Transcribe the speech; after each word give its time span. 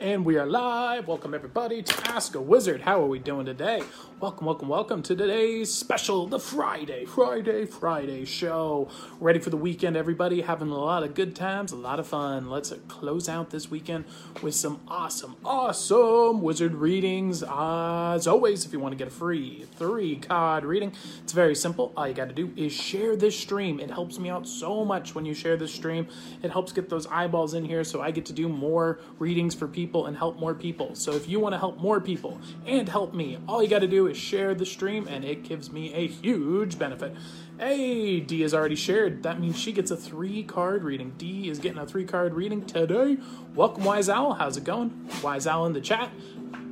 And 0.00 0.24
we 0.24 0.38
are 0.38 0.46
live. 0.46 1.08
Welcome, 1.08 1.34
everybody, 1.34 1.82
to 1.82 2.08
Ask 2.08 2.36
a 2.36 2.40
Wizard. 2.40 2.82
How 2.82 3.02
are 3.02 3.08
we 3.08 3.18
doing 3.18 3.46
today? 3.46 3.82
Welcome, 4.20 4.46
welcome, 4.46 4.68
welcome 4.68 5.02
to 5.02 5.16
today's 5.16 5.74
special, 5.74 6.28
the 6.28 6.38
Friday, 6.38 7.04
Friday, 7.04 7.66
Friday 7.66 8.24
show. 8.24 8.88
Ready 9.18 9.40
for 9.40 9.50
the 9.50 9.56
weekend, 9.56 9.96
everybody? 9.96 10.42
Having 10.42 10.68
a 10.68 10.78
lot 10.78 11.02
of 11.02 11.14
good 11.14 11.34
times, 11.34 11.72
a 11.72 11.76
lot 11.76 11.98
of 11.98 12.06
fun. 12.06 12.48
Let's 12.48 12.72
close 12.86 13.28
out 13.28 13.50
this 13.50 13.72
weekend 13.72 14.04
with 14.40 14.54
some 14.54 14.80
awesome, 14.86 15.34
awesome 15.44 16.42
wizard 16.42 16.76
readings. 16.76 17.42
As 17.42 18.28
always, 18.28 18.64
if 18.64 18.72
you 18.72 18.78
want 18.78 18.92
to 18.92 18.96
get 18.96 19.08
a 19.08 19.16
free 19.16 19.66
three 19.76 20.14
card 20.16 20.64
reading, 20.64 20.92
it's 21.24 21.32
very 21.32 21.56
simple. 21.56 21.92
All 21.96 22.06
you 22.06 22.14
got 22.14 22.28
to 22.28 22.34
do 22.34 22.52
is 22.56 22.72
share 22.72 23.16
this 23.16 23.36
stream. 23.36 23.80
It 23.80 23.90
helps 23.90 24.20
me 24.20 24.30
out 24.30 24.46
so 24.46 24.84
much 24.84 25.16
when 25.16 25.24
you 25.24 25.34
share 25.34 25.56
this 25.56 25.74
stream. 25.74 26.06
It 26.44 26.52
helps 26.52 26.70
get 26.70 26.88
those 26.88 27.08
eyeballs 27.08 27.54
in 27.54 27.64
here 27.64 27.82
so 27.82 28.00
I 28.00 28.12
get 28.12 28.26
to 28.26 28.32
do 28.32 28.48
more 28.48 29.00
readings 29.18 29.56
for 29.56 29.66
people 29.66 29.87
people 29.88 30.04
and 30.04 30.18
help 30.18 30.38
more 30.38 30.54
people. 30.54 30.94
So 30.94 31.12
if 31.12 31.26
you 31.26 31.40
want 31.40 31.54
to 31.54 31.58
help 31.58 31.78
more 31.78 31.98
people 31.98 32.38
and 32.66 32.86
help 32.86 33.14
me, 33.14 33.38
all 33.48 33.62
you 33.62 33.70
got 33.70 33.78
to 33.78 33.88
do 33.88 34.06
is 34.06 34.18
share 34.18 34.54
the 34.54 34.66
stream 34.66 35.08
and 35.08 35.24
it 35.24 35.44
gives 35.44 35.72
me 35.72 35.94
a 35.94 36.06
huge 36.06 36.78
benefit. 36.78 37.14
Hey, 37.58 38.20
D 38.20 38.42
has 38.42 38.52
already 38.52 38.76
shared. 38.76 39.22
That 39.22 39.40
means 39.40 39.58
she 39.58 39.72
gets 39.72 39.90
a 39.90 39.96
three 39.96 40.42
card 40.42 40.84
reading. 40.84 41.14
D 41.16 41.48
is 41.48 41.58
getting 41.58 41.78
a 41.78 41.86
three 41.86 42.04
card 42.04 42.34
reading 42.34 42.66
today. 42.66 43.16
Welcome, 43.54 43.84
Wise 43.84 44.10
Owl. 44.10 44.34
How's 44.34 44.58
it 44.58 44.64
going? 44.64 45.08
Wise 45.22 45.46
Owl 45.46 45.64
in 45.64 45.72
the 45.72 45.80
chat. 45.80 46.10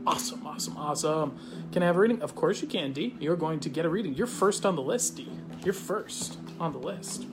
Awesome, 0.07 0.47
awesome, 0.47 0.77
awesome. 0.77 1.39
Can 1.73 1.83
I 1.83 1.87
have 1.87 1.97
a 1.97 2.01
reading? 2.01 2.21
Of 2.21 2.35
course 2.35 2.61
you 2.61 2.69
can, 2.69 2.93
D. 2.93 3.17
You're 3.19 3.37
going 3.37 3.61
to 3.61 3.71
get 3.71 3.87
a 3.87 3.89
reading. 3.89 4.15
You're 4.15 4.27
first 4.27 4.67
on 4.67 4.77
the 4.77 4.83
list, 4.83 5.17
D. 5.17 5.27
You're 5.65 5.73
first 5.73 6.39
on 6.61 6.73
the 6.73 6.79
list. 6.79 7.27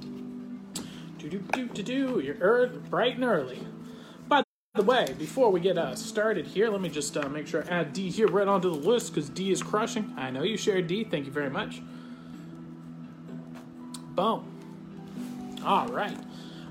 Do 1.18 1.30
do 1.30 1.40
do 1.40 1.68
do 1.68 1.84
do. 1.84 2.20
You're 2.22 2.38
er- 2.42 2.68
bright 2.90 3.16
and 3.16 3.26
early 3.26 3.60
the 4.76 4.82
way, 4.82 5.14
before 5.20 5.52
we 5.52 5.60
get 5.60 5.78
uh, 5.78 5.94
started 5.96 6.48
here, 6.48 6.68
let 6.68 6.82
me 6.82 6.90
just 6.90 7.16
uh, 7.16 7.30
make 7.30 7.46
sure 7.46 7.64
I 7.64 7.82
add 7.82 7.94
D 7.94 8.10
here 8.10 8.28
right 8.28 8.48
onto 8.48 8.72
the 8.72 8.76
list 8.76 9.14
because 9.14 9.30
D 9.30 9.52
is 9.52 9.62
crushing. 9.62 10.12
I 10.18 10.32
know 10.32 10.42
you 10.42 10.58
shared 10.58 10.88
D. 10.88 11.04
Thank 11.04 11.28
you 11.28 11.32
very 11.32 11.52
much. 11.52 11.80
Boom. 14.16 15.62
All 15.64 15.88
right. 15.90 16.18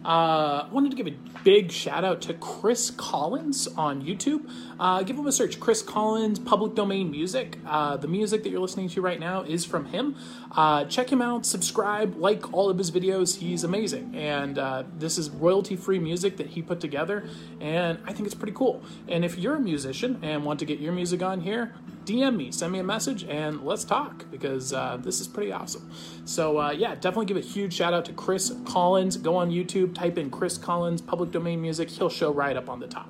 Uh, 0.05 0.67
wanted 0.73 0.91
to 0.91 0.97
give 0.97 1.07
a 1.07 1.15
big 1.45 1.71
shout 1.71 2.05
out 2.05 2.21
to 2.23 2.35
Chris 2.35 2.91
Collins 2.91 3.69
on 3.69 4.03
YouTube. 4.03 4.51
Uh, 4.83 5.01
give 5.05 5.17
him 5.17 5.29
a 5.29 5.31
search, 5.31 5.61
Chris 5.61 5.81
Collins, 5.81 6.41
public 6.41 6.75
domain 6.75 7.09
music. 7.09 7.57
Uh, 7.65 7.97
the 7.97 8.09
music 8.09 8.43
that 8.43 8.51
you're 8.51 8.59
listening 8.59 8.89
to 8.89 9.01
right 9.01 9.21
now 9.21 9.43
is 9.43 9.65
from 9.65 9.85
him. 9.85 10.17
Uh, 10.51 10.85
check 10.87 11.13
him 11.13 11.23
out, 11.23 11.47
subscribe, 11.47 12.17
like 12.17 12.53
all 12.53 12.69
of 12.69 12.79
his 12.79 12.91
videos. 12.91 13.37
He's 13.37 13.63
amazing. 13.63 14.13
And 14.17 14.59
uh, 14.59 14.83
this 14.99 15.19
is 15.19 15.31
royalty 15.31 15.77
free 15.77 16.01
music 16.01 16.37
that 16.39 16.49
he 16.49 16.63
put 16.63 16.81
together. 16.81 17.29
And 17.61 18.01
I 18.07 18.13
think 18.13 18.27
it's 18.27 18.35
pretty 18.35 18.55
cool. 18.55 18.83
And 19.07 19.25
if 19.25 19.39
you're 19.39 19.55
a 19.55 19.61
musician 19.61 20.19
and 20.21 20.45
want 20.45 20.59
to 20.59 20.67
get 20.67 20.81
your 20.81 20.93
music 20.93 21.23
on 21.23 21.43
here, 21.43 21.75
DM 22.05 22.35
me, 22.35 22.51
send 22.51 22.73
me 22.73 22.81
a 22.81 22.85
message, 22.85 23.23
and 23.23 23.65
let's 23.65 23.85
talk 23.85 24.29
because 24.33 24.73
uh, 24.73 24.97
this 25.01 25.21
is 25.21 25.29
pretty 25.29 25.53
awesome. 25.53 25.89
So, 26.25 26.59
uh, 26.59 26.71
yeah, 26.73 26.97
definitely 26.97 27.27
give 27.27 27.37
a 27.37 27.41
huge 27.41 27.73
shout 27.73 27.95
out 27.95 28.05
to 28.07 28.13
Chris 28.13 28.53
Collins. 28.65 29.17
Go 29.17 29.37
on 29.37 29.51
YouTube, 29.53 29.95
type 29.95 30.19
in 30.19 30.29
Chris 30.29 30.59
Collins 30.59 31.01
public 31.01 31.31
domain 31.31 31.63
music. 31.63 31.89
He'll 31.89 32.11
show 32.11 32.33
right 32.33 32.57
up 32.57 32.69
on 32.69 32.81
the 32.81 32.89
top. 32.89 33.09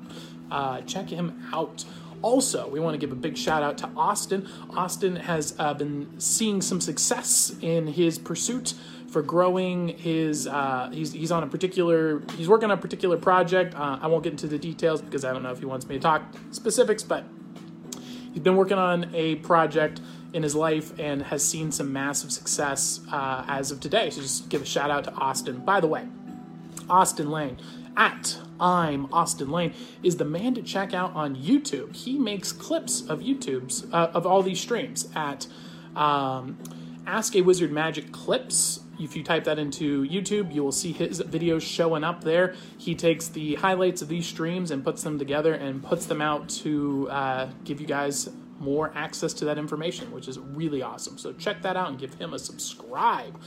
Uh, 0.53 0.83
check 0.83 1.09
him 1.09 1.49
out. 1.55 1.85
Also, 2.21 2.69
we 2.69 2.79
want 2.79 2.95
to 2.95 2.99
give 2.99 3.11
a 3.11 3.21
big 3.21 3.37
shout 3.37 3.63
out 3.63 3.79
to 3.79 3.89
Austin. 3.97 4.47
Austin 4.77 5.17
has 5.17 5.55
uh, 5.59 5.73
been 5.75 6.09
seeing 6.21 6.61
some 6.61 6.81
success 6.81 7.53
in 7.63 7.87
his 7.87 8.19
pursuit 8.19 8.75
for 9.09 9.23
growing 9.23 9.89
his. 9.89 10.47
Uh, 10.47 10.91
he's 10.93 11.13
he's 11.13 11.33
on 11.33 11.43
a 11.43 11.47
particular. 11.47 12.23
He's 12.37 12.49
working 12.49 12.71
on 12.71 12.79
a 12.79 12.81
particular 12.81 13.17
project. 13.17 13.75
Uh, 13.75 13.99
I 14.01 14.07
won't 14.09 14.23
get 14.23 14.33
into 14.33 14.47
the 14.47 14.59
details 14.59 15.01
because 15.01 15.25
I 15.25 15.33
don't 15.33 15.43
know 15.43 15.53
if 15.53 15.59
he 15.59 15.65
wants 15.65 15.89
me 15.89 15.97
to 15.97 16.01
talk 16.01 16.23
specifics, 16.51 17.03
but 17.03 17.25
he's 18.33 18.43
been 18.43 18.57
working 18.57 18.79
on 18.79 19.11
a 19.15 19.37
project 19.37 20.01
in 20.35 20.43
his 20.43 20.55
life 20.55 20.93
and 20.99 21.23
has 21.23 21.43
seen 21.43 21.73
some 21.73 21.93
massive 21.93 22.31
success 22.31 23.01
uh, 23.11 23.45
as 23.49 23.71
of 23.71 23.81
today. 23.81 24.11
So 24.11 24.21
just 24.21 24.51
give 24.51 24.63
a 24.63 24.67
shout 24.67 24.91
out 24.91 25.05
to 25.05 25.13
Austin. 25.15 25.65
By 25.65 25.81
the 25.81 25.89
way, 25.89 26.07
Austin 26.89 27.31
Lane 27.31 27.59
at 27.97 28.39
I'm 28.61 29.13
Austin 29.13 29.51
Lane 29.51 29.75
is 30.03 30.17
the 30.17 30.25
man 30.25 30.55
to 30.55 30.63
check 30.63 30.95
out 30.95 31.15
on 31.15 31.37
YouTube. 31.37 31.97
He 31.97 32.19
makes 32.19 32.53
clips 32.53 33.03
of 33.09 33.21
YouTube's 33.21 33.87
uh, 33.93 34.11
of 34.15 34.27
all 34.27 34.43
these 34.43 34.61
streams 34.61 35.09
at 35.15 35.47
um, 35.97 36.59
Ask 37.07 37.35
a 37.35 37.43
Wizard 37.43 37.73
Magic 37.73 38.13
clips 38.13 38.81
if 39.01 39.17
you 39.17 39.23
type 39.23 39.45
that 39.45 39.59
into 39.59 40.05
YouTube, 40.05 40.55
you 40.55 40.63
will 40.63 40.73
see 40.73 40.93
his 40.93 41.21
videos 41.21 41.63
showing 41.63 42.05
up 42.05 42.23
there. 42.23 42.55
He 42.79 42.95
takes 42.95 43.29
the 43.29 43.57
highlights 43.57 44.03
of 44.03 44.09
these 44.09 44.27
streams 44.27 44.71
and 44.71 44.85
puts 44.85 45.03
them 45.03 45.19
together 45.19 45.55
and 45.55 45.83
puts 45.83 46.07
them 46.07 46.21
out 46.21 46.49
to 46.51 47.09
uh, 47.11 47.49
give 47.65 47.81
you 47.81 47.87
guys 47.87 48.29
more 48.59 48.93
access 48.95 49.33
to 49.35 49.45
that 49.47 49.59
information, 49.59 50.13
which 50.13 50.29
is 50.29 50.39
really 50.39 50.83
awesome. 50.83 51.19
So 51.19 51.33
check 51.33 51.63
that 51.63 51.77
out 51.77 51.89
and 51.89 51.99
give 51.99 52.15
him 52.15 52.33
a 52.33 52.39
subscribe. 52.39 53.39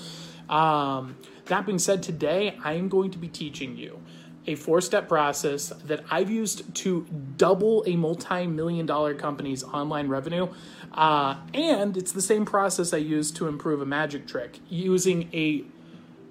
Um, 0.50 1.16
that 1.46 1.66
being 1.66 1.80
said, 1.80 2.04
today 2.04 2.58
I 2.64 2.74
am 2.74 2.90
going 2.90 3.12
to 3.12 3.18
be 3.18 3.30
teaching 3.30 3.78
you 3.78 4.02
a 4.48 4.56
four 4.56 4.82
step 4.82 5.08
process 5.08 5.70
that 5.86 6.04
I've 6.10 6.30
used 6.30 6.74
to 6.76 7.06
double 7.38 7.84
a 7.88 7.96
multi 7.96 8.48
million 8.48 8.86
dollar 8.86 9.14
company's 9.14 9.64
online 9.64 10.08
revenue. 10.08 10.48
Uh, 10.94 11.38
and 11.54 11.98
it's 11.98 12.12
the 12.12 12.22
same 12.22 12.46
process 12.46 12.94
I 12.94 12.98
used 12.98 13.36
to 13.38 13.48
improve 13.48 13.82
a 13.82 13.86
magic 13.86 14.28
trick 14.28 14.60
using 14.70 15.30
a 15.34 15.66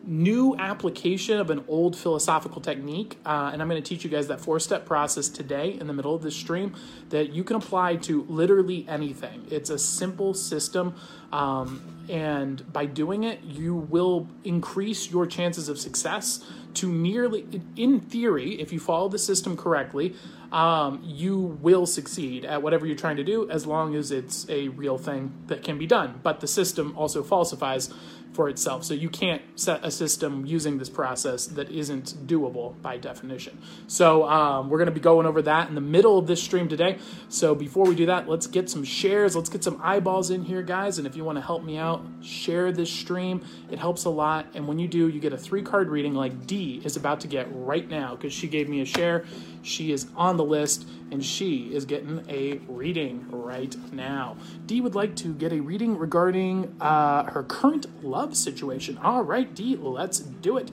new 0.06 0.54
application 0.58 1.38
of 1.38 1.50
an 1.50 1.64
old 1.68 1.96
philosophical 1.96 2.60
technique. 2.60 3.18
Uh, 3.24 3.50
and 3.52 3.62
I'm 3.62 3.68
going 3.68 3.82
to 3.82 3.88
teach 3.88 4.04
you 4.04 4.10
guys 4.10 4.28
that 4.28 4.40
four 4.40 4.60
step 4.60 4.86
process 4.86 5.28
today 5.28 5.78
in 5.78 5.86
the 5.86 5.92
middle 5.92 6.14
of 6.14 6.22
this 6.22 6.36
stream 6.36 6.74
that 7.10 7.32
you 7.32 7.44
can 7.44 7.56
apply 7.56 7.96
to 7.96 8.24
literally 8.28 8.86
anything. 8.88 9.46
It's 9.50 9.70
a 9.70 9.78
simple 9.78 10.34
system. 10.34 10.94
Um, 11.32 11.93
and 12.08 12.72
by 12.72 12.86
doing 12.86 13.24
it, 13.24 13.42
you 13.42 13.74
will 13.74 14.28
increase 14.44 15.10
your 15.10 15.26
chances 15.26 15.68
of 15.68 15.78
success 15.78 16.44
to 16.74 16.90
nearly, 16.90 17.46
in 17.76 18.00
theory, 18.00 18.60
if 18.60 18.72
you 18.72 18.80
follow 18.80 19.08
the 19.08 19.18
system 19.18 19.56
correctly, 19.56 20.14
um, 20.52 21.00
you 21.04 21.38
will 21.38 21.86
succeed 21.86 22.44
at 22.44 22.62
whatever 22.62 22.86
you're 22.86 22.96
trying 22.96 23.16
to 23.16 23.24
do 23.24 23.48
as 23.50 23.66
long 23.66 23.94
as 23.94 24.10
it's 24.10 24.48
a 24.48 24.68
real 24.68 24.98
thing 24.98 25.32
that 25.46 25.62
can 25.62 25.78
be 25.78 25.86
done. 25.86 26.20
But 26.22 26.40
the 26.40 26.46
system 26.46 26.96
also 26.96 27.22
falsifies 27.22 27.92
for 28.34 28.48
itself. 28.48 28.84
So 28.84 28.94
you 28.94 29.08
can't 29.08 29.40
set 29.54 29.84
a 29.84 29.90
system 29.90 30.44
using 30.44 30.78
this 30.78 30.90
process 30.90 31.46
that 31.46 31.70
isn't 31.70 32.26
doable 32.26 32.80
by 32.82 32.98
definition. 32.98 33.58
So 33.86 34.28
um, 34.28 34.68
we're 34.68 34.78
going 34.78 34.86
to 34.86 34.92
be 34.92 35.00
going 35.00 35.24
over 35.24 35.40
that 35.42 35.68
in 35.68 35.76
the 35.76 35.80
middle 35.80 36.18
of 36.18 36.26
this 36.26 36.42
stream 36.42 36.68
today. 36.68 36.98
So 37.28 37.54
before 37.54 37.86
we 37.86 37.94
do 37.94 38.06
that, 38.06 38.28
let's 38.28 38.48
get 38.48 38.68
some 38.68 38.82
shares. 38.82 39.36
Let's 39.36 39.48
get 39.48 39.62
some 39.62 39.80
eyeballs 39.82 40.30
in 40.30 40.42
here, 40.42 40.62
guys. 40.62 40.98
And 40.98 41.06
if 41.06 41.14
you 41.14 41.24
want 41.24 41.36
to 41.38 41.42
help 41.42 41.62
me 41.62 41.78
out, 41.78 42.04
share 42.20 42.72
this 42.72 42.90
stream. 42.90 43.44
It 43.70 43.78
helps 43.78 44.04
a 44.04 44.10
lot. 44.10 44.46
And 44.54 44.66
when 44.66 44.78
you 44.78 44.88
do, 44.88 45.08
you 45.08 45.20
get 45.20 45.32
a 45.32 45.38
three 45.38 45.62
card 45.62 45.88
reading 45.88 46.14
like 46.14 46.46
D 46.46 46.82
is 46.84 46.96
about 46.96 47.20
to 47.20 47.28
get 47.28 47.46
right 47.50 47.88
now 47.88 48.16
because 48.16 48.32
she 48.32 48.48
gave 48.48 48.68
me 48.68 48.80
a 48.80 48.84
share. 48.84 49.24
She 49.62 49.92
is 49.92 50.08
on 50.16 50.36
the 50.36 50.44
list 50.44 50.86
and 51.10 51.24
she 51.24 51.74
is 51.74 51.84
getting 51.84 52.24
a 52.28 52.58
reading 52.68 53.26
right 53.30 53.74
now. 53.92 54.36
D 54.66 54.80
would 54.80 54.94
like 54.94 55.14
to 55.16 55.32
get 55.32 55.52
a 55.52 55.60
reading 55.60 55.96
regarding 55.96 56.74
uh, 56.80 57.30
her 57.30 57.42
current 57.44 57.86
love 58.04 58.23
situation. 58.32 58.98
All 58.98 59.22
right, 59.22 59.54
D, 59.54 59.76
let's 59.76 60.18
do 60.20 60.56
it. 60.56 60.70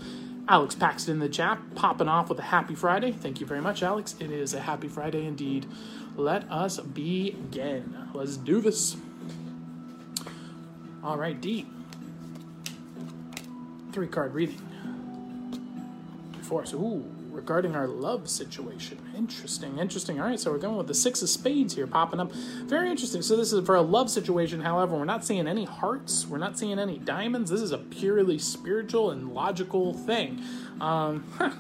Alex 0.48 0.76
Paxton 0.76 1.14
in 1.14 1.20
the 1.20 1.30
chat, 1.30 1.60
popping 1.76 2.08
off 2.08 2.30
with 2.30 2.40
a 2.40 2.44
happy 2.44 2.76
Friday. 2.76 3.12
Thank 3.12 3.40
you 3.40 3.46
very 3.46 3.62
much, 3.62 3.84
Alex. 3.84 4.16
It 4.20 4.32
is 4.32 4.54
a 4.54 4.60
happy 4.60 4.88
Friday 4.88 5.26
indeed. 5.26 5.66
Let 6.16 6.50
us 6.52 6.80
begin. 6.80 8.08
Let's 8.14 8.38
do 8.38 8.60
this. 8.60 8.98
All 11.04 11.18
right, 11.18 11.40
D. 11.40 11.68
Three 13.92 14.08
card 14.08 14.34
reading. 14.34 14.62
Us. 16.52 16.74
Ooh, 16.74 17.10
regarding 17.32 17.76
our 17.76 17.88
love 17.88 18.30
situation. 18.30 19.00
Interesting, 19.16 19.78
interesting. 19.80 20.20
All 20.20 20.28
right, 20.28 20.40
so 20.40 20.52
we're 20.52 20.58
going 20.58 20.78
with 20.78 20.88
the 20.88 20.94
six 20.94 21.22
of 21.22 21.30
spades 21.30 21.76
here 21.76 21.88
popping 21.88 22.20
up. 22.20 22.32
Very 22.32 22.90
interesting. 22.90 23.22
So 23.22 23.36
this 23.36 23.54
is 23.54 23.66
for 23.66 23.76
a 23.76 23.82
love 23.82 24.10
situation. 24.10 24.62
However, 24.62 24.96
we're 24.96 25.06
not 25.06 25.26
seeing 25.26 25.48
any 25.48 25.66
hearts. 25.66 26.28
We're 26.28 26.38
not 26.38 26.60
seeing 26.60 26.80
any 26.80 26.98
diamonds. 26.98 27.50
This 27.50 27.62
is 27.62 27.72
a 27.72 27.78
purely 27.78 28.38
spiritual 28.38 29.12
and 29.12 29.34
logical 29.34 29.94
thing. 29.94 30.42
Um, 30.80 31.26
huh. 31.38 31.52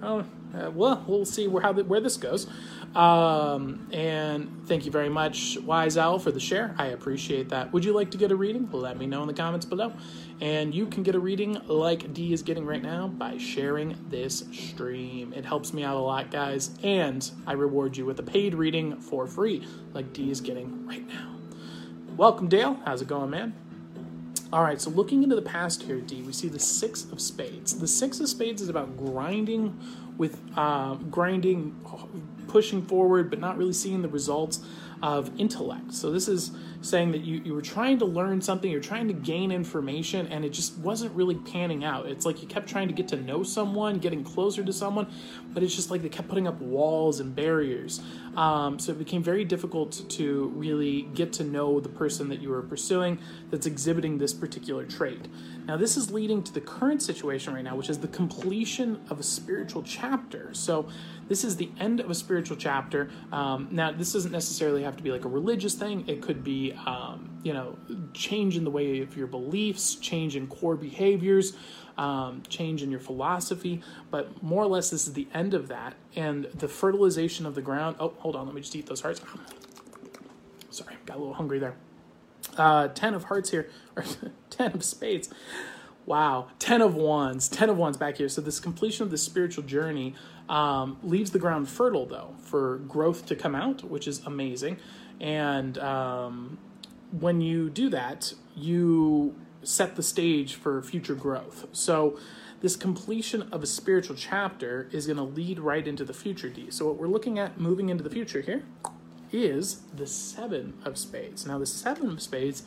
Oh, 0.00 0.24
uh, 0.54 0.70
well, 0.70 1.04
we'll 1.06 1.24
see 1.24 1.48
where 1.48 1.62
how 1.62 1.72
the, 1.72 1.84
where 1.84 2.00
this 2.00 2.16
goes. 2.16 2.46
Um, 2.94 3.88
and 3.92 4.66
thank 4.66 4.86
you 4.86 4.90
very 4.90 5.08
much, 5.08 5.58
Wise 5.58 5.98
Owl, 5.98 6.18
for 6.18 6.30
the 6.30 6.40
share. 6.40 6.74
I 6.78 6.86
appreciate 6.86 7.50
that. 7.50 7.72
Would 7.72 7.84
you 7.84 7.92
like 7.92 8.10
to 8.12 8.18
get 8.18 8.30
a 8.30 8.36
reading? 8.36 8.68
Let 8.72 8.96
me 8.96 9.06
know 9.06 9.22
in 9.22 9.28
the 9.28 9.34
comments 9.34 9.66
below. 9.66 9.92
And 10.40 10.72
you 10.72 10.86
can 10.86 11.02
get 11.02 11.16
a 11.16 11.18
reading 11.18 11.60
like 11.66 12.14
D 12.14 12.32
is 12.32 12.42
getting 12.42 12.64
right 12.64 12.82
now 12.82 13.08
by 13.08 13.38
sharing 13.38 13.96
this 14.08 14.44
stream. 14.52 15.32
It 15.32 15.44
helps 15.44 15.72
me 15.72 15.82
out 15.82 15.96
a 15.96 16.00
lot, 16.00 16.30
guys. 16.30 16.70
And 16.82 17.28
I 17.46 17.54
reward 17.54 17.96
you 17.96 18.06
with 18.06 18.20
a 18.20 18.22
paid 18.22 18.54
reading 18.54 19.00
for 19.00 19.26
free, 19.26 19.66
like 19.94 20.12
D 20.12 20.30
is 20.30 20.40
getting 20.40 20.86
right 20.86 21.06
now. 21.08 21.34
Welcome, 22.16 22.48
Dale. 22.48 22.78
How's 22.84 23.02
it 23.02 23.08
going, 23.08 23.30
man? 23.30 23.54
All 24.50 24.62
right, 24.62 24.80
so 24.80 24.88
looking 24.88 25.22
into 25.22 25.36
the 25.36 25.42
past 25.42 25.82
here, 25.82 26.00
D, 26.00 26.22
we 26.22 26.32
see 26.32 26.48
the 26.48 26.58
Six 26.58 27.04
of 27.12 27.20
Spades. 27.20 27.78
The 27.78 27.86
Six 27.86 28.18
of 28.18 28.30
Spades 28.30 28.62
is 28.62 28.70
about 28.70 28.96
grinding 28.96 29.78
with 30.16 30.40
uh, 30.56 30.94
grinding 30.94 31.78
pushing 32.46 32.82
forward, 32.82 33.28
but 33.28 33.40
not 33.40 33.58
really 33.58 33.74
seeing 33.74 34.00
the 34.02 34.08
results 34.08 34.60
of 35.02 35.30
intellect. 35.38 35.92
So 35.92 36.10
this 36.10 36.28
is 36.28 36.52
saying 36.80 37.12
that 37.12 37.22
you, 37.22 37.40
you 37.44 37.54
were 37.54 37.62
trying 37.62 37.98
to 37.98 38.04
learn 38.04 38.40
something, 38.40 38.70
you're 38.70 38.80
trying 38.80 39.08
to 39.08 39.14
gain 39.14 39.50
information, 39.50 40.26
and 40.28 40.44
it 40.44 40.50
just 40.50 40.76
wasn't 40.78 41.12
really 41.14 41.34
panning 41.34 41.84
out. 41.84 42.06
It's 42.06 42.24
like 42.24 42.40
you 42.40 42.48
kept 42.48 42.68
trying 42.68 42.88
to 42.88 42.94
get 42.94 43.08
to 43.08 43.16
know 43.16 43.42
someone, 43.42 43.98
getting 43.98 44.22
closer 44.22 44.62
to 44.64 44.72
someone, 44.72 45.06
but 45.52 45.62
it's 45.62 45.74
just 45.74 45.90
like 45.90 46.02
they 46.02 46.08
kept 46.08 46.28
putting 46.28 46.46
up 46.46 46.60
walls 46.60 47.20
and 47.20 47.34
barriers. 47.34 48.00
Um, 48.36 48.78
so 48.78 48.92
it 48.92 48.98
became 48.98 49.22
very 49.22 49.44
difficult 49.44 50.08
to 50.10 50.52
really 50.54 51.02
get 51.14 51.32
to 51.34 51.44
know 51.44 51.80
the 51.80 51.88
person 51.88 52.28
that 52.28 52.40
you 52.40 52.50
were 52.50 52.62
pursuing 52.62 53.18
that's 53.50 53.66
exhibiting 53.66 54.18
this 54.18 54.32
particular 54.32 54.84
trait. 54.84 55.26
Now, 55.66 55.76
this 55.76 55.96
is 55.96 56.10
leading 56.10 56.42
to 56.44 56.52
the 56.54 56.60
current 56.60 57.02
situation 57.02 57.52
right 57.52 57.64
now, 57.64 57.76
which 57.76 57.90
is 57.90 57.98
the 57.98 58.08
completion 58.08 59.00
of 59.10 59.18
a 59.18 59.22
spiritual 59.22 59.82
chapter. 59.82 60.50
So, 60.54 60.88
this 61.28 61.44
is 61.44 61.56
the 61.56 61.70
end 61.78 62.00
of 62.00 62.10
a 62.10 62.14
spiritual 62.14 62.56
chapter. 62.56 63.10
Um, 63.32 63.68
now, 63.70 63.92
this 63.92 64.12
doesn't 64.12 64.32
necessarily 64.32 64.82
have 64.82 64.96
to 64.96 65.02
be 65.02 65.10
like 65.10 65.26
a 65.26 65.28
religious 65.28 65.74
thing. 65.74 66.04
It 66.08 66.22
could 66.22 66.42
be, 66.42 66.67
um, 66.74 67.40
you 67.42 67.52
know, 67.52 67.76
change 68.12 68.56
in 68.56 68.64
the 68.64 68.70
way 68.70 69.00
of 69.00 69.16
your 69.16 69.26
beliefs, 69.26 69.94
change 69.94 70.36
in 70.36 70.46
core 70.46 70.76
behaviors, 70.76 71.54
um, 71.96 72.42
change 72.48 72.82
in 72.82 72.90
your 72.90 73.00
philosophy. 73.00 73.82
But 74.10 74.42
more 74.42 74.62
or 74.62 74.66
less, 74.66 74.90
this 74.90 75.06
is 75.06 75.12
the 75.12 75.28
end 75.34 75.54
of 75.54 75.68
that. 75.68 75.94
And 76.16 76.44
the 76.46 76.68
fertilization 76.68 77.46
of 77.46 77.54
the 77.54 77.62
ground. 77.62 77.96
Oh, 77.98 78.14
hold 78.18 78.36
on. 78.36 78.46
Let 78.46 78.54
me 78.54 78.60
just 78.60 78.74
eat 78.76 78.86
those 78.86 79.00
hearts. 79.00 79.20
Sorry, 80.70 80.96
got 81.06 81.16
a 81.16 81.20
little 81.20 81.34
hungry 81.34 81.58
there. 81.58 81.74
Uh, 82.56 82.88
10 82.88 83.14
of 83.14 83.24
hearts 83.24 83.50
here, 83.50 83.68
or 83.96 84.04
10 84.50 84.72
of 84.72 84.84
spades. 84.84 85.28
Wow, 86.06 86.48
10 86.58 86.80
of 86.80 86.94
wands, 86.94 87.48
10 87.48 87.68
of 87.68 87.76
wands 87.76 87.98
back 87.98 88.16
here. 88.16 88.30
So, 88.30 88.40
this 88.40 88.60
completion 88.60 89.02
of 89.02 89.10
the 89.10 89.18
spiritual 89.18 89.64
journey 89.64 90.14
um, 90.48 90.98
leaves 91.02 91.32
the 91.32 91.38
ground 91.38 91.68
fertile, 91.68 92.06
though, 92.06 92.34
for 92.40 92.78
growth 92.78 93.26
to 93.26 93.36
come 93.36 93.54
out, 93.54 93.84
which 93.84 94.08
is 94.08 94.24
amazing. 94.24 94.78
And 95.20 95.78
um, 95.78 96.58
when 97.10 97.40
you 97.40 97.70
do 97.70 97.88
that, 97.90 98.34
you 98.56 99.34
set 99.62 99.96
the 99.96 100.02
stage 100.02 100.54
for 100.54 100.82
future 100.82 101.14
growth. 101.14 101.66
So, 101.72 102.18
this 102.60 102.74
completion 102.74 103.42
of 103.52 103.62
a 103.62 103.66
spiritual 103.66 104.16
chapter 104.16 104.88
is 104.90 105.06
going 105.06 105.16
to 105.16 105.22
lead 105.22 105.60
right 105.60 105.86
into 105.86 106.04
the 106.04 106.14
future 106.14 106.48
D. 106.48 106.70
So, 106.70 106.86
what 106.86 106.96
we're 106.96 107.08
looking 107.08 107.38
at 107.38 107.58
moving 107.58 107.88
into 107.88 108.02
the 108.02 108.10
future 108.10 108.40
here 108.40 108.64
is 109.32 109.82
the 109.94 110.06
Seven 110.06 110.74
of 110.84 110.98
Spades. 110.98 111.46
Now, 111.46 111.58
the 111.58 111.66
Seven 111.66 112.10
of 112.10 112.22
Spades 112.22 112.62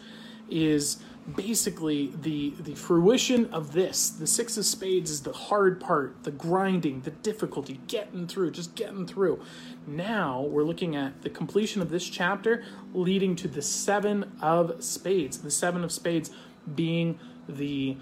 is 0.50 1.02
basically 1.36 2.12
the 2.22 2.52
the 2.60 2.76
fruition 2.76 3.46
of 3.54 3.74
this 3.74 4.10
the 4.10 4.28
six 4.28 4.58
of 4.58 4.66
spades 4.66 5.12
is 5.12 5.22
the 5.22 5.34
hard 5.34 5.80
part 5.80 6.16
the 6.24 6.32
grinding 6.32 7.02
the 7.02 7.12
difficulty 7.12 7.80
getting 7.88 8.28
through 8.28 8.52
just 8.52 8.76
getting 8.76 9.06
through. 9.06 9.40
Now 9.86 10.42
we're 10.42 10.64
looking 10.64 10.96
at 10.96 11.22
the 11.22 11.30
completion 11.30 11.82
of 11.82 11.90
this 11.90 12.08
chapter 12.08 12.64
leading 12.94 13.36
to 13.38 13.48
the 13.48 13.62
seven 13.62 14.32
of 14.42 14.84
spades. 14.84 15.40
The 15.40 15.52
seven 15.52 15.84
of 15.84 15.92
spades 15.92 16.32
being 16.76 17.20
the 17.48 17.98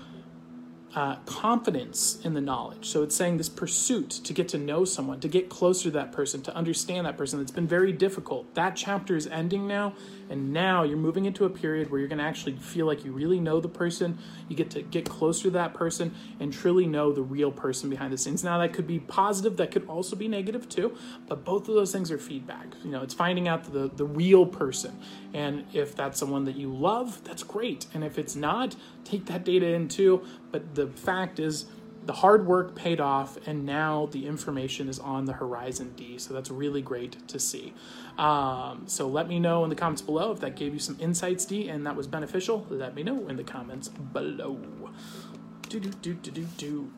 uh, 0.96 1.18
confidence 1.26 2.20
in 2.24 2.34
the 2.34 2.42
knowledge. 2.42 2.88
So 2.88 3.04
it's 3.04 3.16
saying 3.16 3.38
this 3.38 3.50
pursuit 3.50 4.10
to 4.10 4.34
get 4.34 4.48
to 4.50 4.58
know 4.58 4.86
someone, 4.86 5.20
to 5.20 5.28
get 5.28 5.48
closer 5.48 5.84
to 5.84 5.92
that 5.92 6.12
person, 6.12 6.42
to 6.44 6.56
understand 6.56 7.06
that 7.06 7.16
person. 7.16 7.40
It's 7.40 7.52
been 7.52 7.68
very 7.68 7.92
difficult. 7.92 8.56
That 8.56 8.76
chapter 8.76 9.16
is 9.16 9.28
ending 9.28 9.68
now, 9.68 9.94
and 10.32 10.52
now 10.52 10.82
you're 10.84 10.98
moving 10.98 11.26
into 11.26 11.46
a 11.46 11.50
period 11.50 11.92
where 11.92 12.00
you're 12.00 12.10
going 12.10 12.20
to 12.20 12.24
actually 12.24 12.56
feel 12.56 12.88
like 12.88 13.06
you 13.06 13.12
really 13.12 13.40
know 13.40 13.60
the 13.60 13.70
person. 13.70 14.18
You 14.48 14.56
get 14.56 14.72
to 14.72 14.82
get 14.82 15.08
closer 15.08 15.44
to 15.44 15.52
that 15.52 15.76
person 15.76 16.14
and 16.40 16.52
truly 16.52 16.88
know 16.88 17.12
the 17.12 17.22
real 17.22 17.52
person 17.52 17.90
behind 17.90 18.12
the 18.12 18.18
scenes. 18.18 18.44
Now 18.44 18.58
that 18.58 18.74
could 18.74 18.88
be 18.88 19.00
positive, 19.00 19.58
that 19.58 19.70
could 19.70 19.88
also 19.88 20.16
be 20.16 20.28
negative 20.28 20.68
too, 20.68 20.98
but 21.28 21.46
both 21.46 21.70
of 21.70 21.76
those 21.76 21.92
things 21.92 22.10
are 22.10 22.18
feedback. 22.18 22.66
You 22.84 22.90
know, 22.90 23.04
it's 23.04 23.14
finding 23.14 23.48
out 23.48 23.72
the 23.72 23.92
the 23.96 24.06
real 24.06 24.46
person, 24.46 25.00
and 25.34 25.66
if 25.74 25.96
that's 25.96 26.20
someone 26.20 26.46
that 26.46 26.56
you 26.56 26.74
love, 26.74 27.24
that's 27.24 27.44
great. 27.44 27.86
And 27.94 28.04
if 28.04 28.18
it's 28.18 28.36
not, 28.36 28.76
take 29.04 29.26
that 29.26 29.44
data 29.44 29.68
in 29.68 29.88
too. 29.88 30.24
But 30.52 30.76
the 30.76 30.88
fact 30.88 31.40
is, 31.40 31.66
the 32.06 32.14
hard 32.14 32.48
work 32.48 32.74
paid 32.74 33.00
off, 33.00 33.38
and 33.46 33.66
now 33.66 34.08
the 34.12 34.26
information 34.26 34.90
is 34.90 34.98
on 34.98 35.26
the 35.26 35.34
horizon 35.34 35.94
D. 35.96 36.18
So 36.18 36.34
that's 36.34 36.50
really 36.50 36.82
great 36.82 37.28
to 37.28 37.40
see. 37.40 37.74
Um, 38.18 38.84
so 38.88 39.08
let 39.08 39.28
me 39.28 39.38
know 39.40 39.64
in 39.64 39.70
the 39.70 39.76
comments 39.76 40.02
below 40.02 40.32
if 40.32 40.40
that 40.40 40.56
gave 40.56 40.74
you 40.74 40.80
some 40.80 40.98
insights, 41.00 41.46
D, 41.46 41.70
and 41.70 41.86
that 41.86 41.96
was 41.96 42.08
beneficial. 42.08 42.66
Let 42.70 42.96
me 42.96 43.04
know 43.04 43.28
in 43.28 43.36
the 43.36 43.44
comments 43.44 43.90
below. 43.90 44.60
Do 45.68 45.80
do 45.80 45.90
do 45.90 46.14
do 46.16 46.32
do 46.32 46.48
do. 46.58 46.92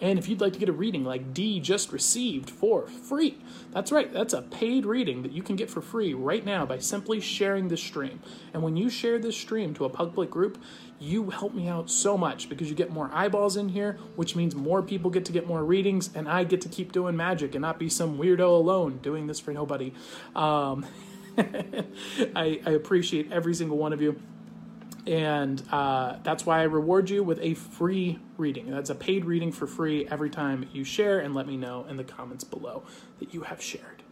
And 0.00 0.18
if 0.18 0.28
you'd 0.28 0.40
like 0.40 0.52
to 0.52 0.58
get 0.58 0.68
a 0.68 0.72
reading 0.72 1.04
like 1.04 1.32
D 1.32 1.58
just 1.58 1.92
received 1.92 2.50
for 2.50 2.86
free, 2.86 3.38
that's 3.72 3.90
right, 3.90 4.12
that's 4.12 4.34
a 4.34 4.42
paid 4.42 4.84
reading 4.84 5.22
that 5.22 5.32
you 5.32 5.42
can 5.42 5.56
get 5.56 5.70
for 5.70 5.80
free 5.80 6.12
right 6.12 6.44
now 6.44 6.66
by 6.66 6.78
simply 6.78 7.20
sharing 7.20 7.68
this 7.68 7.82
stream. 7.82 8.20
And 8.52 8.62
when 8.62 8.76
you 8.76 8.90
share 8.90 9.18
this 9.18 9.36
stream 9.36 9.72
to 9.74 9.84
a 9.84 9.88
public 9.88 10.30
group, 10.30 10.62
you 10.98 11.30
help 11.30 11.54
me 11.54 11.68
out 11.68 11.90
so 11.90 12.16
much 12.16 12.48
because 12.48 12.68
you 12.68 12.74
get 12.74 12.90
more 12.90 13.10
eyeballs 13.12 13.56
in 13.56 13.68
here, 13.68 13.98
which 14.16 14.36
means 14.36 14.54
more 14.54 14.82
people 14.82 15.10
get 15.10 15.24
to 15.26 15.32
get 15.32 15.46
more 15.46 15.64
readings, 15.64 16.10
and 16.14 16.28
I 16.28 16.44
get 16.44 16.60
to 16.62 16.68
keep 16.68 16.92
doing 16.92 17.16
magic 17.16 17.54
and 17.54 17.62
not 17.62 17.78
be 17.78 17.88
some 17.88 18.18
weirdo 18.18 18.48
alone 18.48 18.98
doing 18.98 19.26
this 19.26 19.40
for 19.40 19.52
nobody. 19.52 19.92
Um, 20.34 20.86
I, 21.38 22.60
I 22.64 22.70
appreciate 22.70 23.30
every 23.30 23.54
single 23.54 23.76
one 23.76 23.92
of 23.92 24.00
you 24.00 24.20
and 25.06 25.62
uh, 25.70 26.16
that's 26.22 26.44
why 26.44 26.60
I 26.60 26.64
reward 26.64 27.10
you 27.10 27.22
with 27.22 27.38
a 27.40 27.54
free 27.54 28.18
reading. 28.36 28.70
That's 28.70 28.90
a 28.90 28.94
paid 28.94 29.24
reading 29.24 29.52
for 29.52 29.66
free 29.66 30.06
every 30.08 30.30
time 30.30 30.68
you 30.72 30.84
share, 30.84 31.20
and 31.20 31.34
let 31.34 31.46
me 31.46 31.56
know 31.56 31.86
in 31.88 31.96
the 31.96 32.04
comments 32.04 32.44
below 32.44 32.82
that 33.20 33.32
you 33.32 33.42
have 33.42 33.62
shared. 33.62 34.02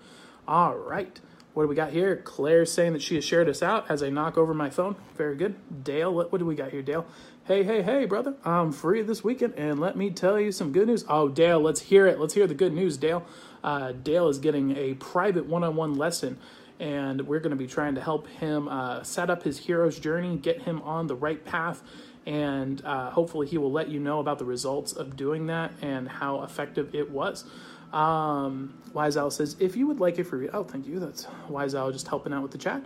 All 0.46 0.76
right, 0.76 1.19
what 1.55 1.64
do 1.64 1.69
we 1.69 1.75
got 1.75 1.91
here? 1.91 2.17
Claire's 2.17 2.73
saying 2.73 2.93
that 2.93 3.02
she 3.02 3.17
has 3.17 3.25
shared 3.25 3.49
us 3.49 3.62
out 3.62 3.91
as 3.91 4.02
I 4.02 4.11
knock 4.11 4.38
over 4.38 4.55
my 4.55 4.70
phone. 4.70 4.96
Very 5.17 5.37
good. 5.37 5.56
Dale, 5.85 6.12
what, 6.12 6.31
what 6.31 6.38
do 6.38 6.46
we 6.46 6.55
got 6.55 6.70
here, 6.70 6.82
Dale? 6.82 7.06
Hey, 7.44 7.62
hey, 7.62 7.82
hey, 7.82 8.06
brother, 8.06 8.35
I'm 8.44 8.73
free 8.73 9.02
this 9.02 9.23
weekend, 9.23 9.55
and 9.56 9.79
let 9.79 9.96
me 9.96 10.11
tell 10.11 10.41
you 10.41 10.50
some 10.50 10.73
good 10.73 10.87
news. 10.87 11.05
Oh, 11.08 11.29
Dale, 11.29 11.61
let's 11.61 11.82
hear 11.82 12.06
it. 12.06 12.19
Let's 12.19 12.35
hear 12.35 12.46
the 12.46 12.55
good 12.55 12.73
news, 12.73 12.96
Dale. 12.96 13.25
Uh, 13.62 13.93
Dale 13.93 14.29
is 14.29 14.38
getting 14.38 14.76
a 14.76 14.94
private 14.94 15.46
one 15.46 15.64
on 15.64 15.76
one 15.76 15.94
lesson 15.94 16.38
and 16.81 17.26
we're 17.26 17.41
going 17.41 17.50
to 17.50 17.56
be 17.56 17.67
trying 17.67 17.94
to 17.94 18.00
help 18.00 18.26
him 18.26 18.69
uh, 18.69 19.03
set 19.03 19.31
up 19.31 19.43
his 19.43 19.59
hero's 19.59 19.99
journey, 19.99 20.37
get 20.37 20.62
him 20.62 20.82
on 20.82 21.06
the 21.06 21.15
right 21.15 21.44
path, 21.44 21.82
and 22.26 22.85
uh, 22.85 23.11
hopefully 23.11 23.47
he 23.47 23.59
will 23.59 23.73
let 23.73 23.88
you 23.88 24.00
know 24.00 24.21
about 24.21 24.38
the 24.38 24.44
results 24.44 24.93
of 24.93 25.17
doing 25.17 25.47
that 25.47 25.73
and 25.82 26.09
how 26.09 26.43
effective 26.43 26.94
it 26.94 27.11
was. 27.11 27.44
Um, 27.93 28.75
Wise 28.93 29.17
Owl 29.17 29.31
says, 29.31 29.56
if 29.61 29.76
you 29.76 29.87
would 29.87 30.00
like 30.00 30.19
a 30.19 30.25
free, 30.25 30.49
oh, 30.53 30.65
thank 30.65 30.87
you. 30.87 30.99
That's 30.99 31.27
Wise 31.49 31.75
Owl 31.75 31.93
just 31.93 32.08
helping 32.08 32.32
out 32.32 32.43
with 32.43 32.51
the 32.51 32.58
chat. 32.58 32.84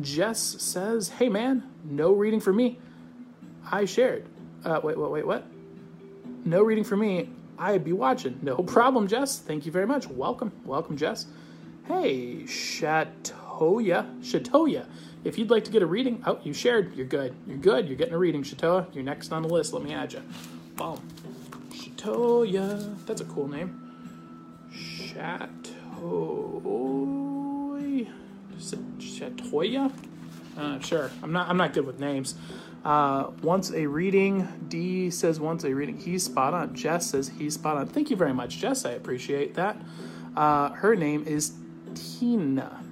Jess 0.00 0.40
says, 0.40 1.10
hey 1.10 1.28
man, 1.28 1.62
no 1.84 2.12
reading 2.12 2.40
for 2.40 2.52
me. 2.52 2.78
I 3.70 3.84
shared. 3.84 4.26
Uh, 4.64 4.80
wait, 4.82 4.98
wait, 4.98 5.10
wait, 5.10 5.26
what? 5.26 5.46
No 6.44 6.62
reading 6.62 6.84
for 6.84 6.96
me. 6.96 7.28
I'd 7.58 7.84
be 7.84 7.92
watching. 7.92 8.40
No 8.42 8.56
problem, 8.62 9.06
Jess. 9.06 9.38
Thank 9.38 9.66
you 9.66 9.72
very 9.72 9.86
much. 9.86 10.08
Welcome. 10.08 10.52
Welcome, 10.64 10.96
Jess. 10.96 11.26
Hey, 11.86 12.44
Shatoya, 12.44 14.20
Shatoya, 14.22 14.86
if 15.24 15.36
you'd 15.36 15.50
like 15.50 15.64
to 15.64 15.70
get 15.70 15.82
a 15.82 15.86
reading, 15.86 16.22
oh, 16.26 16.38
you 16.44 16.52
shared, 16.52 16.94
you're 16.94 17.06
good. 17.06 17.34
You're 17.46 17.56
good. 17.56 17.88
You're 17.88 17.96
getting 17.96 18.14
a 18.14 18.18
reading, 18.18 18.42
Shatoya. 18.42 18.86
You're 18.94 19.04
next 19.04 19.32
on 19.32 19.42
the 19.42 19.48
list. 19.48 19.72
Let 19.72 19.82
me 19.82 19.92
add 19.92 20.12
you. 20.12 20.22
Boom. 20.76 21.00
Shatoya. 21.70 23.04
That's 23.06 23.20
a 23.20 23.24
cool 23.24 23.48
name. 23.48 23.78
Shatoy. 24.72 25.72
Shatoya? 28.98 29.92
Uh, 30.56 30.78
sure. 30.80 31.10
I'm 31.22 31.32
not. 31.32 31.48
I'm 31.48 31.56
not 31.56 31.72
good 31.72 31.86
with 31.86 31.98
names. 31.98 32.34
Uh, 32.84 33.30
once 33.42 33.72
a 33.72 33.86
reading. 33.86 34.48
D 34.68 35.10
says 35.10 35.40
once 35.40 35.64
a 35.64 35.74
reading. 35.74 35.98
He's 35.98 36.24
spot 36.24 36.54
on. 36.54 36.74
Jess 36.74 37.10
says 37.10 37.28
he's 37.28 37.54
spot 37.54 37.76
on. 37.76 37.86
Thank 37.86 38.10
you 38.10 38.16
very 38.16 38.34
much, 38.34 38.58
Jess. 38.58 38.84
I 38.84 38.90
appreciate 38.92 39.54
that. 39.54 39.80
Uh, 40.36 40.70
her 40.70 40.96
name 40.96 41.24
is 41.26 41.52
Tina. 41.94 42.82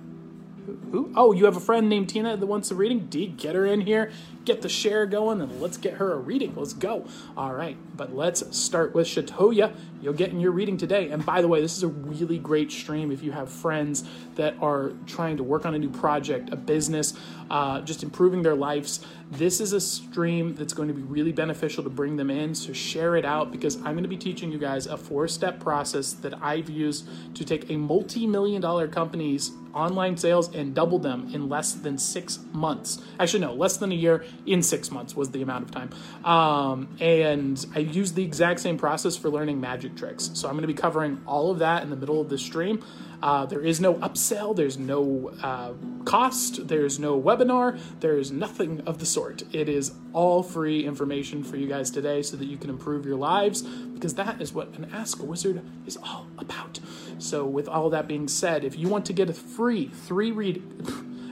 Who? 0.92 1.12
Oh, 1.16 1.33
you 1.33 1.47
have 1.47 1.57
a 1.57 1.61
friend 1.61 1.88
named 1.88 2.09
Tina 2.11 2.37
that 2.37 2.47
wants 2.47 2.71
a 2.71 2.75
reading? 2.75 3.07
D, 3.07 3.26
get 3.26 3.54
her 3.54 3.66
in 3.66 3.80
here, 3.80 4.12
get 4.44 4.62
the 4.62 4.68
share 4.68 5.06
going, 5.06 5.40
and 5.40 5.61
let's 5.61 5.76
get 5.76 5.94
her 5.94 6.12
a 6.12 6.16
reading. 6.16 6.54
Let's 6.56 6.73
go. 6.73 7.06
All 7.37 7.52
right, 7.52 7.76
but 7.97 8.14
let's 8.14 8.56
start 8.56 8.94
with 8.94 9.06
Shatoya. 9.06 9.75
You'll 10.00 10.14
get 10.14 10.30
in 10.30 10.40
your 10.40 10.52
reading 10.52 10.78
today. 10.78 11.11
And 11.11 11.25
by 11.25 11.42
the 11.42 11.49
way, 11.49 11.61
this 11.61 11.76
is 11.76 11.82
a 11.82 11.88
really 11.88 12.38
great 12.38 12.73
stream 12.73 13.12
if 13.12 13.23
you 13.23 13.32
have 13.32 13.50
friends 13.50 14.04
that 14.37 14.54
are 14.61 14.92
trying 15.06 15.37
to 15.37 15.42
work 15.42 15.66
on 15.66 15.75
a 15.75 15.78
new 15.78 15.90
project, 15.90 16.50
a 16.52 16.56
business, 16.56 17.12
uh, 17.50 17.82
just 17.82 18.02
improving 18.02 18.42
their 18.42 18.54
lives. 18.54 19.04
This 19.30 19.61
is 19.61 19.73
a 19.73 19.80
stream 19.80 20.54
that's 20.54 20.73
going 20.73 20.88
to 20.88 20.94
be 20.94 21.02
really 21.02 21.32
beneficial 21.32 21.85
to 21.85 21.90
bring 21.90 22.16
them 22.16 22.30
in. 22.30 22.54
So 22.54 22.73
share 22.73 23.16
it 23.16 23.25
out 23.25 23.52
because 23.52 23.76
I'm 23.76 23.92
going 23.92 24.02
to 24.02 24.09
be 24.09 24.16
teaching 24.16 24.50
you 24.50 24.59
guys 24.59 24.87
a 24.87 24.97
four 24.97 25.28
step 25.28 25.61
process 25.61 26.14
that 26.14 26.35
I've 26.42 26.70
used 26.70 27.06
to 27.35 27.44
take 27.44 27.70
a 27.70 27.76
multi 27.76 28.26
million 28.26 28.62
dollar 28.62 28.88
company's 28.88 29.52
online 29.75 30.16
sales 30.16 30.52
and 30.54 30.75
double 30.75 30.99
them 30.99 31.30
in 31.32 31.49
less 31.49 31.75
than 31.75 31.99
six 31.99 32.40
months. 32.52 33.00
Actually, 33.18 33.40
no, 33.40 33.54
less 33.54 33.76
than 33.76 33.92
a 33.92 33.94
year 33.94 34.25
in 34.47 34.63
six 34.63 34.91
months 34.91 35.15
was 35.15 35.31
the 35.31 35.43
amount 35.43 35.65
of 35.65 35.71
time. 35.71 35.91
Um, 36.25 36.97
and 37.01 37.65
I 37.75 37.81
used 37.81 38.15
the 38.15 38.25
exact 38.25 38.61
same 38.61 38.79
process 38.79 39.17
for 39.17 39.31
learning 39.31 39.61
magic 39.61 39.97
tricks. 39.97 40.31
So 40.35 40.49
I'm 40.49 40.55
going 40.55 40.63
to 40.63 40.69
be 40.69 40.75
covering 40.75 41.21
all 41.27 41.51
of 41.51 41.59
that 41.61 41.83
in 41.83 41.91
the 41.91 41.97
middle 41.97 42.21
of 42.21 42.29
this 42.29 42.43
stream. 42.43 42.85
Uh, 43.23 43.45
there 43.45 43.61
is 43.61 43.81
no 43.81 43.95
upsell, 43.97 44.57
there's 44.57 44.79
no 44.79 45.31
uh, 45.43 45.73
cost, 46.05 46.69
there's 46.69 46.99
no 46.99 47.21
webinar, 47.21 47.79
there's 48.01 48.33
nothing 48.33 48.81
of 48.87 48.99
the 48.99 49.05
sort. 49.05 49.43
It 49.53 49.69
is 49.69 49.93
all 50.15 50.43
free 50.43 50.87
information 50.87 51.45
for 51.45 51.57
you 51.57 51.67
guys 51.67 51.91
today 51.91 52.23
so 52.23 52.37
that 52.39 52.47
you 52.47 52.57
can 52.57 52.71
improve 52.71 53.05
your 53.05 53.17
lives 53.17 53.63
because 53.63 54.15
that 54.15 54.41
is 54.41 54.55
what 54.55 54.69
an 54.79 54.91
Ask 54.93 55.21
a 55.21 55.25
Wizard 55.25 55.63
is 55.87 55.99
all 55.99 56.27
about. 56.39 56.81
So, 57.19 57.45
with 57.45 57.69
all 57.69 57.91
that 57.91 58.09
being 58.09 58.29
said, 58.29 58.65
if 58.65 58.79
you 58.79 58.89
want 58.89 59.05
to 59.07 59.13
get 59.13 59.29
a 59.29 59.35
free 59.35 59.89
three 59.89 60.31
read, 60.31 60.63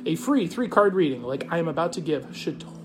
a 0.04 0.14
free 0.14 0.46
three 0.46 0.68
card 0.68 0.94
reading 0.94 1.22
like 1.22 1.50
I 1.50 1.58
am 1.58 1.68
about 1.68 1.94
to 1.94 2.02
give 2.02 2.36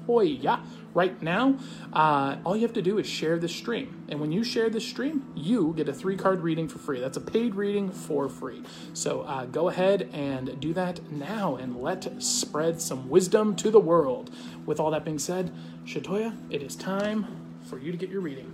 Shatoya 0.07 0.59
right 0.93 1.21
now, 1.21 1.57
uh, 1.91 2.37
all 2.45 2.55
you 2.55 2.61
have 2.63 2.73
to 2.73 2.81
do 2.81 2.99
is 2.99 3.07
share 3.07 3.39
the 3.39 3.47
stream. 3.47 4.05
And 4.09 4.19
when 4.19 4.31
you 4.31 4.43
share 4.43 4.69
the 4.69 4.79
stream, 4.79 5.25
you 5.35 5.73
get 5.75 5.89
a 5.89 5.93
three 5.93 6.15
card 6.15 6.41
reading 6.41 6.67
for 6.67 6.79
free. 6.79 6.99
That's 6.99 7.17
a 7.17 7.21
paid 7.21 7.55
reading 7.55 7.91
for 7.91 8.29
free. 8.29 8.63
So 8.93 9.21
uh, 9.21 9.45
go 9.45 9.69
ahead 9.69 10.09
and 10.13 10.59
do 10.59 10.73
that 10.73 11.11
now 11.11 11.55
and 11.55 11.81
let 11.81 12.21
spread 12.21 12.81
some 12.81 13.09
wisdom 13.09 13.55
to 13.57 13.71
the 13.71 13.79
world. 13.79 14.29
With 14.65 14.79
all 14.79 14.91
that 14.91 15.03
being 15.03 15.19
said, 15.19 15.51
Shatoya, 15.85 16.37
it 16.49 16.61
is 16.61 16.75
time 16.75 17.57
for 17.63 17.79
you 17.79 17.91
to 17.91 17.97
get 17.97 18.09
your 18.09 18.21
reading. 18.21 18.51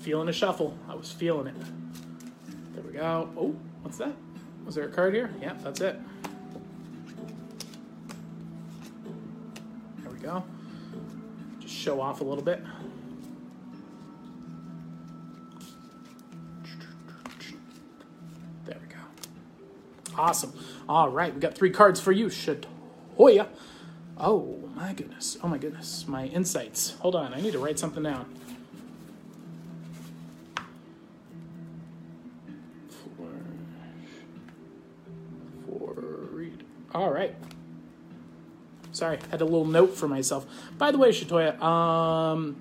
Feeling 0.00 0.28
a 0.28 0.32
shuffle. 0.32 0.78
I 0.88 0.94
was 0.94 1.10
feeling 1.10 1.48
it. 1.48 1.56
There 2.74 2.84
we 2.84 2.92
go. 2.92 3.28
Oh, 3.36 3.56
what's 3.82 3.98
that? 3.98 4.14
Was 4.64 4.74
there 4.74 4.84
a 4.84 4.90
card 4.90 5.14
here? 5.14 5.30
Yeah, 5.40 5.54
that's 5.62 5.80
it. 5.80 5.98
Go. 10.18 10.44
Just 11.60 11.74
show 11.74 12.00
off 12.00 12.20
a 12.20 12.24
little 12.24 12.44
bit. 12.44 12.62
There 18.66 18.76
we 18.80 18.94
go. 18.94 20.16
Awesome. 20.16 20.52
All 20.88 21.08
right, 21.08 21.34
we 21.34 21.40
got 21.40 21.54
three 21.54 21.70
cards 21.70 22.00
for 22.00 22.12
you, 22.12 22.26
Shatoya. 22.26 23.48
Oh 24.16 24.58
my 24.74 24.92
goodness. 24.92 25.38
Oh 25.42 25.48
my 25.48 25.58
goodness. 25.58 26.06
My 26.08 26.26
insights. 26.26 26.96
Hold 27.00 27.14
on, 27.14 27.34
I 27.34 27.40
need 27.40 27.52
to 27.52 27.58
write 27.58 27.78
something 27.78 28.02
down. 28.02 28.26
All 36.94 37.12
right. 37.12 37.34
Sorry, 38.98 39.20
had 39.30 39.40
a 39.40 39.44
little 39.44 39.64
note 39.64 39.94
for 39.94 40.08
myself. 40.08 40.44
By 40.76 40.90
the 40.90 40.98
way, 40.98 41.10
Shatoya, 41.10 41.62
um, 41.62 42.56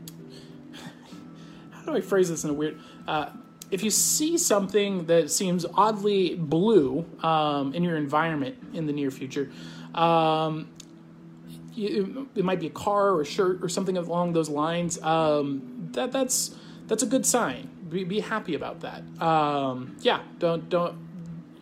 how 1.72 1.82
do 1.82 1.98
I 1.98 2.01
phrase 2.01 2.29
this 2.29 2.44
in 2.44 2.51
a 2.51 2.53
weird? 2.53 2.79
Uh, 3.08 3.32
if 3.72 3.82
you 3.82 3.89
see 3.89 4.38
something 4.38 5.08
that 5.08 5.32
seems 5.32 5.65
oddly 5.74 6.36
blue 6.36 7.08
um, 7.24 7.74
in 7.74 7.84
your 7.84 7.98
environment 7.98 8.56
in 8.75 8.86
the 8.86 8.94
near 8.94 9.10
future, 9.10 9.50
um, 9.96 10.70
you, 11.74 12.29
it 12.36 12.46
might 12.46 12.60
be 12.60 12.67
a 12.67 12.72
car 12.72 13.10
or 13.10 13.22
a 13.22 13.25
shirt 13.25 13.63
or 13.63 13.67
something 13.67 13.98
along 13.98 14.34
those 14.34 14.48
lines. 14.48 15.01
Um, 15.01 15.89
that 15.94 16.12
that's 16.12 16.56
that's 16.86 17.01
a 17.01 17.08
good 17.08 17.25
sign. 17.25 17.67
Be, 17.89 18.03
be 18.03 18.20
happy 18.20 18.53
about 18.53 18.82
that. 18.82 19.01
Um, 19.20 19.98
yeah, 20.01 20.22
don't 20.38 20.70
don't. 20.70 21.08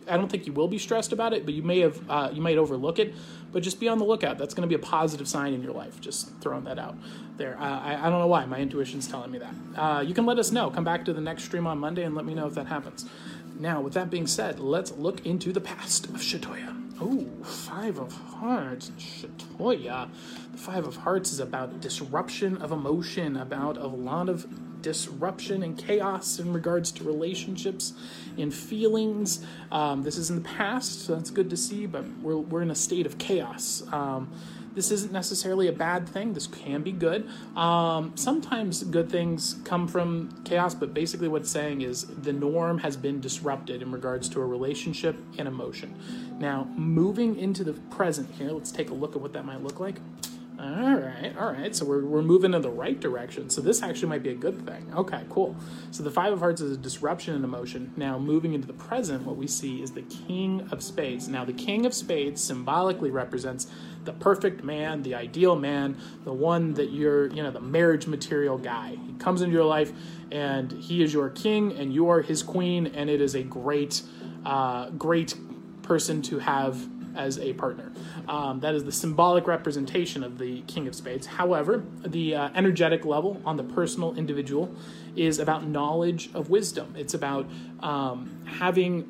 I 0.08 0.16
don't 0.18 0.28
think 0.28 0.46
you 0.46 0.52
will 0.52 0.68
be 0.68 0.78
stressed 0.78 1.12
about 1.12 1.32
it, 1.32 1.46
but 1.46 1.54
you 1.54 1.62
may 1.62 1.80
have 1.80 2.10
uh, 2.10 2.28
you 2.30 2.42
might 2.42 2.58
overlook 2.58 2.98
it 2.98 3.14
but 3.56 3.62
just 3.62 3.80
be 3.80 3.88
on 3.88 3.96
the 3.96 4.04
lookout. 4.04 4.36
That's 4.36 4.52
going 4.52 4.68
to 4.68 4.78
be 4.78 4.78
a 4.78 4.86
positive 4.86 5.26
sign 5.26 5.54
in 5.54 5.62
your 5.62 5.72
life. 5.72 5.98
Just 5.98 6.30
throwing 6.42 6.64
that 6.64 6.78
out 6.78 6.94
there. 7.38 7.56
Uh, 7.58 7.80
I, 7.80 7.94
I 8.06 8.10
don't 8.10 8.18
know 8.18 8.26
why. 8.26 8.44
My 8.44 8.58
intuition's 8.58 9.08
telling 9.08 9.30
me 9.30 9.38
that. 9.38 9.54
Uh, 9.74 10.00
you 10.02 10.12
can 10.12 10.26
let 10.26 10.38
us 10.38 10.52
know. 10.52 10.68
Come 10.70 10.84
back 10.84 11.06
to 11.06 11.14
the 11.14 11.22
next 11.22 11.44
stream 11.44 11.66
on 11.66 11.78
Monday 11.78 12.02
and 12.02 12.14
let 12.14 12.26
me 12.26 12.34
know 12.34 12.46
if 12.46 12.52
that 12.52 12.66
happens. 12.66 13.06
Now, 13.58 13.80
with 13.80 13.94
that 13.94 14.10
being 14.10 14.26
said, 14.26 14.60
let's 14.60 14.92
look 14.92 15.24
into 15.24 15.54
the 15.54 15.60
past 15.62 16.04
of 16.04 16.16
Shatoya. 16.16 16.82
Oh, 17.00 17.26
Five 17.44 17.98
of 17.98 18.12
Hearts, 18.12 18.92
Shatoya. 18.98 20.10
The 20.52 20.58
Five 20.58 20.86
of 20.86 20.96
Hearts 20.96 21.32
is 21.32 21.40
about 21.40 21.80
disruption 21.80 22.58
of 22.58 22.72
emotion, 22.72 23.38
about 23.38 23.78
a 23.78 23.86
lot 23.86 24.28
of 24.28 24.46
disruption 24.86 25.64
and 25.64 25.76
chaos 25.76 26.38
in 26.38 26.52
regards 26.52 26.92
to 26.92 27.02
relationships 27.02 27.92
and 28.38 28.54
feelings. 28.54 29.44
Um, 29.72 30.04
this 30.04 30.16
is 30.16 30.30
in 30.30 30.36
the 30.36 30.48
past, 30.48 31.06
so 31.06 31.16
that's 31.16 31.30
good 31.30 31.50
to 31.50 31.56
see, 31.56 31.86
but 31.86 32.04
we're, 32.22 32.36
we're 32.36 32.62
in 32.62 32.70
a 32.70 32.76
state 32.76 33.04
of 33.04 33.18
chaos. 33.18 33.82
Um, 33.90 34.30
this 34.76 34.92
isn't 34.92 35.12
necessarily 35.12 35.66
a 35.66 35.72
bad 35.72 36.08
thing. 36.08 36.34
This 36.34 36.46
can 36.46 36.82
be 36.82 36.92
good. 36.92 37.28
Um, 37.56 38.12
sometimes 38.14 38.84
good 38.84 39.10
things 39.10 39.56
come 39.64 39.88
from 39.88 40.40
chaos, 40.44 40.72
but 40.72 40.94
basically 40.94 41.26
what 41.26 41.42
it's 41.42 41.50
saying 41.50 41.80
is 41.80 42.06
the 42.22 42.32
norm 42.32 42.78
has 42.78 42.96
been 42.96 43.20
disrupted 43.20 43.82
in 43.82 43.90
regards 43.90 44.28
to 44.28 44.40
a 44.40 44.46
relationship 44.46 45.16
and 45.36 45.48
emotion. 45.48 45.96
Now, 46.38 46.68
moving 46.76 47.36
into 47.36 47.64
the 47.64 47.72
present 47.72 48.30
here, 48.38 48.52
let's 48.52 48.70
take 48.70 48.90
a 48.90 48.94
look 48.94 49.16
at 49.16 49.20
what 49.20 49.32
that 49.32 49.44
might 49.44 49.64
look 49.64 49.80
like. 49.80 49.96
All 50.58 50.94
right, 50.94 51.34
all 51.38 51.52
right. 51.52 51.76
So 51.76 51.84
we're, 51.84 52.04
we're 52.06 52.22
moving 52.22 52.54
in 52.54 52.62
the 52.62 52.70
right 52.70 52.98
direction. 52.98 53.50
So 53.50 53.60
this 53.60 53.82
actually 53.82 54.08
might 54.08 54.22
be 54.22 54.30
a 54.30 54.34
good 54.34 54.64
thing. 54.64 54.90
Okay, 54.96 55.22
cool. 55.28 55.54
So 55.90 56.02
the 56.02 56.10
Five 56.10 56.32
of 56.32 56.38
Hearts 56.38 56.62
is 56.62 56.72
a 56.72 56.78
disruption 56.78 57.34
in 57.34 57.44
emotion. 57.44 57.92
Now, 57.96 58.18
moving 58.18 58.54
into 58.54 58.66
the 58.66 58.72
present, 58.72 59.24
what 59.24 59.36
we 59.36 59.46
see 59.46 59.82
is 59.82 59.92
the 59.92 60.02
King 60.02 60.66
of 60.70 60.82
Spades. 60.82 61.28
Now, 61.28 61.44
the 61.44 61.52
King 61.52 61.84
of 61.84 61.92
Spades 61.92 62.42
symbolically 62.42 63.10
represents 63.10 63.66
the 64.04 64.14
perfect 64.14 64.64
man, 64.64 65.02
the 65.02 65.14
ideal 65.14 65.56
man, 65.56 65.98
the 66.24 66.32
one 66.32 66.72
that 66.74 66.90
you're, 66.90 67.26
you 67.26 67.42
know, 67.42 67.50
the 67.50 67.60
marriage 67.60 68.06
material 68.06 68.56
guy. 68.56 68.96
He 69.06 69.12
comes 69.14 69.42
into 69.42 69.52
your 69.52 69.64
life 69.64 69.92
and 70.32 70.72
he 70.72 71.02
is 71.02 71.12
your 71.12 71.28
king 71.28 71.72
and 71.76 71.92
you 71.92 72.08
are 72.08 72.22
his 72.22 72.42
queen, 72.42 72.86
and 72.86 73.10
it 73.10 73.20
is 73.20 73.34
a 73.34 73.42
great, 73.42 74.02
uh, 74.46 74.88
great 74.90 75.34
person 75.82 76.22
to 76.22 76.38
have 76.38 76.88
as 77.16 77.38
a 77.38 77.52
partner. 77.54 77.92
Um, 78.28 78.60
that 78.60 78.74
is 78.74 78.84
the 78.84 78.92
symbolic 78.92 79.46
representation 79.46 80.22
of 80.22 80.38
the 80.38 80.62
King 80.62 80.86
of 80.86 80.94
Spades. 80.94 81.26
However, 81.26 81.82
the 82.04 82.34
uh, 82.34 82.50
energetic 82.54 83.04
level 83.04 83.40
on 83.44 83.56
the 83.56 83.64
personal 83.64 84.14
individual 84.16 84.74
is 85.16 85.38
about 85.38 85.66
knowledge 85.66 86.30
of 86.34 86.50
wisdom. 86.50 86.94
It's 86.96 87.14
about 87.14 87.48
um, 87.80 88.44
having 88.46 89.08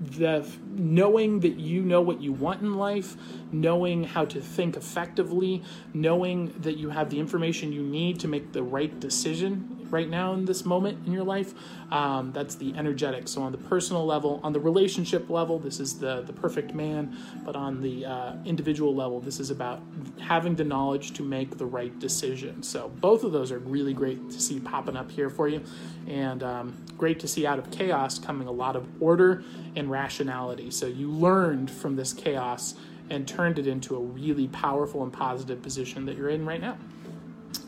the 0.00 0.46
knowing 0.70 1.40
that 1.40 1.56
you 1.56 1.82
know 1.82 2.00
what 2.00 2.20
you 2.20 2.32
want 2.32 2.62
in 2.62 2.74
life, 2.74 3.16
knowing 3.52 4.04
how 4.04 4.24
to 4.24 4.40
think 4.40 4.76
effectively, 4.76 5.62
knowing 5.92 6.52
that 6.60 6.76
you 6.76 6.90
have 6.90 7.10
the 7.10 7.18
information 7.18 7.72
you 7.72 7.82
need 7.82 8.20
to 8.20 8.28
make 8.28 8.52
the 8.52 8.62
right 8.62 8.98
decision 9.00 9.80
right 9.90 10.08
now 10.08 10.32
in 10.32 10.44
this 10.44 10.64
moment 10.64 11.06
in 11.06 11.12
your 11.12 11.24
life. 11.24 11.54
Um, 11.90 12.32
that's 12.32 12.54
the 12.54 12.72
energetic. 12.76 13.28
So 13.28 13.42
on 13.42 13.52
the 13.52 13.58
personal 13.58 14.06
level, 14.06 14.40
on 14.42 14.52
the 14.52 14.60
relationship 14.60 15.28
level, 15.28 15.58
this 15.58 15.80
is 15.80 15.98
the 15.98 16.22
the 16.22 16.32
perfect 16.32 16.74
man. 16.74 17.16
But 17.44 17.56
on 17.56 17.80
the 17.82 18.06
uh, 18.06 18.32
individual 18.44 18.94
level, 18.94 19.20
this 19.20 19.40
is 19.40 19.50
about 19.50 19.82
having 20.20 20.54
the 20.54 20.64
knowledge 20.64 21.12
to 21.14 21.22
make 21.22 21.58
the 21.58 21.66
right 21.66 21.96
decision. 21.98 22.62
So 22.62 22.88
both 23.00 23.24
of 23.24 23.32
those 23.32 23.50
are 23.52 23.58
really 23.58 23.94
great 23.94 24.30
to 24.30 24.40
see 24.40 24.60
popping 24.60 24.96
up 24.96 25.10
here 25.10 25.30
for 25.30 25.48
you, 25.48 25.62
and 26.06 26.42
um, 26.42 26.84
great 26.96 27.20
to 27.20 27.28
see 27.28 27.46
out 27.46 27.58
of 27.58 27.70
chaos 27.70 28.18
coming 28.18 28.46
a 28.46 28.52
lot 28.52 28.76
of 28.76 28.86
order 29.02 29.42
and 29.76 29.90
rationality. 29.90 30.59
So 30.68 30.86
you 30.86 31.10
learned 31.10 31.70
from 31.70 31.96
this 31.96 32.12
chaos 32.12 32.74
and 33.08 33.26
turned 33.26 33.58
it 33.58 33.66
into 33.66 33.96
a 33.96 34.00
really 34.00 34.48
powerful 34.48 35.02
and 35.02 35.12
positive 35.12 35.62
position 35.62 36.04
that 36.06 36.16
you're 36.16 36.28
in 36.28 36.44
right 36.44 36.60
now. 36.60 36.76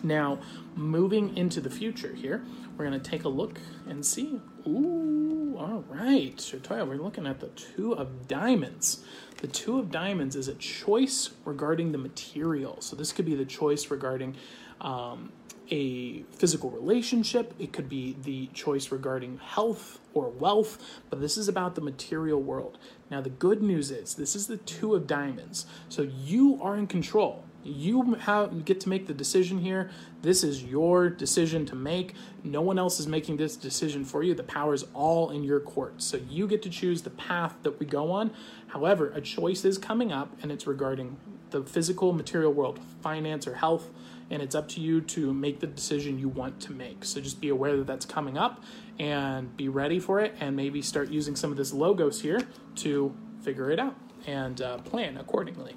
Now, 0.03 0.39
moving 0.75 1.37
into 1.37 1.61
the 1.61 1.71
future 1.71 2.15
here, 2.15 2.45
we're 2.77 2.87
going 2.87 3.01
to 3.01 3.11
take 3.11 3.25
a 3.25 3.29
look 3.29 3.61
and 3.89 4.05
see. 4.05 4.41
Ooh, 4.67 5.57
all 5.59 5.85
right. 5.89 6.37
Shatoya, 6.37 6.87
we're 6.87 6.97
looking 6.97 7.27
at 7.27 7.41
the 7.41 7.49
Two 7.49 7.93
of 7.95 8.27
Diamonds. 8.27 9.05
The 9.39 9.47
Two 9.47 9.79
of 9.79 9.91
Diamonds 9.91 10.35
is 10.35 10.49
a 10.49 10.55
choice 10.55 11.31
regarding 11.45 11.93
the 11.93 11.99
material. 11.99 12.81
So, 12.81 12.97
this 12.97 13.13
could 13.13 13.27
be 13.27 13.35
the 13.35 13.45
choice 13.45 13.91
regarding 13.91 14.37
um, 14.81 15.33
a 15.71 16.23
physical 16.33 16.71
relationship, 16.71 17.55
it 17.59 17.73
could 17.73 17.89
be 17.89 18.17
the 18.23 18.49
choice 18.49 18.91
regarding 18.91 19.39
health 19.39 19.99
or 20.15 20.29
wealth, 20.29 20.79
but 21.11 21.21
this 21.21 21.37
is 21.37 21.49
about 21.49 21.75
the 21.75 21.81
material 21.81 22.41
world. 22.41 22.79
Now, 23.11 23.21
the 23.21 23.31
good 23.31 23.63
news 23.63 23.91
is 23.91 24.15
this 24.15 24.35
is 24.35 24.47
the 24.47 24.59
Two 24.59 24.95
of 24.95 25.07
Diamonds. 25.07 25.67
So, 25.89 26.03
you 26.03 26.59
are 26.63 26.77
in 26.77 26.87
control. 26.87 27.45
You 27.65 28.15
have, 28.15 28.65
get 28.65 28.81
to 28.81 28.89
make 28.89 29.07
the 29.07 29.15
decision 29.15 29.59
here. 29.59 29.91
This 30.21 30.43
is 30.43 30.65
your 30.65 31.09
decision 31.09 31.65
to 31.67 31.77
make. 31.77 32.15
No 32.43 32.61
one 32.61 32.79
else 32.79 32.99
is 32.99 33.07
making 33.07 33.37
this 33.37 33.55
decision 33.55 34.05
for 34.05 34.25
you. 34.25 34.35
The 34.35 34.43
power 34.43 34.75
is 34.75 34.85
all 34.95 35.31
in 35.31 35.45
your 35.45 35.61
court. 35.61 36.03
So 36.03 36.17
you 36.29 36.49
get 36.49 36.63
to 36.63 36.71
choose 36.71 37.03
the 37.03 37.11
path 37.11 37.55
that 37.63 37.79
we 37.79 37.87
go 37.87 38.11
on. 38.11 38.33
However, 38.67 39.13
a 39.15 39.21
choice 39.21 39.65
is 39.65 39.79
coming 39.79 40.11
up, 40.11 40.37
and 40.43 40.51
it's 40.51 40.67
regarding 40.67 41.17
the 41.51 41.63
physical, 41.63 42.13
material 42.13 42.53
world, 42.53 42.81
finance, 43.01 43.47
or 43.47 43.55
health. 43.55 43.91
And 44.33 44.43
it's 44.43 44.55
up 44.55 44.67
to 44.71 44.81
you 44.81 45.01
to 45.03 45.33
make 45.33 45.61
the 45.61 45.67
decision 45.69 46.19
you 46.19 46.29
want 46.29 46.59
to 46.63 46.73
make. 46.73 47.05
So 47.05 47.21
just 47.21 47.41
be 47.41 47.51
aware 47.51 47.77
that 47.77 47.87
that's 47.87 48.07
coming 48.07 48.37
up 48.37 48.65
and 48.99 49.57
be 49.57 49.69
ready 49.69 50.01
for 50.01 50.21
it, 50.21 50.35
and 50.41 50.57
maybe 50.57 50.83
start 50.83 51.11
using 51.11 51.37
some 51.37 51.51
of 51.51 51.57
this 51.57 51.73
logos 51.73 52.23
here 52.23 52.41
to 52.77 53.15
figure 53.43 53.71
it 53.71 53.79
out 53.79 53.95
and 54.27 54.61
uh, 54.61 54.79
plan 54.79 55.17
accordingly. 55.17 55.77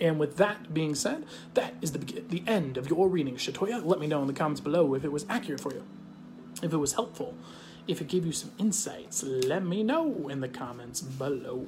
And 0.00 0.18
with 0.20 0.36
that 0.36 0.72
being 0.72 0.94
said, 0.94 1.26
that 1.54 1.74
is 1.82 1.92
the 1.92 1.98
the 1.98 2.42
end 2.46 2.76
of 2.76 2.88
your 2.88 3.08
reading, 3.08 3.36
Shatoya. 3.36 3.84
Let 3.84 3.98
me 3.98 4.06
know 4.06 4.20
in 4.20 4.28
the 4.28 4.32
comments 4.32 4.60
below 4.60 4.94
if 4.94 5.04
it 5.04 5.10
was 5.10 5.26
accurate 5.28 5.60
for 5.60 5.72
you, 5.72 5.84
if 6.62 6.72
it 6.72 6.76
was 6.76 6.92
helpful, 6.92 7.34
if 7.88 8.00
it 8.00 8.06
gave 8.06 8.24
you 8.24 8.32
some 8.32 8.52
insights. 8.58 9.22
Let 9.24 9.64
me 9.64 9.82
know 9.82 10.28
in 10.28 10.40
the 10.40 10.48
comments 10.48 11.00
below. 11.00 11.66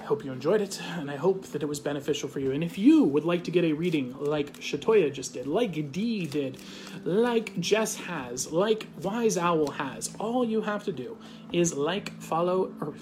I 0.00 0.04
hope 0.04 0.24
you 0.24 0.32
enjoyed 0.32 0.60
it, 0.60 0.80
and 0.96 1.10
I 1.10 1.16
hope 1.16 1.46
that 1.48 1.62
it 1.62 1.66
was 1.66 1.78
beneficial 1.78 2.28
for 2.28 2.40
you. 2.40 2.52
And 2.52 2.64
if 2.64 2.78
you 2.78 3.04
would 3.04 3.24
like 3.24 3.44
to 3.44 3.50
get 3.50 3.64
a 3.64 3.72
reading 3.72 4.16
like 4.18 4.58
Shatoya 4.58 5.12
just 5.12 5.34
did, 5.34 5.46
like 5.46 5.92
Dee 5.92 6.26
did, 6.26 6.58
like 7.04 7.58
Jess 7.60 7.96
has, 7.96 8.50
like 8.50 8.86
Wise 9.02 9.36
Owl 9.36 9.70
has, 9.72 10.14
all 10.18 10.44
you 10.44 10.62
have 10.62 10.84
to 10.84 10.92
do 10.92 11.18
is 11.52 11.74
like, 11.74 12.18
follow, 12.20 12.72
or 12.80 12.94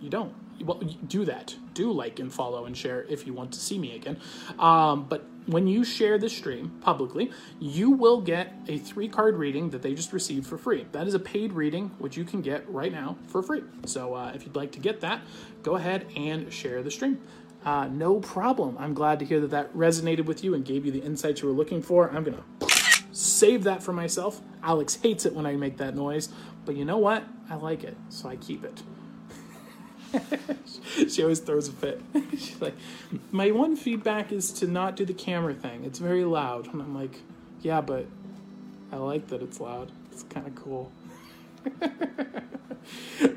you 0.00 0.08
don't 0.08 0.34
well, 0.64 0.78
do 1.06 1.24
that. 1.24 1.54
Do 1.74 1.92
like 1.92 2.18
and 2.18 2.32
follow 2.32 2.64
and 2.66 2.76
share 2.76 3.04
if 3.08 3.26
you 3.26 3.32
want 3.32 3.52
to 3.52 3.60
see 3.60 3.78
me 3.78 3.96
again. 3.96 4.18
Um, 4.58 5.06
but 5.08 5.24
when 5.46 5.66
you 5.66 5.84
share 5.84 6.18
the 6.18 6.28
stream 6.28 6.70
publicly, 6.80 7.30
you 7.58 7.90
will 7.90 8.20
get 8.20 8.54
a 8.68 8.78
three 8.78 9.08
card 9.08 9.36
reading 9.36 9.70
that 9.70 9.82
they 9.82 9.94
just 9.94 10.12
received 10.12 10.46
for 10.46 10.56
free. 10.56 10.86
That 10.92 11.06
is 11.06 11.14
a 11.14 11.18
paid 11.18 11.52
reading, 11.52 11.90
which 11.98 12.16
you 12.16 12.24
can 12.24 12.42
get 12.42 12.68
right 12.70 12.92
now 12.92 13.16
for 13.26 13.42
free. 13.42 13.62
So 13.86 14.14
uh, 14.14 14.32
if 14.34 14.44
you'd 14.44 14.56
like 14.56 14.72
to 14.72 14.80
get 14.80 15.00
that, 15.00 15.22
go 15.62 15.76
ahead 15.76 16.06
and 16.16 16.52
share 16.52 16.82
the 16.82 16.90
stream. 16.90 17.20
Uh, 17.64 17.86
no 17.88 18.18
problem. 18.20 18.76
I'm 18.78 18.94
glad 18.94 19.18
to 19.20 19.24
hear 19.24 19.40
that 19.40 19.50
that 19.50 19.74
resonated 19.74 20.24
with 20.24 20.42
you 20.42 20.54
and 20.54 20.64
gave 20.64 20.84
you 20.84 20.92
the 20.92 21.02
insights 21.02 21.42
you 21.42 21.48
were 21.48 21.54
looking 21.54 21.80
for. 21.80 22.10
I'm 22.10 22.24
going 22.24 22.36
to 22.36 22.68
save 23.12 23.64
that 23.64 23.82
for 23.82 23.92
myself. 23.92 24.40
Alex 24.62 24.96
hates 24.96 25.26
it 25.26 25.34
when 25.34 25.46
I 25.46 25.54
make 25.54 25.76
that 25.76 25.94
noise, 25.94 26.28
but 26.64 26.76
you 26.76 26.84
know 26.84 26.98
what? 26.98 27.24
I 27.48 27.54
like 27.56 27.84
it, 27.84 27.96
so 28.08 28.28
I 28.28 28.36
keep 28.36 28.64
it. 28.64 28.82
She 31.08 31.22
always 31.22 31.40
throws 31.40 31.68
a 31.68 31.72
fit. 31.72 32.00
She's 32.32 32.60
like, 32.60 32.74
my 33.30 33.50
one 33.50 33.76
feedback 33.76 34.32
is 34.32 34.52
to 34.52 34.66
not 34.66 34.96
do 34.96 35.04
the 35.04 35.14
camera 35.14 35.54
thing. 35.54 35.84
It's 35.84 35.98
very 35.98 36.24
loud. 36.24 36.72
And 36.72 36.80
I'm 36.80 36.94
like, 36.94 37.20
yeah, 37.60 37.80
but 37.80 38.06
I 38.90 38.96
like 38.96 39.28
that 39.28 39.42
it's 39.42 39.60
loud. 39.60 39.90
It's 40.10 40.22
kind 40.24 40.46
of 40.46 40.54
cool. 40.54 40.92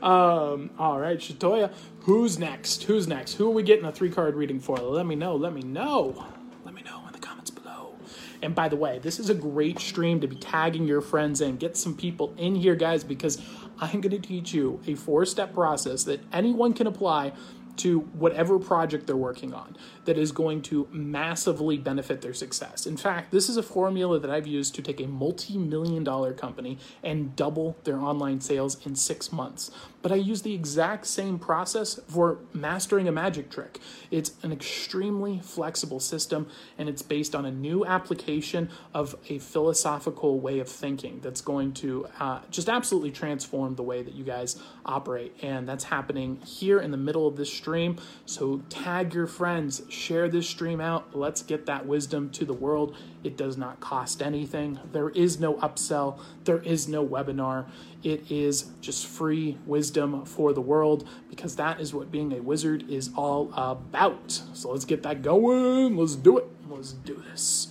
um, 0.01 0.69
all 0.77 0.99
right, 0.99 1.19
Shatoya, 1.19 1.71
who's 2.01 2.37
next? 2.39 2.83
Who's 2.83 3.07
next? 3.07 3.35
Who 3.35 3.47
are 3.47 3.53
we 3.53 3.63
getting 3.63 3.85
a 3.85 3.91
three 3.91 4.09
card 4.09 4.35
reading 4.35 4.59
for? 4.59 4.77
Let 4.77 5.05
me 5.05 5.15
know. 5.15 5.35
Let 5.35 5.53
me 5.53 5.61
know. 5.61 6.25
Let 6.63 6.73
me 6.73 6.81
know 6.81 7.03
in 7.07 7.13
the 7.13 7.19
comments 7.19 7.51
below. 7.51 7.93
And 8.41 8.53
by 8.53 8.67
the 8.67 8.75
way, 8.75 8.99
this 8.99 9.19
is 9.19 9.29
a 9.29 9.35
great 9.35 9.79
stream 9.79 10.19
to 10.21 10.27
be 10.27 10.35
tagging 10.35 10.87
your 10.87 11.01
friends 11.01 11.41
in. 11.41 11.57
Get 11.57 11.77
some 11.77 11.95
people 11.95 12.33
in 12.37 12.55
here, 12.55 12.75
guys, 12.75 13.03
because 13.03 13.41
I'm 13.79 14.01
going 14.01 14.19
to 14.21 14.27
teach 14.27 14.53
you 14.53 14.79
a 14.87 14.95
four 14.95 15.25
step 15.25 15.53
process 15.53 16.03
that 16.05 16.21
anyone 16.33 16.73
can 16.73 16.87
apply 16.87 17.33
to 17.77 17.99
whatever 18.13 18.57
project 18.57 19.05
they're 19.07 19.15
working 19.17 19.53
on 19.53 19.75
that 20.05 20.17
is 20.17 20.31
going 20.31 20.61
to 20.61 20.87
massively 20.91 21.77
benefit 21.77 22.21
their 22.21 22.33
success. 22.33 22.85
In 22.85 22.97
fact, 22.97 23.31
this 23.31 23.49
is 23.49 23.57
a 23.57 23.63
formula 23.63 24.19
that 24.19 24.29
I've 24.29 24.47
used 24.47 24.75
to 24.75 24.81
take 24.81 24.99
a 25.01 25.07
multi 25.07 25.57
million 25.57 26.03
dollar 26.03 26.33
company 26.33 26.77
and 27.03 27.35
double 27.35 27.75
their 27.83 27.99
online 27.99 28.39
sales 28.39 28.85
in 28.85 28.95
six 28.95 29.31
months. 29.31 29.71
But 30.05 30.11
I 30.11 30.17
use 30.17 30.43
the 30.43 30.53
exact 30.53 31.07
same 31.07 31.39
process 31.39 31.99
for 32.07 32.37
mastering 32.53 33.07
a 33.07 33.11
magic 33.11 33.49
trick. 33.49 33.79
It's 34.11 34.33
an 34.43 34.51
extremely 34.51 35.39
flexible 35.39 35.99
system 35.99 36.47
and 36.77 36.87
it's 36.87 37.01
based 37.01 37.33
on 37.33 37.43
a 37.43 37.51
new 37.51 37.83
application 37.83 38.69
of 38.93 39.15
a 39.29 39.39
philosophical 39.39 40.39
way 40.39 40.59
of 40.59 40.69
thinking 40.69 41.21
that's 41.23 41.41
going 41.41 41.73
to 41.73 42.05
uh, 42.19 42.41
just 42.51 42.69
absolutely 42.69 43.09
transform 43.09 43.73
the 43.73 43.81
way 43.81 44.03
that 44.03 44.13
you 44.13 44.23
guys 44.23 44.61
operate. 44.85 45.35
And 45.41 45.67
that's 45.67 45.85
happening 45.85 46.39
here 46.45 46.79
in 46.79 46.91
the 46.91 46.97
middle 46.97 47.25
of 47.25 47.35
this 47.35 47.51
stream. 47.51 47.97
So 48.27 48.61
tag 48.69 49.11
your 49.15 49.25
friends, 49.25 49.81
share 49.89 50.29
this 50.29 50.47
stream 50.47 50.81
out. 50.81 51.17
Let's 51.17 51.41
get 51.41 51.65
that 51.65 51.87
wisdom 51.87 52.29
to 52.33 52.45
the 52.45 52.53
world. 52.53 52.95
It 53.25 53.37
does 53.37 53.57
not 53.57 53.79
cost 53.79 54.21
anything. 54.21 54.79
There 54.91 55.09
is 55.09 55.39
no 55.39 55.55
upsell, 55.55 56.19
there 56.43 56.59
is 56.59 56.87
no 56.87 57.05
webinar. 57.05 57.65
It 58.03 58.31
is 58.31 58.71
just 58.81 59.07
free 59.07 59.57
wisdom 59.65 60.25
for 60.25 60.53
the 60.53 60.61
world 60.61 61.07
because 61.27 61.55
that 61.55 61.81
is 61.81 61.91
what 61.91 62.11
being 62.11 62.31
a 62.33 62.41
wizard 62.41 62.87
is 62.87 63.09
all 63.15 63.51
about. 63.55 64.31
So 64.53 64.71
let's 64.71 64.85
get 64.85 65.01
that 65.03 65.23
going. 65.23 65.97
Let's 65.97 66.15
do 66.15 66.37
it. 66.37 66.45
Let's 66.69 66.93
do 66.93 67.23
this 67.31 67.67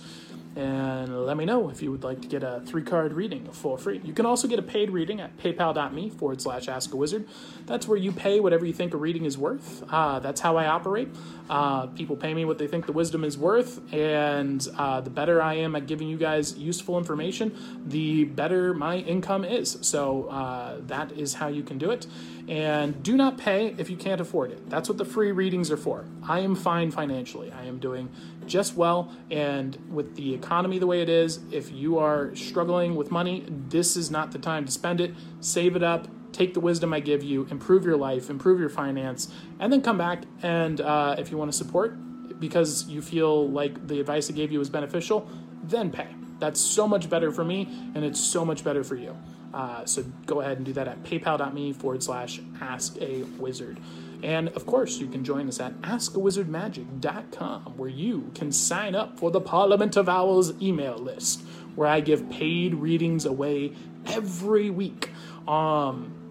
and 0.55 1.25
let 1.25 1.35
me 1.35 1.43
know 1.43 1.69
if 1.69 1.81
you 1.81 1.91
would 1.91 2.03
like 2.03 2.21
to 2.21 2.27
get 2.27 2.43
a 2.43 2.61
three 2.65 2.83
card 2.83 3.13
reading 3.13 3.45
for 3.51 3.77
free. 3.77 3.99
You 4.03 4.13
can 4.13 4.25
also 4.25 4.47
get 4.47 4.57
a 4.57 4.61
paid 4.61 4.89
reading 4.89 5.19
at 5.19 5.37
paypal.me 5.37 6.09
forward 6.11 6.41
slash 6.41 6.69
ask 6.69 6.93
a 6.93 6.97
wizard. 6.97 7.27
That's 7.65 7.87
where 7.87 7.97
you 7.97 8.11
pay 8.11 8.39
whatever 8.39 8.65
you 8.65 8.73
think 8.73 8.93
a 8.93 8.97
reading 8.97 9.25
is 9.25 9.37
worth. 9.37 9.83
Uh, 9.89 10.19
that's 10.19 10.39
how 10.39 10.55
I 10.55 10.67
operate. 10.67 11.09
Uh, 11.49 11.87
people 11.87 12.15
pay 12.15 12.33
me 12.33 12.45
what 12.45 12.57
they 12.57 12.67
think 12.67 12.85
the 12.85 12.93
wisdom 12.93 13.23
is 13.23 13.37
worth, 13.37 13.81
and 13.93 14.65
uh, 14.77 15.01
the 15.01 15.09
better 15.09 15.41
I 15.41 15.55
am 15.55 15.75
at 15.75 15.87
giving 15.87 16.07
you 16.07 16.17
guys 16.17 16.57
useful 16.57 16.97
information, 16.97 17.83
the 17.85 18.23
better 18.23 18.73
my 18.73 18.97
income 18.97 19.43
is. 19.43 19.77
So 19.81 20.25
uh, 20.25 20.77
that 20.87 21.11
is 21.11 21.33
how 21.33 21.47
you 21.47 21.63
can 21.63 21.77
do 21.77 21.91
it. 21.91 22.07
And 22.47 23.01
do 23.01 23.17
not 23.17 23.37
pay 23.37 23.73
if 23.77 23.89
you 23.89 23.97
can't 23.97 24.21
afford 24.21 24.51
it. 24.51 24.69
That's 24.69 24.87
what 24.87 24.97
the 24.97 25.05
free 25.05 25.31
readings 25.31 25.71
are 25.71 25.77
for. 25.77 26.05
I 26.23 26.39
am 26.39 26.55
fine 26.55 26.91
financially. 26.91 27.51
I 27.51 27.63
am 27.65 27.79
doing 27.79 28.09
just 28.45 28.75
well. 28.75 29.11
And 29.31 29.77
with 29.89 30.15
the 30.15 30.33
economy 30.33 30.77
the 30.77 30.85
way 30.85 31.01
it 31.01 31.09
is, 31.09 31.39
if 31.51 31.71
you 31.71 31.97
are 31.97 32.35
struggling 32.35 32.95
with 32.95 33.09
money, 33.09 33.45
this 33.47 33.97
is 33.97 34.11
not 34.11 34.31
the 34.31 34.37
time 34.37 34.65
to 34.65 34.71
spend 34.71 35.01
it. 35.01 35.15
Save 35.39 35.75
it 35.75 35.83
up. 35.83 36.07
Take 36.31 36.53
the 36.53 36.59
wisdom 36.59 36.93
I 36.93 36.99
give 36.99 37.23
you, 37.23 37.47
improve 37.49 37.85
your 37.85 37.95
life, 37.95 38.29
improve 38.29 38.59
your 38.59 38.69
finance, 38.69 39.31
and 39.59 39.71
then 39.71 39.81
come 39.81 39.97
back. 39.97 40.23
And 40.43 40.81
uh, 40.81 41.15
if 41.17 41.31
you 41.31 41.37
want 41.37 41.51
to 41.51 41.57
support 41.57 41.97
because 42.39 42.87
you 42.89 43.01
feel 43.01 43.49
like 43.49 43.87
the 43.87 44.01
advice 44.01 44.29
I 44.29 44.33
gave 44.33 44.51
you 44.51 44.59
was 44.59 44.69
beneficial, 44.69 45.29
then 45.63 45.89
pay. 45.89 46.07
That's 46.39 46.59
so 46.59 46.87
much 46.87 47.09
better 47.09 47.31
for 47.31 47.45
me, 47.45 47.69
and 47.95 48.03
it's 48.03 48.19
so 48.19 48.43
much 48.43 48.63
better 48.63 48.83
for 48.83 48.95
you. 48.95 49.15
Uh, 49.55 49.85
so 49.85 50.03
go 50.25 50.41
ahead 50.41 50.57
and 50.57 50.65
do 50.65 50.73
that 50.73 50.85
at 50.85 51.01
paypal.me 51.03 51.71
forward 51.71 52.03
slash 52.03 52.41
ask 52.59 52.97
a 53.01 53.23
wizard. 53.39 53.79
And 54.21 54.49
of 54.49 54.65
course, 54.65 54.97
you 54.97 55.07
can 55.07 55.23
join 55.23 55.47
us 55.47 55.61
at 55.61 55.79
askawizardmagic.com, 55.81 57.77
where 57.77 57.89
you 57.89 58.31
can 58.35 58.51
sign 58.51 58.95
up 58.95 59.17
for 59.17 59.31
the 59.31 59.39
Parliament 59.39 59.95
of 59.95 60.09
Owls 60.09 60.61
email 60.61 60.97
list, 60.97 61.41
where 61.75 61.87
I 61.87 62.01
give 62.01 62.29
paid 62.29 62.75
readings 62.75 63.25
away 63.25 63.71
every 64.05 64.69
week. 64.69 65.11
Um, 65.47 66.24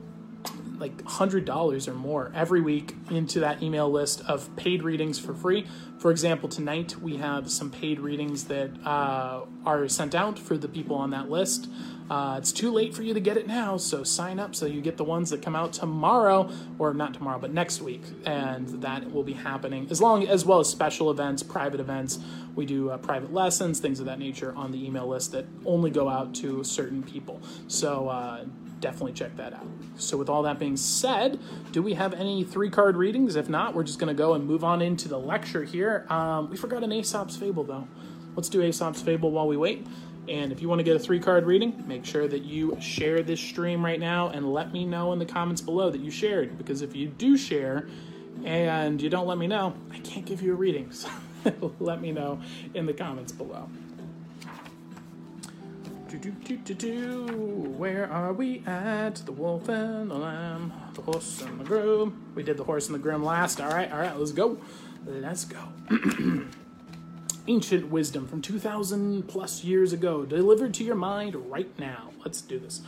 like 0.85 1.03
$100 1.05 1.89
or 1.89 1.95
more 1.95 2.31
every 2.35 2.61
week 2.61 2.95
into 3.11 3.41
that 3.41 3.63
email 3.63 3.91
list 3.91 4.21
of 4.29 4.55
paid 4.55 4.83
readings 4.83 5.19
for 5.19 5.33
free. 5.33 5.67
For 5.99 6.11
example, 6.11 6.47
tonight 6.47 6.95
we 7.01 7.17
have 7.17 7.51
some 7.51 7.71
paid 7.71 8.01
readings 8.01 8.45
that 8.45 8.71
uh, 8.85 9.47
are 9.65 9.89
sent 9.89 10.15
out 10.15 10.39
for 10.39 10.59
the 10.59 10.69
people 10.69 10.95
on 10.97 11.09
that 11.11 11.31
list. 11.31 11.71
Uh, 12.11 12.35
it's 12.37 12.53
too 12.53 12.71
late 12.71 12.95
for 12.95 13.03
you 13.03 13.15
to 13.15 13.21
get 13.21 13.39
it 13.39 13.47
now, 13.47 13.79
so 13.79 14.05
sign 14.05 14.39
up 14.39 14.55
so 14.55 14.67
you 14.67 14.83
get 14.83 14.99
the 14.99 15.05
ones 15.05 15.31
that 15.31 15.41
come 15.41 15.57
out 15.57 15.73
tomorrow, 15.73 16.51
or 16.79 16.93
not 16.93 17.15
tomorrow, 17.15 17.39
but 17.39 17.51
next 17.51 17.81
week, 17.81 18.03
and 18.27 18.69
that 18.83 19.11
will 19.11 19.23
be 19.23 19.33
happening 19.33 19.87
as 19.91 20.03
long 20.03 20.29
as 20.29 20.45
well 20.45 20.61
as 20.61 20.69
special 20.69 21.11
events, 21.11 21.43
private 21.43 21.81
events. 21.81 22.19
We 22.55 22.67
do 22.67 22.91
uh, 22.91 22.99
private 22.99 23.33
lessons, 23.33 23.81
things 23.81 24.01
of 24.01 24.07
that 24.07 24.19
nature 24.19 24.53
on 24.55 24.71
the 24.71 24.85
email 24.85 25.07
list 25.07 25.33
that 25.33 25.47
only 25.65 25.91
go 25.91 26.11
out 26.11 26.35
to 26.37 26.63
certain 26.63 27.03
people. 27.03 27.41
So 27.69 28.11
uh, 28.11 28.45
definitely 28.85 29.15
check 29.15 29.35
that 29.39 29.55
out. 29.55 29.67
So, 29.97 30.19
with 30.19 30.29
all 30.29 30.43
that 30.43 30.59
being 30.59 30.77
said, 30.77 31.41
do 31.73 31.83
we 31.83 31.95
have 31.95 32.13
any 32.13 32.45
three 32.45 32.69
card 32.69 32.97
readings? 32.99 33.35
If 33.35 33.49
not, 33.49 33.75
we're 33.75 33.83
just 33.83 33.99
going 33.99 34.15
to 34.15 34.19
go 34.19 34.35
and 34.35 34.45
move 34.45 34.63
on 34.63 34.83
into 34.83 35.09
the 35.09 35.19
lecture 35.19 35.65
here. 35.65 36.05
Um, 36.11 36.51
we 36.51 36.59
forgot 36.59 36.85
an 36.85 36.93
Aesop's 36.93 37.35
Fable 37.35 37.65
though. 37.65 37.89
Let's 38.37 38.51
do 38.51 38.61
Aesop's 38.61 39.01
Fable 39.01 39.31
while 39.31 39.49
we 39.49 39.57
wait. 39.57 39.87
And 40.29 40.53
if 40.53 40.61
you 40.61 40.69
want 40.69 40.81
to 40.81 40.83
get 40.83 40.97
a 40.97 40.99
three 40.99 41.19
card 41.19 41.47
reading, 41.47 41.83
make 41.87 42.05
sure 42.05 42.29
that 42.29 42.43
you 42.43 42.77
share 42.79 43.23
this 43.23 43.41
stream 43.41 43.83
right 43.83 44.01
now 44.01 44.29
and 44.29 44.53
let 44.53 44.71
me 44.71 44.85
know 44.85 45.15
in 45.15 45.19
the 45.19 45.27
comments 45.27 45.63
below 45.63 45.89
that 45.89 46.03
you 46.03 46.11
shared. 46.11 46.59
Because 46.59 46.83
if 46.83 46.95
you 46.95 47.09
do 47.09 47.39
share 47.39 47.89
and 48.45 49.01
you 49.01 49.09
don't 49.09 49.27
let 49.27 49.39
me 49.39 49.47
know, 49.47 49.75
I 49.93 49.99
can't 50.01 50.27
give 50.27 50.43
you 50.43 50.53
a 50.53 50.57
reading. 50.57 50.93
So 51.45 51.75
let 51.79 52.01
me 52.01 52.11
know 52.11 52.41
in 52.73 52.87
the 52.87 52.95
comments 52.95 53.31
below. 53.31 53.69
Where 57.79 58.11
are 58.11 58.33
we 58.33 58.63
at? 58.67 59.17
The 59.17 59.33
wolf 59.33 59.69
and 59.69 60.11
the 60.11 60.15
lamb, 60.15 60.73
the 60.95 61.03
horse 61.03 61.43
and 61.43 61.61
the 61.61 61.65
groom. 61.65 62.33
We 62.35 62.43
did 62.43 62.57
the 62.57 62.65
horse 62.65 62.87
and 62.87 62.95
the 62.95 63.01
groom 63.01 63.23
last. 63.23 63.61
All 63.61 63.69
right, 63.69 63.91
all 63.91 63.99
right, 63.99 64.17
let's 64.17 64.33
go. 64.33 64.59
Let's 65.07 65.45
go. 65.45 65.59
ancient 67.47 67.91
wisdom 67.91 68.27
from 68.27 68.41
2,000 68.41 69.29
plus 69.29 69.65
years 69.65 69.93
ago, 69.93 70.25
delivered 70.25 70.73
to 70.75 70.85
your 70.85 70.95
mind 70.95 71.35
right 71.51 71.79
now. 71.79 72.11
Let's 72.25 72.41
do 72.41 72.59
this. 72.59 72.81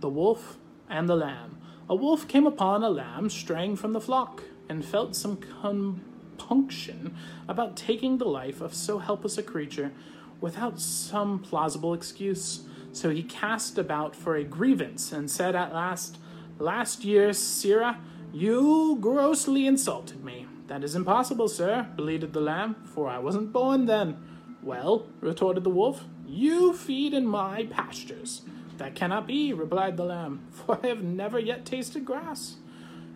The 0.00 0.08
wolf 0.08 0.58
and 0.88 1.08
the 1.08 1.16
lamb. 1.16 1.58
A 1.88 1.94
wolf 1.94 2.28
came 2.28 2.46
upon 2.46 2.82
a 2.82 2.90
lamb 2.90 3.30
straying 3.30 3.76
from 3.76 3.92
the 3.92 4.00
flock 4.00 4.42
and 4.68 4.84
felt 4.84 5.16
some 5.16 5.36
compunction 5.36 7.14
about 7.48 7.76
taking 7.76 8.18
the 8.18 8.24
life 8.24 8.60
of 8.60 8.74
so 8.74 8.98
helpless 8.98 9.38
a 9.38 9.42
creature 9.42 9.92
without 10.40 10.80
some 10.80 11.38
plausible 11.38 11.94
excuse. 11.94 12.62
So 12.92 13.10
he 13.10 13.22
cast 13.22 13.78
about 13.78 14.14
for 14.14 14.36
a 14.36 14.44
grievance 14.44 15.12
and 15.12 15.30
said 15.30 15.56
at 15.56 15.72
last, 15.72 16.18
Last 16.58 17.04
year, 17.04 17.32
Sirrah, 17.32 17.98
You 18.32 18.98
grossly 19.00 19.66
insulted 19.66 20.22
me. 20.24 20.46
That 20.68 20.84
is 20.84 20.94
impossible, 20.94 21.48
sir, 21.48 21.88
bleated 21.96 22.32
the 22.32 22.40
lamb, 22.40 22.76
for 22.84 23.08
I 23.08 23.18
wasn't 23.18 23.52
born 23.52 23.86
then. 23.86 24.16
Well, 24.62 25.06
retorted 25.20 25.64
the 25.64 25.70
wolf, 25.70 26.04
you 26.26 26.72
feed 26.72 27.14
in 27.14 27.26
my 27.26 27.64
pastures. 27.64 28.42
That 28.78 28.94
cannot 28.94 29.26
be, 29.26 29.52
replied 29.52 29.96
the 29.96 30.04
lamb, 30.04 30.46
for 30.50 30.78
I 30.82 30.88
have 30.88 31.02
never 31.02 31.38
yet 31.38 31.64
tasted 31.64 32.04
grass. 32.04 32.56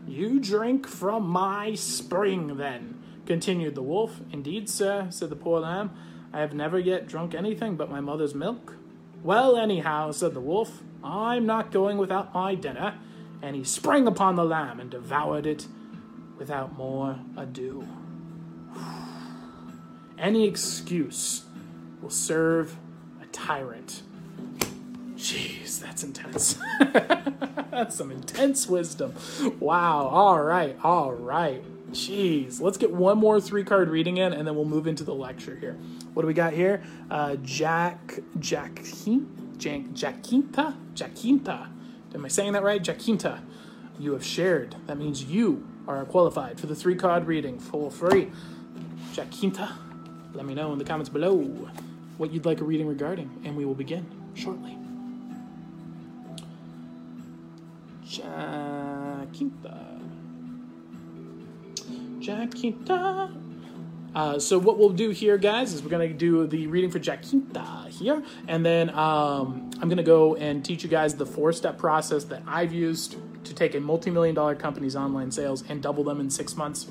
You 0.06 0.38
drink 0.38 0.86
from 0.86 1.26
my 1.28 1.74
spring, 1.74 2.56
then, 2.56 3.02
continued 3.26 3.74
the 3.74 3.82
wolf. 3.82 4.20
Indeed, 4.32 4.68
sir, 4.68 5.08
said 5.10 5.30
the 5.30 5.36
poor 5.36 5.60
lamb, 5.60 5.90
I 6.32 6.40
have 6.40 6.54
never 6.54 6.78
yet 6.78 7.08
drunk 7.08 7.34
anything 7.34 7.76
but 7.76 7.90
my 7.90 8.00
mother's 8.00 8.34
milk. 8.34 8.75
Well, 9.26 9.56
anyhow, 9.56 10.12
said 10.12 10.34
the 10.34 10.40
wolf, 10.40 10.84
I'm 11.02 11.46
not 11.46 11.72
going 11.72 11.98
without 11.98 12.32
my 12.32 12.54
dinner. 12.54 12.94
And 13.42 13.56
he 13.56 13.64
sprang 13.64 14.06
upon 14.06 14.36
the 14.36 14.44
lamb 14.44 14.78
and 14.78 14.88
devoured 14.88 15.46
it 15.46 15.66
without 16.38 16.78
more 16.78 17.18
ado. 17.36 17.84
Any 20.16 20.46
excuse 20.46 21.42
will 22.00 22.10
serve 22.10 22.76
a 23.20 23.26
tyrant. 23.32 24.02
Jeez, 25.16 25.80
that's 25.80 26.04
intense. 26.04 26.60
that's 27.72 27.96
some 27.96 28.12
intense 28.12 28.68
wisdom. 28.68 29.12
Wow. 29.58 30.06
All 30.06 30.40
right. 30.40 30.78
All 30.84 31.10
right. 31.10 31.64
Jeez. 31.90 32.60
Let's 32.60 32.78
get 32.78 32.92
one 32.92 33.18
more 33.18 33.40
three 33.40 33.64
card 33.64 33.88
reading 33.88 34.16
in 34.16 34.32
and 34.32 34.46
then 34.46 34.54
we'll 34.56 34.64
move 34.64 34.86
into 34.86 35.04
the 35.04 35.14
lecture 35.14 35.56
here. 35.56 35.78
What 36.14 36.22
do 36.22 36.26
we 36.26 36.34
got 36.34 36.52
here? 36.52 36.82
Uh, 37.10 37.36
Jack, 37.36 38.18
Jack, 38.38 38.82
Jack, 39.56 39.92
Jacinta? 39.92 40.74
Jacinta. 40.94 41.68
Am 42.14 42.24
I 42.24 42.28
saying 42.28 42.52
that 42.52 42.62
right? 42.62 42.82
Jacinta. 42.82 43.42
You 43.98 44.12
have 44.12 44.24
shared. 44.24 44.76
That 44.86 44.98
means 44.98 45.24
you 45.24 45.66
are 45.86 46.04
qualified 46.04 46.58
for 46.58 46.66
the 46.66 46.74
three 46.74 46.96
card 46.96 47.26
reading 47.26 47.58
for 47.58 47.90
free. 47.90 48.30
Jacinta, 49.12 49.72
let 50.34 50.44
me 50.44 50.54
know 50.54 50.72
in 50.72 50.78
the 50.78 50.84
comments 50.84 51.08
below 51.08 51.36
what 52.16 52.32
you'd 52.32 52.44
like 52.44 52.60
a 52.60 52.64
reading 52.64 52.86
regarding, 52.86 53.30
and 53.44 53.56
we 53.56 53.64
will 53.64 53.74
begin 53.74 54.06
shortly. 54.34 54.76
Jacinta. 58.06 59.95
Jacinta. 62.26 63.30
Uh, 64.12 64.38
so 64.38 64.58
what 64.58 64.78
we'll 64.78 64.88
do 64.88 65.10
here, 65.10 65.38
guys, 65.38 65.72
is 65.72 65.82
we're 65.82 65.90
gonna 65.90 66.08
do 66.12 66.46
the 66.48 66.66
reading 66.66 66.90
for 66.90 66.98
Jacinta 66.98 67.86
here, 67.88 68.20
and 68.48 68.66
then 68.66 68.90
um, 68.90 69.70
I'm 69.80 69.88
gonna 69.88 70.02
go 70.02 70.34
and 70.34 70.64
teach 70.64 70.82
you 70.82 70.88
guys 70.88 71.14
the 71.14 71.26
four-step 71.26 71.78
process 71.78 72.24
that 72.24 72.42
I've 72.48 72.72
used 72.72 73.16
to 73.44 73.54
take 73.54 73.76
a 73.76 73.80
multi-million 73.80 74.34
dollar 74.34 74.56
company's 74.56 74.96
online 74.96 75.30
sales 75.30 75.62
and 75.68 75.80
double 75.80 76.02
them 76.02 76.18
in 76.18 76.28
six 76.28 76.56
months. 76.56 76.84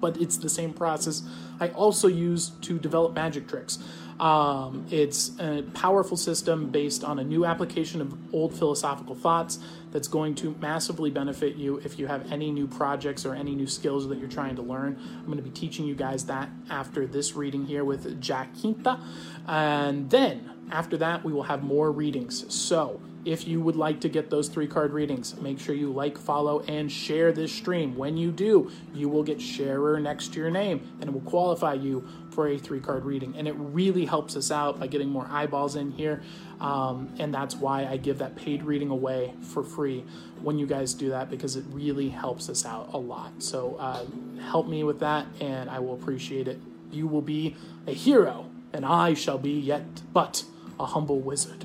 But 0.00 0.16
it's 0.16 0.38
the 0.38 0.48
same 0.48 0.72
process 0.72 1.22
I 1.60 1.68
also 1.68 2.08
use 2.08 2.50
to 2.62 2.78
develop 2.78 3.14
magic 3.14 3.46
tricks. 3.46 3.78
Um, 4.18 4.86
it's 4.90 5.38
a 5.38 5.62
powerful 5.74 6.16
system 6.16 6.70
based 6.70 7.04
on 7.04 7.18
a 7.18 7.24
new 7.24 7.44
application 7.44 8.00
of 8.00 8.14
old 8.34 8.54
philosophical 8.54 9.14
thoughts 9.14 9.60
that's 9.90 10.08
going 10.08 10.34
to 10.36 10.54
massively 10.60 11.10
benefit 11.10 11.56
you 11.56 11.78
if 11.78 11.98
you 11.98 12.06
have 12.06 12.30
any 12.32 12.50
new 12.50 12.66
projects 12.66 13.24
or 13.24 13.34
any 13.34 13.54
new 13.54 13.66
skills 13.66 14.08
that 14.08 14.18
you're 14.18 14.28
trying 14.28 14.56
to 14.56 14.62
learn. 14.62 14.98
I'm 15.18 15.26
going 15.26 15.38
to 15.38 15.42
be 15.42 15.50
teaching 15.50 15.86
you 15.86 15.94
guys 15.94 16.26
that 16.26 16.48
after 16.68 17.06
this 17.06 17.34
reading 17.34 17.66
here 17.66 17.84
with 17.84 18.20
Jacinta. 18.20 19.00
And 19.46 20.10
then 20.10 20.50
after 20.70 20.96
that, 20.98 21.24
we 21.24 21.32
will 21.32 21.44
have 21.44 21.62
more 21.62 21.90
readings. 21.90 22.52
So 22.54 23.00
if 23.24 23.46
you 23.46 23.60
would 23.60 23.76
like 23.76 24.00
to 24.00 24.08
get 24.08 24.30
those 24.30 24.48
three 24.48 24.66
card 24.66 24.92
readings, 24.92 25.36
make 25.40 25.58
sure 25.58 25.74
you 25.74 25.92
like, 25.92 26.16
follow, 26.16 26.60
and 26.60 26.90
share 26.90 27.32
this 27.32 27.52
stream. 27.52 27.96
When 27.96 28.16
you 28.16 28.32
do, 28.32 28.70
you 28.94 29.08
will 29.08 29.22
get 29.22 29.40
sharer 29.40 30.00
next 30.00 30.32
to 30.34 30.40
your 30.40 30.50
name 30.50 30.96
and 31.00 31.10
it 31.10 31.12
will 31.12 31.20
qualify 31.22 31.74
you 31.74 32.06
a 32.48 32.58
three 32.58 32.80
card 32.80 33.04
reading. 33.04 33.34
And 33.36 33.46
it 33.46 33.54
really 33.56 34.04
helps 34.04 34.36
us 34.36 34.50
out 34.50 34.78
by 34.80 34.86
getting 34.86 35.08
more 35.08 35.26
eyeballs 35.30 35.76
in 35.76 35.90
here. 35.92 36.22
Um, 36.60 37.14
and 37.18 37.32
that's 37.32 37.54
why 37.54 37.86
I 37.86 37.96
give 37.96 38.18
that 38.18 38.36
paid 38.36 38.62
reading 38.62 38.90
away 38.90 39.32
for 39.40 39.62
free 39.62 40.04
when 40.42 40.58
you 40.58 40.66
guys 40.66 40.92
do 40.94 41.08
that 41.10 41.30
because 41.30 41.56
it 41.56 41.64
really 41.70 42.08
helps 42.08 42.48
us 42.48 42.66
out 42.66 42.90
a 42.92 42.98
lot. 42.98 43.32
So 43.38 43.76
uh, 43.76 44.04
help 44.42 44.68
me 44.68 44.84
with 44.84 45.00
that 45.00 45.26
and 45.40 45.70
I 45.70 45.78
will 45.78 45.94
appreciate 45.94 46.48
it. 46.48 46.60
You 46.90 47.06
will 47.06 47.22
be 47.22 47.56
a 47.86 47.92
hero 47.92 48.46
and 48.72 48.84
I 48.84 49.14
shall 49.14 49.38
be 49.38 49.52
yet 49.52 49.84
but 50.12 50.44
a 50.78 50.86
humble 50.86 51.20
wizard. 51.20 51.64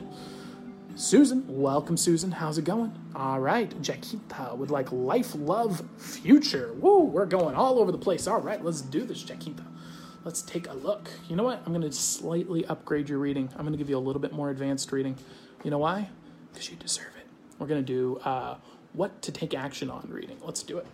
Susan, 0.97 1.43
welcome, 1.49 1.97
Susan. 1.97 2.31
How's 2.31 2.57
it 2.57 2.63
going? 2.63 2.93
All 3.13 3.41
right, 3.41 3.69
Jacinta 3.81 4.55
would 4.55 4.71
like 4.71 4.93
life, 4.93 5.35
love, 5.35 5.83
future. 5.97 6.71
Woo, 6.75 7.03
we're 7.03 7.25
going 7.25 7.53
all 7.53 7.79
over 7.79 7.91
the 7.91 7.97
place. 7.97 8.27
All 8.27 8.39
right, 8.39 8.63
let's 8.63 8.79
do 8.79 9.03
this, 9.03 9.21
Jacinta. 9.21 9.63
Let's 10.25 10.41
take 10.41 10.67
a 10.67 10.73
look. 10.73 11.11
You 11.29 11.35
know 11.35 11.43
what? 11.43 11.61
I'm 11.65 11.71
going 11.71 11.83
to 11.83 11.91
slightly 11.91 12.65
upgrade 12.65 13.07
your 13.07 13.19
reading. 13.19 13.47
I'm 13.55 13.61
going 13.61 13.73
to 13.73 13.77
give 13.77 13.91
you 13.91 13.97
a 13.97 13.99
little 13.99 14.19
bit 14.19 14.33
more 14.33 14.49
advanced 14.49 14.91
reading. 14.91 15.15
You 15.63 15.69
know 15.69 15.77
why? 15.77 16.09
Because 16.51 16.67
you 16.67 16.75
deserve 16.77 17.13
it. 17.19 17.27
We're 17.59 17.67
going 17.67 17.85
to 17.85 17.93
do 17.93 18.17
uh, 18.25 18.55
what 18.93 19.21
to 19.21 19.31
take 19.31 19.53
action 19.53 19.91
on 19.91 20.07
reading. 20.09 20.37
Let's 20.43 20.63
do 20.63 20.79
it. 20.79 20.87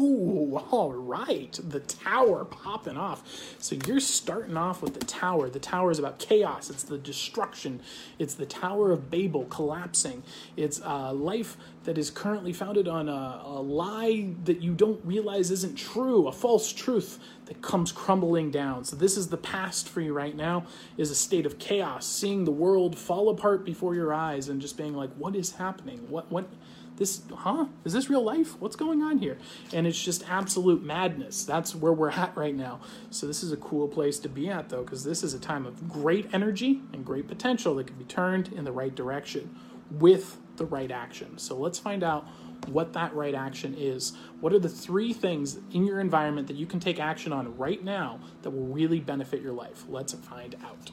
Ooh, 0.00 0.56
all 0.70 0.92
right. 0.92 1.58
The 1.62 1.80
tower 1.80 2.44
popping 2.44 2.96
off. 2.96 3.22
So 3.58 3.76
you're 3.86 4.00
starting 4.00 4.56
off 4.56 4.80
with 4.82 4.94
the 4.94 5.04
tower. 5.04 5.50
The 5.50 5.58
tower 5.58 5.90
is 5.90 5.98
about 5.98 6.18
chaos. 6.18 6.70
It's 6.70 6.84
the 6.84 6.98
destruction. 6.98 7.80
It's 8.18 8.34
the 8.34 8.46
Tower 8.46 8.92
of 8.92 9.10
Babel 9.10 9.44
collapsing. 9.46 10.22
It's 10.56 10.80
a 10.82 11.12
life 11.12 11.56
that 11.84 11.98
is 11.98 12.10
currently 12.10 12.52
founded 12.52 12.88
on 12.88 13.08
a, 13.08 13.42
a 13.44 13.60
lie 13.60 14.30
that 14.44 14.62
you 14.62 14.72
don't 14.72 15.04
realize 15.04 15.50
isn't 15.50 15.76
true, 15.76 16.28
a 16.28 16.32
false 16.32 16.72
truth 16.72 17.18
that 17.46 17.60
comes 17.60 17.92
crumbling 17.92 18.50
down. 18.50 18.84
So 18.84 18.96
this 18.96 19.18
is 19.18 19.28
the 19.28 19.36
past 19.36 19.88
for 19.88 20.00
you 20.00 20.14
right 20.14 20.34
now 20.34 20.64
is 20.96 21.10
a 21.10 21.14
state 21.14 21.44
of 21.44 21.58
chaos, 21.58 22.06
seeing 22.06 22.44
the 22.44 22.50
world 22.50 22.98
fall 22.98 23.28
apart 23.28 23.64
before 23.66 23.94
your 23.94 24.14
eyes 24.14 24.48
and 24.48 24.60
just 24.62 24.78
being 24.78 24.94
like, 24.94 25.10
what 25.14 25.36
is 25.36 25.52
happening? 25.52 26.08
What 26.08 26.30
what 26.32 26.48
this 26.96 27.22
huh? 27.32 27.66
Is 27.84 27.92
this 27.92 28.08
real 28.08 28.22
life? 28.22 28.60
What's 28.60 28.76
going 28.76 29.02
on 29.02 29.18
here? 29.18 29.38
And 29.72 29.86
it's 29.86 30.00
just 30.00 30.28
absolute 30.28 30.82
madness. 30.82 31.44
That's 31.44 31.74
where 31.74 31.92
we're 31.92 32.10
at 32.10 32.36
right 32.36 32.54
now. 32.54 32.80
So 33.10 33.26
this 33.26 33.42
is 33.42 33.52
a 33.52 33.56
cool 33.56 33.88
place 33.88 34.18
to 34.20 34.28
be 34.28 34.48
at 34.48 34.68
though 34.68 34.82
because 34.82 35.04
this 35.04 35.22
is 35.22 35.34
a 35.34 35.40
time 35.40 35.66
of 35.66 35.88
great 35.88 36.32
energy 36.32 36.80
and 36.92 37.04
great 37.04 37.28
potential 37.28 37.74
that 37.76 37.88
can 37.88 37.96
be 37.96 38.04
turned 38.04 38.52
in 38.52 38.64
the 38.64 38.72
right 38.72 38.94
direction 38.94 39.54
with 39.90 40.38
the 40.56 40.64
right 40.64 40.90
action. 40.90 41.38
So 41.38 41.56
let's 41.56 41.78
find 41.78 42.02
out 42.02 42.26
what 42.68 42.92
that 42.94 43.14
right 43.14 43.34
action 43.34 43.74
is. 43.76 44.12
What 44.40 44.52
are 44.52 44.58
the 44.58 44.68
three 44.68 45.12
things 45.12 45.58
in 45.72 45.84
your 45.84 46.00
environment 46.00 46.46
that 46.46 46.56
you 46.56 46.66
can 46.66 46.80
take 46.80 46.98
action 46.98 47.32
on 47.32 47.56
right 47.56 47.82
now 47.82 48.20
that 48.42 48.50
will 48.50 48.66
really 48.66 49.00
benefit 49.00 49.42
your 49.42 49.52
life? 49.52 49.84
Let's 49.88 50.12
find 50.14 50.54
out 50.64 50.90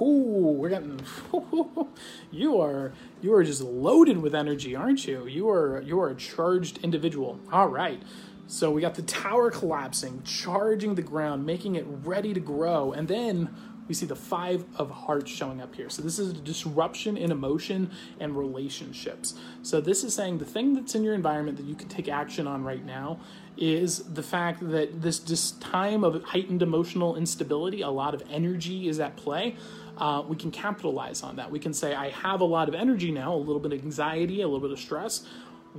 Ooh, 0.00 0.54
we're 0.56 0.70
getting. 0.70 1.00
you 2.30 2.60
are 2.60 2.92
you 3.20 3.34
are 3.34 3.44
just 3.44 3.62
loaded 3.62 4.18
with 4.18 4.34
energy, 4.34 4.74
aren't 4.74 5.06
you? 5.06 5.26
You 5.26 5.50
are 5.50 5.82
you 5.82 6.00
are 6.00 6.10
a 6.10 6.14
charged 6.14 6.78
individual. 6.78 7.38
All 7.52 7.68
right. 7.68 8.02
So 8.46 8.72
we 8.72 8.80
got 8.80 8.96
the 8.96 9.02
tower 9.02 9.50
collapsing, 9.50 10.24
charging 10.24 10.96
the 10.96 11.02
ground, 11.02 11.46
making 11.46 11.76
it 11.76 11.86
ready 11.86 12.34
to 12.34 12.40
grow, 12.40 12.92
and 12.92 13.06
then 13.06 13.54
we 13.90 13.94
see 13.94 14.06
the 14.06 14.14
five 14.14 14.64
of 14.76 14.88
hearts 14.88 15.32
showing 15.32 15.60
up 15.60 15.74
here. 15.74 15.90
So 15.90 16.00
this 16.00 16.20
is 16.20 16.30
a 16.30 16.34
disruption 16.34 17.16
in 17.16 17.32
emotion 17.32 17.90
and 18.20 18.36
relationships. 18.36 19.34
So 19.62 19.80
this 19.80 20.04
is 20.04 20.14
saying 20.14 20.38
the 20.38 20.44
thing 20.44 20.74
that's 20.74 20.94
in 20.94 21.02
your 21.02 21.12
environment 21.12 21.56
that 21.56 21.66
you 21.66 21.74
can 21.74 21.88
take 21.88 22.08
action 22.08 22.46
on 22.46 22.62
right 22.62 22.84
now 22.84 23.18
is 23.56 23.98
the 24.04 24.22
fact 24.22 24.60
that 24.70 25.02
this, 25.02 25.18
this 25.18 25.50
time 25.52 26.04
of 26.04 26.22
heightened 26.22 26.62
emotional 26.62 27.16
instability, 27.16 27.82
a 27.82 27.90
lot 27.90 28.14
of 28.14 28.22
energy 28.30 28.88
is 28.88 29.00
at 29.00 29.16
play 29.16 29.56
uh, 30.00 30.22
we 30.26 30.34
can 30.34 30.50
capitalize 30.50 31.22
on 31.22 31.36
that. 31.36 31.50
We 31.50 31.58
can 31.58 31.74
say, 31.74 31.94
I 31.94 32.08
have 32.08 32.40
a 32.40 32.44
lot 32.44 32.68
of 32.68 32.74
energy 32.74 33.12
now, 33.12 33.34
a 33.34 33.36
little 33.36 33.60
bit 33.60 33.72
of 33.72 33.84
anxiety, 33.84 34.40
a 34.40 34.46
little 34.46 34.60
bit 34.60 34.72
of 34.72 34.78
stress. 34.78 35.26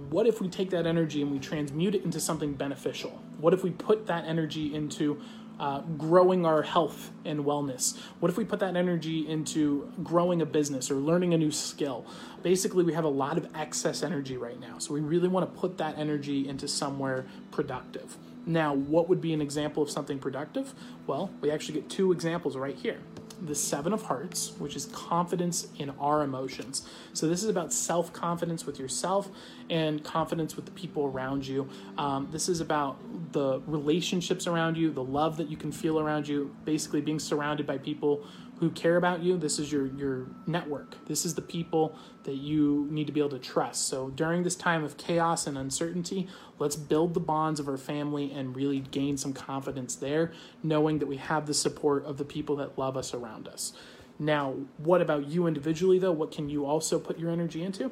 What 0.09 0.27
if 0.27 0.39
we 0.39 0.47
take 0.47 0.69
that 0.69 0.85
energy 0.85 1.21
and 1.21 1.31
we 1.31 1.39
transmute 1.39 1.95
it 1.95 2.05
into 2.05 2.19
something 2.19 2.53
beneficial? 2.53 3.19
What 3.39 3.53
if 3.53 3.63
we 3.63 3.71
put 3.71 4.05
that 4.07 4.25
energy 4.25 4.73
into 4.73 5.19
uh, 5.59 5.81
growing 5.97 6.45
our 6.45 6.61
health 6.61 7.09
and 7.25 7.41
wellness? 7.41 7.99
What 8.19 8.29
if 8.29 8.37
we 8.37 8.45
put 8.45 8.59
that 8.59 8.75
energy 8.75 9.27
into 9.27 9.91
growing 10.03 10.41
a 10.41 10.45
business 10.45 10.89
or 10.91 10.95
learning 10.95 11.33
a 11.33 11.37
new 11.37 11.51
skill? 11.51 12.05
Basically, 12.43 12.83
we 12.83 12.93
have 12.93 13.03
a 13.03 13.09
lot 13.09 13.37
of 13.37 13.47
excess 13.55 14.03
energy 14.03 14.37
right 14.37 14.59
now. 14.59 14.77
So 14.77 14.93
we 14.93 15.01
really 15.01 15.27
want 15.27 15.51
to 15.51 15.59
put 15.59 15.77
that 15.79 15.97
energy 15.97 16.47
into 16.47 16.67
somewhere 16.67 17.25
productive. 17.51 18.17
Now, 18.45 18.73
what 18.73 19.09
would 19.09 19.21
be 19.21 19.33
an 19.33 19.41
example 19.41 19.83
of 19.83 19.89
something 19.89 20.19
productive? 20.19 20.73
Well, 21.05 21.31
we 21.41 21.51
actually 21.51 21.75
get 21.75 21.89
two 21.89 22.11
examples 22.11 22.55
right 22.55 22.75
here 22.75 22.99
the 23.41 23.55
Seven 23.55 23.93
of 23.93 24.03
Hearts, 24.03 24.53
which 24.59 24.75
is 24.75 24.85
confidence 24.87 25.67
in 25.77 25.89
our 25.91 26.23
emotions. 26.23 26.87
So, 27.13 27.27
this 27.27 27.43
is 27.43 27.49
about 27.49 27.73
self 27.73 28.13
confidence 28.13 28.65
with 28.65 28.79
yourself 28.79 29.29
and 29.69 30.03
confidence 30.03 30.55
with 30.55 30.65
the 30.65 30.71
people 30.71 31.05
around 31.05 31.47
you. 31.47 31.67
Um, 31.97 32.29
this 32.31 32.47
is 32.47 32.61
about 32.61 32.97
the 33.33 33.61
relationships 33.65 34.47
around 34.47 34.77
you, 34.77 34.91
the 34.91 35.03
love 35.03 35.37
that 35.37 35.49
you 35.49 35.57
can 35.57 35.71
feel 35.71 35.99
around 35.99 36.27
you, 36.27 36.55
basically 36.65 37.01
being 37.01 37.19
surrounded 37.19 37.65
by 37.65 37.77
people 37.77 38.25
who 38.61 38.69
care 38.69 38.95
about 38.95 39.23
you. 39.23 39.37
This 39.37 39.57
is 39.57 39.71
your, 39.71 39.87
your 39.87 40.27
network. 40.45 40.95
This 41.07 41.25
is 41.25 41.33
the 41.33 41.41
people 41.41 41.95
that 42.25 42.35
you 42.35 42.87
need 42.91 43.07
to 43.07 43.11
be 43.11 43.19
able 43.19 43.31
to 43.31 43.39
trust. 43.39 43.87
So 43.87 44.09
during 44.11 44.43
this 44.43 44.55
time 44.55 44.83
of 44.83 44.97
chaos 44.97 45.47
and 45.47 45.57
uncertainty, 45.57 46.27
let's 46.61 46.75
build 46.75 47.15
the 47.15 47.19
bonds 47.19 47.59
of 47.59 47.67
our 47.67 47.77
family 47.77 48.31
and 48.31 48.55
really 48.55 48.79
gain 48.79 49.17
some 49.17 49.33
confidence 49.33 49.95
there, 49.95 50.31
knowing 50.61 50.99
that 50.99 51.07
we 51.07 51.17
have 51.17 51.47
the 51.47 51.53
support 51.55 52.05
of 52.05 52.17
the 52.17 52.23
people 52.23 52.55
that 52.55 52.77
love 52.77 52.95
us 52.95 53.15
around 53.15 53.47
us. 53.47 53.73
Now, 54.19 54.53
what 54.77 55.01
about 55.01 55.25
you 55.25 55.47
individually, 55.47 55.97
though? 55.97 56.11
What 56.11 56.31
can 56.31 56.49
you 56.49 56.67
also 56.67 56.99
put 56.99 57.17
your 57.17 57.31
energy 57.31 57.63
into? 57.63 57.91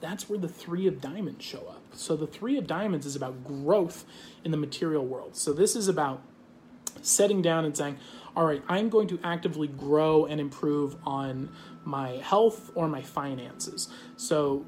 That's 0.00 0.26
where 0.26 0.38
the 0.38 0.48
Three 0.48 0.86
of 0.86 1.02
Diamonds 1.02 1.44
show 1.44 1.66
up. 1.68 1.82
So, 1.92 2.16
the 2.16 2.26
Three 2.26 2.56
of 2.56 2.66
Diamonds 2.66 3.04
is 3.04 3.14
about 3.14 3.44
growth 3.44 4.06
in 4.42 4.52
the 4.52 4.56
material 4.56 5.04
world. 5.04 5.36
So, 5.36 5.52
this 5.52 5.76
is 5.76 5.86
about 5.86 6.22
setting 7.02 7.42
down 7.42 7.66
and 7.66 7.76
saying, 7.76 7.98
all 8.34 8.46
right, 8.46 8.62
I'm 8.68 8.88
going 8.88 9.08
to 9.08 9.20
actively 9.22 9.68
grow 9.68 10.24
and 10.24 10.40
improve 10.40 10.96
on 11.04 11.50
my 11.84 12.12
health 12.12 12.70
or 12.74 12.88
my 12.88 13.02
finances. 13.02 13.88
So, 14.16 14.64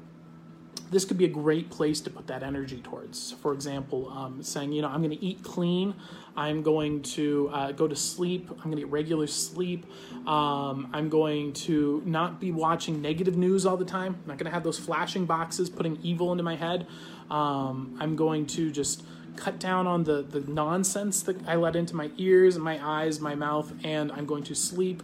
this 0.89 1.05
could 1.05 1.17
be 1.17 1.25
a 1.25 1.29
great 1.29 1.69
place 1.69 2.01
to 2.01 2.09
put 2.09 2.27
that 2.27 2.43
energy 2.43 2.81
towards. 2.81 3.33
For 3.33 3.53
example, 3.53 4.09
um, 4.09 4.41
saying, 4.41 4.71
you 4.71 4.81
know, 4.81 4.87
I'm 4.87 5.01
going 5.01 5.17
to 5.17 5.23
eat 5.23 5.43
clean. 5.43 5.93
I'm 6.35 6.61
going 6.61 7.01
to 7.03 7.49
uh, 7.53 7.71
go 7.73 7.87
to 7.87 7.95
sleep. 7.95 8.49
I'm 8.49 8.57
going 8.57 8.77
to 8.77 8.81
get 8.83 8.91
regular 8.91 9.27
sleep. 9.27 9.85
Um, 10.27 10.89
I'm 10.93 11.09
going 11.09 11.53
to 11.53 12.01
not 12.05 12.39
be 12.39 12.51
watching 12.51 13.01
negative 13.01 13.37
news 13.37 13.65
all 13.65 13.77
the 13.77 13.85
time. 13.85 14.17
I'm 14.21 14.27
not 14.27 14.37
going 14.37 14.45
to 14.45 14.53
have 14.53 14.63
those 14.63 14.79
flashing 14.79 15.25
boxes 15.25 15.69
putting 15.69 15.99
evil 16.01 16.31
into 16.31 16.43
my 16.43 16.55
head. 16.55 16.87
Um, 17.29 17.97
I'm 17.99 18.15
going 18.15 18.47
to 18.47 18.71
just 18.71 19.03
cut 19.35 19.59
down 19.59 19.87
on 19.87 20.03
the, 20.03 20.21
the 20.21 20.41
nonsense 20.41 21.21
that 21.23 21.47
I 21.47 21.55
let 21.55 21.75
into 21.75 21.95
my 21.95 22.11
ears, 22.17 22.57
my 22.57 22.79
eyes, 22.83 23.19
my 23.19 23.35
mouth, 23.35 23.71
and 23.83 24.11
I'm 24.11 24.25
going 24.25 24.43
to 24.43 24.55
sleep 24.55 25.03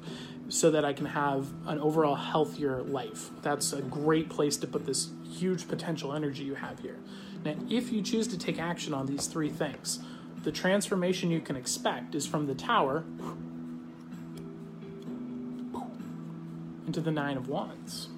so 0.50 0.72
that 0.72 0.86
I 0.86 0.94
can 0.94 1.08
have 1.08 1.48
an 1.66 1.80
overall 1.80 2.16
healthier 2.16 2.82
life. 2.84 3.30
That's 3.42 3.74
a 3.74 3.82
great 3.82 4.30
place 4.30 4.58
to 4.58 4.68
put 4.68 4.86
this 4.86 5.10
huge 5.40 5.68
potential 5.68 6.14
energy 6.14 6.44
you 6.44 6.56
have 6.56 6.80
here. 6.80 6.98
Now, 7.44 7.56
if 7.70 7.92
you 7.92 8.02
choose 8.02 8.28
to 8.30 8.38
take 8.38 8.60
action 8.60 8.94
on 8.94 9.06
these 9.06 9.28
three 9.28 9.50
things, 9.50 10.00
the 10.44 10.52
transformation 10.52 11.32
you 11.32 11.42
can 11.42 11.56
expect 11.56 12.16
is 12.16 12.26
from 12.26 12.48
the 12.48 12.56
tower 12.56 13.04
into 16.86 17.02
the 17.02 17.12
Nine 17.12 17.38
of 17.38 17.48
Wands. 17.48 18.10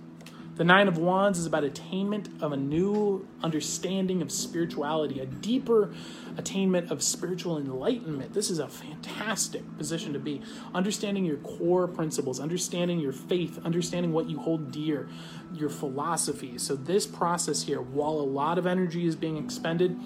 The 0.58 0.64
Nine 0.64 0.88
of 0.88 0.98
Wands 0.98 1.38
is 1.38 1.46
about 1.46 1.64
attainment 1.64 2.30
of 2.42 2.52
a 2.52 2.58
new 2.58 3.28
understanding 3.44 4.24
of 4.24 4.32
spirituality, 4.32 5.20
a 5.20 5.26
deeper 5.28 5.94
attainment 6.36 6.90
of 6.90 7.04
spiritual 7.04 7.60
enlightenment. 7.60 8.34
This 8.34 8.50
is 8.50 8.58
a 8.58 8.68
fantastic 8.68 9.62
position 9.78 10.14
to 10.14 10.20
be. 10.20 10.42
Understanding 10.74 11.26
your 11.26 11.38
core 11.38 11.88
principles, 11.88 12.40
understanding 12.40 13.00
your 13.00 13.14
faith, 13.14 13.60
understanding 13.64 14.12
what 14.12 14.32
you 14.32 14.40
hold 14.40 14.72
dear, 14.72 15.08
your 15.54 15.70
philosophy. 15.70 16.58
So, 16.58 16.76
this 16.76 17.06
process 17.06 17.64
here, 17.64 17.82
while 17.82 18.14
a 18.14 18.30
lot 18.30 18.58
of 18.58 18.66
energy 18.66 19.06
is 19.06 19.16
being 19.16 19.38
expended, 19.38 19.98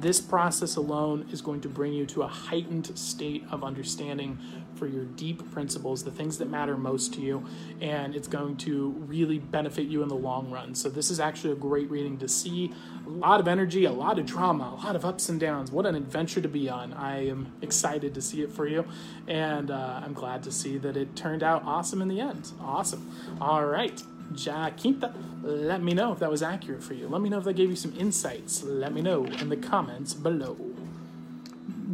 this 0.00 0.20
process 0.20 0.76
alone 0.76 1.26
is 1.32 1.42
going 1.42 1.60
to 1.62 1.68
bring 1.68 1.92
you 1.92 2.06
to 2.06 2.22
a 2.22 2.28
heightened 2.28 2.96
state 2.96 3.44
of 3.50 3.64
understanding 3.64 4.38
for 4.76 4.86
your 4.86 5.04
deep 5.04 5.50
principles, 5.50 6.04
the 6.04 6.10
things 6.12 6.38
that 6.38 6.48
matter 6.48 6.76
most 6.76 7.12
to 7.14 7.20
you, 7.20 7.44
and 7.80 8.14
it's 8.14 8.28
going 8.28 8.56
to 8.58 8.90
really 9.08 9.38
benefit 9.38 9.88
you 9.88 10.04
in 10.04 10.08
the 10.08 10.14
long 10.14 10.52
run. 10.52 10.74
So, 10.74 10.88
this 10.88 11.10
is 11.10 11.18
actually 11.18 11.52
a 11.52 11.56
great 11.56 11.90
reading 11.90 12.16
to 12.18 12.28
see 12.28 12.72
a 13.06 13.10
lot 13.10 13.40
of 13.40 13.48
energy, 13.48 13.86
a 13.86 13.92
lot 13.92 14.18
of 14.18 14.26
drama, 14.26 14.78
a 14.78 14.86
lot 14.86 14.94
of 14.94 15.04
ups 15.04 15.28
and 15.28 15.40
downs. 15.40 15.72
What 15.72 15.84
an 15.86 15.94
adventure 15.94 16.40
to 16.40 16.48
be 16.48 16.68
on. 16.68 16.92
I 16.92 17.26
am 17.26 17.52
excited 17.60 18.14
to 18.14 18.22
see 18.22 18.42
it 18.42 18.52
for 18.52 18.68
you, 18.68 18.86
and 19.26 19.70
uh, 19.70 20.00
I'm 20.04 20.12
glad 20.12 20.44
to 20.44 20.52
see 20.52 20.78
that 20.78 20.96
it 20.96 21.16
turned 21.16 21.42
out 21.42 21.64
awesome 21.64 22.00
in 22.00 22.08
the 22.08 22.20
end. 22.20 22.52
Awesome. 22.60 23.10
All 23.40 23.64
right. 23.64 24.00
Jacinta, 24.34 25.14
let 25.42 25.82
me 25.82 25.94
know 25.94 26.12
if 26.12 26.18
that 26.18 26.30
was 26.30 26.42
accurate 26.42 26.82
for 26.82 26.94
you. 26.94 27.08
Let 27.08 27.20
me 27.20 27.28
know 27.28 27.38
if 27.38 27.44
that 27.44 27.54
gave 27.54 27.70
you 27.70 27.76
some 27.76 27.94
insights. 27.98 28.62
Let 28.62 28.92
me 28.92 29.02
know 29.02 29.24
in 29.24 29.48
the 29.48 29.56
comments 29.56 30.14
below. 30.14 30.56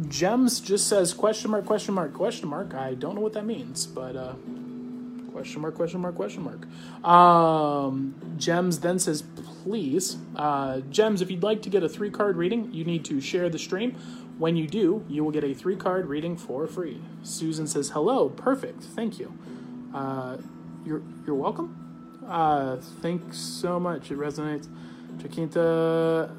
Gems 0.07 0.59
just 0.59 0.87
says 0.87 1.13
question 1.13 1.51
mark, 1.51 1.65
question 1.65 1.93
mark, 1.93 2.13
question 2.13 2.49
mark. 2.49 2.73
I 2.73 2.95
don't 2.95 3.15
know 3.15 3.21
what 3.21 3.33
that 3.33 3.45
means, 3.45 3.87
but 3.87 4.15
uh, 4.15 4.33
question 5.31 5.61
mark, 5.61 5.75
question 5.75 6.01
mark, 6.01 6.15
question 6.15 6.43
mark. 6.43 7.05
Um, 7.05 8.15
Gems 8.37 8.79
then 8.79 8.99
says, 8.99 9.23
please, 9.63 10.17
uh, 10.35 10.81
Gems, 10.89 11.21
if 11.21 11.31
you'd 11.31 11.43
like 11.43 11.61
to 11.61 11.69
get 11.69 11.81
a 11.81 11.89
three 11.89 12.09
card 12.09 12.35
reading, 12.35 12.73
you 12.73 12.83
need 12.83 13.05
to 13.05 13.21
share 13.21 13.49
the 13.49 13.59
stream. 13.59 13.95
When 14.37 14.57
you 14.57 14.67
do, 14.67 15.05
you 15.07 15.23
will 15.23 15.31
get 15.31 15.45
a 15.45 15.53
three 15.53 15.77
card 15.77 16.07
reading 16.07 16.35
for 16.35 16.67
free. 16.67 16.99
Susan 17.23 17.67
says, 17.67 17.91
hello, 17.91 18.27
perfect, 18.27 18.83
thank 18.83 19.17
you. 19.17 19.33
Uh, 19.93 20.37
you're, 20.85 21.01
you're 21.25 21.35
welcome. 21.35 21.84
Uh, 22.27 22.77
thanks 23.01 23.37
so 23.37 23.79
much. 23.79 24.11
It 24.11 24.17
resonates. 24.17 24.67
Jacinta 25.19 26.29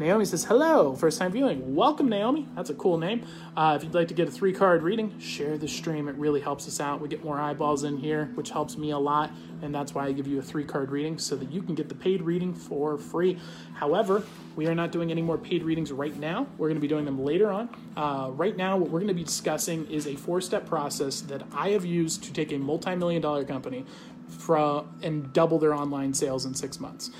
Naomi 0.00 0.24
says, 0.24 0.44
hello, 0.44 0.94
first 0.94 1.18
time 1.18 1.30
viewing. 1.30 1.74
Welcome, 1.74 2.08
Naomi. 2.08 2.48
That's 2.56 2.70
a 2.70 2.74
cool 2.74 2.96
name. 2.96 3.22
Uh, 3.54 3.74
if 3.76 3.84
you'd 3.84 3.92
like 3.92 4.08
to 4.08 4.14
get 4.14 4.28
a 4.28 4.30
three 4.30 4.54
card 4.54 4.82
reading, 4.82 5.18
share 5.18 5.58
the 5.58 5.68
stream. 5.68 6.08
It 6.08 6.14
really 6.14 6.40
helps 6.40 6.66
us 6.66 6.80
out. 6.80 7.02
We 7.02 7.08
get 7.08 7.22
more 7.22 7.38
eyeballs 7.38 7.84
in 7.84 7.98
here, 7.98 8.30
which 8.34 8.48
helps 8.48 8.78
me 8.78 8.92
a 8.92 8.98
lot. 8.98 9.30
And 9.60 9.74
that's 9.74 9.94
why 9.94 10.06
I 10.06 10.12
give 10.12 10.26
you 10.26 10.38
a 10.38 10.42
three 10.42 10.64
card 10.64 10.90
reading 10.90 11.18
so 11.18 11.36
that 11.36 11.52
you 11.52 11.62
can 11.62 11.74
get 11.74 11.90
the 11.90 11.94
paid 11.94 12.22
reading 12.22 12.54
for 12.54 12.96
free. 12.96 13.38
However, 13.74 14.24
we 14.56 14.66
are 14.68 14.74
not 14.74 14.90
doing 14.90 15.10
any 15.10 15.20
more 15.20 15.36
paid 15.36 15.62
readings 15.64 15.92
right 15.92 16.16
now. 16.16 16.46
We're 16.56 16.68
going 16.68 16.76
to 16.76 16.80
be 16.80 16.88
doing 16.88 17.04
them 17.04 17.22
later 17.22 17.50
on. 17.50 17.68
Uh, 17.94 18.30
right 18.32 18.56
now, 18.56 18.78
what 18.78 18.88
we're 18.88 19.00
going 19.00 19.08
to 19.08 19.14
be 19.14 19.24
discussing 19.24 19.86
is 19.90 20.06
a 20.06 20.16
four 20.16 20.40
step 20.40 20.66
process 20.66 21.20
that 21.22 21.42
I 21.52 21.70
have 21.70 21.84
used 21.84 22.24
to 22.24 22.32
take 22.32 22.52
a 22.52 22.58
multi 22.58 22.94
million 22.94 23.20
dollar 23.20 23.44
company 23.44 23.84
from 24.30 24.88
and 25.02 25.32
double 25.32 25.58
their 25.58 25.74
online 25.74 26.14
sales 26.14 26.44
in 26.44 26.54
six 26.54 26.80
months. 26.80 27.10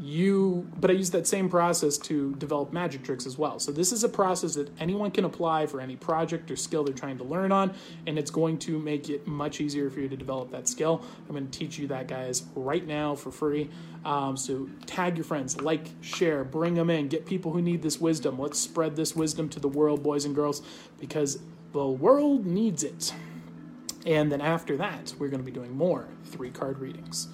You 0.00 0.70
but 0.78 0.92
i 0.92 0.94
use 0.94 1.10
that 1.10 1.26
same 1.26 1.48
process 1.48 1.98
to 1.98 2.32
develop 2.36 2.72
magic 2.72 3.02
tricks 3.02 3.26
as 3.26 3.36
well. 3.36 3.58
So 3.58 3.72
this 3.72 3.90
is 3.90 4.04
a 4.04 4.08
process 4.08 4.54
that 4.54 4.70
anyone 4.78 5.10
can 5.10 5.24
apply 5.24 5.66
for 5.66 5.80
any 5.80 5.96
project 5.96 6.52
or 6.52 6.56
skill 6.56 6.84
they're 6.84 6.94
trying 6.94 7.18
to 7.18 7.24
learn 7.24 7.50
on 7.50 7.74
and 8.06 8.16
it's 8.16 8.30
going 8.30 8.58
to 8.60 8.78
make 8.78 9.10
it 9.10 9.26
much 9.26 9.60
easier 9.60 9.90
for 9.90 9.98
you 9.98 10.08
to 10.08 10.16
develop 10.16 10.52
that 10.52 10.68
skill. 10.68 11.02
I'm 11.28 11.34
going 11.34 11.50
to 11.50 11.58
teach 11.58 11.78
you 11.78 11.88
that 11.88 12.06
guys 12.06 12.44
right 12.54 12.86
now 12.86 13.16
for 13.16 13.32
free. 13.32 13.70
Um, 14.04 14.36
so 14.36 14.68
tag 14.86 15.16
your 15.16 15.24
friends 15.24 15.60
like 15.60 15.88
share 16.00 16.44
bring 16.44 16.74
them 16.74 16.90
in. 16.90 17.08
Get 17.08 17.26
people 17.26 17.50
who 17.50 17.60
need 17.60 17.82
this 17.82 18.00
wisdom. 18.00 18.38
Let's 18.38 18.60
spread 18.60 18.94
this 18.94 19.16
wisdom 19.16 19.48
to 19.48 19.58
the 19.58 19.68
world 19.68 20.04
boys 20.04 20.24
and 20.24 20.32
girls 20.32 20.62
because 21.00 21.40
the 21.72 21.86
world 21.86 22.46
needs 22.46 22.84
it 22.84 23.12
and 24.08 24.32
then 24.32 24.40
after 24.40 24.76
that 24.76 25.14
we're 25.20 25.28
going 25.28 25.40
to 25.40 25.46
be 25.46 25.52
doing 25.52 25.76
more 25.76 26.08
three 26.24 26.50
card 26.50 26.80
readings 26.80 27.28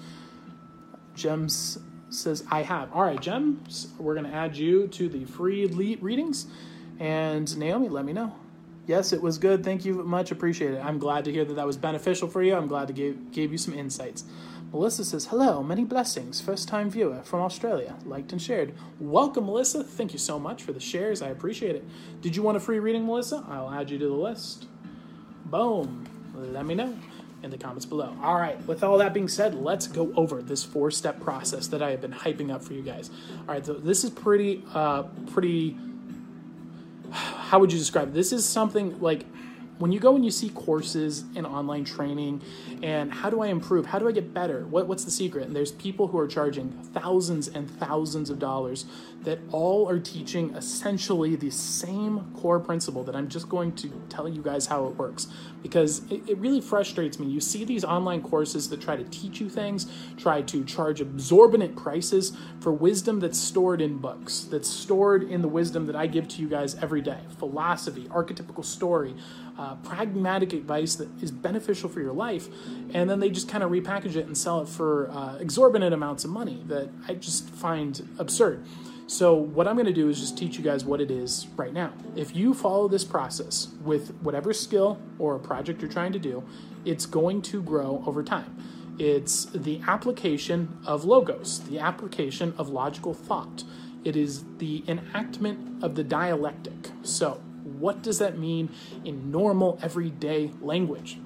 gems 1.15 1.79
says, 2.09 2.43
I 2.49 2.61
have. 2.61 2.91
All 2.93 3.03
right, 3.03 3.19
Gems, 3.19 3.89
we're 3.97 4.15
going 4.15 4.25
to 4.25 4.33
add 4.35 4.55
you 4.55 4.87
to 4.89 5.09
the 5.09 5.25
free 5.25 5.65
readings. 5.65 6.47
And 6.99 7.55
Naomi, 7.57 7.89
let 7.89 8.05
me 8.05 8.13
know. 8.13 8.35
Yes, 8.87 9.13
it 9.13 9.21
was 9.21 9.37
good. 9.37 9.63
Thank 9.63 9.83
you 9.83 10.03
much. 10.03 10.31
Appreciate 10.31 10.73
it. 10.73 10.83
I'm 10.83 10.99
glad 10.99 11.25
to 11.25 11.31
hear 11.31 11.43
that 11.43 11.55
that 11.55 11.65
was 11.65 11.75
beneficial 11.75 12.27
for 12.27 12.43
you. 12.43 12.55
I'm 12.55 12.67
glad 12.67 12.87
to 12.87 12.93
give, 12.93 13.31
gave 13.31 13.51
you 13.51 13.57
some 13.57 13.73
insights. 13.73 14.23
Melissa 14.71 15.03
says, 15.03 15.25
Hello, 15.25 15.63
many 15.63 15.83
blessings. 15.83 16.39
First 16.39 16.67
time 16.67 16.89
viewer 16.89 17.21
from 17.23 17.41
Australia. 17.41 17.95
Liked 18.05 18.31
and 18.31 18.41
shared. 18.41 18.75
Welcome, 18.99 19.47
Melissa. 19.47 19.83
Thank 19.83 20.13
you 20.13 20.19
so 20.19 20.37
much 20.37 20.61
for 20.61 20.71
the 20.71 20.79
shares. 20.79 21.21
I 21.21 21.29
appreciate 21.29 21.75
it. 21.75 21.83
Did 22.21 22.35
you 22.35 22.43
want 22.43 22.57
a 22.57 22.59
free 22.59 22.79
reading, 22.79 23.05
Melissa? 23.05 23.43
I'll 23.49 23.71
add 23.71 23.89
you 23.89 23.97
to 23.97 24.07
the 24.07 24.13
list. 24.13 24.67
Boom. 25.45 26.14
Let 26.35 26.65
me 26.65 26.75
know 26.75 26.97
in 27.43 27.51
the 27.51 27.57
comments 27.57 27.85
below. 27.85 28.15
All 28.21 28.35
right, 28.35 28.63
with 28.65 28.83
all 28.83 28.97
that 28.97 29.13
being 29.13 29.27
said, 29.27 29.55
let's 29.55 29.87
go 29.87 30.11
over 30.15 30.41
this 30.41 30.63
four 30.63 30.91
step 30.91 31.19
process 31.21 31.67
that 31.67 31.81
I 31.81 31.91
have 31.91 32.01
been 32.01 32.13
hyping 32.13 32.51
up 32.51 32.63
for 32.63 32.73
you 32.73 32.81
guys. 32.81 33.09
All 33.47 33.53
right, 33.53 33.65
so 33.65 33.73
this 33.73 34.03
is 34.03 34.09
pretty, 34.09 34.63
uh, 34.73 35.03
pretty, 35.31 35.77
how 37.11 37.59
would 37.59 37.71
you 37.71 37.79
describe 37.79 38.09
it? 38.09 38.13
This 38.13 38.33
is 38.33 38.45
something 38.45 38.99
like 38.99 39.25
when 39.77 39.91
you 39.91 39.99
go 39.99 40.15
and 40.15 40.23
you 40.23 40.31
see 40.31 40.49
courses 40.49 41.25
and 41.35 41.45
online 41.45 41.83
training 41.83 42.41
and 42.81 43.11
how 43.11 43.29
do 43.29 43.41
I 43.41 43.47
improve? 43.47 43.85
How 43.85 43.99
do 43.99 44.07
I 44.07 44.11
get 44.11 44.33
better? 44.33 44.65
What, 44.65 44.87
what's 44.87 45.03
the 45.03 45.11
secret? 45.11 45.47
And 45.47 45.55
there's 45.55 45.73
people 45.73 46.07
who 46.07 46.17
are 46.17 46.27
charging 46.27 46.71
thousands 46.93 47.47
and 47.49 47.69
thousands 47.69 48.29
of 48.29 48.39
dollars 48.39 48.85
that 49.25 49.39
all 49.51 49.89
are 49.89 49.99
teaching 49.99 50.53
essentially 50.55 51.35
the 51.35 51.49
same 51.49 52.31
core 52.35 52.59
principle 52.59 53.03
that 53.03 53.15
I'm 53.15 53.27
just 53.27 53.49
going 53.49 53.73
to 53.73 53.89
tell 54.09 54.29
you 54.29 54.41
guys 54.41 54.67
how 54.67 54.85
it 54.87 54.95
works 54.95 55.27
because 55.61 56.09
it, 56.11 56.29
it 56.29 56.37
really 56.37 56.61
frustrates 56.61 57.19
me. 57.19 57.27
You 57.27 57.41
see 57.41 57.65
these 57.65 57.83
online 57.83 58.21
courses 58.21 58.69
that 58.69 58.81
try 58.81 58.95
to 58.95 59.03
teach 59.05 59.39
you 59.39 59.49
things, 59.49 59.87
try 60.17 60.41
to 60.43 60.63
charge 60.63 61.01
exorbitant 61.01 61.75
prices 61.75 62.35
for 62.59 62.71
wisdom 62.71 63.19
that's 63.19 63.39
stored 63.39 63.81
in 63.81 63.97
books, 63.97 64.43
that's 64.43 64.69
stored 64.69 65.23
in 65.23 65.41
the 65.41 65.47
wisdom 65.47 65.85
that 65.87 65.95
I 65.95 66.07
give 66.07 66.27
to 66.29 66.41
you 66.41 66.47
guys 66.47 66.75
every 66.75 67.01
day 67.01 67.19
philosophy, 67.37 68.07
archetypical 68.09 68.63
story 68.63 69.15
uh, 69.57 69.75
pragmatic 69.75 70.53
advice 70.53 70.95
that 70.95 71.07
is 71.21 71.31
beneficial 71.31 71.89
for 71.89 72.01
your 72.01 72.13
life, 72.13 72.47
and 72.93 73.09
then 73.09 73.19
they 73.19 73.29
just 73.29 73.47
kind 73.47 73.63
of 73.63 73.71
repackage 73.71 74.15
it 74.15 74.25
and 74.25 74.37
sell 74.37 74.61
it 74.61 74.67
for 74.67 75.09
uh, 75.11 75.37
exorbitant 75.37 75.93
amounts 75.93 76.25
of 76.25 76.31
money 76.31 76.61
that 76.67 76.89
I 77.07 77.13
just 77.13 77.49
find 77.49 78.07
absurd. 78.19 78.65
So, 79.07 79.35
what 79.35 79.67
I'm 79.67 79.75
going 79.75 79.85
to 79.85 79.93
do 79.93 80.09
is 80.09 80.19
just 80.19 80.35
teach 80.35 80.57
you 80.57 80.63
guys 80.63 80.83
what 80.83 80.99
it 80.99 81.11
is 81.11 81.45
right 81.55 81.71
now. 81.71 81.93
If 82.15 82.35
you 82.35 82.55
follow 82.55 82.87
this 82.87 83.03
process 83.03 83.67
with 83.83 84.15
whatever 84.21 84.51
skill 84.51 84.99
or 85.19 85.37
project 85.37 85.79
you're 85.81 85.91
trying 85.91 86.11
to 86.13 86.19
do, 86.19 86.43
it's 86.85 87.05
going 87.05 87.43
to 87.43 87.61
grow 87.61 88.03
over 88.07 88.23
time. 88.23 88.57
It's 88.97 89.45
the 89.45 89.79
application 89.87 90.79
of 90.87 91.05
logos, 91.05 91.59
the 91.59 91.77
application 91.77 92.55
of 92.57 92.69
logical 92.69 93.13
thought. 93.13 93.63
It 94.03 94.15
is 94.15 94.43
the 94.57 94.83
enactment 94.87 95.83
of 95.83 95.93
the 95.93 96.03
dialectic. 96.03 96.89
So, 97.03 97.41
what 97.63 98.01
does 98.01 98.17
that 98.17 98.39
mean 98.39 98.69
in 99.03 99.29
normal, 99.29 99.77
everyday 99.83 100.51
language? 100.61 101.19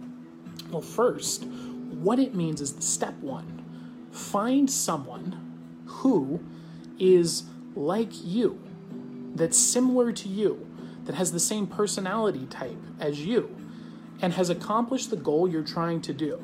Well, 0.69 0.81
first, 0.81 1.45
what 1.45 2.19
it 2.19 2.35
means 2.35 2.59
is 2.59 2.75
step 2.79 3.15
one 3.19 3.55
find 4.11 4.69
someone 4.69 5.85
who 5.85 6.43
is 6.97 7.43
like 7.75 8.11
you, 8.23 8.61
that's 9.35 9.57
similar 9.57 10.11
to 10.11 10.29
you, 10.29 10.67
that 11.05 11.15
has 11.15 11.31
the 11.31 11.39
same 11.39 11.67
personality 11.67 12.45
type 12.47 12.77
as 12.99 13.25
you, 13.25 13.55
and 14.21 14.33
has 14.33 14.49
accomplished 14.49 15.09
the 15.09 15.17
goal 15.17 15.47
you're 15.47 15.63
trying 15.63 16.01
to 16.01 16.13
do. 16.13 16.41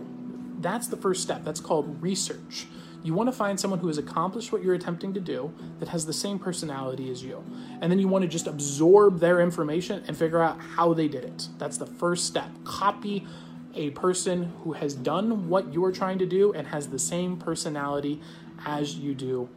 That's 0.60 0.88
the 0.88 0.98
first 0.98 1.22
step. 1.22 1.44
That's 1.44 1.60
called 1.60 2.02
research. 2.02 2.66
You 3.04 3.14
want 3.14 3.28
to 3.30 3.36
find 3.36 3.60
someone 3.60 3.80
who 3.80 3.88
has 3.88 4.00
accomplished 4.00 4.52
what 4.52 4.64
you're 4.64 4.74
attempting 4.74 5.14
to 5.14 5.20
do 5.20 5.54
that 5.80 5.90
has 5.90 6.08
the 6.08 6.14
same 6.14 6.40
personality 6.40 7.12
as 7.12 7.22
you. 7.22 7.44
And 7.80 7.92
then 7.92 8.00
you 8.00 8.08
want 8.08 8.24
to 8.24 8.28
just 8.28 8.48
absorb 8.48 9.20
their 9.20 9.42
information 9.42 10.04
and 10.08 10.18
figure 10.18 10.42
out 10.42 10.60
how 10.60 10.94
they 10.96 11.08
did 11.08 11.24
it. 11.24 11.50
That's 11.60 11.78
the 11.78 11.86
first 11.86 12.26
step. 12.26 12.50
Copy 12.64 13.28
a 13.76 13.92
person 13.92 14.54
who 14.64 14.74
has 14.74 14.96
done 14.96 15.50
what 15.50 15.72
you're 15.72 15.92
trying 15.92 16.18
to 16.18 16.26
do 16.26 16.54
and 16.54 16.66
has 16.66 16.88
the 16.88 16.98
same 16.98 17.38
personality 17.38 18.22
as 18.66 18.96
you 18.96 19.14
do 19.14 19.50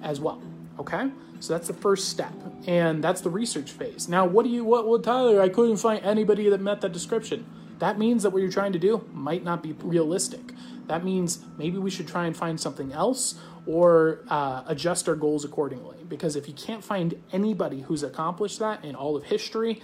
as 0.00 0.18
well. 0.20 0.40
Okay? 0.78 1.10
So 1.40 1.52
that's 1.52 1.68
the 1.68 1.74
first 1.74 2.08
step. 2.08 2.32
And 2.66 3.02
that's 3.02 3.20
the 3.20 3.30
research 3.30 3.70
phase. 3.70 4.08
Now, 4.08 4.26
what 4.26 4.44
do 4.44 4.50
you, 4.50 4.64
what, 4.64 4.86
well, 4.86 4.98
Tyler, 4.98 5.40
I 5.40 5.48
couldn't 5.48 5.76
find 5.76 6.04
anybody 6.04 6.48
that 6.48 6.60
met 6.60 6.80
that 6.80 6.92
description. 6.92 7.46
That 7.78 7.98
means 7.98 8.24
that 8.24 8.30
what 8.30 8.42
you're 8.42 8.50
trying 8.50 8.72
to 8.72 8.78
do 8.78 9.04
might 9.12 9.44
not 9.44 9.62
be 9.62 9.72
realistic. 9.72 10.52
That 10.88 11.04
means 11.04 11.40
maybe 11.56 11.78
we 11.78 11.90
should 11.90 12.08
try 12.08 12.26
and 12.26 12.36
find 12.36 12.60
something 12.60 12.92
else 12.92 13.36
or 13.66 14.24
uh, 14.28 14.62
adjust 14.66 15.08
our 15.08 15.14
goals 15.14 15.44
accordingly. 15.44 15.98
Because 16.08 16.34
if 16.34 16.48
you 16.48 16.54
can't 16.54 16.82
find 16.82 17.22
anybody 17.32 17.82
who's 17.82 18.02
accomplished 18.02 18.58
that 18.58 18.84
in 18.84 18.94
all 18.94 19.14
of 19.16 19.24
history, 19.24 19.82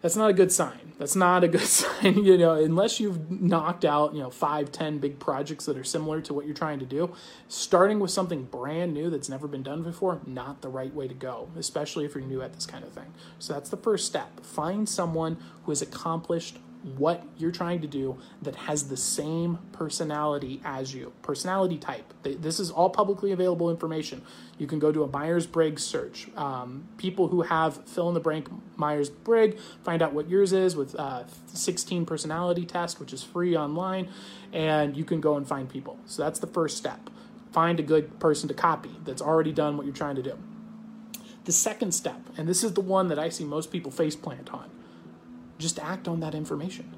that's 0.00 0.16
not 0.16 0.30
a 0.30 0.32
good 0.32 0.52
sign. 0.52 0.92
That's 0.98 1.16
not 1.16 1.44
a 1.44 1.48
good 1.48 1.60
sign, 1.66 2.24
you 2.24 2.36
know, 2.38 2.52
unless 2.54 3.00
you've 3.00 3.30
knocked 3.30 3.84
out, 3.84 4.14
you 4.14 4.20
know, 4.20 4.30
five, 4.30 4.72
ten 4.72 4.98
big 4.98 5.18
projects 5.18 5.66
that 5.66 5.76
are 5.76 5.84
similar 5.84 6.20
to 6.22 6.34
what 6.34 6.44
you're 6.44 6.54
trying 6.54 6.78
to 6.80 6.86
do. 6.86 7.14
Starting 7.48 8.00
with 8.00 8.10
something 8.10 8.44
brand 8.44 8.94
new 8.94 9.10
that's 9.10 9.28
never 9.28 9.46
been 9.46 9.62
done 9.62 9.82
before, 9.82 10.20
not 10.26 10.60
the 10.60 10.68
right 10.68 10.92
way 10.94 11.08
to 11.08 11.14
go, 11.14 11.48
especially 11.56 12.04
if 12.04 12.14
you're 12.14 12.24
new 12.24 12.42
at 12.42 12.52
this 12.52 12.66
kind 12.66 12.84
of 12.84 12.92
thing. 12.92 13.12
So 13.38 13.52
that's 13.52 13.70
the 13.70 13.76
first 13.76 14.06
step. 14.06 14.40
Find 14.44 14.88
someone 14.88 15.38
who 15.64 15.72
has 15.72 15.82
accomplished 15.82 16.58
what 16.82 17.24
you're 17.36 17.50
trying 17.50 17.80
to 17.80 17.86
do 17.86 18.18
that 18.42 18.54
has 18.54 18.88
the 18.88 18.96
same 18.96 19.58
personality 19.72 20.60
as 20.64 20.94
you. 20.94 21.12
Personality 21.22 21.76
type. 21.76 22.14
This 22.22 22.60
is 22.60 22.70
all 22.70 22.90
publicly 22.90 23.32
available 23.32 23.70
information. 23.70 24.22
You 24.58 24.66
can 24.66 24.78
go 24.78 24.92
to 24.92 25.02
a 25.02 25.08
Myers 25.08 25.46
Briggs 25.46 25.82
search. 25.82 26.28
Um, 26.36 26.88
people 26.96 27.28
who 27.28 27.42
have 27.42 27.84
fill 27.88 28.08
in 28.08 28.14
the 28.14 28.20
blank 28.20 28.48
Myers 28.76 29.10
Briggs, 29.10 29.60
find 29.82 30.02
out 30.02 30.12
what 30.12 30.28
yours 30.28 30.52
is 30.52 30.76
with 30.76 30.94
uh, 30.94 31.24
16 31.46 32.06
personality 32.06 32.64
test, 32.64 33.00
which 33.00 33.12
is 33.12 33.22
free 33.22 33.56
online, 33.56 34.08
and 34.52 34.96
you 34.96 35.04
can 35.04 35.20
go 35.20 35.36
and 35.36 35.46
find 35.46 35.68
people. 35.68 35.98
So 36.06 36.22
that's 36.22 36.38
the 36.38 36.46
first 36.46 36.76
step. 36.76 37.10
Find 37.52 37.80
a 37.80 37.82
good 37.82 38.20
person 38.20 38.46
to 38.48 38.54
copy 38.54 38.90
that's 39.04 39.22
already 39.22 39.52
done 39.52 39.76
what 39.76 39.84
you're 39.84 39.94
trying 39.94 40.16
to 40.16 40.22
do. 40.22 40.38
The 41.44 41.52
second 41.52 41.92
step, 41.92 42.20
and 42.36 42.46
this 42.46 42.62
is 42.62 42.74
the 42.74 42.82
one 42.82 43.08
that 43.08 43.18
I 43.18 43.30
see 43.30 43.44
most 43.44 43.72
people 43.72 43.90
face 43.90 44.14
plant 44.14 44.52
on 44.52 44.70
just 45.58 45.78
act 45.78 46.08
on 46.08 46.20
that 46.20 46.34
information. 46.34 46.94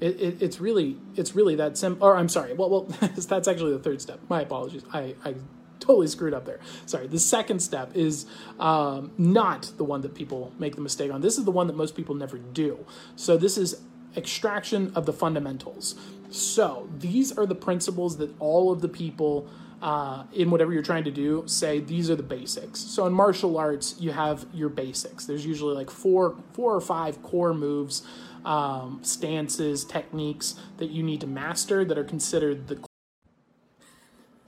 It, 0.00 0.20
it, 0.20 0.42
it's 0.42 0.60
really 0.60 0.98
it's 1.16 1.34
really 1.34 1.54
that 1.56 1.78
simple. 1.78 2.06
Or 2.06 2.16
I'm 2.16 2.28
sorry. 2.28 2.52
Well, 2.52 2.70
well, 2.70 2.82
that's 3.00 3.48
actually 3.48 3.72
the 3.72 3.78
third 3.78 4.02
step. 4.02 4.20
My 4.28 4.42
apologies. 4.42 4.82
I, 4.92 5.14
I 5.24 5.34
totally 5.80 6.06
screwed 6.06 6.34
up 6.34 6.44
there. 6.44 6.60
Sorry. 6.84 7.06
The 7.06 7.18
second 7.18 7.60
step 7.60 7.92
is 7.94 8.26
um, 8.58 9.12
not 9.16 9.72
the 9.76 9.84
one 9.84 10.02
that 10.02 10.14
people 10.14 10.52
make 10.58 10.74
the 10.74 10.80
mistake 10.80 11.12
on. 11.12 11.20
This 11.20 11.38
is 11.38 11.44
the 11.44 11.50
one 11.50 11.66
that 11.68 11.76
most 11.76 11.94
people 11.96 12.14
never 12.14 12.38
do. 12.38 12.84
So 13.14 13.36
this 13.36 13.56
is 13.56 13.80
extraction 14.16 14.92
of 14.94 15.06
the 15.06 15.12
fundamentals. 15.12 15.94
So 16.30 16.88
these 16.98 17.36
are 17.36 17.46
the 17.46 17.54
principles 17.54 18.16
that 18.18 18.34
all 18.40 18.72
of 18.72 18.80
the 18.80 18.88
people 18.88 19.48
uh, 19.82 20.24
in 20.32 20.50
whatever 20.50 20.72
you're 20.72 20.82
trying 20.82 21.04
to 21.04 21.10
do, 21.10 21.44
say 21.46 21.80
these 21.80 22.10
are 22.10 22.16
the 22.16 22.22
basics. 22.22 22.80
So 22.80 23.06
in 23.06 23.12
martial 23.12 23.58
arts, 23.58 23.96
you 23.98 24.12
have 24.12 24.46
your 24.52 24.68
basics. 24.68 25.26
There's 25.26 25.44
usually 25.44 25.74
like 25.74 25.90
four, 25.90 26.36
four 26.52 26.74
or 26.74 26.80
five 26.80 27.22
core 27.22 27.54
moves, 27.54 28.02
um, 28.44 29.00
stances, 29.02 29.84
techniques 29.84 30.54
that 30.78 30.90
you 30.90 31.02
need 31.02 31.20
to 31.20 31.26
master 31.26 31.84
that 31.84 31.98
are 31.98 32.04
considered 32.04 32.68
the. 32.68 32.80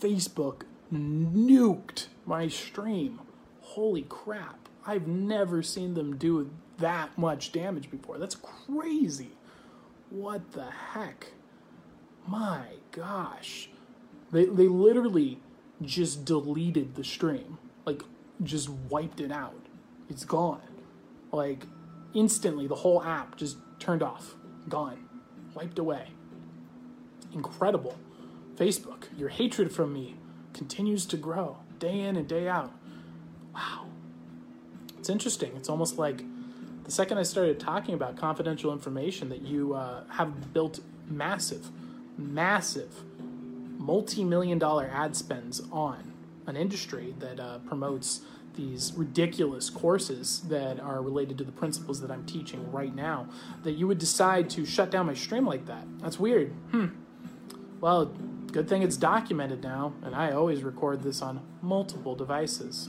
Facebook 0.00 0.62
nuked 0.92 2.06
my 2.24 2.48
stream. 2.48 3.20
Holy 3.60 4.02
crap! 4.02 4.68
I've 4.86 5.08
never 5.08 5.62
seen 5.62 5.94
them 5.94 6.16
do 6.16 6.50
that 6.78 7.16
much 7.18 7.52
damage 7.52 7.90
before. 7.90 8.18
That's 8.18 8.36
crazy. 8.36 9.30
What 10.10 10.52
the 10.52 10.70
heck? 10.70 11.32
My 12.26 12.64
gosh. 12.92 13.68
They, 14.32 14.44
they 14.46 14.68
literally 14.68 15.40
just 15.82 16.24
deleted 16.24 16.94
the 16.94 17.04
stream, 17.04 17.58
like, 17.84 18.02
just 18.42 18.68
wiped 18.68 19.20
it 19.20 19.30
out. 19.30 19.66
It's 20.08 20.24
gone. 20.24 20.62
Like, 21.32 21.66
instantly, 22.14 22.66
the 22.66 22.74
whole 22.74 23.02
app 23.02 23.36
just 23.36 23.58
turned 23.78 24.02
off, 24.02 24.34
gone, 24.68 25.08
wiped 25.54 25.78
away. 25.78 26.08
Incredible. 27.32 27.96
Facebook, 28.56 29.04
your 29.16 29.28
hatred 29.28 29.72
from 29.72 29.92
me 29.92 30.16
continues 30.54 31.04
to 31.06 31.16
grow 31.16 31.58
day 31.78 32.00
in 32.00 32.16
and 32.16 32.26
day 32.26 32.48
out. 32.48 32.72
Wow. 33.54 33.86
It's 34.98 35.10
interesting. 35.10 35.52
It's 35.56 35.68
almost 35.68 35.98
like 35.98 36.22
the 36.84 36.90
second 36.90 37.18
I 37.18 37.22
started 37.22 37.60
talking 37.60 37.94
about 37.94 38.16
confidential 38.16 38.72
information 38.72 39.28
that 39.28 39.42
you 39.42 39.74
uh, 39.74 40.04
have 40.10 40.52
built 40.52 40.80
massive 41.08 41.70
massive 42.18 43.02
multi-million 43.78 44.58
dollar 44.58 44.90
ad 44.92 45.14
spends 45.16 45.62
on 45.70 46.12
an 46.46 46.56
industry 46.56 47.14
that 47.18 47.40
uh, 47.40 47.58
promotes 47.58 48.20
these 48.56 48.92
ridiculous 48.96 49.68
courses 49.68 50.40
that 50.48 50.80
are 50.80 51.02
related 51.02 51.38
to 51.38 51.44
the 51.44 51.52
principles 51.52 52.00
that 52.00 52.10
I'm 52.10 52.24
teaching 52.24 52.70
right 52.72 52.94
now, 52.94 53.28
that 53.64 53.72
you 53.72 53.86
would 53.86 53.98
decide 53.98 54.48
to 54.50 54.64
shut 54.64 54.90
down 54.90 55.06
my 55.06 55.14
stream 55.14 55.46
like 55.46 55.66
that. 55.66 55.84
That's 56.00 56.18
weird. 56.18 56.52
Hmm. 56.70 56.86
Well, 57.80 58.06
good 58.50 58.68
thing 58.68 58.82
it's 58.82 58.96
documented 58.96 59.62
now, 59.62 59.92
and 60.02 60.14
I 60.14 60.32
always 60.32 60.62
record 60.62 61.02
this 61.02 61.20
on 61.20 61.40
multiple 61.60 62.14
devices. 62.14 62.88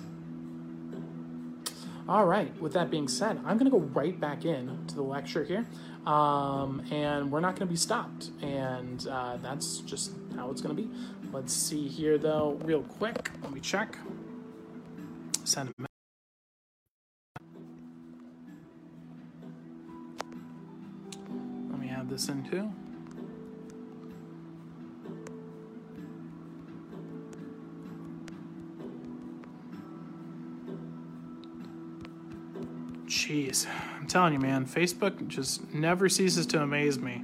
All 2.08 2.26
right, 2.26 2.58
with 2.62 2.72
that 2.72 2.90
being 2.90 3.10
said, 3.10 3.38
I'm 3.46 3.58
going 3.58 3.70
to 3.70 3.78
go 3.78 3.80
right 3.80 4.18
back 4.18 4.46
in 4.46 4.86
to 4.88 4.96
the 4.96 5.02
lecture 5.02 5.44
here 5.44 5.68
um, 6.08 6.82
and 6.90 7.30
we're 7.30 7.42
not 7.42 7.58
going 7.58 7.68
to 7.68 7.72
be 7.72 7.76
stopped. 7.76 8.32
And 8.42 9.06
uh, 9.08 9.38
that's 9.44 9.80
just 9.80 10.14
how 10.36 10.50
it's 10.50 10.62
going 10.62 10.76
to 10.76 10.82
be. 10.82 10.90
Let's 11.34 11.54
see 11.54 11.88
here, 11.88 12.18
though, 12.18 12.58
real 12.64 12.84
quick. 12.84 13.30
Let 13.44 13.52
me 13.52 13.60
check. 13.60 13.98
Send 15.44 15.70
a 15.70 15.86
Let 21.70 21.80
me 21.80 21.90
add 21.90 22.10
this 22.10 22.30
in 22.30 22.50
too. 22.50 22.72
Jeez, 33.18 33.66
I'm 34.00 34.06
telling 34.06 34.34
you, 34.34 34.40
man, 34.40 34.68
Facebook 34.68 35.28
just 35.28 35.74
never 35.74 36.08
ceases 36.08 36.46
to 36.48 36.62
amaze 36.62 37.00
me 37.00 37.24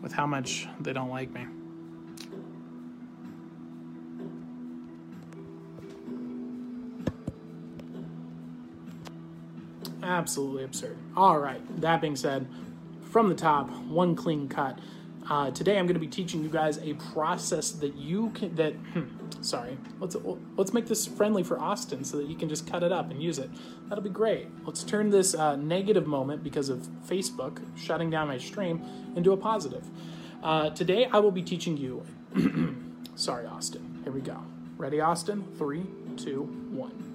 with 0.00 0.10
how 0.10 0.26
much 0.26 0.66
they 0.80 0.94
don't 0.94 1.10
like 1.10 1.30
me. 1.34 1.46
Absolutely 10.02 10.64
absurd. 10.64 10.96
All 11.14 11.38
right, 11.38 11.60
that 11.78 12.00
being 12.00 12.16
said, 12.16 12.48
from 13.10 13.28
the 13.28 13.34
top, 13.34 13.68
one 13.82 14.16
clean 14.16 14.48
cut. 14.48 14.78
Uh, 15.28 15.50
today 15.50 15.78
I'm 15.78 15.84
going 15.84 15.92
to 15.92 16.00
be 16.00 16.06
teaching 16.06 16.42
you 16.42 16.48
guys 16.48 16.78
a 16.78 16.94
process 16.94 17.70
that 17.72 17.94
you 17.96 18.30
can 18.30 18.54
that 18.54 18.72
hmm, 18.72 19.23
sorry 19.40 19.76
let's 20.00 20.16
let's 20.56 20.72
make 20.72 20.86
this 20.86 21.06
friendly 21.06 21.42
for 21.42 21.58
Austin 21.58 22.04
so 22.04 22.16
that 22.16 22.28
you 22.28 22.36
can 22.36 22.48
just 22.48 22.66
cut 22.66 22.82
it 22.82 22.92
up 22.92 23.10
and 23.10 23.22
use 23.22 23.38
it. 23.38 23.50
That'll 23.88 24.04
be 24.04 24.10
great. 24.10 24.48
Let's 24.64 24.84
turn 24.84 25.10
this 25.10 25.34
uh, 25.34 25.56
negative 25.56 26.06
moment 26.06 26.42
because 26.42 26.68
of 26.68 26.88
Facebook 27.06 27.60
shutting 27.76 28.10
down 28.10 28.28
my 28.28 28.38
stream 28.38 28.82
into 29.16 29.32
a 29.32 29.36
positive. 29.36 29.84
Uh, 30.42 30.70
today 30.70 31.06
I 31.06 31.18
will 31.18 31.30
be 31.30 31.42
teaching 31.42 31.76
you. 31.76 32.04
sorry, 33.14 33.46
Austin. 33.46 34.00
Here 34.04 34.12
we 34.12 34.20
go. 34.20 34.38
Ready, 34.76 35.00
Austin? 35.00 35.44
Three, 35.56 35.86
two, 36.16 36.42
one. 36.70 37.14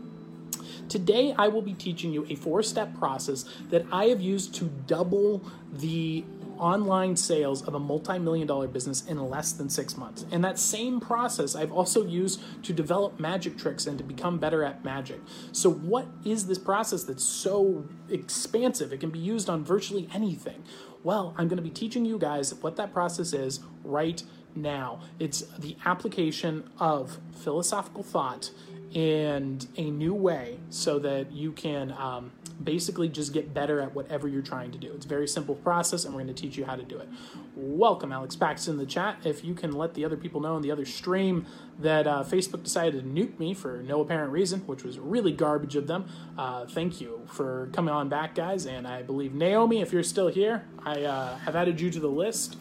Today, 0.87 1.35
I 1.37 1.49
will 1.49 1.61
be 1.61 1.73
teaching 1.73 2.11
you 2.11 2.25
a 2.29 2.35
four 2.35 2.63
step 2.63 2.97
process 2.97 3.45
that 3.69 3.85
I 3.91 4.05
have 4.05 4.21
used 4.21 4.55
to 4.55 4.71
double 4.87 5.43
the 5.71 6.23
online 6.59 7.15
sales 7.15 7.61
of 7.63 7.73
a 7.73 7.79
multi-million 7.79 8.47
dollar 8.47 8.67
business 8.67 9.05
in 9.05 9.17
less 9.29 9.51
than 9.53 9.69
six 9.69 9.97
months. 9.97 10.25
And 10.31 10.43
that 10.43 10.59
same 10.59 10.99
process 10.99 11.55
I've 11.55 11.71
also 11.71 12.05
used 12.05 12.41
to 12.63 12.73
develop 12.73 13.19
magic 13.19 13.57
tricks 13.57 13.87
and 13.87 13.97
to 13.97 14.03
become 14.03 14.37
better 14.37 14.63
at 14.63 14.83
magic. 14.83 15.21
So 15.51 15.69
what 15.71 16.07
is 16.25 16.47
this 16.47 16.57
process 16.57 17.03
that's 17.03 17.23
so 17.23 17.87
expansive? 18.09 18.93
It 18.93 18.99
can 18.99 19.09
be 19.09 19.19
used 19.19 19.49
on 19.49 19.63
virtually 19.63 20.07
anything. 20.13 20.63
Well, 21.03 21.33
I'm 21.37 21.47
going 21.47 21.57
to 21.57 21.63
be 21.63 21.69
teaching 21.69 22.05
you 22.05 22.19
guys 22.19 22.53
what 22.55 22.75
that 22.75 22.93
process 22.93 23.33
is 23.33 23.61
right 23.83 24.21
now. 24.55 25.01
It's 25.17 25.41
the 25.57 25.77
application 25.85 26.69
of 26.79 27.19
philosophical 27.31 28.03
thought 28.03 28.51
in 28.93 29.59
a 29.77 29.91
new 29.91 30.13
way 30.13 30.57
so 30.69 30.99
that 30.99 31.31
you 31.31 31.51
can 31.51 31.91
um, 31.91 32.31
basically 32.63 33.07
just 33.07 33.33
get 33.33 33.53
better 33.53 33.79
at 33.79 33.95
whatever 33.95 34.27
you're 34.27 34.41
trying 34.41 34.71
to 34.71 34.77
do. 34.77 34.91
It's 34.93 35.05
a 35.05 35.09
very 35.09 35.27
simple 35.27 35.55
process, 35.55 36.05
and 36.05 36.13
we're 36.13 36.21
going 36.23 36.33
to 36.33 36.41
teach 36.41 36.57
you 36.57 36.65
how 36.65 36.75
to 36.75 36.83
do 36.83 36.97
it. 36.97 37.07
Welcome, 37.55 38.11
Alex 38.11 38.35
Paxton, 38.35 38.73
in 38.73 38.77
the 38.79 38.85
chat. 38.85 39.17
If 39.23 39.43
you 39.43 39.53
can 39.53 39.71
let 39.71 39.93
the 39.93 40.05
other 40.05 40.17
people 40.17 40.41
know 40.41 40.55
in 40.55 40.61
the 40.61 40.71
other 40.71 40.85
stream 40.85 41.45
that 41.79 42.07
uh, 42.07 42.23
Facebook 42.23 42.63
decided 42.63 43.03
to 43.03 43.09
nuke 43.09 43.39
me 43.39 43.53
for 43.53 43.81
no 43.81 44.01
apparent 44.01 44.31
reason, 44.31 44.61
which 44.61 44.83
was 44.83 44.99
really 44.99 45.31
garbage 45.31 45.75
of 45.75 45.87
them, 45.87 46.07
uh, 46.37 46.65
thank 46.65 46.99
you 46.99 47.21
for 47.27 47.69
coming 47.73 47.93
on 47.93 48.09
back, 48.09 48.35
guys. 48.35 48.65
And 48.65 48.87
I 48.87 49.01
believe 49.01 49.33
Naomi, 49.33 49.81
if 49.81 49.93
you're 49.93 50.03
still 50.03 50.27
here, 50.27 50.65
I 50.83 51.03
uh, 51.03 51.37
have 51.37 51.55
added 51.55 51.79
you 51.79 51.89
to 51.91 51.99
the 51.99 52.09
list. 52.09 52.57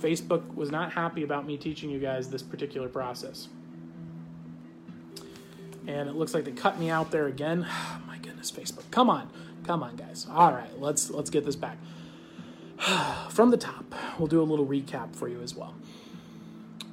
Facebook 0.00 0.54
was 0.54 0.70
not 0.70 0.92
happy 0.92 1.22
about 1.22 1.46
me 1.46 1.56
teaching 1.56 1.90
you 1.90 1.98
guys 1.98 2.30
this 2.30 2.42
particular 2.42 2.88
process. 2.88 3.48
And 5.86 6.08
it 6.08 6.14
looks 6.14 6.34
like 6.34 6.44
they 6.44 6.52
cut 6.52 6.78
me 6.78 6.90
out 6.90 7.10
there 7.10 7.26
again. 7.26 7.66
Oh, 8.02 8.02
my 8.06 8.18
goodness, 8.18 8.50
Facebook. 8.50 8.90
Come 8.90 9.08
on. 9.08 9.30
Come 9.64 9.82
on, 9.82 9.96
guys. 9.96 10.26
All 10.30 10.52
right, 10.52 10.80
let's 10.80 11.10
let's 11.10 11.30
get 11.30 11.44
this 11.44 11.56
back. 11.56 11.78
From 13.30 13.50
the 13.50 13.56
top, 13.56 13.84
we'll 14.18 14.28
do 14.28 14.42
a 14.42 14.44
little 14.44 14.66
recap 14.66 15.14
for 15.14 15.28
you 15.28 15.40
as 15.42 15.54
well. 15.54 15.74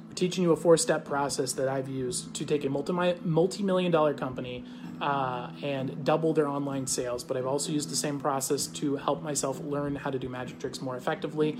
We're 0.08 0.14
teaching 0.14 0.44
you 0.44 0.52
a 0.52 0.56
four-step 0.56 1.04
process 1.04 1.52
that 1.54 1.68
I've 1.68 1.88
used 1.88 2.34
to 2.34 2.44
take 2.44 2.64
a 2.64 2.68
multi 2.68 2.92
multi-million 2.92 3.90
dollar 3.90 4.14
company 4.14 4.64
uh, 5.00 5.50
and 5.62 6.04
double 6.04 6.32
their 6.32 6.46
online 6.46 6.86
sales. 6.86 7.24
But 7.24 7.36
I've 7.36 7.46
also 7.46 7.72
used 7.72 7.90
the 7.90 7.96
same 7.96 8.20
process 8.20 8.66
to 8.66 8.96
help 8.96 9.22
myself 9.22 9.60
learn 9.60 9.96
how 9.96 10.10
to 10.10 10.18
do 10.18 10.28
magic 10.28 10.58
tricks 10.58 10.80
more 10.80 10.96
effectively. 10.96 11.58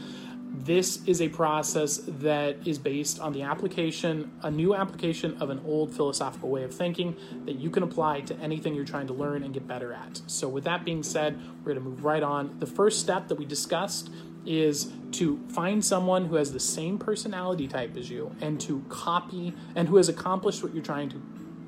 This 0.64 1.04
is 1.06 1.22
a 1.22 1.28
process 1.28 2.00
that 2.04 2.66
is 2.66 2.78
based 2.78 3.20
on 3.20 3.32
the 3.32 3.42
application, 3.42 4.32
a 4.42 4.50
new 4.50 4.74
application 4.74 5.36
of 5.40 5.50
an 5.50 5.60
old 5.64 5.94
philosophical 5.94 6.48
way 6.48 6.64
of 6.64 6.74
thinking 6.74 7.16
that 7.44 7.56
you 7.56 7.70
can 7.70 7.84
apply 7.84 8.22
to 8.22 8.36
anything 8.38 8.74
you're 8.74 8.84
trying 8.84 9.06
to 9.06 9.12
learn 9.12 9.44
and 9.44 9.54
get 9.54 9.68
better 9.68 9.92
at. 9.92 10.20
So, 10.26 10.48
with 10.48 10.64
that 10.64 10.84
being 10.84 11.04
said, 11.04 11.38
we're 11.58 11.74
going 11.74 11.84
to 11.84 11.90
move 11.90 12.04
right 12.04 12.24
on. 12.24 12.58
The 12.58 12.66
first 12.66 12.98
step 12.98 13.28
that 13.28 13.36
we 13.36 13.44
discussed 13.44 14.10
is 14.44 14.90
to 15.12 15.38
find 15.48 15.84
someone 15.84 16.26
who 16.26 16.34
has 16.34 16.52
the 16.52 16.60
same 16.60 16.98
personality 16.98 17.68
type 17.68 17.96
as 17.96 18.10
you 18.10 18.34
and 18.40 18.60
to 18.62 18.84
copy 18.88 19.54
and 19.76 19.88
who 19.88 19.96
has 19.96 20.08
accomplished 20.08 20.62
what 20.62 20.74
you're 20.74 20.82
trying 20.82 21.10
to 21.10 21.22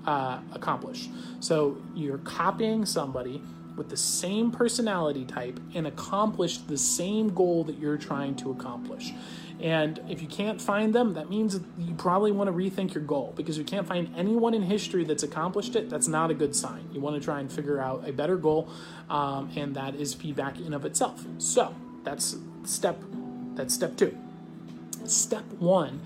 uh, 0.07 0.41
accomplish. 0.53 1.09
So, 1.39 1.81
you're 1.95 2.19
copying 2.19 2.87
somebody 2.87 3.41
with 3.77 3.89
the 3.89 3.97
same 3.97 4.51
personality 4.51 5.25
type 5.25 5.61
and 5.75 5.87
accomplish 5.87 6.59
the 6.59 6.79
same 6.79 7.33
goal 7.35 7.65
that 7.65 7.79
you're 7.79 7.97
trying 7.97 8.35
to 8.37 8.51
accomplish. 8.51 9.13
And 9.61 10.01
if 10.09 10.23
you 10.23 10.29
can't 10.29 10.61
find 10.61 10.95
them, 10.95 11.15
that 11.15 11.29
means 11.29 11.61
you 11.79 11.95
probably 11.95 12.33
want 12.33 12.49
to 12.49 12.53
rethink 12.53 12.95
your 12.95 13.05
goal 13.05 13.35
because 13.37 13.59
you 13.59 13.65
can't 13.65 13.87
find 13.87 14.13
anyone 14.17 14.55
in 14.55 14.63
history 14.63 15.05
that's 15.05 15.23
accomplished 15.23 15.77
it. 15.77 15.91
That's 15.91 16.09
not 16.09 16.31
a 16.31 16.35
good 16.35 16.57
sign. 16.57 16.89
You 16.93 17.01
want 17.01 17.17
to 17.17 17.25
try 17.25 17.41
and 17.41 17.53
figure 17.53 17.79
out 17.79 18.09
a 18.09 18.13
better 18.13 18.37
goal, 18.37 18.71
um, 19.11 19.51
and 19.57 19.75
that 19.77 19.95
is 19.95 20.15
feedback 20.15 20.59
in 20.59 20.73
of 20.73 20.87
itself. 20.87 21.27
So 21.39 21.75
that's 22.05 22.37
step. 22.65 23.03
That's 23.55 23.75
step 23.75 23.97
two. 23.97 24.17
Step 25.05 25.45
one, 25.59 26.01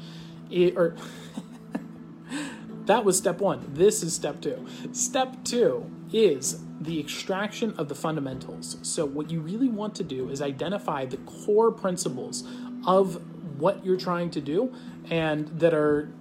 it, 0.51 0.77
or 0.77 0.97
that 2.87 3.05
was 3.05 3.17
step 3.17 3.41
one. 3.41 3.65
This 3.73 4.03
is 4.03 4.15
step 4.15 4.41
two. 4.41 4.67
Step 4.93 5.45
two 5.45 5.89
is 6.13 6.64
the 6.81 7.01
extraction 7.01 7.75
of 7.79 7.89
the 7.89 7.95
fundamentals. 7.95 8.77
So, 8.83 9.05
what 9.05 9.31
you 9.31 9.41
really 9.41 9.69
want 9.69 9.95
to 9.97 10.05
do 10.05 10.29
is 10.29 10.43
identify 10.43 11.07
the 11.07 11.19
core 11.19 11.71
principles 11.71 12.45
of 12.87 13.21
what 13.59 13.85
you're 13.85 13.97
trying 13.97 14.31
to 14.31 14.41
do 14.41 14.75
and 15.11 15.49
that 15.59 15.73
are 15.73 16.13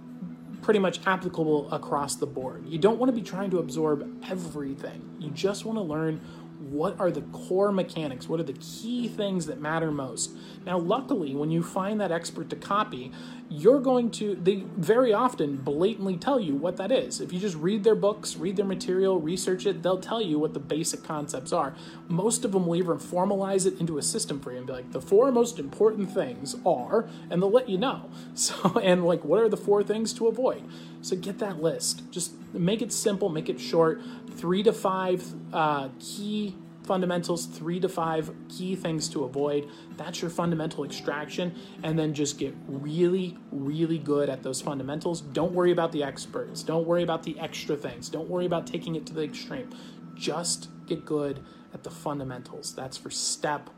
pretty 0.62 0.80
much 0.80 1.06
applicable 1.06 1.72
across 1.74 2.16
the 2.16 2.26
board. 2.26 2.66
You 2.68 2.78
don't 2.78 2.98
want 2.98 3.10
to 3.10 3.16
be 3.16 3.22
trying 3.22 3.50
to 3.52 3.58
absorb 3.58 4.24
everything, 4.30 5.18
you 5.20 5.30
just 5.32 5.66
want 5.66 5.78
to 5.78 5.84
learn 5.84 6.22
what 6.70 7.00
are 7.00 7.12
the 7.12 7.22
core 7.22 7.72
mechanics? 7.72 8.30
What 8.30 8.40
are 8.40 8.44
the 8.44 8.54
key 8.54 9.08
things 9.08 9.48
that 9.48 9.60
matter 9.60 9.92
most? 9.92 10.32
Now, 10.66 10.78
luckily, 10.78 11.36
when 11.36 11.52
you 11.52 11.62
find 11.62 12.00
that 12.00 12.12
expert 12.12 12.50
to 12.52 12.56
copy, 12.56 13.12
you're 13.50 13.80
going 13.80 14.10
to, 14.12 14.36
they 14.36 14.64
very 14.78 15.14
often 15.14 15.58
blatantly 15.58 16.18
tell 16.18 16.40
you 16.40 16.56
what 16.56 16.78
that 16.78 16.92
is. 16.92 17.22
If 17.22 17.32
you 17.32 17.40
just 17.40 17.56
read 17.56 17.84
their 17.84 17.96
books, 17.96 18.36
read 18.36 18.56
their 18.56 18.66
material, 18.66 19.20
research 19.20 19.66
it, 19.66 19.84
they'll 19.84 20.00
tell 20.00 20.22
you 20.22 20.40
what 20.40 20.54
the 20.54 20.60
basic 20.60 21.04
concepts 21.04 21.54
are. 21.54 21.76
Most 22.08 22.46
of 22.46 22.52
them 22.52 22.66
will 22.66 22.76
even 22.76 22.98
formalize 22.98 23.66
it 23.66 23.80
into 23.80 23.98
a 23.98 24.02
system 24.02 24.40
for 24.40 24.52
you 24.52 24.58
and 24.58 24.68
be 24.68 24.74
like, 24.74 24.92
the 24.92 25.02
four 25.02 25.32
most 25.32 25.60
important 25.60 26.12
things 26.12 26.56
are, 26.66 27.08
and 27.30 27.42
they'll 27.42 27.52
let 27.52 27.70
you 27.70 27.78
know. 27.78 28.10
So, 28.36 28.80
and 28.80 29.06
like, 29.06 29.24
what 29.24 29.42
are 29.42 29.48
the 29.48 29.58
four 29.58 29.84
things 29.84 30.12
to 30.14 30.28
avoid? 30.28 30.64
So 31.02 31.16
get 31.16 31.40
that 31.40 31.62
list. 31.62 32.10
Just 32.12 32.34
make 32.52 32.82
it 32.82 32.92
simple, 32.92 33.30
make 33.30 33.48
it 33.48 33.60
short. 33.60 34.02
Three 34.36 34.64
to 34.64 34.74
five 34.74 35.24
uh, 35.54 35.90
key 36.00 36.56
fundamentals, 36.86 37.46
three 37.46 37.80
to 37.80 37.90
five 37.90 38.32
key 38.50 38.76
things 38.76 39.08
to 39.10 39.24
avoid. 39.24 39.70
That's 39.98 40.22
your 40.22 40.30
fundamental 40.30 40.84
extraction. 40.84 41.56
And 41.84 41.98
then 41.98 42.14
just 42.14 42.38
get 42.38 42.56
really, 42.68 43.38
really 43.52 43.98
good 43.98 44.30
at 44.30 44.44
those 44.44 44.62
fundamentals. 44.62 45.22
Don't 45.22 45.54
worry 45.54 45.72
about 45.72 45.92
the 45.92 46.04
experts. 46.04 46.64
Don't 46.64 46.86
worry 46.86 47.04
about 47.04 47.24
the 47.24 47.40
extra 47.40 47.76
things. 47.76 48.10
Don't 48.10 48.30
worry 48.30 48.46
about 48.46 48.68
taking 48.68 48.96
it 48.96 49.06
to 49.08 49.14
the 49.14 49.24
extreme. 49.24 49.70
Just 50.16 50.70
get 50.86 51.06
good 51.06 51.40
at 51.74 51.84
the 51.84 51.90
fundamentals. 51.90 52.74
That's 52.76 52.98
for 52.98 53.10
step 53.10 53.70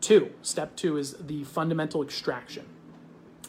two. 0.00 0.32
Step 0.42 0.76
two 0.76 0.96
is 0.96 1.14
the 1.14 1.44
fundamental 1.44 2.02
extraction. 2.02 2.66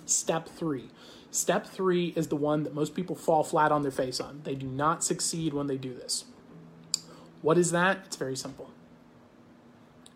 Step 0.06 0.48
three. 0.48 0.90
Step 1.32 1.68
three 1.68 2.14
is 2.16 2.28
the 2.28 2.36
one 2.36 2.64
that 2.64 2.74
most 2.74 2.96
people 2.96 3.16
fall 3.16 3.44
flat 3.44 3.72
on 3.72 3.82
their 3.82 3.92
face 3.92 4.22
on. 4.22 4.42
They 4.44 4.56
do 4.56 4.68
not 4.68 5.04
succeed 5.04 5.54
when 5.54 5.68
they 5.68 5.78
do 5.78 5.94
this. 5.94 6.26
What 7.42 7.58
is 7.58 7.72
that? 7.72 8.04
It's 8.06 8.16
very 8.16 8.36
simple 8.36 8.72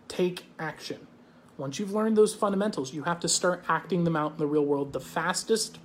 take 0.09 0.45
action. 0.59 1.07
Once 1.57 1.79
you've 1.79 1.93
learned 1.93 2.17
those 2.17 2.33
fundamentals, 2.33 2.93
you 2.93 3.03
have 3.03 3.19
to 3.21 3.29
start 3.29 3.63
acting 3.69 4.03
them 4.03 4.15
out 4.15 4.33
in 4.33 4.37
the 4.37 4.47
real 4.47 4.65
world 4.65 4.91
the 4.91 4.99
fastest, 4.99 5.79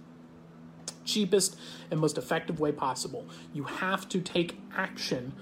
cheapest, 1.05 1.57
and 1.91 2.01
most 2.01 2.19
effective 2.19 2.59
way 2.59 2.73
possible. 2.73 3.27
You 3.53 3.65
have 3.65 4.09
to 4.09 4.21
take 4.21 4.59
action 4.77 5.33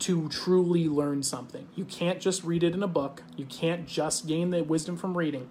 to 0.00 0.28
truly 0.28 0.88
learn 0.88 1.22
something. 1.22 1.68
You 1.74 1.84
can't 1.84 2.20
just 2.20 2.42
read 2.44 2.62
it 2.62 2.74
in 2.74 2.82
a 2.82 2.88
book, 2.88 3.22
you 3.36 3.44
can't 3.44 3.86
just 3.86 4.26
gain 4.26 4.50
the 4.50 4.62
wisdom 4.62 4.96
from 4.96 5.16
reading. 5.16 5.48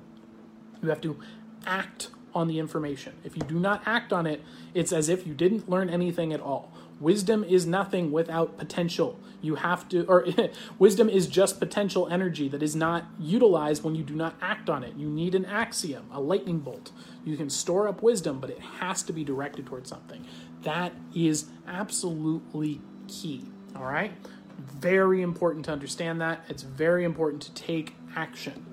You 0.82 0.90
have 0.90 1.02
to 1.02 1.20
act 1.66 2.10
on 2.34 2.48
the 2.48 2.60
information. 2.60 3.14
If 3.24 3.36
you 3.36 3.44
do 3.44 3.60
not 3.60 3.84
act 3.86 4.14
on 4.14 4.26
it, 4.26 4.42
it's 4.74 4.94
as 4.94 5.10
if 5.10 5.28
you 5.28 5.34
didn't 5.34 5.70
learn 5.70 5.90
anything 5.90 6.34
at 6.34 6.40
all. 6.40 6.72
Wisdom 7.02 7.44
is 7.44 7.66
nothing 7.66 8.12
without 8.12 8.60
potential. 8.60 9.20
You 9.42 9.56
have 9.56 9.90
to, 9.90 10.06
or 10.06 10.28
wisdom 10.80 11.10
is 11.10 11.26
just 11.26 11.60
potential 11.60 12.08
energy 12.08 12.48
that 12.50 12.62
is 12.62 12.76
not 12.76 13.06
utilized 13.20 13.84
when 13.84 13.96
you 13.96 14.04
do 14.04 14.14
not 14.14 14.36
act 14.40 14.70
on 14.70 14.84
it. 14.84 14.96
You 14.96 15.10
need 15.10 15.34
an 15.34 15.46
axiom, 15.46 16.08
a 16.12 16.22
lightning 16.22 16.60
bolt. 16.60 16.92
You 17.26 17.36
can 17.38 17.50
store 17.50 17.88
up 17.88 18.04
wisdom, 18.04 18.40
but 18.40 18.52
it 18.52 18.60
has 18.60 19.02
to 19.04 19.14
be 19.14 19.24
directed 19.24 19.66
towards 19.66 19.90
something. 19.90 20.26
That 20.62 20.94
is 21.16 21.48
absolutely 21.68 22.82
key. 23.08 23.48
All 23.76 23.86
right? 23.86 24.14
Very 24.60 25.24
important 25.24 25.66
to 25.66 25.72
understand 25.72 26.22
that. 26.22 26.46
It's 26.50 26.62
very 26.62 27.04
important 27.04 27.42
to 27.44 27.54
take 27.56 27.96
action 28.16 28.68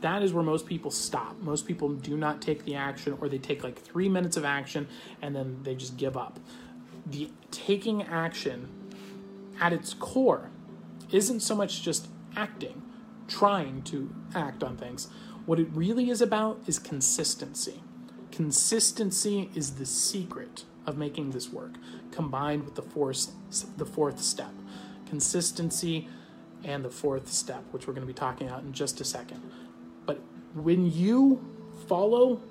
that 0.00 0.22
is 0.22 0.32
where 0.32 0.44
most 0.44 0.66
people 0.66 0.92
stop. 0.92 1.40
Most 1.40 1.66
people 1.66 1.88
do 1.88 2.16
not 2.16 2.40
take 2.40 2.64
the 2.64 2.76
action, 2.76 3.18
or 3.20 3.28
they 3.28 3.38
take 3.38 3.64
like 3.64 3.76
three 3.76 4.08
minutes 4.08 4.36
of 4.36 4.44
action 4.44 4.86
and 5.22 5.34
then 5.34 5.58
they 5.64 5.74
just 5.74 5.96
give 5.96 6.16
up 6.16 6.38
the 7.10 7.30
taking 7.50 8.02
action 8.02 8.68
at 9.60 9.72
its 9.72 9.94
core 9.94 10.50
isn't 11.10 11.40
so 11.40 11.54
much 11.54 11.82
just 11.82 12.08
acting, 12.36 12.82
trying 13.26 13.82
to 13.82 14.14
act 14.34 14.62
on 14.62 14.76
things. 14.76 15.08
What 15.46 15.58
it 15.58 15.68
really 15.72 16.10
is 16.10 16.20
about 16.20 16.60
is 16.66 16.78
consistency. 16.78 17.82
Consistency 18.30 19.50
is 19.54 19.76
the 19.76 19.86
secret 19.86 20.64
of 20.86 20.96
making 20.96 21.30
this 21.30 21.50
work, 21.52 21.74
combined 22.10 22.64
with 22.64 22.74
the 22.74 22.82
fourth, 22.82 23.32
the 23.76 23.86
fourth 23.86 24.20
step. 24.20 24.52
Consistency 25.06 26.08
and 26.64 26.84
the 26.84 26.90
fourth 26.90 27.28
step, 27.28 27.64
which 27.70 27.86
we're 27.86 27.94
going 27.94 28.06
to 28.06 28.12
be 28.12 28.18
talking 28.18 28.48
about 28.48 28.62
in 28.62 28.72
just 28.72 29.00
a 29.00 29.04
second. 29.04 29.40
But 30.04 30.20
when 30.54 30.90
you 30.90 31.44
follow 31.86 32.42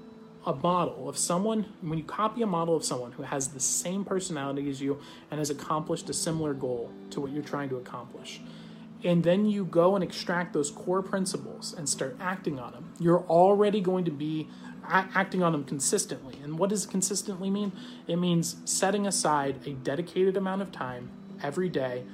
a 0.48 0.56
model 0.56 1.10
of 1.10 1.18
someone, 1.18 1.66
when 1.82 2.00
you 2.00 2.06
copy 2.06 2.42
a 2.42 2.48
model 2.48 2.74
of 2.74 2.84
someone 2.84 3.12
who 3.12 3.24
has 3.24 3.50
the 3.50 3.60
same 3.60 4.06
personality 4.06 4.70
as 4.70 4.82
you 4.82 4.98
and 5.30 5.40
has 5.40 5.50
accomplished 5.50 6.10
a 6.10 6.14
similar 6.14 6.54
goal 6.54 6.90
to 7.10 7.20
what 7.20 7.32
you're 7.32 7.44
trying 7.44 7.68
to 7.68 7.76
accomplish, 7.76 8.40
and 9.04 9.26
then 9.26 9.46
you 9.46 9.66
go 9.66 9.94
and 9.96 10.04
extract 10.04 10.54
those 10.54 10.72
core 10.72 11.04
principles 11.04 11.76
and 11.78 11.88
start 11.88 12.16
acting 12.22 12.60
on 12.60 12.72
them, 12.72 12.94
you're 12.98 13.26
already 13.28 13.82
going 13.82 14.06
to 14.06 14.12
be 14.12 14.48
acting 14.90 15.44
on 15.44 15.52
them 15.52 15.66
consistently. 15.66 16.40
And 16.42 16.58
what 16.58 16.70
does 16.70 16.86
consistently 16.86 17.50
mean? 17.50 17.74
It 18.08 18.16
means 18.16 18.56
setting 18.64 19.06
aside 19.06 19.60
a 19.68 19.72
dedicated 19.72 20.38
amount 20.38 20.62
of 20.62 20.72
time 20.72 21.12
every 21.44 21.68
day, 21.68 22.06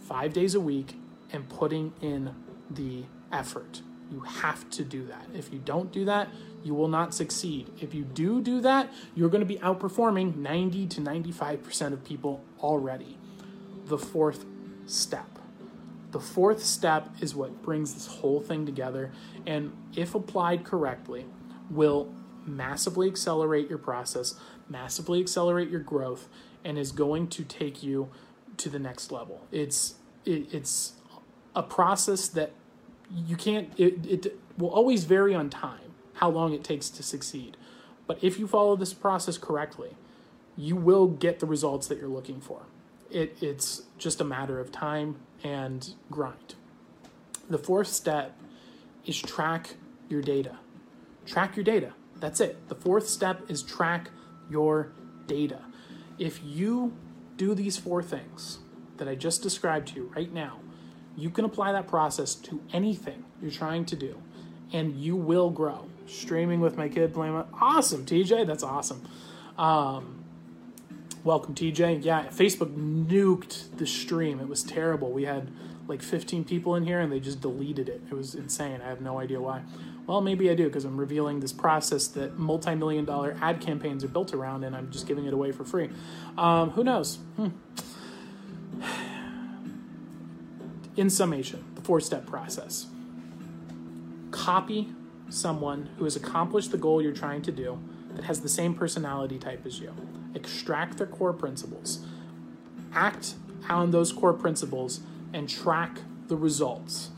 five 0.00 0.32
days 0.32 0.54
a 0.54 0.60
week, 0.60 0.94
and 1.32 1.48
putting 1.48 1.92
in 2.00 2.36
the 2.70 3.02
effort. 3.32 3.82
You 4.12 4.20
have 4.20 4.68
to 4.70 4.84
do 4.84 5.06
that. 5.06 5.26
If 5.34 5.52
you 5.52 5.58
don't 5.58 5.92
do 5.92 6.04
that, 6.04 6.28
you 6.62 6.74
will 6.74 6.88
not 6.88 7.14
succeed. 7.14 7.70
If 7.80 7.94
you 7.94 8.04
do 8.04 8.40
do 8.40 8.60
that, 8.60 8.92
you're 9.14 9.30
going 9.30 9.40
to 9.40 9.46
be 9.46 9.56
outperforming 9.56 10.36
90 10.36 10.86
to 10.88 11.00
95% 11.00 11.92
of 11.92 12.04
people 12.04 12.44
already. 12.60 13.18
The 13.86 13.98
fourth 13.98 14.44
step. 14.86 15.38
The 16.10 16.20
fourth 16.20 16.64
step 16.64 17.08
is 17.20 17.34
what 17.34 17.62
brings 17.62 17.94
this 17.94 18.06
whole 18.06 18.40
thing 18.40 18.66
together, 18.66 19.12
and 19.46 19.72
if 19.94 20.14
applied 20.14 20.64
correctly, 20.64 21.24
will 21.70 22.12
massively 22.44 23.06
accelerate 23.06 23.68
your 23.68 23.78
process, 23.78 24.34
massively 24.68 25.20
accelerate 25.20 25.70
your 25.70 25.80
growth, 25.80 26.28
and 26.64 26.76
is 26.76 26.90
going 26.90 27.28
to 27.28 27.44
take 27.44 27.82
you 27.82 28.10
to 28.56 28.68
the 28.68 28.78
next 28.78 29.12
level. 29.12 29.46
It's 29.52 29.94
it, 30.24 30.52
it's 30.52 30.94
a 31.54 31.62
process 31.62 32.28
that 32.28 32.52
you 33.14 33.36
can't 33.36 33.72
it, 33.78 34.04
it 34.06 34.40
will 34.58 34.70
always 34.70 35.04
vary 35.04 35.34
on 35.34 35.48
time 35.48 35.89
how 36.20 36.28
long 36.30 36.52
it 36.52 36.62
takes 36.62 36.90
to 36.90 37.02
succeed. 37.02 37.56
But 38.06 38.22
if 38.22 38.38
you 38.38 38.46
follow 38.46 38.76
this 38.76 38.92
process 38.92 39.38
correctly 39.38 39.96
you 40.56 40.76
will 40.76 41.06
get 41.06 41.40
the 41.40 41.46
results 41.46 41.86
that 41.86 41.96
you're 41.96 42.08
looking 42.08 42.38
for. 42.38 42.62
It, 43.10 43.38
it's 43.40 43.82
just 43.96 44.20
a 44.20 44.24
matter 44.24 44.60
of 44.60 44.70
time 44.70 45.16
and 45.42 45.94
grind. 46.10 46.54
The 47.48 47.56
fourth 47.56 47.86
step 47.88 48.36
is 49.06 49.18
track 49.18 49.76
your 50.10 50.20
data. 50.20 50.58
Track 51.24 51.56
your 51.56 51.64
data. 51.64 51.94
That's 52.16 52.40
it. 52.40 52.68
The 52.68 52.74
fourth 52.74 53.08
step 53.08 53.40
is 53.48 53.62
track 53.62 54.10
your 54.50 54.92
data. 55.26 55.60
If 56.18 56.40
you 56.44 56.94
do 57.36 57.54
these 57.54 57.78
four 57.78 58.02
things 58.02 58.58
that 58.98 59.08
i 59.08 59.14
just 59.14 59.42
described 59.42 59.88
to 59.88 59.94
you 59.94 60.12
right 60.14 60.30
now 60.30 60.58
you 61.16 61.30
can 61.30 61.44
apply 61.44 61.72
that 61.72 61.86
process 61.88 62.34
to 62.34 62.60
anything 62.72 63.24
you're 63.42 63.50
trying 63.50 63.84
to 63.86 63.96
do, 63.96 64.20
and 64.72 64.94
you 64.96 65.16
will 65.16 65.50
grow. 65.50 65.86
Streaming 66.10 66.60
with 66.60 66.76
my 66.76 66.88
kid 66.88 67.14
playing, 67.14 67.42
awesome, 67.60 68.04
TJ. 68.04 68.46
That's 68.46 68.62
awesome. 68.62 69.06
Um, 69.56 70.24
welcome, 71.22 71.54
TJ. 71.54 72.04
Yeah, 72.04 72.26
Facebook 72.26 72.74
nuked 72.74 73.76
the 73.76 73.86
stream. 73.86 74.40
It 74.40 74.48
was 74.48 74.62
terrible. 74.64 75.12
We 75.12 75.24
had 75.24 75.50
like 75.86 76.02
15 76.02 76.44
people 76.44 76.74
in 76.74 76.84
here, 76.84 77.00
and 77.00 77.12
they 77.12 77.20
just 77.20 77.40
deleted 77.40 77.88
it. 77.88 78.02
It 78.10 78.14
was 78.14 78.34
insane. 78.34 78.80
I 78.82 78.88
have 78.88 79.00
no 79.00 79.18
idea 79.18 79.40
why. 79.40 79.62
Well, 80.06 80.20
maybe 80.20 80.50
I 80.50 80.54
do 80.54 80.64
because 80.64 80.84
I'm 80.84 80.98
revealing 80.98 81.40
this 81.40 81.52
process 81.52 82.08
that 82.08 82.38
multi 82.38 82.74
million 82.74 83.04
dollar 83.04 83.36
ad 83.40 83.60
campaigns 83.60 84.02
are 84.02 84.08
built 84.08 84.34
around, 84.34 84.64
and 84.64 84.74
I'm 84.74 84.90
just 84.90 85.06
giving 85.06 85.26
it 85.26 85.32
away 85.32 85.52
for 85.52 85.64
free. 85.64 85.90
Um, 86.36 86.70
who 86.70 86.82
knows? 86.82 87.18
Hmm. 87.36 87.48
in 90.96 91.08
summation, 91.08 91.64
the 91.76 91.82
four 91.82 92.00
step 92.00 92.26
process 92.26 92.86
copy 94.30 94.88
someone 95.30 95.88
who 95.96 96.04
has 96.04 96.16
accomplished 96.16 96.70
the 96.70 96.78
goal 96.78 97.00
you're 97.00 97.12
trying 97.12 97.42
to 97.42 97.52
do 97.52 97.78
that 98.14 98.24
has 98.24 98.40
the 98.40 98.48
same 98.48 98.74
personality 98.74 99.38
type 99.38 99.64
as 99.64 99.80
you, 99.80 99.94
extract 100.34 100.98
their 100.98 101.06
core 101.06 101.32
principles, 101.32 102.04
act 102.92 103.34
on 103.68 103.90
those 103.90 104.12
core 104.12 104.32
principles, 104.32 105.00
and 105.32 105.48
track 105.48 106.00
the 106.28 106.36
results. 106.36 107.10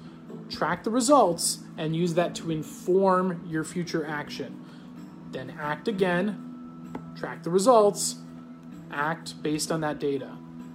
Track 0.50 0.84
the 0.84 0.90
results 0.90 1.60
and 1.78 1.96
use 1.96 2.14
that 2.14 2.34
to 2.36 2.50
inform 2.50 3.44
your 3.48 3.64
future 3.64 4.06
action. 4.06 4.64
Then 5.30 5.56
act 5.58 5.88
again, 5.88 6.92
track 7.16 7.42
the 7.42 7.50
results, 7.50 8.16
act 8.90 9.42
based 9.42 9.72
on 9.72 9.80
that 9.80 9.98
data. 9.98 10.30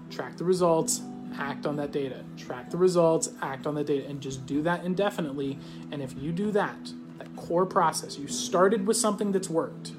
Track 0.10 0.38
the 0.38 0.44
results, 0.44 1.02
act 1.38 1.66
on 1.66 1.76
that 1.76 1.92
data, 1.92 2.24
track 2.38 2.70
the 2.70 2.78
results, 2.78 3.30
act 3.42 3.68
on 3.68 3.76
the 3.76 3.84
data, 3.84 4.08
and 4.08 4.22
just 4.22 4.46
do 4.46 4.62
that 4.64 4.84
indefinitely. 4.84 5.60
And 5.92 6.02
if 6.02 6.16
you 6.18 6.32
do 6.32 6.52
that, 6.52 6.92
core 7.38 7.66
process, 7.66 8.18
you 8.18 8.28
started 8.28 8.86
with 8.86 8.98
something 8.98 9.32
that's 9.32 9.50
worked, 9.50 9.94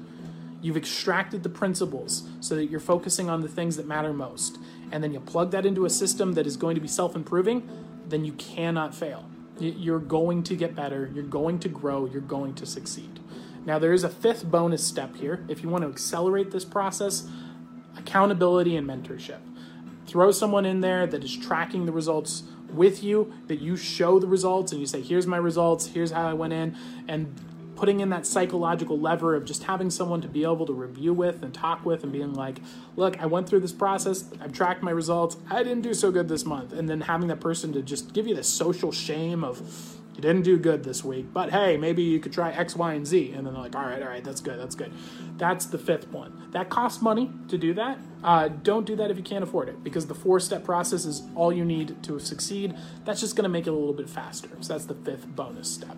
you've 0.61 0.77
extracted 0.77 1.43
the 1.43 1.49
principles 1.49 2.23
so 2.39 2.55
that 2.55 2.65
you're 2.65 2.79
focusing 2.79 3.29
on 3.29 3.41
the 3.41 3.47
things 3.47 3.77
that 3.77 3.87
matter 3.87 4.13
most, 4.13 4.59
and 4.91 5.03
then 5.03 5.13
you 5.13 5.19
plug 5.19 5.51
that 5.51 5.65
into 5.65 5.85
a 5.85 5.89
system 5.89 6.33
that 6.33 6.45
is 6.45 6.57
going 6.57 6.75
to 6.75 6.81
be 6.81 6.87
self 6.87 7.15
improving, 7.15 7.67
then 8.07 8.25
you 8.25 8.33
cannot 8.33 8.93
fail. 8.93 9.25
You're 9.59 9.99
going 9.99 10.43
to 10.43 10.55
get 10.55 10.75
better, 10.75 11.11
you're 11.13 11.23
going 11.23 11.59
to 11.59 11.69
grow, 11.69 12.05
you're 12.05 12.21
going 12.21 12.53
to 12.55 12.65
succeed. 12.65 13.19
Now, 13.65 13.77
there 13.77 13.91
is 13.91 14.03
a 14.03 14.09
fifth 14.09 14.45
bonus 14.45 14.85
step 14.85 15.17
here. 15.17 15.45
If 15.49 15.63
you 15.63 15.69
want 15.69 15.83
to 15.83 15.89
accelerate 15.89 16.51
this 16.51 16.63
process, 16.63 17.27
accountability 17.97 18.77
and 18.77 18.87
mentorship 18.87 19.39
throw 20.09 20.31
someone 20.31 20.65
in 20.65 20.81
there 20.81 21.05
that 21.05 21.23
is 21.23 21.37
tracking 21.37 21.85
the 21.85 21.91
results 21.91 22.43
with 22.73 23.03
you, 23.03 23.33
that 23.47 23.59
you 23.59 23.75
show 23.75 24.19
the 24.19 24.27
results 24.27 24.71
and 24.71 24.81
you 24.81 24.87
say, 24.87 25.01
here's 25.01 25.27
my 25.27 25.37
results, 25.37 25.87
here's 25.87 26.11
how 26.11 26.27
I 26.27 26.33
went 26.33 26.53
in, 26.53 26.75
and 27.07 27.33
putting 27.75 28.01
in 28.01 28.09
that 28.09 28.25
psychological 28.25 28.99
lever 28.99 29.35
of 29.35 29.45
just 29.45 29.63
having 29.63 29.89
someone 29.89 30.19
to 30.19 30.27
be 30.27 30.43
able 30.43 30.65
to 30.65 30.73
review 30.73 31.13
with 31.13 31.41
and 31.41 31.53
talk 31.53 31.85
with 31.85 32.03
and 32.03 32.11
being 32.11 32.33
like, 32.33 32.59
look, 32.97 33.17
I 33.21 33.25
went 33.25 33.47
through 33.47 33.61
this 33.61 33.71
process, 33.71 34.25
I've 34.41 34.51
tracked 34.51 34.83
my 34.83 34.91
results, 34.91 35.37
I 35.49 35.63
didn't 35.63 35.81
do 35.81 35.93
so 35.93 36.11
good 36.11 36.27
this 36.27 36.45
month. 36.45 36.73
And 36.73 36.89
then 36.89 36.99
having 37.01 37.29
that 37.29 37.39
person 37.39 37.71
to 37.73 37.81
just 37.81 38.13
give 38.13 38.27
you 38.27 38.35
the 38.35 38.43
social 38.43 38.91
shame 38.91 39.45
of, 39.45 39.97
you 40.19 40.21
didn't 40.21 40.41
do 40.41 40.59
good 40.59 40.83
this 40.83 41.01
week, 41.01 41.27
but 41.31 41.49
hey, 41.49 41.77
maybe 41.77 42.03
you 42.03 42.19
could 42.19 42.33
try 42.33 42.51
X, 42.51 42.75
Y, 42.75 42.93
and 42.93 43.07
Z. 43.07 43.31
And 43.31 43.47
then 43.47 43.53
they're 43.53 43.63
like, 43.63 43.73
all 43.73 43.85
right, 43.85 44.01
all 44.01 44.09
right, 44.09 44.21
that's 44.21 44.41
good, 44.41 44.59
that's 44.59 44.75
good. 44.75 44.91
That's 45.37 45.65
the 45.65 45.77
fifth 45.77 46.09
one. 46.09 46.49
That 46.51 46.67
costs 46.67 47.01
money 47.01 47.31
to 47.47 47.57
do 47.57 47.73
that. 47.75 47.97
Uh, 48.21 48.49
don't 48.49 48.85
do 48.85 48.97
that 48.97 49.09
if 49.09 49.15
you 49.15 49.23
can't 49.23 49.45
afford 49.45 49.69
it 49.69 49.81
because 49.81 50.07
the 50.07 50.13
four 50.13 50.41
step 50.41 50.65
process 50.65 51.05
is 51.05 51.23
all 51.35 51.53
you 51.53 51.63
need 51.63 52.03
to 52.03 52.19
succeed. 52.19 52.75
That's 53.05 53.21
just 53.21 53.37
going 53.37 53.43
to 53.43 53.49
make 53.49 53.65
it 53.65 53.69
a 53.69 53.73
little 53.73 53.93
bit 53.93 54.09
faster. 54.09 54.49
So 54.59 54.73
that's 54.73 54.87
the 54.87 54.95
fifth 54.95 55.25
bonus 55.25 55.71
step. 55.71 55.95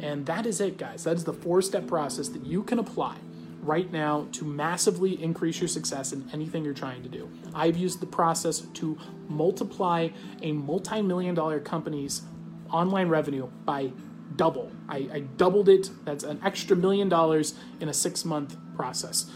And 0.00 0.24
that 0.24 0.46
is 0.46 0.62
it, 0.62 0.78
guys. 0.78 1.04
That 1.04 1.16
is 1.16 1.24
the 1.24 1.34
four 1.34 1.60
step 1.60 1.86
process 1.86 2.30
that 2.30 2.46
you 2.46 2.62
can 2.62 2.78
apply 2.78 3.16
right 3.60 3.92
now 3.92 4.28
to 4.32 4.46
massively 4.46 5.22
increase 5.22 5.60
your 5.60 5.68
success 5.68 6.14
in 6.14 6.26
anything 6.32 6.64
you're 6.64 6.72
trying 6.72 7.02
to 7.02 7.08
do. 7.10 7.28
I've 7.54 7.76
used 7.76 8.00
the 8.00 8.06
process 8.06 8.60
to 8.60 8.96
multiply 9.28 10.08
a 10.40 10.52
multi 10.52 11.02
million 11.02 11.34
dollar 11.34 11.60
company's 11.60 12.22
online 12.70 13.08
revenue 13.08 13.48
by 13.64 13.92
double. 14.36 14.70
I, 14.88 15.08
I, 15.12 15.20
doubled 15.20 15.68
it. 15.68 15.90
That's 16.04 16.24
an 16.24 16.40
extra 16.44 16.76
million 16.76 17.08
dollars 17.08 17.54
in 17.80 17.88
a 17.88 17.94
six 17.94 18.24
month 18.24 18.56
process. 18.76 19.30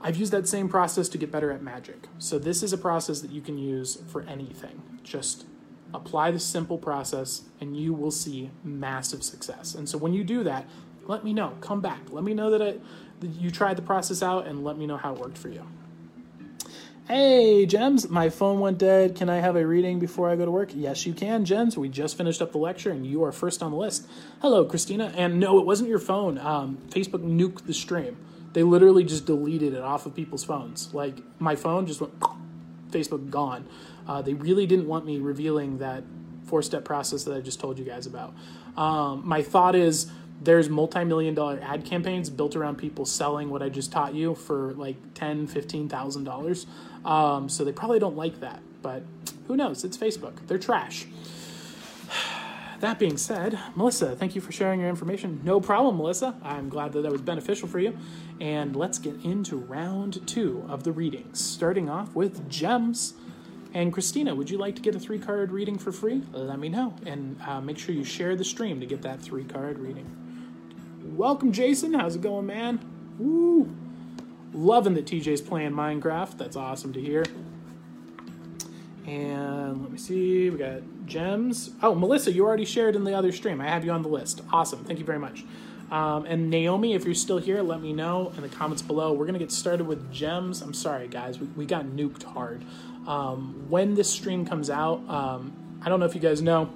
I've 0.00 0.16
used 0.16 0.32
that 0.32 0.48
same 0.48 0.68
process 0.68 1.08
to 1.10 1.18
get 1.18 1.30
better 1.30 1.50
at 1.50 1.62
magic. 1.62 2.06
So, 2.18 2.38
this 2.38 2.62
is 2.62 2.72
a 2.72 2.78
process 2.78 3.20
that 3.20 3.30
you 3.30 3.40
can 3.40 3.58
use 3.58 4.02
for 4.08 4.22
anything. 4.22 4.82
Just 5.02 5.46
apply 5.92 6.30
the 6.30 6.40
simple 6.40 6.78
process 6.78 7.42
and 7.60 7.76
you 7.76 7.92
will 7.92 8.10
see 8.10 8.50
massive 8.64 9.22
success. 9.22 9.74
And 9.74 9.88
so, 9.88 9.98
when 9.98 10.14
you 10.14 10.24
do 10.24 10.44
that, 10.44 10.66
let 11.06 11.24
me 11.24 11.34
know. 11.34 11.56
Come 11.60 11.80
back. 11.80 12.00
Let 12.10 12.24
me 12.24 12.34
know 12.34 12.50
that, 12.50 12.60
it, 12.60 12.80
that 13.20 13.28
you 13.28 13.50
tried 13.50 13.76
the 13.76 13.82
process 13.82 14.22
out 14.22 14.46
and 14.46 14.64
let 14.64 14.78
me 14.78 14.86
know 14.86 14.96
how 14.96 15.14
it 15.14 15.20
worked 15.20 15.38
for 15.38 15.48
you. 15.48 15.66
Hey, 17.10 17.66
Gems, 17.66 18.08
my 18.08 18.28
phone 18.28 18.60
went 18.60 18.78
dead. 18.78 19.16
Can 19.16 19.28
I 19.28 19.38
have 19.38 19.56
a 19.56 19.66
reading 19.66 19.98
before 19.98 20.30
I 20.30 20.36
go 20.36 20.44
to 20.44 20.50
work? 20.52 20.70
Yes, 20.72 21.04
you 21.06 21.12
can, 21.12 21.44
Gems. 21.44 21.76
We 21.76 21.88
just 21.88 22.16
finished 22.16 22.40
up 22.40 22.52
the 22.52 22.58
lecture 22.58 22.92
and 22.92 23.04
you 23.04 23.24
are 23.24 23.32
first 23.32 23.64
on 23.64 23.72
the 23.72 23.76
list. 23.76 24.06
Hello, 24.40 24.64
Christina. 24.64 25.12
And 25.16 25.40
no, 25.40 25.58
it 25.58 25.66
wasn't 25.66 25.88
your 25.90 25.98
phone. 25.98 26.38
Um, 26.38 26.78
Facebook 26.88 27.24
nuked 27.24 27.66
the 27.66 27.74
stream. 27.74 28.16
They 28.52 28.62
literally 28.62 29.02
just 29.02 29.26
deleted 29.26 29.74
it 29.74 29.82
off 29.82 30.06
of 30.06 30.14
people's 30.14 30.44
phones. 30.44 30.94
Like, 30.94 31.16
my 31.40 31.56
phone 31.56 31.84
just 31.84 32.00
went, 32.00 32.12
Facebook 32.92 33.28
gone. 33.28 33.66
Uh, 34.06 34.22
they 34.22 34.34
really 34.34 34.68
didn't 34.68 34.86
want 34.86 35.04
me 35.04 35.18
revealing 35.18 35.78
that 35.78 36.04
four 36.44 36.62
step 36.62 36.84
process 36.84 37.24
that 37.24 37.36
I 37.36 37.40
just 37.40 37.58
told 37.58 37.76
you 37.76 37.84
guys 37.84 38.06
about. 38.06 38.34
Um, 38.76 39.26
my 39.26 39.42
thought 39.42 39.74
is 39.74 40.12
there's 40.42 40.68
multi-million 40.68 41.34
dollar 41.34 41.60
ad 41.62 41.84
campaigns 41.84 42.30
built 42.30 42.56
around 42.56 42.76
people 42.76 43.04
selling 43.04 43.50
what 43.50 43.62
I 43.62 43.68
just 43.68 43.92
taught 43.92 44.14
you 44.14 44.34
for 44.34 44.72
like 44.74 44.96
ten, 45.14 45.46
fifteen 45.46 45.88
thousand 45.88 46.24
dollars. 46.24 46.66
Um, 47.04 47.48
so 47.48 47.64
they 47.64 47.72
probably 47.72 47.98
don't 47.98 48.16
like 48.16 48.40
that, 48.40 48.60
but 48.82 49.02
who 49.46 49.56
knows? 49.56 49.84
It's 49.84 49.96
Facebook. 49.96 50.46
They're 50.46 50.58
trash. 50.58 51.06
That 52.80 52.98
being 52.98 53.18
said, 53.18 53.60
Melissa, 53.76 54.16
thank 54.16 54.34
you 54.34 54.40
for 54.40 54.52
sharing 54.52 54.80
your 54.80 54.88
information. 54.88 55.42
No 55.44 55.60
problem, 55.60 55.98
Melissa. 55.98 56.34
I'm 56.42 56.70
glad 56.70 56.94
that 56.94 57.02
that 57.02 57.12
was 57.12 57.20
beneficial 57.20 57.68
for 57.68 57.78
you. 57.78 57.94
And 58.40 58.74
let's 58.74 58.98
get 58.98 59.22
into 59.22 59.58
round 59.58 60.26
two 60.26 60.64
of 60.66 60.82
the 60.82 60.90
readings, 60.90 61.44
starting 61.44 61.90
off 61.90 62.16
with 62.16 62.48
gems. 62.48 63.12
And 63.74 63.92
Christina, 63.92 64.34
would 64.34 64.48
you 64.48 64.56
like 64.56 64.76
to 64.76 64.82
get 64.82 64.94
a 64.94 64.98
three 64.98 65.18
card 65.18 65.52
reading 65.52 65.76
for 65.76 65.92
free? 65.92 66.22
Let 66.32 66.58
me 66.58 66.70
know. 66.70 66.94
And 67.04 67.38
uh, 67.46 67.60
make 67.60 67.76
sure 67.76 67.94
you 67.94 68.02
share 68.02 68.34
the 68.34 68.44
stream 68.44 68.80
to 68.80 68.86
get 68.86 69.02
that 69.02 69.20
three 69.20 69.44
card 69.44 69.78
reading. 69.78 70.06
Welcome, 71.04 71.52
Jason. 71.52 71.92
How's 71.92 72.16
it 72.16 72.22
going, 72.22 72.46
man? 72.46 72.80
Woo! 73.18 73.70
Loving 74.52 74.94
that 74.94 75.06
TJ's 75.06 75.40
playing 75.40 75.72
Minecraft. 75.72 76.36
That's 76.38 76.56
awesome 76.56 76.92
to 76.92 77.00
hear. 77.00 77.24
And 79.06 79.82
let 79.82 79.90
me 79.90 79.98
see, 79.98 80.50
we 80.50 80.58
got 80.58 80.82
gems. 81.06 81.70
Oh, 81.82 81.94
Melissa, 81.94 82.32
you 82.32 82.44
already 82.44 82.64
shared 82.64 82.94
in 82.94 83.04
the 83.04 83.14
other 83.14 83.32
stream. 83.32 83.60
I 83.60 83.68
have 83.68 83.84
you 83.84 83.90
on 83.90 84.02
the 84.02 84.08
list. 84.08 84.42
Awesome. 84.52 84.84
Thank 84.84 84.98
you 84.98 85.04
very 85.04 85.18
much. 85.18 85.44
Um, 85.90 86.24
and 86.26 86.50
Naomi, 86.50 86.94
if 86.94 87.04
you're 87.04 87.14
still 87.14 87.38
here, 87.38 87.62
let 87.62 87.80
me 87.80 87.92
know 87.92 88.32
in 88.36 88.42
the 88.42 88.48
comments 88.48 88.82
below. 88.82 89.12
We're 89.12 89.24
going 89.24 89.34
to 89.34 89.40
get 89.40 89.50
started 89.50 89.86
with 89.86 90.12
gems. 90.12 90.62
I'm 90.62 90.74
sorry, 90.74 91.08
guys. 91.08 91.40
We, 91.40 91.46
we 91.48 91.66
got 91.66 91.86
nuked 91.86 92.22
hard. 92.22 92.64
Um, 93.06 93.66
when 93.68 93.94
this 93.94 94.08
stream 94.08 94.46
comes 94.46 94.70
out, 94.70 95.00
um, 95.08 95.52
I 95.82 95.88
don't 95.88 95.98
know 95.98 96.06
if 96.06 96.14
you 96.14 96.20
guys 96.20 96.42
know, 96.42 96.70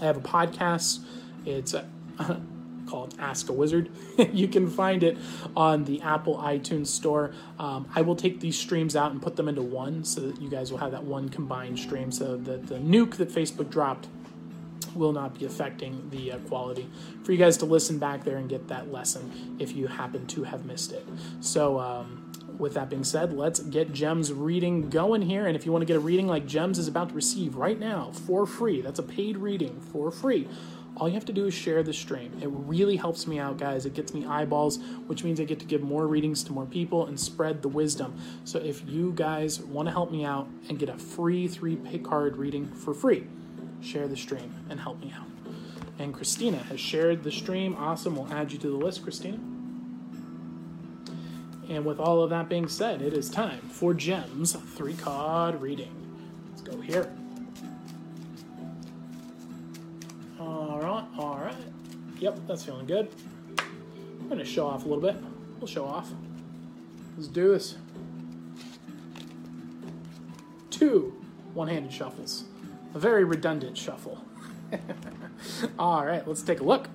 I 0.00 0.04
have 0.04 0.16
a 0.16 0.20
podcast. 0.20 1.00
It's 1.44 1.74
uh, 1.74 1.84
called 2.88 3.14
Ask 3.18 3.48
a 3.48 3.52
Wizard. 3.52 3.90
you 4.32 4.48
can 4.48 4.68
find 4.68 5.02
it 5.02 5.18
on 5.56 5.84
the 5.84 6.00
Apple 6.02 6.38
iTunes 6.38 6.88
Store. 6.88 7.32
Um, 7.58 7.88
I 7.94 8.02
will 8.02 8.16
take 8.16 8.40
these 8.40 8.58
streams 8.58 8.96
out 8.96 9.12
and 9.12 9.20
put 9.20 9.36
them 9.36 9.48
into 9.48 9.62
one 9.62 10.04
so 10.04 10.20
that 10.22 10.40
you 10.40 10.48
guys 10.48 10.70
will 10.70 10.78
have 10.78 10.92
that 10.92 11.04
one 11.04 11.28
combined 11.28 11.78
stream 11.78 12.10
so 12.10 12.36
that 12.36 12.66
the 12.66 12.76
nuke 12.76 13.16
that 13.16 13.28
Facebook 13.28 13.70
dropped 13.70 14.08
will 14.94 15.12
not 15.12 15.38
be 15.38 15.44
affecting 15.44 16.08
the 16.10 16.32
uh, 16.32 16.38
quality 16.40 16.88
for 17.22 17.32
you 17.32 17.38
guys 17.38 17.56
to 17.58 17.66
listen 17.66 17.98
back 17.98 18.24
there 18.24 18.36
and 18.36 18.48
get 18.48 18.68
that 18.68 18.90
lesson 18.90 19.56
if 19.58 19.76
you 19.76 19.86
happen 19.86 20.26
to 20.26 20.44
have 20.44 20.64
missed 20.64 20.92
it. 20.92 21.06
So, 21.40 21.78
um, 21.78 22.24
with 22.58 22.74
that 22.74 22.90
being 22.90 23.04
said, 23.04 23.32
let's 23.32 23.60
get 23.60 23.92
Gems 23.92 24.32
reading 24.32 24.90
going 24.90 25.22
here. 25.22 25.46
And 25.46 25.54
if 25.54 25.64
you 25.64 25.70
want 25.70 25.82
to 25.82 25.86
get 25.86 25.96
a 25.96 26.00
reading 26.00 26.26
like 26.26 26.44
Gems 26.44 26.78
is 26.78 26.88
about 26.88 27.10
to 27.10 27.14
receive 27.14 27.54
right 27.54 27.78
now 27.78 28.10
for 28.10 28.46
free, 28.46 28.80
that's 28.80 28.98
a 28.98 29.02
paid 29.02 29.36
reading 29.36 29.80
for 29.92 30.10
free. 30.10 30.48
All 30.98 31.08
you 31.08 31.14
have 31.14 31.24
to 31.26 31.32
do 31.32 31.46
is 31.46 31.54
share 31.54 31.82
the 31.84 31.92
stream. 31.92 32.36
It 32.42 32.48
really 32.50 32.96
helps 32.96 33.26
me 33.26 33.38
out, 33.38 33.56
guys. 33.56 33.86
It 33.86 33.94
gets 33.94 34.12
me 34.12 34.26
eyeballs, 34.26 34.78
which 35.06 35.22
means 35.22 35.40
I 35.40 35.44
get 35.44 35.60
to 35.60 35.64
give 35.64 35.80
more 35.80 36.08
readings 36.08 36.42
to 36.44 36.52
more 36.52 36.66
people 36.66 37.06
and 37.06 37.18
spread 37.18 37.62
the 37.62 37.68
wisdom. 37.68 38.18
So 38.44 38.58
if 38.58 38.84
you 38.84 39.12
guys 39.14 39.60
want 39.60 39.86
to 39.86 39.92
help 39.92 40.10
me 40.10 40.24
out 40.24 40.48
and 40.68 40.78
get 40.78 40.88
a 40.88 40.98
free 40.98 41.46
three 41.46 41.76
pay 41.76 41.98
card 41.98 42.36
reading 42.36 42.66
for 42.66 42.94
free, 42.94 43.26
share 43.80 44.08
the 44.08 44.16
stream 44.16 44.52
and 44.68 44.80
help 44.80 45.00
me 45.00 45.14
out. 45.16 45.26
And 46.00 46.12
Christina 46.12 46.58
has 46.58 46.80
shared 46.80 47.22
the 47.22 47.30
stream. 47.32 47.76
Awesome. 47.76 48.16
We'll 48.16 48.32
add 48.32 48.50
you 48.50 48.58
to 48.58 48.68
the 48.68 48.76
list, 48.76 49.04
Christina. 49.04 49.38
And 51.68 51.84
with 51.84 52.00
all 52.00 52.22
of 52.22 52.30
that 52.30 52.48
being 52.48 52.66
said, 52.66 53.02
it 53.02 53.12
is 53.12 53.28
time 53.30 53.60
for 53.68 53.94
Gems 53.94 54.54
three 54.74 54.94
card 54.94 55.60
reading. 55.60 55.94
Let's 56.50 56.62
go 56.62 56.80
here. 56.80 57.12
All 60.48 60.80
right, 60.80 61.04
all 61.18 61.38
right. 61.38 61.54
Yep, 62.20 62.38
that's 62.46 62.64
feeling 62.64 62.86
good. 62.86 63.10
I'm 64.30 64.38
to 64.38 64.44
show 64.46 64.66
off 64.66 64.86
a 64.86 64.88
little 64.88 65.02
bit. 65.02 65.16
We'll 65.58 65.66
show 65.66 65.84
off. 65.84 66.10
Let's 67.16 67.28
do 67.28 67.48
this. 67.48 67.76
Two 70.70 71.14
one 71.52 71.68
handed 71.68 71.92
shuffles. 71.92 72.44
A 72.94 72.98
very 72.98 73.24
redundant 73.24 73.76
shuffle. 73.76 74.24
All 75.78 76.06
right, 76.06 76.26
let's 76.26 76.42
take 76.42 76.60
a 76.60 76.64
look. 76.64 76.88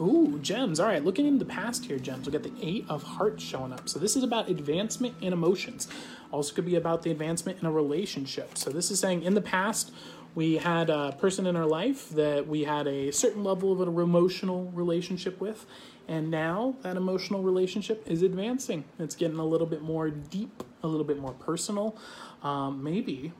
Ooh, 0.00 0.38
gems. 0.42 0.80
All 0.80 0.86
right, 0.86 1.02
looking 1.02 1.26
in 1.26 1.38
the 1.38 1.44
past 1.44 1.86
here, 1.86 1.98
gems. 1.98 2.26
We 2.26 2.32
got 2.32 2.42
the 2.42 2.52
Eight 2.60 2.84
of 2.88 3.02
Hearts 3.02 3.42
showing 3.42 3.72
up. 3.72 3.88
So 3.88 3.98
this 3.98 4.16
is 4.16 4.24
about 4.24 4.48
advancement 4.48 5.14
in 5.20 5.32
emotions. 5.32 5.88
Also 6.30 6.54
could 6.54 6.66
be 6.66 6.76
about 6.76 7.02
the 7.02 7.10
advancement 7.10 7.60
in 7.60 7.66
a 7.66 7.72
relationship. 7.72 8.58
So 8.58 8.70
this 8.70 8.90
is 8.90 8.98
saying 8.98 9.22
in 9.22 9.34
the 9.34 9.40
past, 9.40 9.92
we 10.34 10.56
had 10.56 10.90
a 10.90 11.12
person 11.20 11.46
in 11.46 11.56
our 11.56 11.66
life 11.66 12.08
that 12.10 12.46
we 12.46 12.64
had 12.64 12.86
a 12.86 13.10
certain 13.10 13.44
level 13.44 13.72
of 13.72 13.80
an 13.80 13.88
emotional 13.88 14.70
relationship 14.72 15.40
with, 15.40 15.66
and 16.08 16.30
now 16.30 16.76
that 16.82 16.96
emotional 16.96 17.42
relationship 17.42 18.02
is 18.06 18.22
advancing. 18.22 18.84
It's 18.98 19.14
getting 19.14 19.38
a 19.38 19.44
little 19.44 19.66
bit 19.66 19.82
more 19.82 20.10
deep, 20.10 20.62
a 20.82 20.88
little 20.88 21.04
bit 21.04 21.18
more 21.18 21.32
personal. 21.32 21.96
Um, 22.42 22.82
maybe 22.82 23.32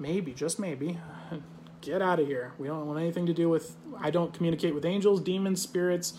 maybe, 0.00 0.32
just 0.32 0.58
maybe, 0.58 0.98
get 1.80 2.02
out 2.02 2.18
of 2.18 2.26
here. 2.26 2.52
We 2.58 2.66
don't 2.66 2.86
want 2.86 2.98
anything 2.98 3.26
to 3.26 3.34
do 3.34 3.48
with, 3.48 3.76
I 3.98 4.10
don't 4.10 4.32
communicate 4.32 4.74
with 4.74 4.84
angels, 4.84 5.20
demons, 5.20 5.62
spirits, 5.62 6.14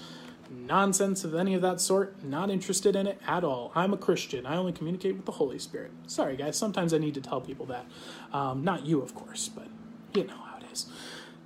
nonsense 0.49 1.23
of 1.23 1.33
any 1.33 1.53
of 1.53 1.61
that 1.63 1.81
sort. 1.81 2.23
Not 2.23 2.49
interested 2.49 2.95
in 2.95 3.07
it 3.07 3.19
at 3.27 3.43
all. 3.43 3.71
I'm 3.75 3.93
a 3.93 3.97
Christian. 3.97 4.45
I 4.45 4.55
only 4.55 4.71
communicate 4.71 5.15
with 5.15 5.25
the 5.25 5.33
Holy 5.33 5.59
Spirit. 5.59 5.91
Sorry, 6.07 6.37
guys. 6.37 6.57
Sometimes 6.57 6.93
I 6.93 6.99
need 6.99 7.15
to 7.15 7.21
tell 7.21 7.41
people 7.41 7.65
that. 7.67 7.85
Um, 8.31 8.63
not 8.63 8.85
you, 8.85 9.01
of 9.01 9.15
course, 9.15 9.49
but 9.49 9.67
you 10.13 10.25
know 10.25 10.37
how 10.37 10.57
it 10.57 10.71
is. 10.71 10.87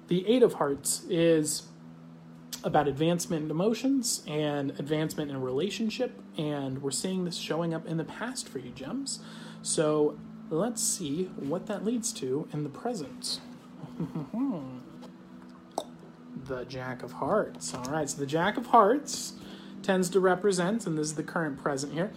The 0.08 0.28
Eight 0.28 0.44
of 0.44 0.54
Hearts 0.54 1.04
is 1.10 1.64
about 2.64 2.88
advancement 2.88 3.46
in 3.46 3.52
emotions 3.52 4.24
and 4.28 4.72
advancement 4.80 5.30
in 5.32 5.42
relationship, 5.42 6.20
and 6.38 6.82
we're 6.82 6.92
seeing 6.92 7.26
this 7.26 7.38
showing 7.38 7.74
up 7.74 7.86
in 7.86 7.98
the 7.98 8.04
past 8.04 8.48
for 8.50 8.60
you, 8.60 8.72
Gems. 8.72 9.20
So 9.62 10.18
Let's 10.50 10.84
see 10.84 11.26
what 11.38 11.66
that 11.68 11.84
leads 11.84 12.14
to 12.14 12.48
in 12.54 12.64
the 12.64 12.70
present. 12.70 13.40
the 16.46 16.66
Jack 16.66 17.02
of 17.02 17.14
Hearts. 17.14 17.74
All 17.74 17.84
right, 17.86 18.08
so 18.08 18.20
the 18.20 18.28
Jack 18.28 18.58
of 18.58 18.68
Hearts 18.68 19.34
tends 19.82 20.08
to 20.12 20.20
represent, 20.20 20.86
and 20.86 20.98
this 20.98 21.08
is 21.08 21.16
the 21.16 21.24
current 21.24 21.58
present 21.58 21.94
here, 21.94 22.12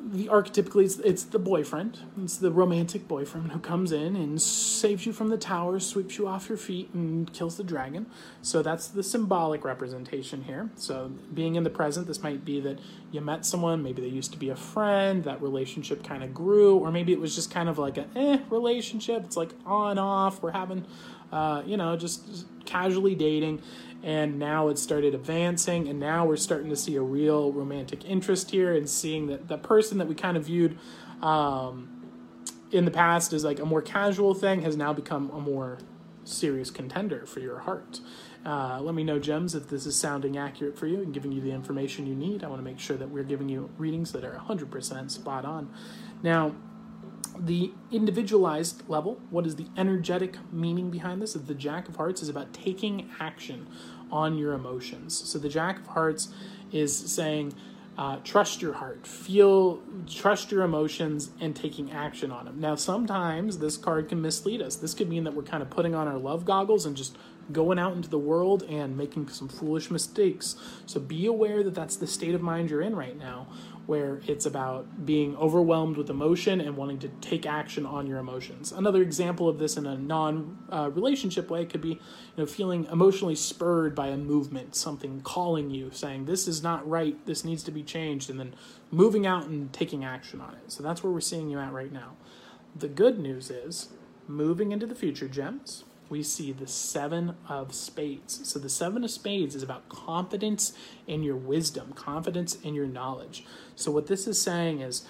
the 0.00 0.26
archetypically 0.26 0.84
it's, 0.84 0.98
it's, 0.98 1.24
the 1.24 1.38
boyfriend. 1.38 1.98
It's 2.22 2.36
the 2.36 2.50
romantic 2.50 3.08
boyfriend 3.08 3.52
who 3.52 3.58
comes 3.58 3.92
in 3.92 4.16
and 4.16 4.40
saves 4.40 5.04
you 5.04 5.12
from 5.12 5.28
the 5.28 5.36
tower 5.36 5.80
sweeps 5.80 6.18
you 6.18 6.28
off 6.28 6.48
your 6.48 6.58
feet 6.58 6.90
and 6.94 7.32
kills 7.32 7.56
the 7.56 7.64
dragon. 7.64 8.06
So 8.40 8.62
that's 8.62 8.88
the 8.88 9.02
symbolic 9.02 9.64
representation 9.64 10.44
here. 10.44 10.70
So 10.76 11.10
being 11.34 11.56
in 11.56 11.64
the 11.64 11.70
present 11.70 12.06
this 12.06 12.22
might 12.22 12.44
be 12.44 12.60
that 12.60 12.78
you 13.10 13.20
met 13.20 13.44
someone 13.44 13.82
maybe 13.82 14.00
they 14.00 14.08
used 14.08 14.32
to 14.32 14.38
be 14.38 14.50
a 14.50 14.56
friend 14.56 15.24
that 15.24 15.42
relationship 15.42 16.04
kind 16.04 16.22
of 16.22 16.32
grew 16.32 16.76
or 16.76 16.92
maybe 16.92 17.12
it 17.12 17.20
was 17.20 17.34
just 17.34 17.50
kind 17.50 17.68
of 17.68 17.78
like 17.78 17.98
a 17.98 18.06
eh 18.14 18.38
relationship. 18.50 19.24
It's 19.24 19.36
like 19.36 19.50
on 19.66 19.98
off 19.98 20.42
we're 20.42 20.52
having 20.52 20.86
uh, 21.32 21.62
you 21.66 21.76
know 21.76 21.96
just, 21.96 22.26
just 22.26 22.46
casually 22.64 23.14
dating 23.14 23.60
and 24.02 24.38
now 24.38 24.68
it 24.68 24.78
started 24.78 25.14
advancing 25.14 25.88
and 25.88 25.98
now 25.98 26.24
we're 26.24 26.36
starting 26.36 26.70
to 26.70 26.76
see 26.76 26.94
a 26.96 27.02
real 27.02 27.52
romantic 27.52 28.04
interest 28.04 28.50
here 28.50 28.74
and 28.74 28.88
seeing 28.88 29.26
that 29.26 29.48
the 29.48 29.58
person 29.58 29.98
that 29.98 30.06
we 30.06 30.14
kind 30.14 30.36
of 30.36 30.44
viewed 30.46 30.78
um, 31.22 31.88
in 32.70 32.84
the 32.84 32.90
past 32.90 33.32
as 33.32 33.44
like 33.44 33.58
a 33.58 33.64
more 33.64 33.82
casual 33.82 34.34
thing 34.34 34.62
has 34.62 34.76
now 34.76 34.92
become 34.92 35.30
a 35.30 35.40
more 35.40 35.78
serious 36.24 36.70
contender 36.70 37.26
for 37.26 37.40
your 37.40 37.60
heart. 37.60 38.00
Uh, 38.44 38.78
let 38.80 38.94
me 38.94 39.02
know 39.02 39.18
gems 39.18 39.54
if 39.54 39.68
this 39.68 39.84
is 39.86 39.96
sounding 39.96 40.36
accurate 40.36 40.78
for 40.78 40.86
you 40.86 41.02
and 41.02 41.12
giving 41.12 41.32
you 41.32 41.40
the 41.40 41.50
information 41.50 42.06
you 42.06 42.14
need. 42.14 42.44
I 42.44 42.48
want 42.48 42.60
to 42.60 42.64
make 42.64 42.78
sure 42.78 42.96
that 42.96 43.08
we're 43.08 43.24
giving 43.24 43.48
you 43.48 43.70
readings 43.78 44.12
that 44.12 44.24
are 44.24 44.40
100% 44.48 45.10
spot 45.10 45.44
on. 45.44 45.72
Now 46.22 46.54
the 47.38 47.72
individualized 47.90 48.88
level, 48.88 49.20
what 49.30 49.46
is 49.46 49.56
the 49.56 49.66
energetic 49.76 50.36
meaning 50.52 50.90
behind 50.90 51.22
this? 51.22 51.34
The 51.34 51.54
Jack 51.54 51.88
of 51.88 51.96
Hearts 51.96 52.22
is 52.22 52.28
about 52.28 52.52
taking 52.52 53.10
action 53.20 53.66
on 54.10 54.38
your 54.38 54.52
emotions. 54.52 55.16
So 55.16 55.38
the 55.38 55.48
Jack 55.48 55.78
of 55.78 55.86
Hearts 55.88 56.28
is 56.72 56.96
saying, 56.96 57.54
uh, 57.96 58.18
trust 58.22 58.62
your 58.62 58.74
heart, 58.74 59.04
feel, 59.06 59.82
trust 60.06 60.52
your 60.52 60.62
emotions, 60.62 61.30
and 61.40 61.56
taking 61.56 61.90
action 61.90 62.30
on 62.30 62.44
them. 62.44 62.60
Now, 62.60 62.76
sometimes 62.76 63.58
this 63.58 63.76
card 63.76 64.08
can 64.08 64.22
mislead 64.22 64.62
us. 64.62 64.76
This 64.76 64.94
could 64.94 65.08
mean 65.08 65.24
that 65.24 65.34
we're 65.34 65.42
kind 65.42 65.62
of 65.62 65.70
putting 65.70 65.96
on 65.96 66.06
our 66.06 66.16
love 66.16 66.44
goggles 66.44 66.86
and 66.86 66.96
just 66.96 67.18
going 67.50 67.78
out 67.78 67.94
into 67.94 68.08
the 68.08 68.18
world 68.18 68.62
and 68.64 68.96
making 68.96 69.28
some 69.28 69.48
foolish 69.48 69.90
mistakes. 69.90 70.54
So 70.86 71.00
be 71.00 71.26
aware 71.26 71.64
that 71.64 71.74
that's 71.74 71.96
the 71.96 72.06
state 72.06 72.34
of 72.36 72.40
mind 72.40 72.70
you're 72.70 72.82
in 72.82 72.94
right 72.94 73.18
now, 73.18 73.48
where 73.88 74.20
it's 74.26 74.44
about 74.44 75.06
being 75.06 75.34
overwhelmed 75.38 75.96
with 75.96 76.10
emotion 76.10 76.60
and 76.60 76.76
wanting 76.76 76.98
to 76.98 77.08
take 77.22 77.46
action 77.46 77.86
on 77.86 78.06
your 78.06 78.18
emotions. 78.18 78.70
Another 78.70 79.00
example 79.00 79.48
of 79.48 79.58
this 79.58 79.78
in 79.78 79.86
a 79.86 79.96
non 79.96 80.58
uh, 80.70 80.90
relationship 80.92 81.48
way 81.48 81.64
could 81.64 81.80
be 81.80 81.92
you 81.92 81.98
know, 82.36 82.44
feeling 82.44 82.84
emotionally 82.92 83.34
spurred 83.34 83.94
by 83.94 84.08
a 84.08 84.16
movement, 84.18 84.76
something 84.76 85.22
calling 85.22 85.70
you, 85.70 85.90
saying, 85.90 86.26
This 86.26 86.46
is 86.46 86.62
not 86.62 86.86
right, 86.86 87.16
this 87.24 87.46
needs 87.46 87.62
to 87.62 87.70
be 87.70 87.82
changed, 87.82 88.28
and 88.28 88.38
then 88.38 88.54
moving 88.90 89.26
out 89.26 89.46
and 89.46 89.72
taking 89.72 90.04
action 90.04 90.38
on 90.38 90.52
it. 90.52 90.70
So 90.70 90.82
that's 90.82 91.02
where 91.02 91.10
we're 91.10 91.22
seeing 91.22 91.48
you 91.48 91.58
at 91.58 91.72
right 91.72 91.90
now. 91.90 92.10
The 92.76 92.88
good 92.88 93.18
news 93.18 93.50
is, 93.50 93.88
moving 94.26 94.70
into 94.70 94.84
the 94.84 94.94
future, 94.94 95.28
gems, 95.28 95.84
we 96.08 96.22
see 96.22 96.52
the 96.52 96.66
seven 96.66 97.36
of 97.48 97.74
spades. 97.74 98.48
So 98.48 98.58
the 98.58 98.68
seven 98.68 99.04
of 99.04 99.10
spades 99.10 99.54
is 99.54 99.62
about 99.62 99.88
confidence 99.88 100.72
in 101.06 101.22
your 101.22 101.36
wisdom, 101.36 101.92
confidence 101.92 102.56
in 102.56 102.74
your 102.74 102.86
knowledge. 102.86 103.44
So 103.76 103.90
what 103.90 104.06
this 104.06 104.26
is 104.26 104.40
saying 104.40 104.80
is, 104.80 105.04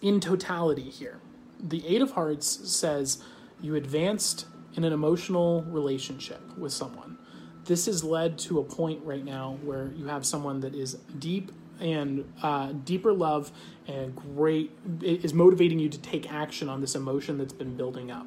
in 0.00 0.20
totality 0.20 0.90
here, 0.90 1.20
the 1.60 1.86
eight 1.86 2.02
of 2.02 2.12
hearts 2.12 2.70
says 2.70 3.22
you 3.60 3.74
advanced 3.74 4.46
in 4.74 4.84
an 4.84 4.92
emotional 4.92 5.62
relationship 5.62 6.40
with 6.58 6.72
someone. 6.72 7.18
This 7.64 7.86
has 7.86 8.04
led 8.04 8.38
to 8.40 8.58
a 8.58 8.64
point 8.64 9.02
right 9.04 9.24
now 9.24 9.58
where 9.62 9.90
you 9.96 10.06
have 10.06 10.26
someone 10.26 10.60
that 10.60 10.74
is 10.74 10.94
deep 11.18 11.52
and 11.80 12.30
uh, 12.42 12.72
deeper 12.84 13.12
love 13.12 13.50
and 13.86 14.14
great 14.14 14.70
is 15.02 15.34
motivating 15.34 15.78
you 15.78 15.88
to 15.88 15.98
take 15.98 16.32
action 16.32 16.68
on 16.68 16.80
this 16.80 16.94
emotion 16.94 17.38
that's 17.38 17.52
been 17.52 17.76
building 17.76 18.10
up 18.10 18.26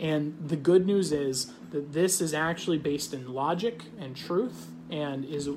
and 0.00 0.36
the 0.48 0.56
good 0.56 0.86
news 0.86 1.12
is 1.12 1.52
that 1.70 1.92
this 1.92 2.20
is 2.20 2.32
actually 2.32 2.78
based 2.78 3.12
in 3.12 3.32
logic 3.32 3.84
and 3.98 4.16
truth 4.16 4.68
and 4.90 5.24
is 5.24 5.48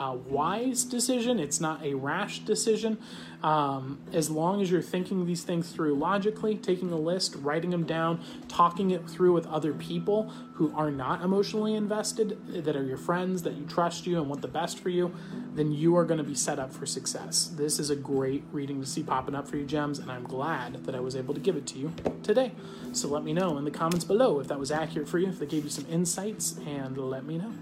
a 0.00 0.14
wise 0.14 0.82
decision. 0.82 1.38
It's 1.38 1.60
not 1.60 1.84
a 1.84 1.92
rash 1.92 2.40
decision. 2.40 2.98
Um, 3.42 4.00
as 4.12 4.30
long 4.30 4.62
as 4.62 4.70
you're 4.70 4.82
thinking 4.82 5.26
these 5.26 5.42
things 5.42 5.70
through 5.70 5.94
logically, 5.94 6.56
taking 6.56 6.90
a 6.90 6.98
list, 6.98 7.36
writing 7.36 7.70
them 7.70 7.84
down, 7.84 8.22
talking 8.48 8.90
it 8.90 9.08
through 9.08 9.34
with 9.34 9.46
other 9.46 9.74
people 9.74 10.30
who 10.54 10.74
are 10.74 10.90
not 10.90 11.22
emotionally 11.22 11.74
invested, 11.74 12.64
that 12.64 12.76
are 12.76 12.84
your 12.84 12.96
friends, 12.96 13.42
that 13.42 13.54
you 13.54 13.66
trust 13.66 14.06
you 14.06 14.18
and 14.18 14.28
want 14.28 14.40
the 14.40 14.48
best 14.48 14.78
for 14.78 14.88
you, 14.88 15.14
then 15.54 15.70
you 15.70 15.96
are 15.96 16.04
going 16.04 16.18
to 16.18 16.24
be 16.24 16.34
set 16.34 16.58
up 16.58 16.72
for 16.72 16.86
success. 16.86 17.52
This 17.54 17.78
is 17.78 17.90
a 17.90 17.96
great 17.96 18.42
reading 18.52 18.80
to 18.80 18.86
see 18.86 19.02
popping 19.02 19.34
up 19.34 19.46
for 19.46 19.58
you, 19.58 19.66
Gems, 19.66 19.98
and 19.98 20.10
I'm 20.10 20.24
glad 20.24 20.84
that 20.86 20.94
I 20.94 21.00
was 21.00 21.14
able 21.14 21.34
to 21.34 21.40
give 21.40 21.56
it 21.56 21.66
to 21.68 21.78
you 21.78 21.92
today. 22.22 22.52
So 22.92 23.08
let 23.08 23.22
me 23.22 23.34
know 23.34 23.58
in 23.58 23.64
the 23.64 23.70
comments 23.70 24.04
below 24.04 24.40
if 24.40 24.48
that 24.48 24.58
was 24.58 24.70
accurate 24.70 25.08
for 25.08 25.18
you, 25.18 25.28
if 25.28 25.38
they 25.38 25.46
gave 25.46 25.64
you 25.64 25.70
some 25.70 25.86
insights, 25.90 26.58
and 26.66 26.96
let 26.96 27.24
me 27.24 27.36
know 27.36 27.52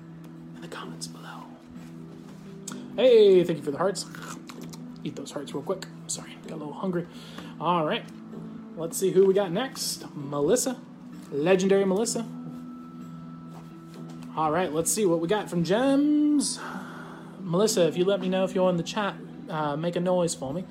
in 0.55 0.63
the 0.63 0.69
comments 0.69 1.09
below. 1.09 1.38
Hey, 2.99 3.45
thank 3.45 3.61
you 3.61 3.65
for 3.65 3.71
the 3.71 3.79
hearts. 3.79 4.07
Eat 5.05 5.15
those 5.15 5.31
hearts 5.31 5.55
real 5.55 5.63
quick. 5.63 5.87
Sorry, 6.09 6.37
got 6.49 6.55
a 6.55 6.57
little 6.57 6.73
hungry. 6.73 7.07
All 7.61 7.87
right, 7.87 8.05
let's 8.77 8.99
see 8.99 9.13
who 9.13 9.25
we 9.25 9.35
got 9.35 9.53
next. 9.53 10.05
Melissa, 10.17 10.81
legendary 11.31 11.85
Melissa. 11.85 12.27
All 14.37 14.51
right, 14.51 14.73
let's 14.73 14.91
see 14.91 15.07
what 15.07 15.21
we 15.21 15.29
got 15.29 15.49
from 15.49 15.63
Gems. 15.63 16.59
Melissa, 17.39 17.87
if 17.87 17.97
you 17.97 18.05
let 18.05 18.21
me 18.21 18.29
know 18.29 18.43
if 18.43 18.53
you're 18.53 18.69
in 18.69 18.77
the 18.77 18.83
chat, 18.83 19.15
uh, 19.49 19.77
make 19.77 19.95
a 19.95 20.01
noise 20.01 20.35
for 20.35 20.53
me. 20.53 20.65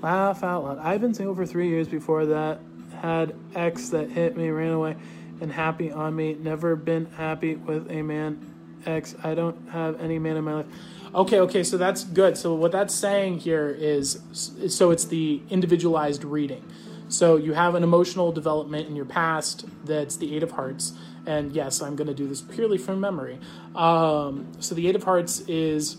Laugh 0.00 0.42
out 0.42 0.64
loud. 0.64 0.78
I've 0.78 1.02
been 1.02 1.12
single 1.12 1.34
for 1.34 1.44
three 1.44 1.68
years 1.68 1.86
before 1.86 2.24
that. 2.24 2.60
Had 3.02 3.36
ex 3.54 3.90
that 3.90 4.08
hit 4.08 4.38
me, 4.38 4.48
ran 4.48 4.72
away, 4.72 4.96
and 5.42 5.52
happy 5.52 5.92
on 5.92 6.16
me. 6.16 6.32
Never 6.32 6.76
been 6.76 7.04
happy 7.04 7.56
with 7.56 7.90
a 7.90 8.00
man. 8.00 8.54
Ex. 8.86 9.14
I 9.22 9.34
don't 9.34 9.68
have 9.68 10.00
any 10.00 10.18
man 10.18 10.38
in 10.38 10.44
my 10.44 10.54
life. 10.54 10.66
Okay, 11.14 11.40
okay, 11.40 11.62
so 11.62 11.76
that's 11.76 12.04
good. 12.04 12.38
So 12.38 12.54
what 12.54 12.72
that's 12.72 12.94
saying 12.94 13.40
here 13.40 13.68
is, 13.68 14.20
so 14.32 14.90
it's 14.90 15.04
the 15.04 15.42
individualized 15.50 16.24
reading. 16.24 16.64
So 17.08 17.36
you 17.36 17.52
have 17.52 17.74
an 17.74 17.82
emotional 17.82 18.32
development 18.32 18.88
in 18.88 18.96
your 18.96 19.04
past 19.04 19.66
that's 19.84 20.16
the 20.16 20.34
Eight 20.34 20.42
of 20.42 20.52
Hearts, 20.52 20.94
and 21.26 21.52
yes, 21.52 21.82
I'm 21.82 21.96
going 21.96 22.06
to 22.06 22.14
do 22.14 22.26
this 22.26 22.40
purely 22.40 22.78
from 22.78 22.98
memory. 22.98 23.38
Um, 23.74 24.52
so 24.60 24.74
the 24.74 24.88
Eight 24.88 24.96
of 24.96 25.02
Hearts 25.02 25.40
is 25.40 25.98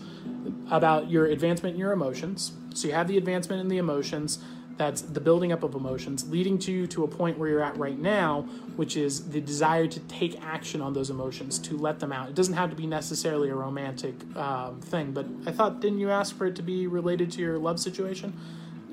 about 0.72 1.12
your 1.12 1.28
advancement 1.28 1.76
in 1.76 1.80
your 1.80 1.92
emotions. 1.92 2.54
So 2.74 2.88
you 2.88 2.96
have 2.96 3.08
the 3.08 3.18
advancement 3.18 3.62
in 3.62 3.68
the 3.68 3.78
emotions. 3.78 4.40
That's 4.78 5.02
the 5.02 5.20
building 5.22 5.52
up 5.52 5.64
of 5.64 5.76
emotions, 5.76 6.28
leading 6.30 6.58
to 6.60 6.72
you 6.72 6.88
to 6.88 7.04
a 7.04 7.08
point 7.08 7.38
where 7.38 7.48
you're 7.48 7.64
at 7.64 7.78
right 7.78 7.98
now, 7.98 8.42
which 8.76 8.98
is 8.98 9.30
the 9.30 9.40
desire 9.40 9.88
to 9.88 10.00
take 10.02 10.42
action 10.44 10.82
on 10.82 10.94
those 10.94 11.12
emotions, 11.12 11.60
to 11.60 11.78
let 11.78 12.00
them 12.00 12.12
out. 12.12 12.30
It 12.30 12.36
doesn't 12.36 12.56
have 12.56 12.72
to 12.72 12.76
be 12.76 12.88
necessarily 12.88 13.50
a 13.50 13.56
romantic 13.56 14.16
um, 14.36 14.82
thing, 14.82 15.12
but 15.12 15.28
I 15.46 15.52
thought, 15.52 15.80
didn't 15.80 16.00
you 16.00 16.10
ask 16.10 16.36
for 16.36 16.48
it 16.48 16.56
to 16.56 16.64
be 16.64 16.88
related 16.88 17.32
to 17.34 17.42
your 17.42 17.60
love 17.60 17.80
situation? 17.80 18.34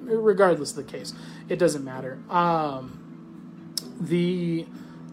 Regardless 0.03 0.71
of 0.77 0.85
the 0.85 0.91
case, 0.91 1.15
it 1.49 1.59
doesn't 1.59 1.85
matter. 1.85 2.19
Um, 2.29 2.99
the 4.01 4.67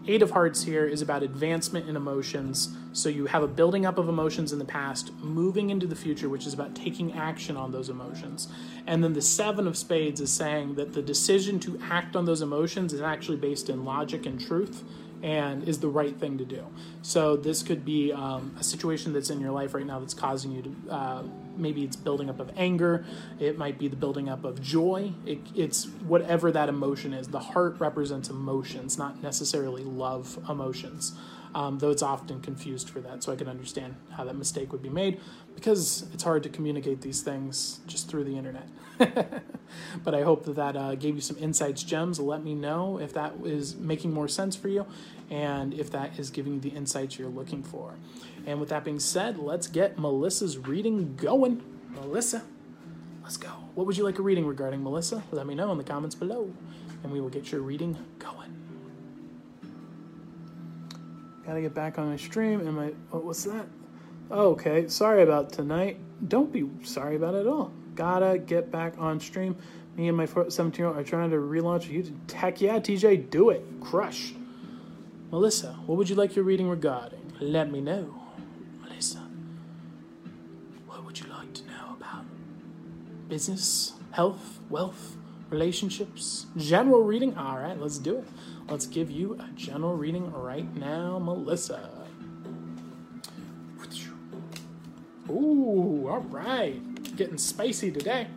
Eight 0.08 0.22
of 0.22 0.30
Hearts 0.30 0.64
here 0.64 0.86
is 0.86 1.02
about 1.02 1.22
advancement 1.22 1.86
in 1.86 1.94
emotions. 1.94 2.74
So 2.94 3.10
you 3.10 3.26
have 3.26 3.42
a 3.42 3.46
building 3.46 3.84
up 3.84 3.98
of 3.98 4.08
emotions 4.08 4.54
in 4.54 4.58
the 4.58 4.64
past, 4.64 5.12
moving 5.20 5.68
into 5.68 5.86
the 5.86 5.94
future, 5.94 6.30
which 6.30 6.46
is 6.46 6.54
about 6.54 6.74
taking 6.74 7.12
action 7.12 7.58
on 7.58 7.72
those 7.72 7.90
emotions. 7.90 8.48
And 8.86 9.04
then 9.04 9.12
the 9.12 9.20
Seven 9.20 9.66
of 9.66 9.76
Spades 9.76 10.22
is 10.22 10.32
saying 10.32 10.76
that 10.76 10.94
the 10.94 11.02
decision 11.02 11.60
to 11.60 11.78
act 11.90 12.16
on 12.16 12.24
those 12.24 12.40
emotions 12.40 12.94
is 12.94 13.02
actually 13.02 13.36
based 13.36 13.68
in 13.68 13.84
logic 13.84 14.24
and 14.24 14.40
truth 14.40 14.82
and 15.22 15.68
is 15.68 15.78
the 15.78 15.88
right 15.88 16.18
thing 16.18 16.38
to 16.38 16.44
do. 16.46 16.64
So 17.02 17.36
this 17.36 17.62
could 17.62 17.84
be 17.84 18.10
um, 18.10 18.56
a 18.58 18.64
situation 18.64 19.12
that's 19.12 19.28
in 19.28 19.40
your 19.40 19.50
life 19.50 19.74
right 19.74 19.84
now 19.84 20.00
that's 20.00 20.14
causing 20.14 20.52
you 20.52 20.62
to 20.62 20.90
uh, 20.90 21.22
maybe 21.58 21.84
it's 21.84 21.96
building 21.96 22.30
up 22.30 22.40
of 22.40 22.50
anger, 22.56 23.04
it 23.38 23.58
might 23.58 23.78
be 23.78 23.88
the 23.88 23.96
building 23.96 24.28
up 24.28 24.44
of 24.44 24.62
joy. 24.62 25.12
It, 25.26 25.40
it's 25.54 25.84
whatever 26.06 26.50
that 26.52 26.68
emotion 26.68 27.12
is. 27.12 27.28
The 27.28 27.40
heart 27.40 27.76
represents 27.78 28.30
emotions, 28.30 28.96
not 28.98 29.22
necessarily 29.22 29.84
love 29.84 30.38
emotions. 30.48 31.12
Um, 31.54 31.78
though 31.78 31.90
it's 31.90 32.02
often 32.02 32.40
confused 32.40 32.90
for 32.90 33.00
that, 33.00 33.22
so 33.22 33.32
I 33.32 33.36
can 33.36 33.48
understand 33.48 33.96
how 34.10 34.24
that 34.24 34.36
mistake 34.36 34.70
would 34.72 34.82
be 34.82 34.90
made 34.90 35.20
because 35.54 36.06
it's 36.12 36.22
hard 36.22 36.42
to 36.42 36.48
communicate 36.48 37.00
these 37.00 37.22
things 37.22 37.80
just 37.86 38.08
through 38.08 38.24
the 38.24 38.36
internet. 38.36 38.68
but 40.04 40.14
I 40.14 40.22
hope 40.22 40.44
that 40.44 40.56
that 40.56 40.76
uh, 40.76 40.94
gave 40.94 41.14
you 41.14 41.20
some 41.20 41.38
insights, 41.38 41.82
gems. 41.82 42.20
Let 42.20 42.44
me 42.44 42.54
know 42.54 42.98
if 42.98 43.12
that 43.14 43.34
is 43.44 43.76
making 43.76 44.12
more 44.12 44.28
sense 44.28 44.56
for 44.56 44.68
you 44.68 44.86
and 45.30 45.74
if 45.74 45.90
that 45.90 46.18
is 46.18 46.30
giving 46.30 46.54
you 46.54 46.60
the 46.60 46.70
insights 46.70 47.18
you're 47.18 47.28
looking 47.28 47.62
for. 47.62 47.94
And 48.46 48.60
with 48.60 48.68
that 48.70 48.84
being 48.84 49.00
said, 49.00 49.38
let's 49.38 49.66
get 49.66 49.98
Melissa's 49.98 50.58
reading 50.58 51.16
going. 51.16 51.62
Melissa, 51.90 52.42
let's 53.22 53.36
go. 53.36 53.50
What 53.74 53.86
would 53.86 53.96
you 53.96 54.04
like 54.04 54.18
a 54.18 54.22
reading 54.22 54.46
regarding, 54.46 54.82
Melissa? 54.82 55.22
Let 55.30 55.46
me 55.46 55.54
know 55.54 55.70
in 55.72 55.78
the 55.78 55.84
comments 55.84 56.14
below, 56.14 56.52
and 57.02 57.12
we 57.12 57.20
will 57.20 57.28
get 57.28 57.52
your 57.52 57.60
reading 57.60 57.96
going. 58.18 58.67
Gotta 61.48 61.60
get 61.60 61.74
back 61.74 61.98
on 61.98 62.10
my 62.10 62.16
stream. 62.16 62.64
Am 62.64 62.78
I? 62.78 62.92
Oh, 63.12 63.18
what's 63.18 63.42
that? 63.44 63.66
Oh, 64.30 64.50
okay. 64.50 64.86
Sorry 64.86 65.24
about 65.24 65.52
tonight. 65.52 65.98
Don't 66.28 66.52
be 66.52 66.68
sorry 66.84 67.16
about 67.16 67.34
it 67.34 67.40
at 67.40 67.46
all 67.48 67.72
gotta 67.98 68.38
get 68.38 68.70
back 68.70 68.94
on 68.98 69.18
stream. 69.18 69.56
Me 69.96 70.06
and 70.06 70.16
my 70.16 70.24
17 70.24 70.72
year 70.78 70.86
old 70.86 70.96
are 70.96 71.02
trying 71.02 71.30
to 71.30 71.36
relaunch 71.36 71.90
YouTube. 71.92 72.30
Heck 72.30 72.60
yeah, 72.60 72.78
TJ, 72.78 73.28
do 73.28 73.50
it. 73.50 73.64
Crush. 73.80 74.32
Melissa, 75.32 75.72
what 75.84 75.98
would 75.98 76.08
you 76.08 76.14
like 76.14 76.36
your 76.36 76.44
reading 76.44 76.68
regarding? 76.68 77.32
Let 77.40 77.70
me 77.72 77.80
know. 77.80 78.22
Melissa, 78.80 79.18
what 80.86 81.04
would 81.04 81.18
you 81.18 81.26
like 81.26 81.52
to 81.54 81.64
know 81.66 81.96
about? 82.00 82.24
Business, 83.28 83.94
health, 84.12 84.60
wealth, 84.70 85.16
relationships, 85.50 86.46
general 86.56 87.02
reading? 87.02 87.36
All 87.36 87.58
right, 87.58 87.78
let's 87.78 87.98
do 87.98 88.18
it. 88.18 88.28
Let's 88.68 88.86
give 88.86 89.10
you 89.10 89.34
a 89.40 89.48
general 89.54 89.94
reading 89.94 90.30
right 90.32 90.74
now, 90.76 91.18
Melissa. 91.18 91.90
Ooh, 95.30 96.08
all 96.08 96.20
right 96.30 96.80
getting 97.18 97.36
spicy 97.36 97.90
today. 97.90 98.28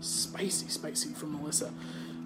Spicy, 0.00 0.66
spicy 0.66 1.14
for 1.14 1.26
Melissa. 1.26 1.72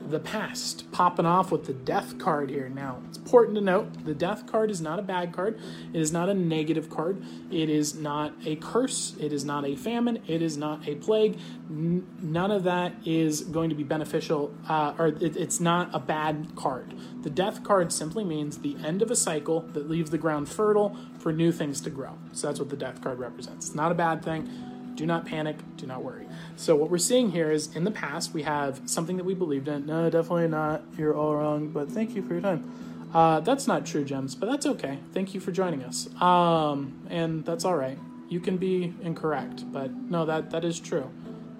The 0.07 0.21
past 0.21 0.91
popping 0.93 1.27
off 1.27 1.51
with 1.51 1.67
the 1.67 1.73
death 1.73 2.17
card 2.17 2.49
here. 2.49 2.69
Now, 2.69 3.01
it's 3.09 3.19
important 3.19 3.57
to 3.57 3.61
note 3.61 4.05
the 4.05 4.15
death 4.15 4.47
card 4.47 4.71
is 4.71 4.81
not 4.81 5.01
a 5.01 5.03
bad 5.03 5.33
card. 5.33 5.59
It 5.93 6.01
is 6.01 6.13
not 6.13 6.29
a 6.29 6.35
negative 6.35 6.89
card. 6.89 7.25
It 7.51 7.69
is 7.69 7.97
not 7.97 8.33
a 8.45 8.55
curse. 8.57 9.17
It 9.19 9.33
is 9.33 9.45
not 9.45 9.65
a 9.65 9.75
famine. 9.75 10.23
It 10.29 10.43
is 10.43 10.57
not 10.57 10.87
a 10.87 10.95
plague. 10.95 11.41
N- 11.69 12.07
none 12.21 12.53
of 12.53 12.63
that 12.65 12.95
is 13.05 13.41
going 13.41 13.69
to 13.71 13.75
be 13.75 13.83
beneficial, 13.83 14.55
uh, 14.69 14.95
or 14.97 15.09
it, 15.09 15.37
it's 15.37 15.59
not 15.59 15.93
a 15.93 15.99
bad 15.99 16.53
card. 16.55 16.95
The 17.23 17.31
death 17.31 17.65
card 17.65 17.93
simply 17.93 18.23
means 18.23 18.59
the 18.59 18.77
end 18.85 19.03
of 19.03 19.11
a 19.11 19.17
cycle 19.17 19.63
that 19.73 19.91
leaves 19.91 20.11
the 20.11 20.19
ground 20.19 20.49
fertile 20.49 20.97
for 21.19 21.33
new 21.33 21.51
things 21.51 21.81
to 21.81 21.91
grow. 21.91 22.17
So 22.33 22.47
that's 22.47 22.61
what 22.61 22.71
the 22.71 22.77
death 22.77 23.01
card 23.03 23.19
represents. 23.19 23.67
It's 23.67 23.75
not 23.75 23.91
a 23.91 23.97
bad 23.97 24.25
thing 24.25 24.49
do 24.97 25.07
not 25.07 25.27
panic. 25.27 25.57
Do 25.77 25.87
not 25.87 26.03
worry. 26.03 26.27
So, 26.57 26.75
what 26.75 26.91
we're 26.91 26.99
seeing 26.99 27.31
here 27.31 27.51
is 27.51 27.75
in 27.77 27.85
the 27.85 27.91
past, 27.91 28.33
we 28.33 28.43
have 28.43 28.81
something 28.87 29.17
that 29.19 29.25
we 29.25 29.35
believed 29.35 29.69
in. 29.69 29.87
No, 29.87 30.09
definitely 30.11 30.49
not. 30.49 30.83
You're 30.97 31.15
all 31.15 31.37
wrong, 31.37 31.69
but 31.69 31.91
thank 31.91 32.15
you 32.15 32.23
for 32.23 32.33
your 32.33 32.43
time. 32.43 32.73
Uh, 33.15 33.41
that's 33.41 33.67
not 33.67 33.87
true, 33.87 34.05
Gems, 34.05 34.35
but 34.35 34.51
that's 34.51 34.67
okay. 34.67 34.99
Thank 35.13 35.35
you 35.35 35.41
for 35.41 35.53
joining 35.53 35.85
us. 35.85 36.09
Um, 36.21 37.07
and 37.09 37.45
that's 37.45 37.65
all 37.65 37.77
right. 37.77 37.99
You 38.29 38.41
can 38.41 38.57
be 38.57 38.93
incorrect, 39.03 39.71
but 39.73 39.93
no, 39.93 40.27
that, 40.27 40.51
that 40.51 40.65
is 40.65 40.81
true. 40.81 41.11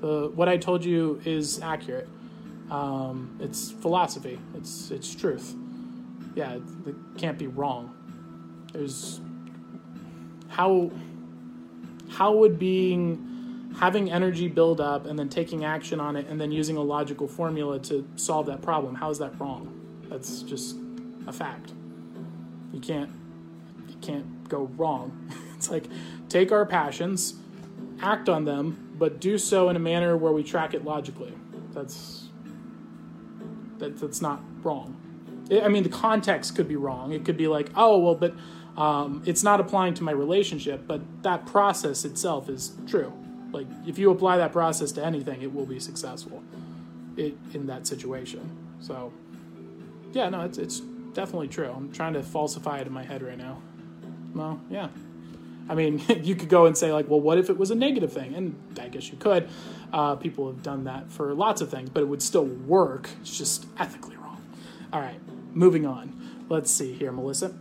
The, 0.01 0.31
what 0.35 0.49
I 0.49 0.57
told 0.57 0.85
you 0.85 1.21
is 1.25 1.61
accurate. 1.61 2.09
Um, 2.71 3.39
it's 3.41 3.71
philosophy, 3.71 4.41
it's, 4.55 4.91
it's 4.91 5.15
truth. 5.15 5.55
Yeah, 6.35 6.55
it, 6.55 6.63
it 6.87 6.95
can't 7.17 7.39
be 7.39 7.47
wrong. 7.47 7.95
There's 8.73 9.21
how 10.49 10.91
how 12.11 12.33
would 12.35 12.59
being 12.59 13.73
having 13.79 14.11
energy 14.11 14.49
build 14.49 14.81
up 14.81 15.07
and 15.07 15.19
then 15.19 15.29
taking 15.29 15.65
action 15.65 16.01
on 16.01 16.17
it 16.17 16.27
and 16.29 16.41
then 16.41 16.51
using 16.51 16.77
a 16.77 16.83
logical 16.83 17.29
formula 17.29 17.79
to 17.79 18.09
solve 18.17 18.47
that 18.47 18.63
problem 18.63 18.95
how 18.95 19.11
is 19.11 19.19
that 19.19 19.39
wrong? 19.39 19.73
That's 20.09 20.43
just 20.43 20.77
a 21.27 21.33
fact. 21.33 21.73
You 22.73 22.81
can't 22.81 23.11
you 23.89 23.97
can't 24.01 24.49
go 24.49 24.71
wrong. 24.77 25.31
It's 25.57 25.71
like 25.71 25.87
take 26.29 26.53
our 26.53 26.67
passions 26.67 27.35
act 28.03 28.29
on 28.29 28.45
them 28.45 28.95
but 28.99 29.21
do 29.21 29.39
so 29.39 29.71
in 29.71 29.77
a 29.77 29.79
manner 29.79 30.15
where 30.15 30.33
we 30.33 30.43
track 30.43 30.75
it 30.75 30.85
logically. 30.85 31.33
That's 31.73 32.29
that, 33.79 33.99
that's 33.99 34.21
not 34.21 34.43
wrong. 34.63 34.97
I 35.51 35.69
mean 35.69 35.83
the 35.83 35.89
context 35.89 36.57
could 36.57 36.69
be 36.69 36.77
wrong. 36.77 37.13
It 37.13 37.25
could 37.25 37.39
be 37.39 37.49
like 37.49 37.71
oh 37.75 37.99
well 37.99 38.15
but 38.15 38.35
um, 38.77 39.23
it's 39.25 39.43
not 39.43 39.61
applying 39.61 39.95
to 39.95 40.03
my 40.03 40.13
relationship, 40.13 40.87
but 40.87 41.01
that 41.23 41.47
process 41.47 42.05
itself 42.05 42.49
is 42.49 42.73
true. 42.87 43.13
Like 43.53 43.67
if 43.87 43.99
you 43.99 44.11
apply 44.11 44.37
that 44.39 44.53
process 44.53 44.93
to 44.93 45.05
anything, 45.05 45.43
it 45.43 45.53
will 45.55 45.67
be 45.67 45.81
successful. 45.81 46.43
It 47.17 47.37
in 47.55 47.67
that 47.67 47.87
situation. 47.87 48.51
So 48.81 49.13
yeah, 50.13 50.29
no, 50.29 50.43
it's 50.43 50.59
it's 50.59 50.81
definitely 51.15 51.49
true. 51.49 51.73
I'm 51.75 51.91
trying 51.93 52.13
to 52.15 52.23
falsify 52.23 52.79
it 52.79 52.87
in 52.87 52.93
my 52.93 53.03
head 53.03 53.23
right 53.23 53.39
now. 53.39 53.63
Well, 54.35 54.61
yeah. 54.69 54.89
I 55.69 55.75
mean, 55.75 56.03
you 56.23 56.37
could 56.37 56.51
go 56.51 56.67
and 56.67 56.77
say, 56.77 56.93
like, 56.93 57.09
well, 57.09 57.21
what 57.21 57.39
if 57.39 57.49
it 57.51 57.57
was 57.57 57.71
a 57.71 57.75
negative 57.75 58.13
thing? 58.13 58.35
And 58.35 58.79
I 58.81 58.89
guess 58.89 59.11
you 59.11 59.17
could. 59.17 59.49
Uh, 59.93 60.17
people 60.17 60.47
have 60.47 60.63
done 60.63 60.85
that 60.85 61.11
for 61.11 61.33
lots 61.35 61.61
of 61.61 61.71
things, 61.71 61.89
but 61.89 62.03
it 62.03 62.07
would 62.07 62.23
still 62.23 62.45
work. 62.45 63.09
It's 63.23 63.37
just 63.37 63.67
ethically 63.79 64.17
wrong. 64.17 64.43
All 64.93 65.01
right, 65.01 65.21
moving 65.55 65.87
on. 65.87 66.45
Let's 66.49 66.71
see 66.71 66.93
here, 66.93 67.11
Melissa. 67.11 67.55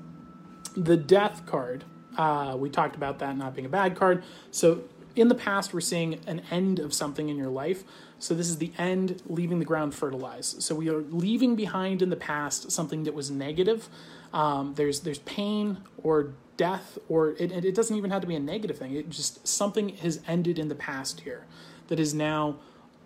The 0.75 0.97
death 0.97 1.45
card. 1.45 1.83
Uh, 2.17 2.55
we 2.57 2.69
talked 2.69 2.95
about 2.95 3.19
that 3.19 3.37
not 3.37 3.55
being 3.55 3.65
a 3.65 3.69
bad 3.69 3.95
card. 3.95 4.23
So 4.51 4.83
in 5.15 5.27
the 5.27 5.35
past, 5.35 5.73
we're 5.73 5.81
seeing 5.81 6.19
an 6.27 6.41
end 6.51 6.79
of 6.79 6.93
something 6.93 7.29
in 7.29 7.37
your 7.37 7.49
life. 7.49 7.83
So 8.19 8.33
this 8.33 8.49
is 8.49 8.57
the 8.57 8.71
end, 8.77 9.21
leaving 9.27 9.59
the 9.59 9.65
ground 9.65 9.93
fertilized. 9.93 10.61
So 10.61 10.75
we 10.75 10.89
are 10.89 11.01
leaving 11.01 11.55
behind 11.55 12.01
in 12.01 12.09
the 12.09 12.15
past 12.15 12.71
something 12.71 13.03
that 13.03 13.13
was 13.13 13.31
negative. 13.31 13.89
Um, 14.33 14.73
there's 14.75 15.01
there's 15.01 15.19
pain 15.19 15.79
or 16.03 16.33
death, 16.57 16.97
or 17.09 17.31
it, 17.31 17.51
it 17.51 17.75
doesn't 17.75 17.95
even 17.95 18.11
have 18.11 18.21
to 18.21 18.27
be 18.27 18.35
a 18.35 18.39
negative 18.39 18.77
thing. 18.77 18.95
It 18.95 19.09
just 19.09 19.47
something 19.47 19.89
has 19.97 20.21
ended 20.27 20.59
in 20.59 20.67
the 20.67 20.75
past 20.75 21.21
here 21.21 21.45
that 21.87 21.99
is 21.99 22.13
now 22.13 22.57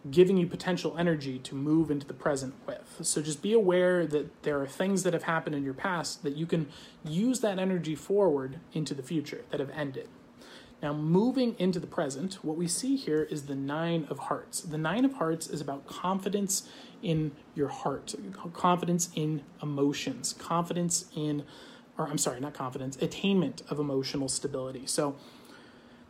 giving 0.09 0.37
you 0.37 0.47
potential 0.47 0.95
energy 0.97 1.39
to 1.39 1.55
move 1.55 1.91
into 1.91 2.07
the 2.07 2.13
present 2.13 2.53
with. 2.65 2.99
So 3.01 3.21
just 3.21 3.41
be 3.41 3.53
aware 3.53 4.07
that 4.07 4.43
there 4.43 4.61
are 4.61 4.67
things 4.67 5.03
that 5.03 5.13
have 5.13 5.23
happened 5.23 5.55
in 5.55 5.63
your 5.63 5.73
past 5.73 6.23
that 6.23 6.35
you 6.35 6.45
can 6.45 6.67
use 7.03 7.41
that 7.41 7.59
energy 7.59 7.95
forward 7.95 8.59
into 8.73 8.93
the 8.93 9.03
future 9.03 9.41
that 9.51 9.59
have 9.59 9.69
ended. 9.71 10.07
Now, 10.81 10.93
moving 10.93 11.55
into 11.59 11.79
the 11.79 11.87
present, 11.87 12.35
what 12.41 12.55
we 12.55 12.67
see 12.67 12.95
here 12.95 13.23
is 13.23 13.47
the 13.47 13.55
Nine 13.55 14.07
of 14.09 14.17
Hearts. 14.19 14.61
The 14.61 14.77
Nine 14.77 15.03
of 15.03 15.15
Hearts 15.15 15.47
is 15.47 15.59
about 15.59 15.85
confidence 15.85 16.69
in 17.03 17.33
your 17.53 17.67
heart, 17.67 18.15
confidence 18.53 19.09
in 19.13 19.43
emotions, 19.61 20.31
confidence 20.31 21.05
in, 21.13 21.43
or 21.97 22.07
I'm 22.07 22.17
sorry, 22.17 22.39
not 22.39 22.53
confidence, 22.53 22.95
attainment 23.01 23.61
of 23.69 23.77
emotional 23.77 24.29
stability. 24.29 24.85
So, 24.85 25.17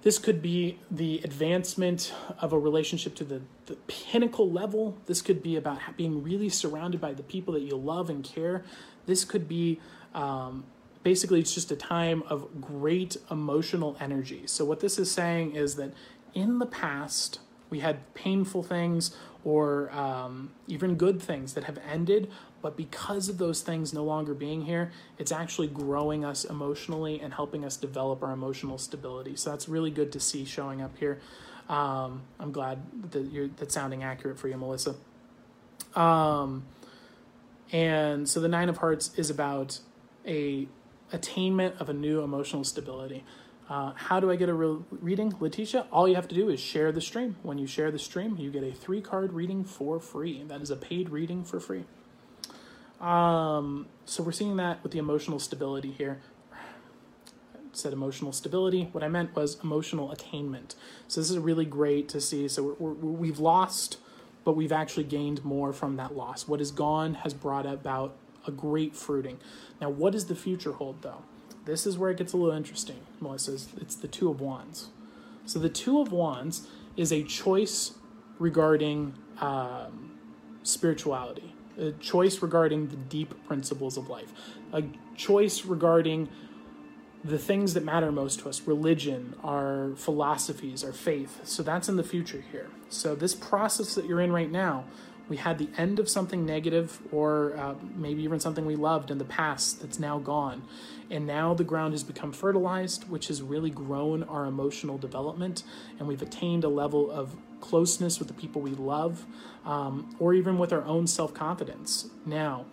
this 0.01 0.17
could 0.17 0.41
be 0.41 0.79
the 0.89 1.19
advancement 1.23 2.13
of 2.39 2.53
a 2.53 2.59
relationship 2.59 3.15
to 3.15 3.23
the, 3.25 3.41
the 3.65 3.75
pinnacle 3.87 4.49
level. 4.49 4.97
This 5.07 5.21
could 5.21 5.43
be 5.43 5.57
about 5.57 5.79
being 5.97 6.23
really 6.23 6.49
surrounded 6.49 7.01
by 7.01 7.13
the 7.13 7.23
people 7.23 7.53
that 7.55 7.63
you 7.63 7.75
love 7.75 8.09
and 8.09 8.23
care. 8.23 8.63
This 9.05 9.25
could 9.25 9.47
be 9.47 9.79
um, 10.13 10.63
basically 11.03 11.39
it's 11.39 11.53
just 11.53 11.71
a 11.71 11.75
time 11.75 12.23
of 12.27 12.61
great 12.61 13.17
emotional 13.29 13.97
energy. 13.99 14.43
So, 14.45 14.63
what 14.63 14.79
this 14.79 14.97
is 14.97 15.11
saying 15.11 15.55
is 15.55 15.75
that 15.75 15.91
in 16.33 16.59
the 16.59 16.65
past, 16.65 17.39
we 17.69 17.79
had 17.79 18.13
painful 18.13 18.63
things 18.63 19.15
or 19.43 19.91
um, 19.91 20.51
even 20.67 20.95
good 20.95 21.21
things 21.21 21.53
that 21.53 21.65
have 21.65 21.79
ended, 21.89 22.29
but 22.61 22.75
because 22.77 23.29
of 23.29 23.37
those 23.37 23.61
things 23.61 23.93
no 23.93 24.03
longer 24.03 24.33
being 24.33 24.63
here, 24.65 24.91
it's 25.17 25.31
actually 25.31 25.67
growing 25.67 26.25
us 26.25 26.43
emotionally 26.43 27.19
and 27.19 27.33
helping 27.33 27.63
us 27.63 27.77
develop 27.77 28.23
our 28.23 28.31
emotional 28.31 28.77
stability. 28.77 29.35
So, 29.35 29.51
that's 29.51 29.69
really 29.69 29.91
good 29.91 30.11
to 30.13 30.19
see 30.19 30.45
showing 30.45 30.81
up 30.81 30.97
here. 30.97 31.19
Um, 31.69 32.23
I'm 32.39 32.51
glad 32.51 33.11
that 33.11 33.31
you're 33.31 33.47
that's 33.47 33.75
sounding 33.75 34.03
accurate 34.03 34.39
for 34.39 34.47
you, 34.47 34.57
Melissa. 34.57 34.95
Um, 35.95 36.65
and 37.71 38.27
so 38.27 38.39
the 38.39 38.47
Nine 38.47 38.69
of 38.69 38.77
Hearts 38.77 39.11
is 39.15 39.29
about 39.29 39.79
a 40.25 40.67
attainment 41.11 41.75
of 41.79 41.89
a 41.89 41.93
new 41.93 42.21
emotional 42.21 42.63
stability. 42.63 43.23
Uh, 43.69 43.93
how 43.95 44.19
do 44.19 44.31
I 44.31 44.35
get 44.35 44.49
a 44.49 44.53
reading? 44.53 45.33
Letitia, 45.39 45.85
all 45.91 46.07
you 46.07 46.15
have 46.15 46.27
to 46.27 46.35
do 46.35 46.49
is 46.49 46.59
share 46.59 46.91
the 46.91 47.01
stream. 47.01 47.35
When 47.43 47.59
you 47.59 47.67
share 47.67 47.91
the 47.91 47.99
stream, 47.99 48.35
you 48.37 48.49
get 48.49 48.63
a 48.63 48.71
three 48.71 49.01
card 49.01 49.33
reading 49.33 49.63
for 49.63 49.99
free. 49.99 50.43
That 50.47 50.61
is 50.61 50.71
a 50.71 50.75
paid 50.75 51.09
reading 51.09 51.43
for 51.43 51.59
free. 51.59 51.85
Um, 52.99 53.87
so 54.05 54.23
we're 54.23 54.31
seeing 54.31 54.57
that 54.57 54.83
with 54.83 54.91
the 54.91 54.99
emotional 54.99 55.39
stability 55.39 55.91
here. 55.91 56.19
I 56.51 56.57
said 57.71 57.93
emotional 57.93 58.31
stability. 58.31 58.89
What 58.91 59.03
I 59.03 59.07
meant 59.07 59.35
was 59.35 59.57
emotional 59.63 60.11
attainment. 60.11 60.75
So 61.07 61.21
this 61.21 61.29
is 61.29 61.37
really 61.37 61.65
great 61.65 62.09
to 62.09 62.19
see. 62.19 62.47
So 62.47 62.75
we're, 62.79 62.91
we're, 62.93 63.11
we've 63.11 63.39
lost, 63.39 63.97
but 64.43 64.55
we've 64.55 64.71
actually 64.71 65.05
gained 65.05 65.45
more 65.45 65.71
from 65.71 65.95
that 65.97 66.15
loss. 66.15 66.47
What 66.47 66.59
is 66.59 66.71
gone 66.71 67.15
has 67.15 67.33
brought 67.33 67.65
about 67.65 68.15
a 68.47 68.51
great 68.51 68.95
fruiting. 68.95 69.39
Now, 69.79 69.89
what 69.89 70.13
does 70.13 70.25
the 70.25 70.35
future 70.35 70.73
hold, 70.73 71.01
though? 71.01 71.23
This 71.65 71.85
is 71.85 71.97
where 71.97 72.09
it 72.09 72.17
gets 72.17 72.33
a 72.33 72.37
little 72.37 72.55
interesting, 72.55 73.01
Melissa. 73.19 73.53
It's 73.79 73.95
the 73.95 74.07
Two 74.07 74.29
of 74.29 74.41
Wands. 74.41 74.89
So, 75.45 75.59
the 75.59 75.69
Two 75.69 75.99
of 75.99 76.11
Wands 76.11 76.67
is 76.97 77.11
a 77.11 77.23
choice 77.23 77.93
regarding 78.39 79.13
um, 79.39 80.17
spirituality, 80.63 81.48
a 81.79 81.91
choice 81.93 82.41
regarding 82.41 82.87
the 82.87 82.95
deep 82.95 83.33
principles 83.47 83.97
of 83.97 84.09
life, 84.09 84.31
a 84.73 84.83
choice 85.15 85.65
regarding 85.65 86.29
the 87.23 87.37
things 87.37 87.73
that 87.73 87.83
matter 87.83 88.11
most 88.11 88.39
to 88.39 88.49
us 88.49 88.61
religion, 88.65 89.35
our 89.43 89.91
philosophies, 89.95 90.83
our 90.83 90.93
faith. 90.93 91.41
So, 91.43 91.63
that's 91.63 91.89
in 91.89 91.97
the 91.97 92.03
future 92.03 92.43
here. 92.51 92.69
So, 92.89 93.15
this 93.15 93.35
process 93.35 93.95
that 93.95 94.05
you're 94.05 94.21
in 94.21 94.31
right 94.31 94.51
now 94.51 94.85
we 95.29 95.37
had 95.37 95.59
the 95.59 95.69
end 95.77 95.99
of 95.99 96.09
something 96.09 96.45
negative 96.45 96.99
or 97.11 97.55
uh, 97.55 97.75
maybe 97.95 98.23
even 98.23 98.39
something 98.39 98.65
we 98.65 98.75
loved 98.75 99.11
in 99.11 99.19
the 99.19 99.25
past 99.25 99.79
that's 99.81 99.99
now 99.99 100.17
gone. 100.17 100.63
And 101.11 101.25
now 101.25 101.53
the 101.53 101.63
ground 101.63 101.93
has 101.93 102.03
become 102.03 102.31
fertilized, 102.31 103.09
which 103.09 103.27
has 103.27 103.41
really 103.41 103.69
grown 103.69 104.23
our 104.23 104.45
emotional 104.45 104.97
development. 104.97 105.63
And 105.99 106.07
we've 106.07 106.21
attained 106.21 106.63
a 106.63 106.69
level 106.69 107.09
of 107.11 107.35
closeness 107.61 108.19
with 108.19 108.27
the 108.27 108.33
people 108.33 108.61
we 108.61 108.71
love 108.71 109.25
um, 109.65 110.15
or 110.19 110.33
even 110.33 110.57
with 110.57 110.73
our 110.73 110.83
own 110.83 111.07
self 111.07 111.33
confidence. 111.33 112.09
Now, 112.25 112.65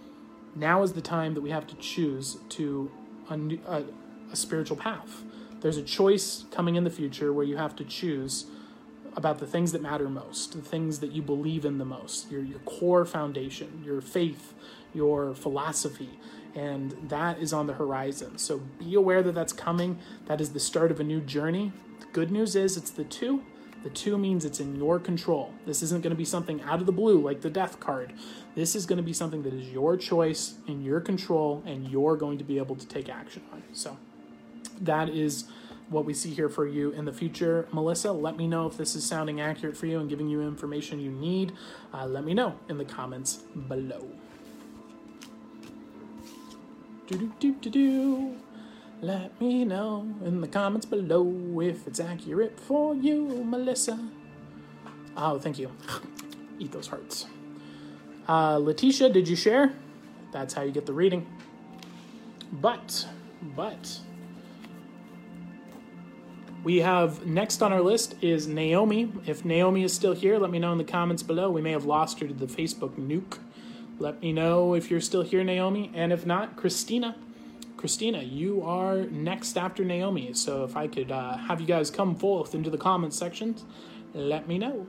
now 0.55 0.83
is 0.83 0.95
the 0.95 1.03
time 1.03 1.35
that 1.35 1.43
we 1.43 1.51
have 1.51 1.67
to 1.67 1.75
choose 1.77 2.39
to 2.51 2.91
a, 3.31 3.39
a, 3.67 3.85
a 4.33 4.37
spiritual 4.37 4.77
path. 4.77 5.23
There's 5.61 5.77
a 5.77 5.83
choice 5.83 6.45
coming 6.51 6.77
in 6.77 6.85
the 6.85 6.91
future 6.91 7.33
where 7.33 7.45
you 7.45 7.57
have 7.57 7.77
to 7.77 7.85
choose 7.85 8.47
about 9.17 9.39
the 9.39 9.47
things 9.47 9.73
that 9.73 9.81
matter 9.81 10.09
most, 10.09 10.53
the 10.53 10.61
things 10.61 11.01
that 11.01 11.11
you 11.11 11.23
believe 11.23 11.65
in 11.65 11.79
the 11.79 11.85
most, 11.85 12.31
your, 12.31 12.43
your 12.43 12.59
core 12.61 13.05
foundation, 13.05 13.83
your 13.85 14.01
faith, 14.01 14.53
your 14.95 15.35
philosophy, 15.35 16.19
and 16.55 16.93
that 17.09 17.39
is 17.39 17.53
on 17.53 17.67
the 17.67 17.73
horizon. 17.75 18.39
So 18.39 18.59
be 18.79 18.95
aware 18.95 19.23
that 19.23 19.35
that's 19.35 19.53
coming. 19.53 19.99
That 20.27 20.41
is 20.41 20.53
the 20.53 20.61
start 20.61 20.91
of 20.91 21.01
a 21.01 21.05
new 21.05 21.21
journey. 21.21 21.73
The 22.01 22.07
good 22.13 22.31
news 22.31 22.55
is 22.55 22.77
it's 22.77 22.91
the 22.91 23.05
two. 23.05 23.43
The 23.83 23.91
two 23.91 24.19
means 24.19 24.45
it's 24.45 24.59
in 24.59 24.75
your 24.75 24.99
control. 24.99 25.55
This 25.65 25.83
isn't 25.83 26.03
going 26.03 26.11
to 26.11 26.17
be 26.17 26.25
something 26.25 26.61
out 26.63 26.81
of 26.81 26.87
the 26.87 26.93
blue 26.93 27.21
like 27.21 27.41
the 27.41 27.51
death 27.51 27.79
card. 27.79 28.13
This 28.55 28.75
is 28.75 28.85
going 28.85 28.97
to 28.97 29.03
be 29.03 29.13
something 29.13 29.43
that 29.45 29.55
is 29.55 29.69
your 29.69 29.97
choice, 29.97 30.55
in 30.67 30.83
your 30.83 31.01
control, 31.01 31.63
and 31.67 31.89
you're 31.89 32.17
going 32.17 32.39
to 32.39 32.45
be 32.45 32.59
able 32.59 32.77
to 32.77 32.87
take 32.87 33.09
action 33.09 33.43
on. 33.53 33.63
So 33.73 33.97
that 34.81 35.09
is 35.09 35.45
what 35.89 36.05
we 36.05 36.13
see 36.13 36.31
here 36.31 36.49
for 36.49 36.67
you 36.67 36.91
in 36.93 37.05
the 37.05 37.13
future. 37.13 37.69
Melissa, 37.73 38.13
let 38.13 38.37
me 38.37 38.47
know 38.47 38.67
if 38.67 38.77
this 38.77 38.97
is 38.97 39.05
sounding 39.05 39.41
accurate 39.41 39.77
for 39.77 39.87
you 39.87 40.01
and 40.01 40.09
giving 40.09 40.29
you 40.29 40.43
information 40.43 41.01
you 41.01 41.11
need. 41.11 41.53
Uh, 41.95 42.07
let 42.07 42.25
me 42.25 42.35
know 42.35 42.59
in 42.69 42.79
the 42.79 42.85
comments 42.85 43.37
below. 43.69 44.09
Do 47.07 47.19
do 47.19 47.33
do 47.39 47.53
do 47.55 47.71
do. 47.71 48.37
Let 49.01 49.41
me 49.41 49.65
know 49.65 50.09
in 50.25 50.41
the 50.41 50.49
comments 50.49 50.87
below 50.87 51.61
if 51.61 51.87
it's 51.87 52.01
accurate 52.01 52.59
for 52.59 52.95
you, 52.95 53.45
Melissa. 53.45 53.99
Oh, 55.17 55.39
thank 55.39 55.59
you. 55.59 55.71
Eat 56.59 56.73
those 56.73 56.89
hearts. 56.89 57.27
Uh, 58.29 58.57
Letitia, 58.57 59.11
did 59.11 59.29
you 59.29 59.37
share? 59.37 59.73
That's 60.33 60.55
how 60.55 60.63
you 60.63 60.73
get 60.73 60.87
the 60.87 60.93
reading. 60.93 61.27
But, 62.53 63.07
but, 63.55 64.01
we 66.67 66.79
have 66.79 67.25
next 67.25 67.63
on 67.63 67.73
our 67.73 67.81
list 67.81 68.17
is 68.21 68.49
Naomi. 68.49 69.13
If 69.25 69.45
Naomi 69.45 69.85
is 69.85 69.93
still 69.93 70.15
here, 70.15 70.37
let 70.37 70.51
me 70.51 70.59
know 70.59 70.73
in 70.73 70.79
the 70.79 70.83
comments 70.85 71.23
below. 71.23 71.49
We 71.49 71.63
may 71.63 71.71
have 71.71 71.85
lost 71.85 72.19
her 72.19 72.27
to 72.27 72.35
the 72.35 72.49
Facebook 72.49 72.97
nuke. 72.97 73.39
Let 74.01 74.21
me 74.21 74.33
know 74.33 74.75
if 74.75 74.91
you're 74.91 75.01
still 75.01 75.23
here, 75.23 75.45
Naomi. 75.45 75.93
And 75.95 76.13
if 76.13 76.27
not, 76.27 76.57
Christina. 76.57 77.15
Christina, 77.77 78.21
you 78.21 78.65
are 78.65 79.05
next 79.05 79.57
after 79.57 79.85
Naomi. 79.85 80.33
So 80.33 80.65
if 80.65 80.77
I 80.77 80.89
could 80.89 81.13
uh, 81.13 81.37
have 81.37 81.61
you 81.61 81.69
guys 81.69 81.89
come 81.89 82.17
forth 82.17 82.53
into 82.53 82.69
the 82.69 82.79
comments 82.79 83.17
sections, 83.17 83.65
let 84.13 84.49
me 84.49 84.59
know. 84.59 84.89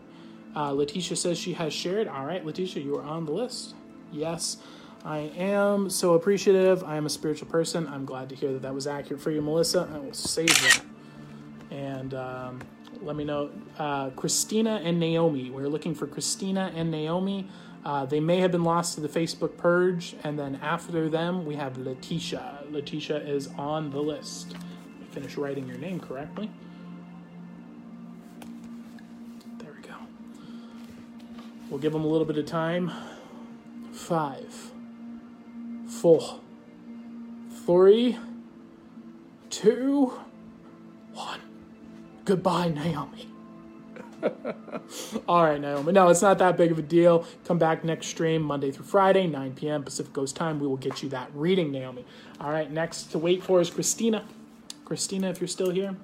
Uh, 0.55 0.71
Letitia 0.71 1.15
says 1.15 1.37
she 1.37 1.53
has 1.53 1.73
shared. 1.73 2.07
All 2.07 2.25
right, 2.25 2.43
Letitia, 2.43 2.81
you 2.81 2.97
are 2.97 3.03
on 3.03 3.27
the 3.27 3.33
list. 3.33 3.75
Yes, 4.11 4.57
I 5.05 5.31
am 5.37 5.91
so 5.91 6.15
appreciative. 6.15 6.83
I 6.83 6.95
am 6.97 7.05
a 7.05 7.09
spiritual 7.11 7.49
person. 7.49 7.85
I'm 7.85 8.05
glad 8.05 8.29
to 8.29 8.35
hear 8.35 8.51
that 8.53 8.63
that 8.63 8.73
was 8.73 8.87
accurate 8.87 9.21
for 9.21 9.29
you, 9.29 9.43
Melissa. 9.43 9.87
I 9.93 9.99
will 9.99 10.13
save 10.13 10.47
that 10.47 10.81
and 11.71 12.13
um, 12.13 12.59
let 13.01 13.15
me 13.15 13.23
know. 13.23 13.49
Uh, 13.77 14.09
Christina 14.11 14.81
and 14.83 14.99
Naomi. 14.99 15.49
We're 15.49 15.67
looking 15.67 15.93
for 15.93 16.07
Christina 16.07 16.71
and 16.75 16.91
Naomi. 16.91 17.47
Uh, 17.85 18.05
they 18.05 18.19
may 18.19 18.39
have 18.39 18.51
been 18.51 18.63
lost 18.63 18.95
to 18.95 19.01
the 19.01 19.07
Facebook 19.07 19.55
purge, 19.57 20.15
and 20.23 20.37
then 20.37 20.59
after 20.61 21.09
them, 21.09 21.45
we 21.45 21.55
have 21.55 21.77
Letitia. 21.77 22.65
Letitia 22.69 23.17
is 23.17 23.47
on 23.57 23.91
the 23.91 23.99
list. 23.99 24.55
Finish 25.11 25.37
writing 25.37 25.67
your 25.67 25.77
name 25.77 25.99
correctly. 25.99 26.51
There 29.57 29.71
we 29.73 29.87
go. 29.87 29.95
We'll 31.69 31.79
give 31.79 31.93
them 31.93 32.03
a 32.03 32.07
little 32.07 32.25
bit 32.25 32.37
of 32.37 32.45
time. 32.45 32.91
Five, 33.93 34.71
four, 35.87 36.41
three, 37.65 38.17
two, 39.49 40.13
one. 41.13 41.46
Goodbye, 42.27 42.67
Naomi. 42.67 43.29
All 45.29 45.45
right, 45.45 45.61
Naomi. 45.61 45.93
No, 45.93 46.09
it's 46.09 46.21
not 46.21 46.39
that 46.39 46.57
big 46.57 46.71
of 46.73 46.77
a 46.77 46.81
deal. 46.81 47.25
Come 47.45 47.57
back 47.57 47.85
next 47.85 48.07
stream, 48.07 48.41
Monday 48.41 48.69
through 48.69 48.83
Friday, 48.83 49.27
9 49.27 49.53
p.m. 49.53 49.81
Pacific 49.81 50.11
Coast 50.11 50.35
time. 50.35 50.59
We 50.59 50.67
will 50.67 50.75
get 50.75 51.01
you 51.01 51.07
that 51.07 51.29
reading, 51.33 51.71
Naomi. 51.71 52.03
All 52.41 52.51
right, 52.51 52.69
next 52.69 53.11
to 53.11 53.17
wait 53.17 53.43
for 53.43 53.61
is 53.61 53.69
Christina. 53.69 54.25
Christina, 54.83 55.29
if 55.29 55.39
you're 55.39 55.47
still 55.47 55.69
here. 55.69 55.95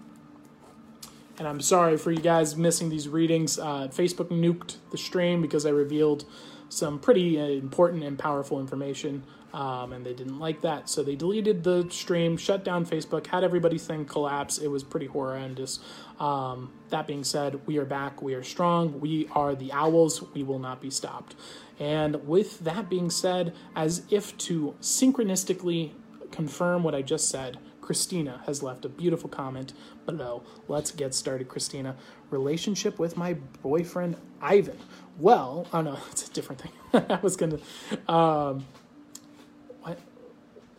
And 1.39 1.45
I'm 1.45 1.59
sorry 1.59 1.97
for 1.97 2.09
you 2.09 2.21
guys 2.21 2.55
missing 2.55 2.87
these 2.87 3.09
readings. 3.09 3.59
Uh, 3.59 3.89
Facebook 3.89 4.29
nuked 4.29 4.77
the 4.91 4.97
stream 4.97 5.41
because 5.41 5.65
I 5.65 5.71
revealed 5.71 6.23
some 6.69 6.99
pretty 6.99 7.37
uh, 7.37 7.47
important 7.47 8.05
and 8.05 8.17
powerful 8.17 8.61
information, 8.61 9.23
um, 9.53 9.93
and 9.93 10.03
they 10.05 10.13
didn't 10.13 10.39
like 10.39 10.61
that. 10.61 10.89
So 10.89 11.03
they 11.03 11.15
deleted 11.15 11.63
the 11.63 11.87
stream, 11.89 12.37
shut 12.37 12.63
down 12.63 12.85
Facebook, 12.85 13.27
had 13.27 13.43
everybody's 13.43 13.85
thing 13.85 14.05
collapse. 14.05 14.57
It 14.57 14.67
was 14.67 14.83
pretty 14.83 15.05
horrendous. 15.05 15.79
Um, 16.19 16.73
that 16.89 17.05
being 17.05 17.23
said, 17.23 17.65
we 17.67 17.77
are 17.77 17.85
back. 17.85 18.21
We 18.21 18.33
are 18.33 18.43
strong. 18.43 18.99
We 18.99 19.27
are 19.31 19.55
the 19.55 19.71
owls. 19.71 20.23
We 20.33 20.43
will 20.43 20.59
not 20.59 20.81
be 20.81 20.89
stopped. 20.89 21.35
And 21.79 22.27
with 22.27 22.59
that 22.61 22.89
being 22.89 23.09
said, 23.09 23.53
as 23.75 24.03
if 24.09 24.35
to 24.39 24.75
synchronistically 24.81 25.91
confirm 26.31 26.83
what 26.83 26.95
I 26.95 27.03
just 27.03 27.29
said, 27.29 27.59
Christina 27.81 28.41
has 28.45 28.63
left 28.63 28.85
a 28.85 28.89
beautiful 28.89 29.29
comment 29.29 29.73
below. 30.05 30.43
Let's 30.67 30.91
get 30.91 31.13
started, 31.13 31.49
Christina. 31.49 31.95
Relationship 32.29 32.97
with 32.97 33.17
my 33.17 33.33
boyfriend, 33.61 34.15
Ivan. 34.41 34.77
Well, 35.19 35.67
oh 35.73 35.81
no, 35.81 35.99
it's 36.11 36.27
a 36.27 36.31
different 36.31 36.61
thing. 36.61 36.71
I 37.09 37.19
was 37.21 37.35
gonna. 37.35 37.59
Um? 38.07 38.65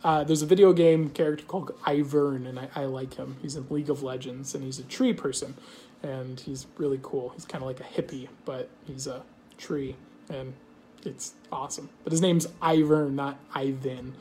Uh, 0.05 0.23
there's 0.23 0.43
a 0.43 0.45
video 0.45 0.71
game 0.71 1.09
character 1.09 1.43
called 1.45 1.75
Ivern, 1.81 2.47
and 2.47 2.59
I, 2.59 2.69
I 2.75 2.85
like 2.85 3.15
him. 3.15 3.37
He's 3.41 3.55
in 3.55 3.65
League 3.71 3.89
of 3.89 4.03
Legends, 4.03 4.53
and 4.53 4.63
he's 4.63 4.77
a 4.77 4.83
tree 4.83 5.13
person, 5.13 5.55
and 6.03 6.39
he's 6.39 6.67
really 6.77 6.99
cool. 7.01 7.29
He's 7.29 7.43
kind 7.43 7.63
of 7.63 7.67
like 7.67 7.79
a 7.79 7.83
hippie, 7.83 8.27
but 8.45 8.69
he's 8.85 9.07
a 9.07 9.23
tree, 9.57 9.95
and 10.29 10.53
it's 11.03 11.33
awesome. 11.51 11.89
But 12.03 12.11
his 12.11 12.21
name's 12.21 12.45
Ivern, 12.61 13.13
not 13.13 13.39
Ivan. 13.55 14.13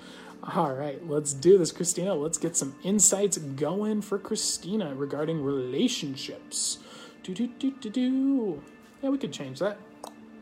All 0.55 0.72
right, 0.72 1.07
let's 1.07 1.35
do 1.35 1.59
this, 1.59 1.70
Christina. 1.70 2.14
Let's 2.14 2.39
get 2.39 2.57
some 2.57 2.74
insights 2.82 3.37
going 3.37 4.01
for 4.01 4.18
Christina 4.18 4.95
regarding 4.95 5.43
relationships. 5.45 6.78
Do 7.22 7.35
do 7.35 7.47
do 7.47 7.72
do 7.72 7.91
do. 7.91 8.62
Yeah, 9.03 9.11
we 9.11 9.18
could 9.18 9.35
change 9.35 9.59
that. 9.59 9.76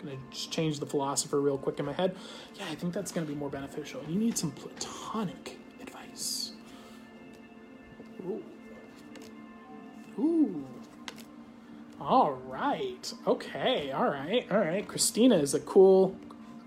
Gonna 0.04 0.16
just 0.30 0.50
change 0.50 0.80
the 0.80 0.86
philosopher 0.86 1.40
real 1.40 1.58
quick 1.58 1.78
in 1.78 1.86
my 1.86 1.92
head. 1.92 2.16
Yeah, 2.56 2.64
I 2.70 2.74
think 2.74 2.92
that's 2.92 3.12
gonna 3.12 3.26
be 3.26 3.34
more 3.34 3.50
beneficial. 3.50 4.02
You 4.08 4.18
need 4.18 4.36
some 4.36 4.50
platonic 4.52 5.58
advice. 5.80 6.52
Ooh. 8.26 8.42
Ooh. 10.18 10.64
All 12.00 12.32
right. 12.48 13.12
Okay. 13.26 13.92
All 13.92 14.08
right. 14.08 14.46
All 14.50 14.58
right. 14.58 14.86
Christina 14.86 15.36
is 15.36 15.54
a 15.54 15.60
cool, 15.60 16.16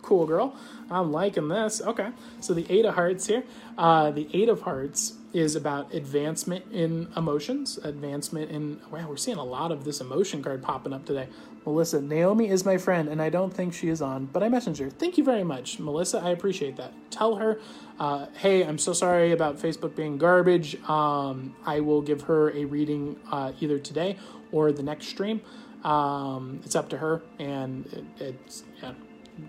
cool 0.01 0.25
girl. 0.25 0.55
I'm 0.89 1.11
liking 1.11 1.49
this. 1.49 1.81
Okay. 1.81 2.09
So 2.39 2.53
the 2.53 2.65
Eight 2.69 2.85
of 2.85 2.95
Hearts 2.95 3.27
here. 3.27 3.43
Uh, 3.77 4.11
the 4.11 4.29
Eight 4.33 4.49
of 4.49 4.61
Hearts 4.61 5.13
is 5.33 5.55
about 5.55 5.93
advancement 5.93 6.63
in 6.71 7.09
emotions, 7.17 7.77
advancement 7.79 8.49
in. 8.49 8.79
Wow, 8.89 9.07
we're 9.09 9.17
seeing 9.17 9.37
a 9.37 9.43
lot 9.43 9.71
of 9.71 9.83
this 9.83 9.99
emotion 9.99 10.41
card 10.41 10.63
popping 10.63 10.93
up 10.93 11.05
today. 11.05 11.27
Melissa, 11.65 11.99
Naomi 11.99 12.47
is 12.47 12.63
my 12.63 12.77
friend, 12.77 13.09
and 13.09 13.21
I 13.21 13.29
don't 13.29 13.51
think 13.51 13.73
she 13.73 13.89
is 13.89 14.01
on, 14.01 14.25
but 14.27 14.43
I 14.43 14.49
messaged 14.49 14.79
her. 14.79 14.89
Thank 14.89 15.17
you 15.17 15.23
very 15.23 15.43
much, 15.43 15.79
Melissa. 15.79 16.19
I 16.19 16.29
appreciate 16.29 16.75
that. 16.77 16.93
Tell 17.09 17.35
her, 17.35 17.59
uh, 17.99 18.27
hey, 18.37 18.63
I'm 18.63 18.77
so 18.77 18.93
sorry 18.93 19.31
about 19.31 19.57
Facebook 19.57 19.95
being 19.95 20.17
garbage. 20.19 20.79
Um, 20.87 21.55
I 21.65 21.79
will 21.79 22.01
give 22.01 22.21
her 22.23 22.51
a 22.51 22.65
reading 22.65 23.19
uh, 23.31 23.53
either 23.59 23.79
today 23.79 24.17
or 24.51 24.71
the 24.71 24.83
next 24.83 25.07
stream. 25.07 25.41
Um, 25.83 26.61
it's 26.63 26.75
up 26.75 26.87
to 26.89 26.97
her, 26.97 27.23
and 27.39 27.87
it, 27.87 28.05
it's 28.23 28.63
yeah, 28.81 28.93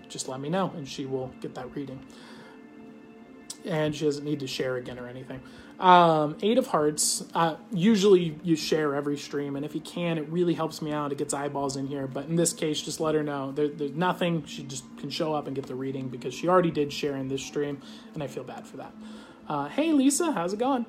just 0.09 0.27
let 0.27 0.39
me 0.39 0.49
know, 0.49 0.71
and 0.75 0.87
she 0.87 1.05
will 1.05 1.31
get 1.39 1.53
that 1.53 1.75
reading. 1.75 2.03
And 3.65 3.95
she 3.95 4.05
doesn't 4.05 4.23
need 4.23 4.39
to 4.39 4.47
share 4.47 4.77
again 4.77 4.97
or 4.97 5.07
anything. 5.07 5.41
Um, 5.79 6.37
Eight 6.41 6.57
of 6.57 6.67
Hearts. 6.67 7.23
Uh, 7.35 7.55
usually 7.71 8.39
you 8.43 8.55
share 8.55 8.95
every 8.95 9.15
stream, 9.17 9.55
and 9.55 9.63
if 9.63 9.75
you 9.75 9.81
can, 9.81 10.17
it 10.17 10.27
really 10.29 10.55
helps 10.55 10.81
me 10.81 10.91
out. 10.91 11.11
It 11.11 11.19
gets 11.19 11.35
eyeballs 11.35 11.75
in 11.75 11.85
here. 11.85 12.07
But 12.07 12.25
in 12.25 12.35
this 12.35 12.51
case, 12.51 12.81
just 12.81 12.99
let 12.99 13.13
her 13.13 13.21
know 13.21 13.51
there, 13.51 13.67
there's 13.67 13.91
nothing. 13.91 14.43
She 14.45 14.63
just 14.63 14.85
can 14.97 15.11
show 15.11 15.35
up 15.35 15.45
and 15.45 15.55
get 15.55 15.67
the 15.67 15.75
reading 15.75 16.09
because 16.09 16.33
she 16.33 16.47
already 16.47 16.71
did 16.71 16.91
share 16.91 17.15
in 17.15 17.27
this 17.27 17.43
stream, 17.43 17.81
and 18.15 18.23
I 18.23 18.27
feel 18.27 18.43
bad 18.43 18.65
for 18.65 18.77
that. 18.77 18.91
Uh, 19.47 19.67
hey, 19.67 19.93
Lisa, 19.93 20.31
how's 20.31 20.53
it 20.53 20.59
going? 20.59 20.85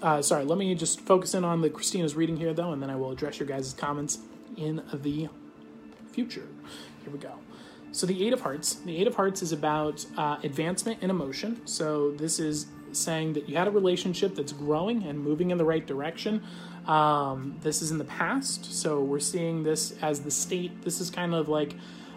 Uh, 0.00 0.22
sorry, 0.22 0.44
let 0.44 0.58
me 0.58 0.74
just 0.74 1.00
focus 1.00 1.34
in 1.34 1.44
on 1.44 1.60
the 1.60 1.70
Christina's 1.70 2.14
reading 2.14 2.36
here, 2.36 2.54
though, 2.54 2.72
and 2.72 2.80
then 2.80 2.90
I 2.90 2.96
will 2.96 3.10
address 3.10 3.40
your 3.40 3.48
guys' 3.48 3.72
comments 3.72 4.18
in 4.56 4.82
the 4.92 5.28
future. 6.12 6.46
Here 7.02 7.12
we 7.12 7.18
go. 7.18 7.32
So 7.90 8.06
the 8.06 8.26
Eight 8.26 8.32
of 8.32 8.40
Hearts. 8.40 8.74
The 8.74 8.96
Eight 8.96 9.06
of 9.06 9.14
Hearts 9.14 9.42
is 9.42 9.52
about 9.52 10.04
uh, 10.16 10.38
advancement 10.42 11.02
in 11.02 11.10
emotion. 11.10 11.66
So 11.66 12.12
this 12.12 12.38
is 12.38 12.66
saying 12.96 13.34
that 13.34 13.48
you 13.48 13.56
had 13.56 13.68
a 13.68 13.70
relationship 13.70 14.34
that's 14.34 14.52
growing 14.52 15.04
and 15.04 15.18
moving 15.18 15.50
in 15.50 15.58
the 15.58 15.64
right 15.64 15.86
direction. 15.86 16.42
Um, 16.86 17.56
this 17.62 17.82
is 17.82 17.90
in 17.90 17.98
the 17.98 18.04
past, 18.04 18.74
so 18.74 19.02
we're 19.02 19.20
seeing 19.20 19.62
this 19.62 19.94
as 20.02 20.20
the 20.20 20.30
state. 20.30 20.82
This 20.82 21.00
is 21.00 21.10
kind 21.10 21.34
of 21.34 21.48
like, 21.48 21.74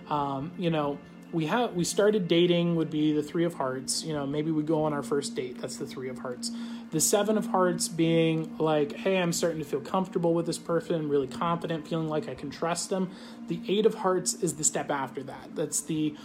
um, 0.10 0.52
you 0.58 0.70
know, 0.70 0.98
we 1.32 1.46
have 1.46 1.74
we 1.74 1.84
started 1.84 2.28
dating 2.28 2.76
would 2.76 2.90
be 2.90 3.14
the 3.14 3.24
three 3.24 3.44
of 3.44 3.54
hearts. 3.54 4.04
You 4.04 4.14
know, 4.14 4.26
maybe 4.26 4.52
we 4.52 4.64
go 4.64 4.84
on 4.84 4.94
our 4.94 5.04
first 5.04 5.36
date. 5.36 5.60
That's 5.60 5.78
the 5.78 5.86
three 5.86 6.10
of 6.10 6.20
hearts. 6.20 6.52
The 6.92 7.02
seven 7.02 7.38
of 7.38 7.48
hearts 7.48 7.90
being 7.90 8.58
like, 8.58 8.94
hey, 8.94 9.18
I'm 9.18 9.34
starting 9.34 9.60
to 9.60 9.66
feel 9.66 9.82
comfortable 9.82 10.34
with 10.34 10.46
this 10.46 10.58
person, 10.58 11.10
really 11.10 11.28
confident, 11.28 11.88
feeling 11.88 12.08
like 12.08 12.30
I 12.30 12.36
can 12.36 12.50
trust 12.50 12.90
them. 12.90 13.12
The 13.48 13.60
eight 13.68 13.86
of 13.86 13.96
hearts 13.96 14.36
is 14.36 14.54
the 14.56 14.64
step 14.64 14.90
after 14.90 15.22
that. 15.24 15.54
That's 15.54 15.82
the 15.82 16.16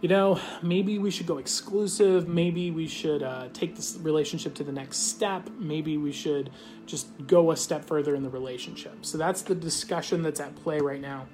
you 0.00 0.08
know, 0.08 0.40
maybe 0.62 0.98
we 0.98 1.10
should 1.10 1.26
go 1.26 1.38
exclusive. 1.38 2.28
Maybe 2.28 2.70
we 2.70 2.86
should 2.86 3.22
uh, 3.22 3.48
take 3.52 3.74
this 3.74 3.98
relationship 4.00 4.54
to 4.56 4.64
the 4.64 4.70
next 4.70 4.98
step. 5.08 5.50
Maybe 5.58 5.96
we 5.96 6.12
should 6.12 6.50
just 6.86 7.08
go 7.26 7.50
a 7.50 7.56
step 7.56 7.84
further 7.84 8.14
in 8.14 8.22
the 8.22 8.30
relationship. 8.30 9.04
So 9.04 9.18
that's 9.18 9.42
the 9.42 9.54
discussion 9.54 10.22
that's 10.22 10.38
at 10.38 10.54
play 10.56 10.78
right 10.78 11.00
now 11.00 11.26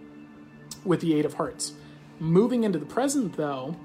with 0.84 1.00
the 1.00 1.14
Eight 1.14 1.26
of 1.26 1.34
Hearts. 1.34 1.74
Moving 2.18 2.64
into 2.64 2.78
the 2.78 2.86
present, 2.86 3.36
though, 3.36 3.76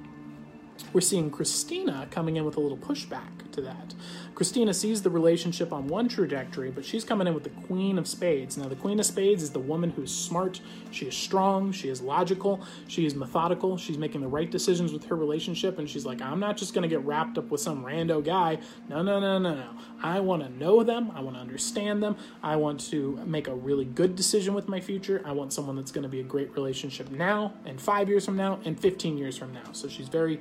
we're 0.93 1.01
seeing 1.01 1.29
Christina 1.29 2.07
coming 2.09 2.37
in 2.37 2.45
with 2.45 2.55
a 2.55 2.59
little 2.61 2.77
pushback 2.77 3.38
to 3.59 3.65
that. 3.67 3.93
Christina 4.35 4.73
sees 4.73 5.01
the 5.01 5.09
relationship 5.09 5.73
on 5.73 5.87
one 5.87 6.07
trajectory, 6.07 6.71
but 6.71 6.85
she's 6.85 7.03
coming 7.03 7.27
in 7.27 7.33
with 7.33 7.43
the 7.43 7.49
Queen 7.49 7.97
of 7.97 8.07
Spades. 8.07 8.57
Now, 8.57 8.69
the 8.69 8.75
Queen 8.75 8.99
of 8.99 9.05
Spades 9.05 9.43
is 9.43 9.51
the 9.51 9.59
woman 9.59 9.89
who's 9.89 10.15
smart, 10.15 10.61
she 10.91 11.07
is 11.07 11.15
strong, 11.15 11.71
she 11.71 11.89
is 11.89 12.01
logical, 12.01 12.61
she 12.87 13.05
is 13.05 13.15
methodical, 13.15 13.77
she's 13.77 13.97
making 13.97 14.21
the 14.21 14.27
right 14.27 14.49
decisions 14.49 14.93
with 14.93 15.05
her 15.05 15.15
relationship, 15.15 15.77
and 15.77 15.89
she's 15.89 16.05
like, 16.05 16.21
I'm 16.21 16.39
not 16.39 16.57
just 16.57 16.73
gonna 16.73 16.87
get 16.87 17.03
wrapped 17.05 17.37
up 17.37 17.51
with 17.51 17.61
some 17.61 17.83
rando 17.83 18.23
guy. 18.23 18.59
No, 18.87 19.01
no, 19.01 19.19
no, 19.19 19.39
no, 19.39 19.55
no. 19.55 19.69
I 20.01 20.21
wanna 20.21 20.49
know 20.49 20.83
them, 20.83 21.11
I 21.15 21.21
wanna 21.21 21.39
understand 21.39 22.01
them, 22.01 22.15
I 22.41 22.55
want 22.55 22.79
to 22.91 23.19
make 23.25 23.47
a 23.47 23.55
really 23.55 23.85
good 23.85 24.15
decision 24.15 24.53
with 24.53 24.69
my 24.69 24.79
future. 24.79 25.21
I 25.25 25.33
want 25.33 25.51
someone 25.51 25.75
that's 25.75 25.91
gonna 25.91 26.07
be 26.07 26.21
a 26.21 26.23
great 26.23 26.53
relationship 26.55 27.11
now, 27.11 27.53
and 27.65 27.79
five 27.81 28.07
years 28.07 28.25
from 28.25 28.37
now, 28.37 28.59
and 28.63 28.79
15 28.79 29.17
years 29.17 29.37
from 29.37 29.51
now. 29.51 29.71
So 29.73 29.89
she's 29.89 30.07
very 30.07 30.39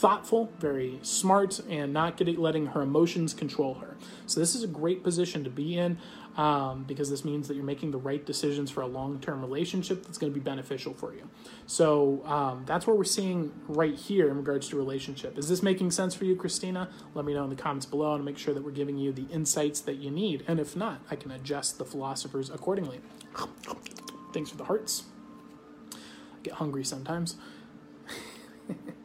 thoughtful, 0.00 0.50
very 0.58 0.98
smart, 1.02 1.60
and 1.68 1.92
not 1.92 2.16
getting 2.16 2.38
letting 2.38 2.66
her 2.66 2.80
emotions 2.80 3.34
control 3.34 3.74
her. 3.74 3.98
So 4.26 4.40
this 4.40 4.54
is 4.54 4.62
a 4.62 4.66
great 4.66 5.04
position 5.04 5.44
to 5.44 5.50
be 5.50 5.76
in 5.76 5.98
um, 6.38 6.84
because 6.84 7.10
this 7.10 7.22
means 7.22 7.48
that 7.48 7.54
you're 7.54 7.64
making 7.64 7.90
the 7.90 7.98
right 7.98 8.24
decisions 8.24 8.70
for 8.70 8.80
a 8.80 8.86
long-term 8.86 9.42
relationship 9.42 10.06
that's 10.06 10.16
going 10.16 10.32
to 10.32 10.38
be 10.38 10.42
beneficial 10.42 10.94
for 10.94 11.12
you. 11.12 11.28
So 11.66 12.24
um, 12.24 12.62
that's 12.64 12.86
what 12.86 12.96
we're 12.96 13.04
seeing 13.04 13.52
right 13.68 13.94
here 13.94 14.30
in 14.30 14.38
regards 14.38 14.70
to 14.70 14.76
relationship. 14.76 15.36
Is 15.36 15.50
this 15.50 15.62
making 15.62 15.90
sense 15.90 16.14
for 16.14 16.24
you, 16.24 16.34
Christina? 16.34 16.88
Let 17.14 17.26
me 17.26 17.34
know 17.34 17.44
in 17.44 17.50
the 17.50 17.56
comments 17.56 17.84
below 17.84 18.14
and 18.14 18.24
make 18.24 18.38
sure 18.38 18.54
that 18.54 18.64
we're 18.64 18.70
giving 18.70 18.96
you 18.96 19.12
the 19.12 19.26
insights 19.30 19.80
that 19.82 19.96
you 19.96 20.10
need. 20.10 20.44
And 20.48 20.58
if 20.58 20.74
not, 20.74 21.02
I 21.10 21.16
can 21.16 21.30
adjust 21.30 21.76
the 21.76 21.84
philosophers 21.84 22.48
accordingly. 22.48 23.00
Thanks 24.32 24.48
for 24.48 24.56
the 24.56 24.64
hearts. 24.64 25.04
I 25.92 26.42
get 26.42 26.54
hungry 26.54 26.84
sometimes. 26.84 27.36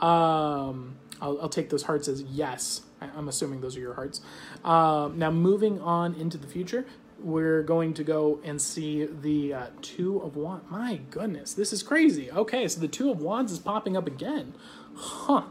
Um, 0.00 0.96
I'll, 1.20 1.40
I'll, 1.42 1.48
take 1.48 1.70
those 1.70 1.82
hearts 1.82 2.08
as 2.08 2.22
yes. 2.22 2.82
I'm 3.00 3.28
assuming 3.28 3.60
those 3.60 3.76
are 3.76 3.80
your 3.80 3.94
hearts. 3.94 4.20
Um, 4.64 5.18
now, 5.18 5.30
moving 5.30 5.80
on 5.80 6.14
into 6.14 6.38
the 6.38 6.46
future, 6.46 6.86
we're 7.18 7.62
going 7.62 7.94
to 7.94 8.04
go 8.04 8.40
and 8.44 8.60
see 8.60 9.06
the 9.06 9.54
uh, 9.54 9.66
Two 9.82 10.20
of 10.20 10.36
Wands. 10.36 10.64
My 10.70 11.00
goodness, 11.10 11.54
this 11.54 11.72
is 11.72 11.82
crazy. 11.82 12.30
Okay, 12.30 12.68
so 12.68 12.80
the 12.80 12.88
Two 12.88 13.10
of 13.10 13.20
Wands 13.20 13.52
is 13.52 13.58
popping 13.58 13.96
up 13.96 14.06
again. 14.06 14.54
Huh. 14.94 15.44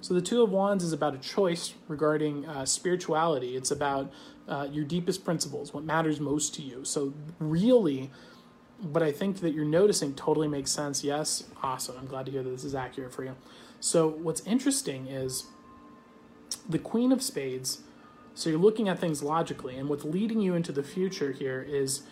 So 0.00 0.14
the 0.14 0.22
Two 0.22 0.42
of 0.42 0.50
Wands 0.50 0.84
is 0.84 0.92
about 0.92 1.14
a 1.14 1.18
choice 1.18 1.74
regarding 1.88 2.46
uh, 2.46 2.66
spirituality. 2.66 3.56
It's 3.56 3.70
about 3.70 4.12
uh, 4.48 4.68
your 4.70 4.84
deepest 4.84 5.24
principles, 5.24 5.72
what 5.72 5.84
matters 5.84 6.20
most 6.20 6.54
to 6.56 6.62
you. 6.62 6.84
So 6.84 7.14
really, 7.38 8.10
but 8.82 9.02
I 9.02 9.12
think 9.12 9.40
that 9.40 9.54
you're 9.54 9.64
noticing 9.64 10.14
totally 10.14 10.48
makes 10.48 10.70
sense. 10.70 11.04
Yes, 11.04 11.44
awesome. 11.62 11.96
I'm 11.98 12.06
glad 12.06 12.26
to 12.26 12.32
hear 12.32 12.42
that 12.42 12.50
this 12.50 12.64
is 12.64 12.74
accurate 12.74 13.12
for 13.12 13.24
you. 13.24 13.36
So, 13.80 14.08
what's 14.08 14.40
interesting 14.46 15.06
is 15.06 15.44
the 16.68 16.78
Queen 16.78 17.12
of 17.12 17.22
Spades 17.22 17.82
So 18.34 18.50
you're 18.50 18.58
looking 18.58 18.88
at 18.88 18.98
things 18.98 19.22
logically, 19.22 19.76
and 19.76 19.88
what's 19.88 20.04
leading 20.04 20.40
you 20.40 20.54
into 20.54 20.72
the 20.72 20.82
future 20.82 21.32
here 21.32 21.62
is 21.62 22.02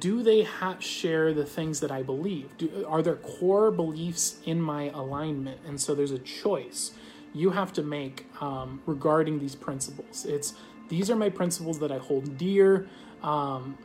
do 0.00 0.22
they 0.22 0.42
ha- 0.42 0.78
share 0.78 1.32
the 1.34 1.44
things 1.44 1.80
that 1.80 1.90
I 1.90 2.02
believe? 2.02 2.56
Do, 2.56 2.86
are 2.88 3.02
there 3.02 3.16
core 3.16 3.70
beliefs 3.70 4.38
in 4.44 4.60
my 4.60 4.90
alignment? 4.90 5.60
And 5.66 5.80
so 5.80 5.94
there's 5.94 6.10
a 6.10 6.18
choice 6.18 6.92
you 7.34 7.50
have 7.50 7.72
to 7.74 7.82
make 7.82 8.26
um, 8.40 8.80
regarding 8.86 9.40
these 9.40 9.54
principles. 9.54 10.24
It's 10.24 10.54
these 10.88 11.10
are 11.10 11.16
my 11.16 11.28
principles 11.28 11.78
that 11.80 11.90
I 11.90 11.98
hold 11.98 12.38
dear. 12.38 12.88
Um, 13.22 13.78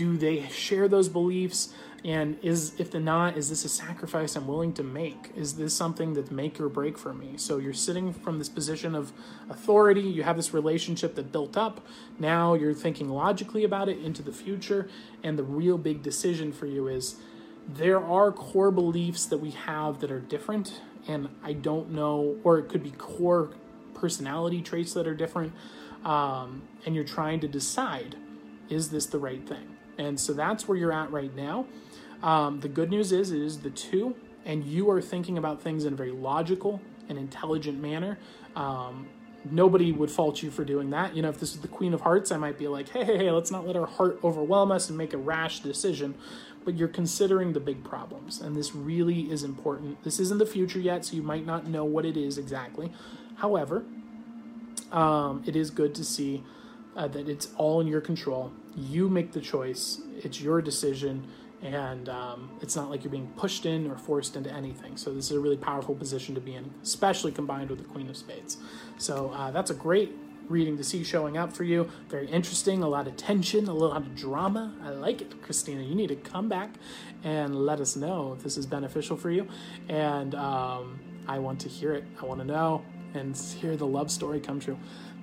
do 0.00 0.16
they 0.16 0.48
share 0.48 0.88
those 0.88 1.10
beliefs? 1.10 1.74
And 2.06 2.38
is 2.40 2.72
if 2.78 2.90
the 2.90 2.98
not, 2.98 3.36
is 3.36 3.50
this 3.50 3.66
a 3.66 3.68
sacrifice 3.68 4.34
I'm 4.34 4.46
willing 4.46 4.72
to 4.72 4.82
make? 4.82 5.30
Is 5.36 5.56
this 5.56 5.74
something 5.74 6.14
that's 6.14 6.30
make 6.30 6.58
or 6.58 6.70
break 6.70 6.96
for 6.96 7.12
me? 7.12 7.34
So 7.36 7.58
you're 7.58 7.74
sitting 7.74 8.14
from 8.14 8.38
this 8.38 8.48
position 8.48 8.94
of 8.94 9.12
authority. 9.50 10.00
You 10.00 10.22
have 10.22 10.36
this 10.36 10.54
relationship 10.54 11.16
that 11.16 11.32
built 11.32 11.58
up. 11.58 11.86
Now 12.18 12.54
you're 12.54 12.72
thinking 12.72 13.10
logically 13.10 13.62
about 13.62 13.90
it 13.90 13.98
into 13.98 14.22
the 14.22 14.32
future. 14.32 14.88
And 15.22 15.38
the 15.38 15.42
real 15.42 15.76
big 15.76 16.02
decision 16.02 16.50
for 16.50 16.64
you 16.64 16.88
is 16.88 17.16
there 17.68 18.02
are 18.02 18.32
core 18.32 18.70
beliefs 18.70 19.26
that 19.26 19.36
we 19.36 19.50
have 19.50 20.00
that 20.00 20.10
are 20.10 20.20
different. 20.20 20.80
And 21.06 21.28
I 21.44 21.52
don't 21.52 21.90
know, 21.90 22.38
or 22.42 22.58
it 22.58 22.70
could 22.70 22.82
be 22.82 22.92
core 22.92 23.50
personality 23.92 24.62
traits 24.62 24.94
that 24.94 25.06
are 25.06 25.14
different. 25.14 25.52
Um, 26.06 26.62
and 26.86 26.94
you're 26.94 27.04
trying 27.04 27.40
to 27.40 27.48
decide 27.48 28.16
is 28.70 28.90
this 28.90 29.04
the 29.06 29.18
right 29.18 29.46
thing? 29.46 29.76
And 29.98 30.18
so 30.18 30.32
that's 30.32 30.66
where 30.66 30.76
you're 30.76 30.92
at 30.92 31.10
right 31.10 31.34
now. 31.34 31.66
Um, 32.22 32.60
the 32.60 32.68
good 32.68 32.90
news 32.90 33.12
is 33.12 33.32
it 33.32 33.40
is 33.40 33.60
the 33.60 33.70
two, 33.70 34.14
and 34.44 34.64
you 34.64 34.90
are 34.90 35.00
thinking 35.00 35.38
about 35.38 35.60
things 35.62 35.84
in 35.84 35.94
a 35.94 35.96
very 35.96 36.12
logical 36.12 36.80
and 37.08 37.18
intelligent 37.18 37.80
manner. 37.80 38.18
Um, 38.56 39.08
nobody 39.50 39.92
would 39.92 40.10
fault 40.10 40.42
you 40.42 40.50
for 40.50 40.64
doing 40.64 40.90
that. 40.90 41.16
You 41.16 41.22
know, 41.22 41.28
if 41.28 41.40
this 41.40 41.54
is 41.54 41.60
the 41.60 41.68
Queen 41.68 41.94
of 41.94 42.02
Hearts, 42.02 42.30
I 42.30 42.36
might 42.36 42.58
be 42.58 42.68
like, 42.68 42.88
hey, 42.90 43.04
hey, 43.04 43.16
hey, 43.16 43.30
let's 43.30 43.50
not 43.50 43.66
let 43.66 43.76
our 43.76 43.86
heart 43.86 44.20
overwhelm 44.22 44.70
us 44.70 44.88
and 44.88 44.98
make 44.98 45.14
a 45.14 45.18
rash 45.18 45.60
decision. 45.60 46.14
But 46.64 46.76
you're 46.76 46.88
considering 46.88 47.54
the 47.54 47.60
big 47.60 47.82
problems, 47.84 48.40
and 48.40 48.54
this 48.54 48.74
really 48.74 49.30
is 49.30 49.44
important. 49.44 50.02
This 50.04 50.20
isn't 50.20 50.36
the 50.36 50.46
future 50.46 50.78
yet, 50.78 51.06
so 51.06 51.16
you 51.16 51.22
might 51.22 51.46
not 51.46 51.66
know 51.66 51.84
what 51.84 52.04
it 52.04 52.18
is 52.18 52.36
exactly. 52.36 52.92
However, 53.36 53.84
um, 54.92 55.42
it 55.46 55.56
is 55.56 55.70
good 55.70 55.94
to 55.94 56.04
see 56.04 56.44
uh, 57.00 57.08
that 57.08 57.28
it's 57.28 57.48
all 57.56 57.80
in 57.80 57.86
your 57.86 58.02
control. 58.02 58.52
You 58.76 59.08
make 59.08 59.32
the 59.32 59.40
choice, 59.40 60.00
it's 60.22 60.40
your 60.40 60.60
decision 60.60 61.26
and 61.62 62.08
um, 62.08 62.50
it's 62.62 62.76
not 62.76 62.90
like 62.90 63.04
you're 63.04 63.10
being 63.10 63.32
pushed 63.36 63.66
in 63.66 63.90
or 63.90 63.96
forced 63.96 64.36
into 64.36 64.50
anything. 64.52 64.96
So 64.96 65.12
this 65.12 65.30
is 65.30 65.36
a 65.36 65.40
really 65.40 65.56
powerful 65.56 65.94
position 65.94 66.34
to 66.34 66.40
be 66.40 66.54
in, 66.54 66.72
especially 66.82 67.32
combined 67.32 67.70
with 67.70 67.78
the 67.78 67.84
Queen 67.84 68.08
of 68.08 68.16
Spades. 68.16 68.58
So 68.98 69.30
uh, 69.30 69.50
that's 69.50 69.70
a 69.70 69.74
great 69.74 70.14
reading 70.48 70.76
to 70.76 70.84
see 70.84 71.04
showing 71.04 71.36
up 71.36 71.52
for 71.52 71.64
you. 71.64 71.90
Very 72.08 72.28
interesting, 72.28 72.82
a 72.82 72.88
lot 72.88 73.06
of 73.06 73.16
tension, 73.16 73.68
a 73.68 73.72
little 73.72 73.88
lot 73.88 74.02
of 74.02 74.14
drama. 74.14 74.74
I 74.82 74.90
like 74.90 75.22
it, 75.22 75.42
Christina. 75.42 75.82
You 75.82 75.94
need 75.94 76.08
to 76.08 76.16
come 76.16 76.48
back 76.48 76.70
and 77.24 77.54
let 77.54 77.80
us 77.80 77.94
know 77.96 78.34
if 78.36 78.42
this 78.42 78.56
is 78.56 78.66
beneficial 78.66 79.16
for 79.16 79.30
you. 79.30 79.46
And 79.88 80.34
um, 80.34 80.98
I 81.28 81.38
want 81.38 81.60
to 81.60 81.68
hear 81.68 81.92
it. 81.92 82.04
I 82.20 82.24
want 82.24 82.40
to 82.40 82.46
know 82.46 82.82
and 83.14 83.36
hear 83.36 83.76
the 83.76 83.86
love 83.86 84.10
story 84.10 84.40
come 84.40 84.60
true. 84.60 84.78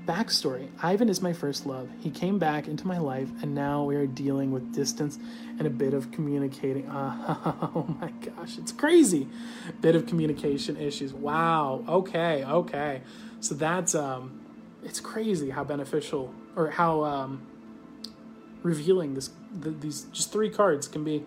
Backstory 0.07 0.69
Ivan 0.81 1.09
is 1.09 1.21
my 1.21 1.33
first 1.33 1.65
love. 1.65 1.89
He 1.99 2.09
came 2.09 2.39
back 2.39 2.69
into 2.69 2.87
my 2.87 2.97
life, 2.97 3.27
and 3.41 3.53
now 3.53 3.83
we 3.83 3.97
are 3.97 4.07
dealing 4.07 4.51
with 4.51 4.73
distance 4.73 5.19
and 5.59 5.67
a 5.67 5.69
bit 5.69 5.93
of 5.93 6.11
communicating. 6.13 6.87
Uh, 6.87 7.35
oh 7.75 7.85
my 7.99 8.11
gosh, 8.11 8.57
it's 8.57 8.71
crazy. 8.71 9.27
Bit 9.81 9.95
of 9.95 10.07
communication 10.07 10.77
issues. 10.77 11.13
Wow. 11.13 11.83
Okay. 11.89 12.45
Okay. 12.45 13.01
So 13.41 13.53
that's, 13.53 13.95
um, 13.95 14.39
it's 14.81 15.01
crazy 15.01 15.49
how 15.49 15.65
beneficial 15.65 16.33
or 16.55 16.69
how 16.69 17.03
um, 17.03 17.45
revealing 18.63 19.13
this, 19.13 19.29
the, 19.59 19.71
these 19.71 20.03
just 20.13 20.31
three 20.31 20.49
cards 20.49 20.87
can 20.87 21.03
be 21.03 21.25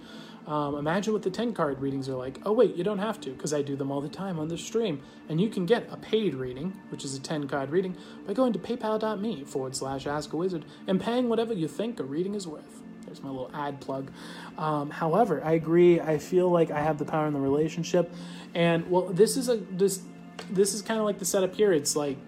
um, 0.51 0.74
imagine 0.74 1.12
what 1.12 1.22
the 1.22 1.30
10 1.30 1.53
card 1.53 1.80
readings 1.80 2.09
are 2.09 2.16
like. 2.16 2.40
Oh, 2.44 2.51
wait, 2.53 2.74
you 2.74 2.82
don't 2.82 2.98
have 2.98 3.20
to 3.20 3.30
because 3.30 3.55
I 3.55 3.62
do 3.62 3.76
them 3.76 3.92
all 3.92 4.01
the 4.01 4.09
time 4.09 4.40
on 4.40 4.48
the 4.48 4.59
stream. 4.59 5.01
And 5.28 5.40
you 5.40 5.48
can 5.48 5.64
get 5.64 5.86
a 5.92 5.96
paid 5.96 6.34
reading, 6.34 6.76
which 6.88 7.05
is 7.05 7.14
a 7.14 7.20
10 7.20 7.46
card 7.46 7.70
reading, 7.70 7.96
by 8.26 8.32
going 8.32 8.53
to 8.55 8.59
paypal.me 8.59 9.44
forward 9.44 9.76
slash 9.76 10.09
ask 10.09 10.32
a 10.32 10.36
wizard 10.36 10.64
and 10.88 11.01
paying 11.01 11.28
whatever 11.28 11.55
you 11.55 11.68
think 11.68 12.01
a 12.01 12.03
reading 12.03 12.34
is 12.34 12.48
worth. 12.48 12.82
There's 13.07 13.22
my 13.22 13.28
little 13.28 13.53
ad 13.55 13.80
plug. 13.80 14.11
Um, 14.59 14.90
however, 14.90 15.40
I 15.44 15.53
agree. 15.53 16.01
I 16.01 16.18
feel 16.18 16.51
like 16.51 16.72
I 16.72 16.80
have 16.80 16.98
the 16.98 17.05
power 17.05 17.28
in 17.28 17.32
the 17.32 17.40
relationship. 17.40 18.12
And 18.53 18.90
well, 18.90 19.03
this 19.03 19.36
is 19.36 19.48
a 19.48 19.57
this 19.57 20.03
this 20.51 20.74
is 20.74 20.82
kind 20.82 20.98
of 20.98 21.07
like 21.07 21.20
the 21.20 21.24
setup 21.24 21.55
here. 21.55 21.72
It's 21.72 21.94
like 21.94 22.18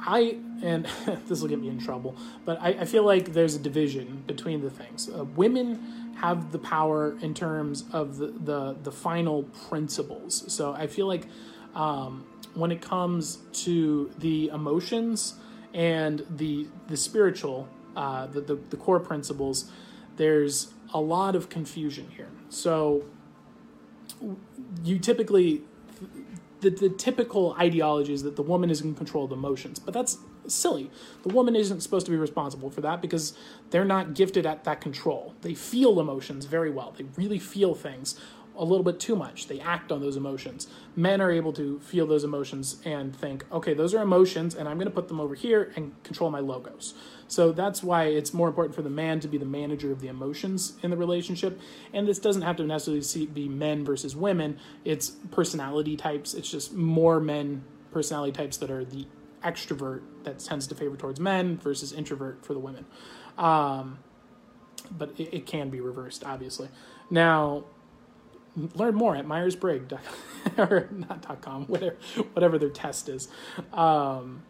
I 0.00 0.38
and 0.62 0.86
this 1.26 1.40
will 1.40 1.48
get 1.48 1.60
me 1.60 1.68
in 1.68 1.78
trouble, 1.78 2.16
but 2.44 2.60
I, 2.60 2.68
I, 2.68 2.84
feel 2.84 3.04
like 3.04 3.32
there's 3.32 3.54
a 3.54 3.58
division 3.58 4.22
between 4.26 4.62
the 4.62 4.70
things. 4.70 5.08
Uh, 5.08 5.24
women 5.24 6.14
have 6.16 6.50
the 6.52 6.58
power 6.58 7.16
in 7.20 7.34
terms 7.34 7.84
of 7.92 8.16
the, 8.16 8.28
the, 8.28 8.76
the 8.82 8.92
final 8.92 9.42
principles. 9.68 10.50
So 10.52 10.72
I 10.72 10.86
feel 10.86 11.06
like 11.06 11.26
um, 11.74 12.24
when 12.54 12.72
it 12.72 12.80
comes 12.80 13.38
to 13.64 14.10
the 14.18 14.48
emotions 14.48 15.34
and 15.74 16.24
the 16.30 16.66
the 16.88 16.96
spiritual, 16.96 17.68
uh, 17.94 18.26
the, 18.26 18.40
the 18.40 18.54
the 18.70 18.76
core 18.76 19.00
principles, 19.00 19.70
there's 20.16 20.72
a 20.94 21.00
lot 21.00 21.36
of 21.36 21.50
confusion 21.50 22.08
here. 22.16 22.30
So 22.48 23.04
you 24.82 24.98
typically 24.98 25.62
the, 26.60 26.70
the 26.70 26.88
typical 26.88 27.54
ideology 27.58 28.14
is 28.14 28.22
that 28.22 28.36
the 28.36 28.42
woman 28.42 28.70
is 28.70 28.80
in 28.80 28.94
control 28.94 29.24
of 29.24 29.30
the 29.30 29.36
emotions, 29.36 29.78
but 29.78 29.92
that's 29.92 30.18
silly. 30.50 30.90
The 31.22 31.32
woman 31.32 31.56
isn't 31.56 31.80
supposed 31.80 32.06
to 32.06 32.12
be 32.12 32.18
responsible 32.18 32.70
for 32.70 32.80
that 32.82 33.00
because 33.00 33.34
they're 33.70 33.84
not 33.84 34.14
gifted 34.14 34.46
at 34.46 34.64
that 34.64 34.80
control. 34.80 35.34
They 35.42 35.54
feel 35.54 36.00
emotions 36.00 36.46
very 36.46 36.70
well. 36.70 36.94
They 36.96 37.04
really 37.16 37.38
feel 37.38 37.74
things 37.74 38.18
a 38.58 38.64
little 38.64 38.84
bit 38.84 38.98
too 38.98 39.16
much. 39.16 39.48
They 39.48 39.60
act 39.60 39.92
on 39.92 40.00
those 40.00 40.16
emotions. 40.16 40.66
Men 40.94 41.20
are 41.20 41.30
able 41.30 41.52
to 41.54 41.78
feel 41.80 42.06
those 42.06 42.24
emotions 42.24 42.80
and 42.84 43.14
think, 43.14 43.44
okay, 43.52 43.74
those 43.74 43.94
are 43.94 44.02
emotions, 44.02 44.54
and 44.54 44.68
I'm 44.68 44.76
going 44.76 44.88
to 44.88 44.94
put 44.94 45.08
them 45.08 45.20
over 45.20 45.34
here 45.34 45.72
and 45.76 45.92
control 46.02 46.30
my 46.30 46.40
logos. 46.40 46.94
So 47.28 47.52
that's 47.52 47.82
why 47.82 48.04
it's 48.04 48.32
more 48.32 48.48
important 48.48 48.74
for 48.74 48.82
the 48.82 48.90
man 48.90 49.20
to 49.20 49.28
be 49.28 49.38
the 49.38 49.44
manager 49.44 49.92
of 49.92 50.00
the 50.00 50.08
emotions 50.08 50.74
in 50.82 50.90
the 50.90 50.96
relationship. 50.96 51.60
And 51.92 52.06
this 52.06 52.18
doesn't 52.18 52.42
have 52.42 52.56
to 52.56 52.64
necessarily 52.64 53.26
be 53.26 53.48
men 53.48 53.84
versus 53.84 54.16
women, 54.16 54.58
it's 54.84 55.10
personality 55.30 55.96
types. 55.96 56.34
It's 56.34 56.50
just 56.50 56.72
more 56.72 57.20
men 57.20 57.64
personality 57.90 58.32
types 58.32 58.56
that 58.58 58.70
are 58.70 58.84
the 58.84 59.06
extrovert 59.42 60.02
that 60.26 60.38
tends 60.40 60.66
to 60.66 60.74
favor 60.74 60.96
towards 60.96 61.18
men 61.18 61.56
versus 61.56 61.92
introvert 61.92 62.44
for 62.44 62.52
the 62.52 62.60
women. 62.60 62.84
Um, 63.38 63.98
but 64.90 65.18
it, 65.18 65.34
it, 65.34 65.46
can 65.46 65.70
be 65.70 65.80
reversed, 65.80 66.22
obviously. 66.24 66.68
Now, 67.10 67.64
learn 68.74 68.94
more 68.94 69.16
at 69.16 69.26
Myers 69.26 69.56
Briggs 69.56 69.92
or 70.58 70.88
not 70.90 71.40
.com, 71.40 71.64
whatever 71.66 71.96
whatever 72.34 72.58
their 72.58 72.70
test 72.70 73.08
is. 73.08 73.28
Um, 73.72 74.42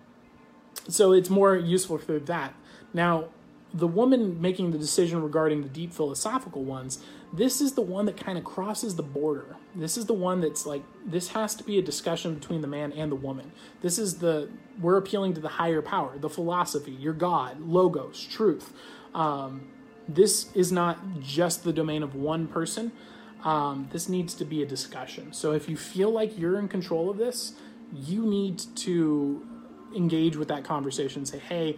so 0.89 1.13
it's 1.13 1.31
more 1.31 1.57
useful 1.57 1.99
for 1.99 2.19
that. 2.21 2.55
Now, 2.93 3.29
the 3.73 3.87
woman 3.87 4.41
making 4.41 4.71
the 4.71 4.79
decision 4.79 5.23
regarding 5.23 5.63
the 5.63 5.69
deep 5.69 5.93
philosophical 5.93 6.65
ones, 6.65 6.99
this 7.37 7.61
is 7.61 7.73
the 7.73 7.83
one 7.83 8.07
that 8.07 8.17
kind 8.17 8.39
of 8.39 8.45
crosses 8.45 8.97
the 8.97 9.03
border. 9.03 9.57
This 9.75 9.99
is 9.99 10.07
the 10.07 10.15
one 10.15 10.41
that's 10.41 10.65
like 10.65 10.83
this 11.05 11.29
has 11.29 11.55
to 11.57 11.65
be 11.65 11.79
a 11.79 11.83
discussion 11.83 12.35
between 12.35 12.63
the 12.63 12.67
man 12.67 12.93
and 12.93 13.13
the 13.13 13.17
woman. 13.17 13.53
This 13.83 13.99
is 13.99 14.19
the 14.19 14.49
we're 14.81 14.97
appealing 14.97 15.35
to 15.35 15.41
the 15.41 15.49
higher 15.49 15.83
power, 15.83 16.17
the 16.19 16.31
philosophy, 16.31 16.93
your 16.93 17.13
God, 17.13 17.61
logos, 17.61 18.25
truth. 18.25 18.73
Um, 19.15 19.69
this 20.09 20.53
is 20.55 20.73
not 20.73 21.21
just 21.21 21.65
the 21.65 21.73
domain 21.73 22.03
of 22.03 22.15
one 22.15 22.47
person. 22.47 22.93
Um, 23.45 23.89
this 23.93 24.09
needs 24.09 24.35
to 24.35 24.45
be 24.45 24.63
a 24.63 24.67
discussion. 24.67 25.33
So 25.33 25.53
if 25.53 25.69
you 25.69 25.77
feel 25.77 26.11
like 26.11 26.39
you're 26.39 26.59
in 26.59 26.69
control 26.69 27.11
of 27.11 27.19
this, 27.19 27.53
you 27.93 28.25
need 28.25 28.63
to 28.77 29.47
engage 29.95 30.37
with 30.37 30.49
that 30.49 30.65
conversation 30.65 31.25
say, 31.27 31.39
hey, 31.39 31.77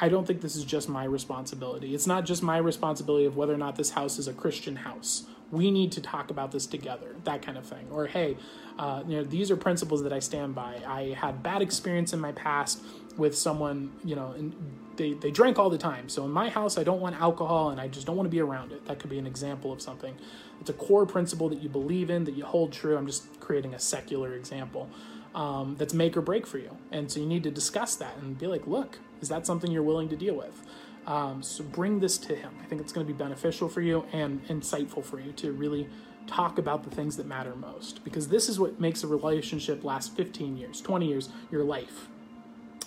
I 0.00 0.08
don't 0.08 0.26
think 0.26 0.40
this 0.40 0.56
is 0.56 0.64
just 0.64 0.88
my 0.88 1.04
responsibility. 1.04 1.94
It's 1.94 2.06
not 2.06 2.24
just 2.24 2.42
my 2.42 2.56
responsibility 2.56 3.26
of 3.26 3.36
whether 3.36 3.52
or 3.52 3.58
not 3.58 3.76
this 3.76 3.90
house 3.90 4.18
is 4.18 4.28
a 4.28 4.32
Christian 4.32 4.76
house. 4.76 5.24
We 5.50 5.70
need 5.70 5.92
to 5.92 6.00
talk 6.00 6.30
about 6.30 6.52
this 6.52 6.64
together, 6.64 7.16
that 7.24 7.42
kind 7.42 7.58
of 7.58 7.66
thing. 7.66 7.86
Or, 7.90 8.06
hey, 8.06 8.36
uh, 8.78 9.02
you 9.06 9.16
know, 9.16 9.24
these 9.24 9.50
are 9.50 9.56
principles 9.56 10.02
that 10.04 10.12
I 10.12 10.20
stand 10.20 10.54
by. 10.54 10.80
I 10.86 11.14
had 11.20 11.42
bad 11.42 11.60
experience 11.60 12.12
in 12.12 12.20
my 12.20 12.32
past 12.32 12.80
with 13.18 13.36
someone, 13.36 13.92
you 14.04 14.16
know, 14.16 14.30
and 14.30 14.54
they, 14.96 15.12
they 15.14 15.30
drank 15.30 15.58
all 15.58 15.68
the 15.68 15.76
time. 15.76 16.08
So 16.08 16.24
in 16.24 16.30
my 16.30 16.48
house, 16.48 16.78
I 16.78 16.84
don't 16.84 17.00
want 17.00 17.20
alcohol 17.20 17.70
and 17.70 17.80
I 17.80 17.88
just 17.88 18.06
don't 18.06 18.16
want 18.16 18.26
to 18.26 18.30
be 18.30 18.40
around 18.40 18.72
it. 18.72 18.86
That 18.86 19.00
could 19.00 19.10
be 19.10 19.18
an 19.18 19.26
example 19.26 19.72
of 19.72 19.82
something. 19.82 20.16
It's 20.60 20.70
a 20.70 20.74
core 20.74 21.04
principle 21.04 21.48
that 21.50 21.60
you 21.62 21.68
believe 21.68 22.08
in, 22.10 22.24
that 22.24 22.34
you 22.34 22.44
hold 22.44 22.72
true. 22.72 22.96
I'm 22.96 23.06
just 23.06 23.40
creating 23.40 23.74
a 23.74 23.78
secular 23.78 24.34
example 24.34 24.88
um, 25.34 25.76
that's 25.78 25.92
make 25.92 26.16
or 26.16 26.22
break 26.22 26.46
for 26.46 26.58
you. 26.58 26.76
And 26.90 27.10
so 27.10 27.20
you 27.20 27.26
need 27.26 27.42
to 27.42 27.50
discuss 27.50 27.96
that 27.96 28.16
and 28.18 28.38
be 28.38 28.46
like, 28.46 28.66
look, 28.66 28.98
is 29.20 29.28
that 29.28 29.46
something 29.46 29.70
you're 29.70 29.82
willing 29.82 30.08
to 30.08 30.16
deal 30.16 30.34
with? 30.34 30.62
Um, 31.06 31.42
so 31.42 31.64
bring 31.64 32.00
this 32.00 32.18
to 32.18 32.36
him. 32.36 32.52
I 32.62 32.66
think 32.66 32.80
it's 32.80 32.92
going 32.92 33.06
to 33.06 33.12
be 33.12 33.16
beneficial 33.16 33.68
for 33.68 33.80
you 33.80 34.04
and 34.12 34.46
insightful 34.48 35.04
for 35.04 35.18
you 35.18 35.32
to 35.32 35.52
really 35.52 35.88
talk 36.26 36.58
about 36.58 36.84
the 36.84 36.90
things 36.90 37.16
that 37.16 37.26
matter 37.26 37.56
most 37.56 38.04
because 38.04 38.28
this 38.28 38.48
is 38.48 38.60
what 38.60 38.78
makes 38.80 39.02
a 39.02 39.06
relationship 39.06 39.82
last 39.82 40.14
15 40.16 40.56
years, 40.56 40.80
20 40.80 41.06
years, 41.06 41.28
your 41.50 41.64
life. 41.64 42.08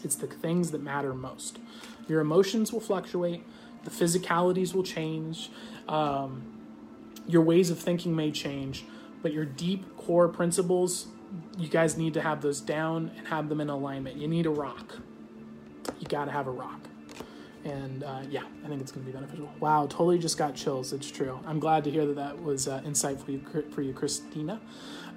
It's 0.04 0.16
the 0.16 0.28
things 0.28 0.72
that 0.72 0.82
matter 0.82 1.14
most. 1.14 1.60
Your 2.08 2.22
emotions 2.22 2.72
will 2.72 2.80
fluctuate, 2.80 3.44
the 3.84 3.90
physicalities 3.90 4.74
will 4.74 4.84
change, 4.84 5.50
um, 5.88 6.44
your 7.28 7.42
ways 7.42 7.70
of 7.70 7.80
thinking 7.80 8.16
may 8.16 8.32
change, 8.32 8.86
but 9.22 9.34
your 9.34 9.46
deep 9.46 9.98
core 9.98 10.28
principles, 10.28 11.08
you 11.58 11.68
guys 11.68 11.98
need 11.98 12.14
to 12.14 12.22
have 12.22 12.42
those 12.42 12.62
down 12.62 13.12
and 13.18 13.28
have 13.28 13.50
them 13.50 13.60
in 13.62 13.70
alignment. 13.70 14.18
You 14.18 14.28
need 14.28 14.46
a 14.46 14.50
rock. 14.50 15.00
You 16.00 16.08
got 16.08 16.26
to 16.26 16.32
have 16.32 16.48
a 16.48 16.52
rock. 16.52 16.80
And 17.66 18.04
uh, 18.04 18.22
yeah, 18.30 18.44
I 18.66 18.68
think 18.68 18.82
it's 18.82 18.92
to 18.92 19.00
be 19.00 19.12
beneficial. 19.12 19.50
Wow, 19.60 19.88
totally 19.88 20.20
just 20.20 20.38
got 20.38 20.54
chills. 20.54 20.92
It's 20.92 21.10
true. 21.10 21.40
I'm 21.48 21.60
glad 21.60 21.86
to 21.86 21.92
hear 21.92 22.06
that 22.06 22.16
that 22.16 22.44
was 22.44 22.68
uh, 22.68 22.82
insightful 22.82 23.24
for 23.24 23.32
you, 23.32 23.66
for 23.72 23.82
you 23.82 23.94
Christina. 23.94 24.60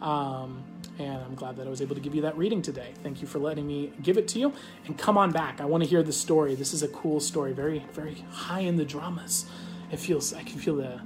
Um, 0.01 0.63
and 0.99 1.23
I'm 1.23 1.35
glad 1.35 1.57
that 1.57 1.67
I 1.67 1.71
was 1.71 1.83
able 1.83 1.97
to 1.97 2.01
give 2.01 2.15
you 2.15 2.23
that 2.23 2.37
reading 2.39 2.63
today. 2.63 2.95
Thank 3.03 3.21
you 3.21 3.27
for 3.27 3.39
letting 3.39 3.67
me 3.67 3.93
give 4.03 4.17
it 4.17 4.29
to 4.29 4.39
you. 4.39 4.53
And 4.87 4.97
come 4.97 5.19
on 5.19 5.33
back. 5.33 5.61
I 5.61 5.65
want 5.65 5.83
to 5.83 5.89
hear 5.89 6.03
the 6.03 6.13
story. 6.13 6.55
This 6.55 6.73
is 6.73 6.83
a 6.83 6.89
cool 6.89 7.19
story, 7.19 7.53
very, 7.53 7.85
very 7.93 8.25
high 8.31 8.61
in 8.61 8.77
the 8.77 8.85
dramas. 8.85 9.47
It 9.91 9.99
feels, 9.99 10.33
I 10.33 10.43
can 10.45 10.59
feel 10.59 10.77
the, 10.77 11.01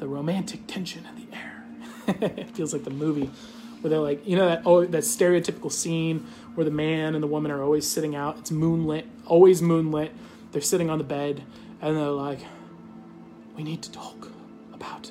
the 0.00 0.08
romantic 0.08 0.66
tension 0.66 1.06
in 1.06 1.30
the 1.30 1.36
air. 1.36 1.64
it 2.36 2.50
feels 2.50 2.72
like 2.72 2.84
the 2.84 2.90
movie 2.90 3.30
where 3.80 3.90
they're 3.90 4.00
like, 4.00 4.26
you 4.26 4.34
know, 4.34 4.46
that 4.46 4.62
oh, 4.64 4.84
that 4.86 5.02
stereotypical 5.02 5.70
scene 5.70 6.26
where 6.54 6.64
the 6.64 6.70
man 6.70 7.14
and 7.14 7.22
the 7.22 7.28
woman 7.28 7.50
are 7.50 7.62
always 7.62 7.88
sitting 7.88 8.14
out. 8.14 8.38
It's 8.38 8.50
moonlit, 8.50 9.06
always 9.26 9.60
moonlit. 9.60 10.12
They're 10.52 10.62
sitting 10.62 10.90
on 10.90 10.98
the 10.98 11.04
bed, 11.04 11.42
and 11.80 11.96
they're 11.96 12.08
like, 12.08 12.40
"We 13.56 13.62
need 13.62 13.82
to 13.82 13.92
talk 13.92 14.30
about 14.72 15.10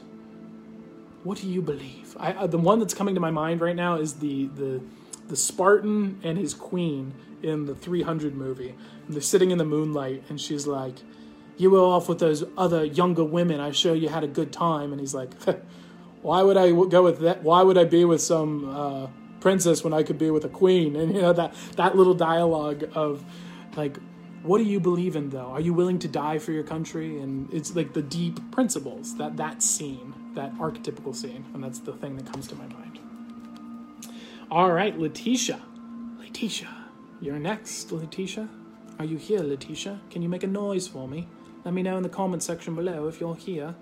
what 1.23 1.37
do 1.39 1.47
you 1.47 1.61
believe?" 1.61 2.15
I, 2.19 2.33
uh, 2.33 2.47
the 2.47 2.57
one 2.57 2.79
that's 2.79 2.93
coming 2.93 3.15
to 3.15 3.21
my 3.21 3.31
mind 3.31 3.61
right 3.61 3.75
now 3.75 3.95
is 3.95 4.15
the 4.15 4.47
the 4.47 4.81
the 5.27 5.35
Spartan 5.35 6.19
and 6.23 6.37
his 6.37 6.53
queen 6.53 7.13
in 7.41 7.65
the 7.65 7.75
300 7.75 8.35
movie. 8.35 8.75
And 9.05 9.15
they're 9.15 9.21
sitting 9.21 9.51
in 9.51 9.57
the 9.57 9.65
moonlight, 9.65 10.23
and 10.29 10.39
she's 10.39 10.67
like, 10.67 10.95
"You 11.57 11.71
were 11.71 11.79
off 11.79 12.07
with 12.07 12.19
those 12.19 12.43
other 12.57 12.85
younger 12.85 13.23
women. 13.23 13.59
I 13.59 13.71
sure 13.71 13.95
you 13.95 14.09
had 14.09 14.23
a 14.23 14.27
good 14.27 14.51
time." 14.51 14.91
And 14.91 14.99
he's 14.99 15.13
like. 15.13 15.31
why 16.23 16.41
would 16.41 16.55
I 16.55 16.71
go 16.71 17.03
with 17.03 17.19
that? 17.19 17.43
Why 17.43 17.61
would 17.61 17.77
I 17.77 17.83
be 17.83 18.05
with 18.05 18.21
some 18.21 18.69
uh, 18.69 19.07
princess 19.43 19.83
when 19.83 19.93
I 19.93 20.01
could 20.01 20.17
be 20.17 20.31
with 20.31 20.45
a 20.45 20.49
queen? 20.49 20.95
And 20.95 21.13
you 21.13 21.21
know 21.21 21.33
that 21.33 21.53
that 21.75 21.95
little 21.95 22.15
dialogue 22.15 22.89
of 22.95 23.23
like, 23.75 23.97
what 24.41 24.57
do 24.57 24.63
you 24.63 24.79
believe 24.79 25.15
in 25.15 25.29
though? 25.29 25.51
Are 25.55 25.59
you 25.59 25.73
willing 25.73 25.99
to 25.99 26.07
die 26.07 26.39
for 26.39 26.51
your 26.51 26.63
country? 26.63 27.19
And 27.19 27.53
it's 27.53 27.75
like 27.75 27.93
the 27.93 28.01
deep 28.01 28.39
principles 28.51 29.15
that 29.17 29.37
that 29.37 29.61
scene, 29.61 30.13
that 30.33 30.55
archetypical 30.55 31.13
scene, 31.13 31.45
and 31.53 31.63
that's 31.63 31.79
the 31.79 31.93
thing 31.93 32.15
that 32.17 32.31
comes 32.31 32.47
to 32.47 32.55
my 32.55 32.67
mind. 32.67 32.99
All 34.49 34.71
right, 34.71 34.97
Letitia, 34.97 35.61
Letitia, 36.19 36.69
you're 37.21 37.39
next, 37.39 37.91
Letitia. 37.91 38.47
Are 38.99 39.05
you 39.05 39.17
here, 39.17 39.39
Letitia? 39.39 39.99
Can 40.09 40.21
you 40.21 40.29
make 40.29 40.43
a 40.43 40.47
noise 40.47 40.87
for 40.87 41.07
me? 41.07 41.27
Let 41.65 41.73
me 41.73 41.81
know 41.81 41.97
in 41.97 42.03
the 42.03 42.09
comment 42.09 42.43
section 42.43 42.75
below 42.75 43.07
if 43.07 43.19
you're 43.19 43.35
here. 43.35 43.75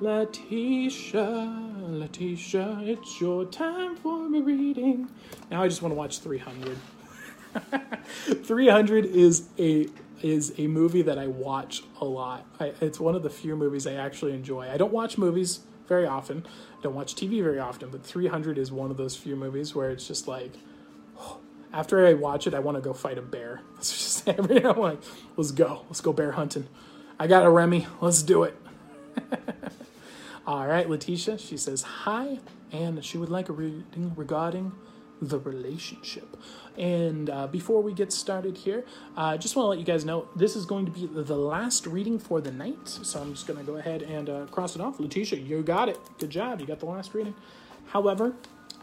Letitia, 0.00 1.72
Letitia, 1.88 2.82
it's 2.82 3.20
your 3.20 3.44
time 3.46 3.96
for 3.96 4.26
a 4.26 4.40
reading. 4.40 5.10
Now 5.50 5.64
I 5.64 5.66
just 5.66 5.82
want 5.82 5.90
to 5.90 5.96
watch 5.96 6.20
300. 6.20 6.78
300 8.44 9.06
is 9.06 9.48
a 9.58 9.88
is 10.22 10.54
a 10.56 10.68
movie 10.68 11.02
that 11.02 11.18
I 11.18 11.26
watch 11.26 11.82
a 12.00 12.04
lot. 12.04 12.46
I, 12.60 12.74
it's 12.80 13.00
one 13.00 13.16
of 13.16 13.24
the 13.24 13.30
few 13.30 13.56
movies 13.56 13.88
I 13.88 13.94
actually 13.94 14.34
enjoy. 14.34 14.70
I 14.70 14.76
don't 14.76 14.92
watch 14.92 15.18
movies 15.18 15.60
very 15.88 16.06
often. 16.06 16.46
I 16.78 16.82
don't 16.82 16.94
watch 16.94 17.16
TV 17.16 17.42
very 17.42 17.58
often, 17.58 17.90
but 17.90 18.04
300 18.04 18.56
is 18.56 18.70
one 18.70 18.92
of 18.92 18.98
those 18.98 19.16
few 19.16 19.34
movies 19.34 19.74
where 19.74 19.90
it's 19.90 20.06
just 20.06 20.28
like 20.28 20.52
after 21.72 22.06
I 22.06 22.14
watch 22.14 22.46
it, 22.46 22.54
I 22.54 22.60
want 22.60 22.76
to 22.76 22.80
go 22.80 22.92
fight 22.92 23.18
a 23.18 23.22
bear. 23.22 23.62
Let's 23.74 23.90
just 23.90 24.28
every 24.28 24.64
I'm 24.64 24.78
like, 24.78 25.02
let's 25.36 25.50
go, 25.50 25.82
let's 25.88 26.00
go 26.00 26.12
bear 26.12 26.32
hunting. 26.32 26.68
I 27.18 27.26
got 27.26 27.44
a 27.44 27.50
Remy, 27.50 27.88
let's 28.00 28.22
do 28.22 28.44
it. 28.44 28.56
All 30.48 30.66
right, 30.66 30.88
Letitia, 30.88 31.36
she 31.36 31.58
says 31.58 31.82
hi, 31.82 32.38
and 32.72 33.04
she 33.04 33.18
would 33.18 33.28
like 33.28 33.50
a 33.50 33.52
reading 33.52 34.14
regarding 34.16 34.72
the 35.20 35.38
relationship. 35.38 36.38
And 36.78 37.28
uh, 37.28 37.48
before 37.48 37.82
we 37.82 37.92
get 37.92 38.14
started 38.14 38.56
here, 38.56 38.86
I 39.14 39.34
uh, 39.34 39.36
just 39.36 39.56
want 39.56 39.66
to 39.66 39.68
let 39.68 39.78
you 39.78 39.84
guys 39.84 40.06
know 40.06 40.26
this 40.34 40.56
is 40.56 40.64
going 40.64 40.86
to 40.86 40.90
be 40.90 41.06
the 41.06 41.36
last 41.36 41.86
reading 41.86 42.18
for 42.18 42.40
the 42.40 42.50
night. 42.50 42.88
So 42.88 43.20
I'm 43.20 43.34
just 43.34 43.46
going 43.46 43.58
to 43.58 43.64
go 43.66 43.76
ahead 43.76 44.00
and 44.00 44.30
uh, 44.30 44.46
cross 44.46 44.74
it 44.74 44.80
off. 44.80 44.98
Letitia, 44.98 45.38
you 45.38 45.62
got 45.62 45.90
it. 45.90 45.98
Good 46.16 46.30
job. 46.30 46.62
You 46.62 46.66
got 46.66 46.80
the 46.80 46.86
last 46.86 47.12
reading. 47.12 47.34
However, 47.88 48.34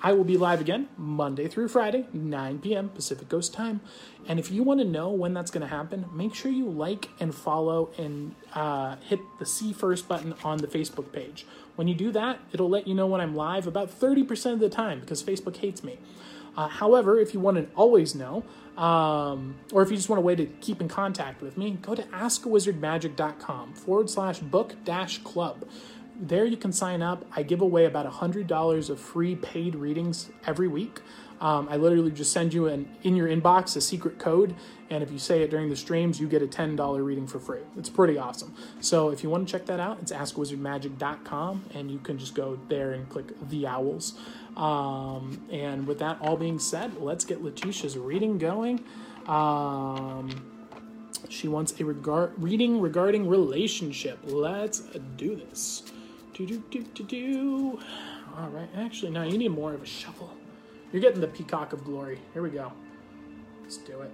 I 0.02 0.14
will 0.14 0.24
be 0.24 0.38
live 0.38 0.62
again 0.62 0.88
Monday 0.98 1.48
through 1.48 1.70
Friday, 1.70 2.06
9 2.14 2.60
p.m. 2.60 2.90
Pacific 2.90 3.30
Coast 3.30 3.54
time. 3.54 3.82
And 4.28 4.40
if 4.40 4.52
you 4.52 4.62
want 4.64 4.80
to 4.80 4.86
know 4.86 5.10
when 5.10 5.34
that's 5.34 5.52
going 5.52 5.62
to 5.62 5.68
happen, 5.68 6.06
make 6.14 6.36
sure 6.36 6.52
you 6.52 6.70
like 6.70 7.10
and 7.20 7.34
follow 7.34 7.90
and 7.98 8.36
uh, 8.54 8.98
hit 8.98 9.20
the 9.40 9.46
See 9.46 9.74
First 9.74 10.08
button 10.08 10.34
on 10.44 10.58
the 10.58 10.68
Facebook 10.68 11.12
page. 11.12 11.46
When 11.76 11.88
you 11.88 11.96
do 11.96 12.12
that, 12.12 12.40
it'll 12.52 12.70
let 12.70 12.88
you 12.88 12.94
know 12.94 13.08
when 13.08 13.22
I'm 13.22 13.36
live 13.36 13.68
about 13.68 13.90
30% 13.90 14.54
of 14.54 14.60
the 14.60 14.70
time 14.70 15.00
because 15.00 15.24
Facebook 15.24 15.58
hates 15.58 15.84
me. 15.84 15.98
Uh, 16.58 16.68
however, 16.68 17.20
if 17.20 17.34
you 17.34 17.40
want 17.40 17.58
to 17.58 17.68
always 17.76 18.16
know, 18.16 18.44
um, 18.78 19.56
or 19.74 19.82
if 19.82 19.90
you 19.90 19.98
just 19.98 20.10
want 20.10 20.20
a 20.20 20.22
way 20.22 20.36
to 20.36 20.46
keep 20.46 20.82
in 20.82 20.88
contact 20.88 21.42
with 21.42 21.58
me, 21.58 21.72
go 21.82 21.96
to 21.96 22.04
askawizardmagic.com 22.04 23.74
forward 23.74 24.10
slash 24.10 24.40
book 24.40 24.76
dash 24.86 25.18
club 25.20 25.66
there 26.20 26.46
you 26.46 26.58
can 26.58 26.72
sign 26.72 27.02
up. 27.02 27.26
I 27.36 27.44
give 27.44 27.62
away 27.62 27.86
about 27.86 28.12
$100 28.12 28.90
of 28.90 29.00
free 29.00 29.36
paid 29.36 29.76
readings 29.76 30.30
every 30.46 30.68
week. 30.68 31.02
Um, 31.42 31.68
I 31.70 31.76
literally 31.76 32.12
just 32.12 32.32
send 32.32 32.54
you 32.54 32.68
an 32.68 32.88
in 33.04 33.16
your 33.16 33.28
inbox 33.28 33.76
a 33.76 33.82
secret 33.82 34.18
code, 34.18 34.56
and 34.90 35.04
if 35.04 35.12
you 35.12 35.20
say 35.20 35.42
it 35.42 35.50
during 35.50 35.70
the 35.70 35.76
streams, 35.76 36.20
you 36.20 36.28
get 36.28 36.42
a 36.42 36.48
$10 36.48 37.06
reading 37.06 37.28
for 37.28 37.40
free. 37.40 37.60
It's 37.78 37.90
pretty 37.90 38.18
awesome. 38.18 38.54
So 38.80 39.10
if 39.10 39.22
you 39.22 39.30
want 39.30 39.48
to 39.48 39.52
check 39.52 39.66
that 39.66 39.80
out, 39.80 40.00
it's 40.02 40.14
askwizardmagic.com, 40.14 41.66
and 41.74 41.92
you 41.92 42.00
can 42.00 42.18
just 42.18 42.36
go 42.36 42.58
there 42.70 42.94
and 42.94 43.08
click 43.10 43.34
the 43.50 43.68
owls. 43.68 44.14
Um, 44.56 45.42
and 45.52 45.86
with 45.86 46.00
that 46.00 46.18
all 46.22 46.38
being 46.38 46.60
said, 46.60 47.02
let's 47.02 47.26
get 47.26 47.44
Letitia's 47.44 47.98
reading 47.98 48.38
going. 48.38 48.84
Um, 49.28 50.30
she 51.28 51.48
wants 51.48 51.80
a 51.80 51.86
regard 51.86 52.32
reading 52.38 52.80
regarding 52.80 53.28
relationship. 53.28 54.20
Let's 54.24 54.80
do 55.18 55.36
this. 55.36 55.84
Do, 56.36 56.46
do, 56.46 56.62
do, 56.70 56.84
do, 56.84 57.04
do. 57.06 57.80
All 58.38 58.50
right. 58.50 58.68
Actually, 58.76 59.12
no, 59.12 59.24
you 59.24 59.38
need 59.38 59.52
more 59.52 59.74
of 59.74 59.82
a 59.82 59.86
shuffle. 59.86 60.30
You're 60.92 61.02
getting 61.02 61.22
the 61.22 61.28
Peacock 61.28 61.72
of 61.72 61.86
Glory. 61.86 62.20
Here 62.34 62.42
we 62.42 62.50
go. 62.50 62.74
Let's 63.64 63.78
do 63.78 64.02
it. 64.02 64.14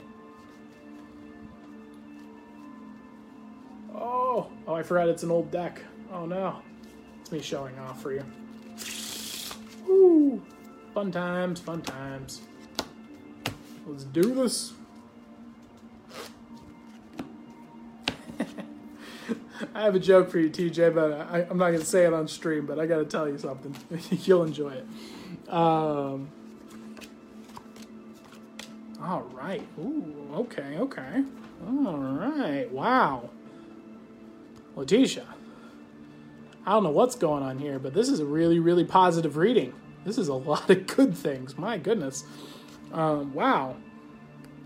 Oh, 3.95 4.51
oh, 4.67 4.73
I 4.75 4.83
forgot 4.83 5.09
it's 5.09 5.23
an 5.23 5.31
old 5.31 5.49
deck. 5.49 5.81
Oh 6.13 6.27
no. 6.27 6.61
It's 7.21 7.31
me 7.31 7.41
showing 7.41 7.77
off 7.79 8.03
for 8.03 8.13
you. 8.13 8.23
Woo! 9.87 10.43
Fun 10.93 11.11
times, 11.11 11.59
fun 11.59 11.81
times. 11.81 12.41
Let's 13.87 14.03
do 14.03 14.21
this. 14.35 14.73
I 19.75 19.83
have 19.83 19.95
a 19.95 19.99
joke 19.99 20.29
for 20.29 20.39
you, 20.39 20.49
TJ, 20.49 20.93
but 20.93 21.11
I, 21.13 21.41
am 21.49 21.57
not 21.57 21.67
going 21.67 21.79
to 21.79 21.85
say 21.85 22.05
it 22.05 22.13
on 22.13 22.27
stream. 22.27 22.65
But 22.65 22.79
I 22.79 22.85
got 22.85 22.97
to 22.97 23.05
tell 23.05 23.27
you 23.27 23.37
something. 23.37 23.75
You'll 24.23 24.43
enjoy 24.43 24.71
it. 24.71 24.85
Um, 25.49 26.29
all 29.01 29.23
right. 29.33 29.67
Ooh. 29.79 30.15
Okay. 30.35 30.77
Okay. 30.77 31.23
All 31.67 31.97
right. 31.97 32.71
Wow. 32.71 33.29
Letitia. 34.75 35.25
I 36.65 36.71
don't 36.73 36.83
know 36.83 36.91
what's 36.91 37.15
going 37.15 37.43
on 37.43 37.57
here, 37.57 37.79
but 37.79 37.93
this 37.93 38.07
is 38.07 38.19
a 38.19 38.25
really, 38.25 38.59
really 38.59 38.83
positive 38.83 39.35
reading. 39.37 39.73
This 40.05 40.17
is 40.17 40.27
a 40.27 40.33
lot 40.35 40.69
of 40.69 40.87
good 40.87 41.15
things. 41.15 41.57
My 41.57 41.77
goodness. 41.77 42.23
Um, 42.93 43.33
wow. 43.33 43.75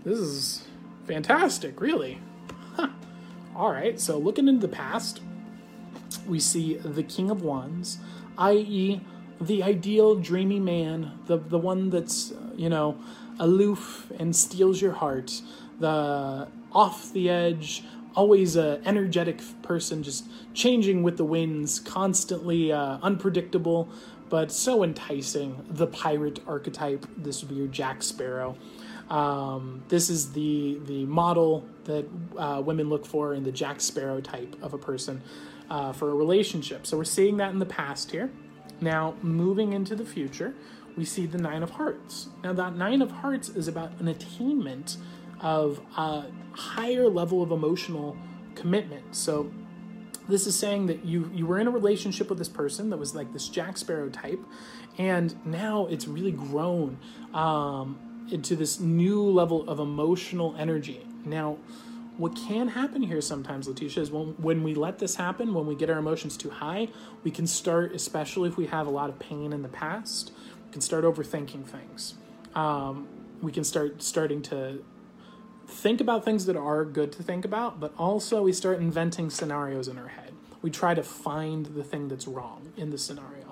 This 0.04 0.18
is 0.18 0.66
fantastic, 1.06 1.80
really. 1.80 2.20
All 3.56 3.72
right, 3.72 3.98
so 3.98 4.18
looking 4.18 4.48
into 4.48 4.66
the 4.66 4.72
past, 4.72 5.22
we 6.26 6.40
see 6.40 6.74
the 6.76 7.02
King 7.02 7.30
of 7.30 7.40
Wands, 7.40 7.96
i.e., 8.36 9.00
the 9.40 9.62
ideal 9.62 10.14
dreamy 10.14 10.60
man, 10.60 11.12
the 11.26 11.38
the 11.38 11.56
one 11.56 11.88
that's 11.88 12.34
you 12.54 12.68
know 12.68 12.98
aloof 13.38 14.12
and 14.18 14.36
steals 14.36 14.82
your 14.82 14.92
heart, 14.92 15.40
the 15.80 16.48
off 16.70 17.10
the 17.14 17.30
edge, 17.30 17.82
always 18.14 18.56
a 18.56 18.82
energetic 18.84 19.40
person, 19.62 20.02
just 20.02 20.26
changing 20.52 21.02
with 21.02 21.16
the 21.16 21.24
winds, 21.24 21.80
constantly 21.80 22.70
uh, 22.70 22.98
unpredictable, 23.00 23.88
but 24.28 24.52
so 24.52 24.82
enticing. 24.82 25.64
The 25.70 25.86
pirate 25.86 26.40
archetype. 26.46 27.06
This 27.16 27.40
would 27.40 27.48
be 27.48 27.54
your 27.54 27.68
Jack 27.68 28.02
Sparrow. 28.02 28.58
Um, 29.10 29.82
this 29.88 30.10
is 30.10 30.32
the 30.32 30.80
the 30.86 31.04
model 31.06 31.64
that 31.84 32.06
uh, 32.36 32.62
women 32.64 32.88
look 32.88 33.06
for 33.06 33.34
in 33.34 33.44
the 33.44 33.52
Jack 33.52 33.80
Sparrow 33.80 34.20
type 34.20 34.56
of 34.62 34.74
a 34.74 34.78
person 34.78 35.22
uh, 35.70 35.92
for 35.92 36.10
a 36.10 36.14
relationship. 36.14 36.86
So 36.86 36.96
we're 36.96 37.04
seeing 37.04 37.36
that 37.36 37.52
in 37.52 37.58
the 37.58 37.66
past 37.66 38.10
here. 38.10 38.30
Now, 38.80 39.14
moving 39.22 39.72
into 39.72 39.94
the 39.94 40.04
future, 40.04 40.54
we 40.96 41.04
see 41.04 41.26
the 41.26 41.38
Nine 41.38 41.62
of 41.62 41.70
Hearts. 41.70 42.28
Now, 42.42 42.52
that 42.52 42.76
Nine 42.76 43.00
of 43.00 43.10
Hearts 43.10 43.48
is 43.48 43.68
about 43.68 43.92
an 44.00 44.08
attainment 44.08 44.98
of 45.40 45.80
a 45.96 46.24
higher 46.52 47.08
level 47.08 47.42
of 47.42 47.52
emotional 47.52 48.16
commitment. 48.54 49.14
So 49.14 49.50
this 50.28 50.46
is 50.46 50.58
saying 50.58 50.86
that 50.86 51.04
you 51.04 51.30
you 51.32 51.46
were 51.46 51.58
in 51.58 51.66
a 51.66 51.70
relationship 51.70 52.28
with 52.28 52.38
this 52.38 52.48
person 52.48 52.90
that 52.90 52.96
was 52.96 53.14
like 53.14 53.32
this 53.32 53.48
Jack 53.48 53.76
Sparrow 53.76 54.08
type, 54.08 54.40
and 54.98 55.34
now 55.46 55.86
it's 55.86 56.08
really 56.08 56.32
grown 56.32 56.98
um, 57.32 57.98
into 58.30 58.56
this 58.56 58.80
new 58.80 59.22
level 59.22 59.68
of 59.68 59.78
emotional 59.78 60.54
energy. 60.58 61.06
Now, 61.24 61.58
what 62.16 62.34
can 62.34 62.68
happen 62.68 63.02
here 63.02 63.20
sometimes, 63.20 63.68
Letitia, 63.68 64.02
is 64.02 64.10
when, 64.10 64.28
when 64.38 64.62
we 64.62 64.74
let 64.74 64.98
this 64.98 65.16
happen, 65.16 65.52
when 65.52 65.66
we 65.66 65.74
get 65.74 65.90
our 65.90 65.98
emotions 65.98 66.36
too 66.36 66.48
high, 66.48 66.88
we 67.22 67.30
can 67.30 67.46
start, 67.46 67.94
especially 67.94 68.48
if 68.48 68.56
we 68.56 68.66
have 68.66 68.86
a 68.86 68.90
lot 68.90 69.10
of 69.10 69.18
pain 69.18 69.52
in 69.52 69.62
the 69.62 69.68
past, 69.68 70.32
we 70.66 70.72
can 70.72 70.80
start 70.80 71.04
overthinking 71.04 71.66
things. 71.66 72.14
Um, 72.54 73.06
we 73.42 73.52
can 73.52 73.64
start 73.64 74.02
starting 74.02 74.40
to 74.42 74.82
think 75.68 76.00
about 76.00 76.24
things 76.24 76.46
that 76.46 76.56
are 76.56 76.84
good 76.84 77.12
to 77.12 77.22
think 77.22 77.44
about, 77.44 77.80
but 77.80 77.92
also 77.98 78.42
we 78.42 78.52
start 78.52 78.78
inventing 78.78 79.28
scenarios 79.28 79.88
in 79.88 79.98
our 79.98 80.08
head. 80.08 80.32
We 80.62 80.70
try 80.70 80.94
to 80.94 81.02
find 81.02 81.66
the 81.66 81.84
thing 81.84 82.08
that's 82.08 82.26
wrong 82.26 82.72
in 82.76 82.90
the 82.90 82.98
scenario. 82.98 83.45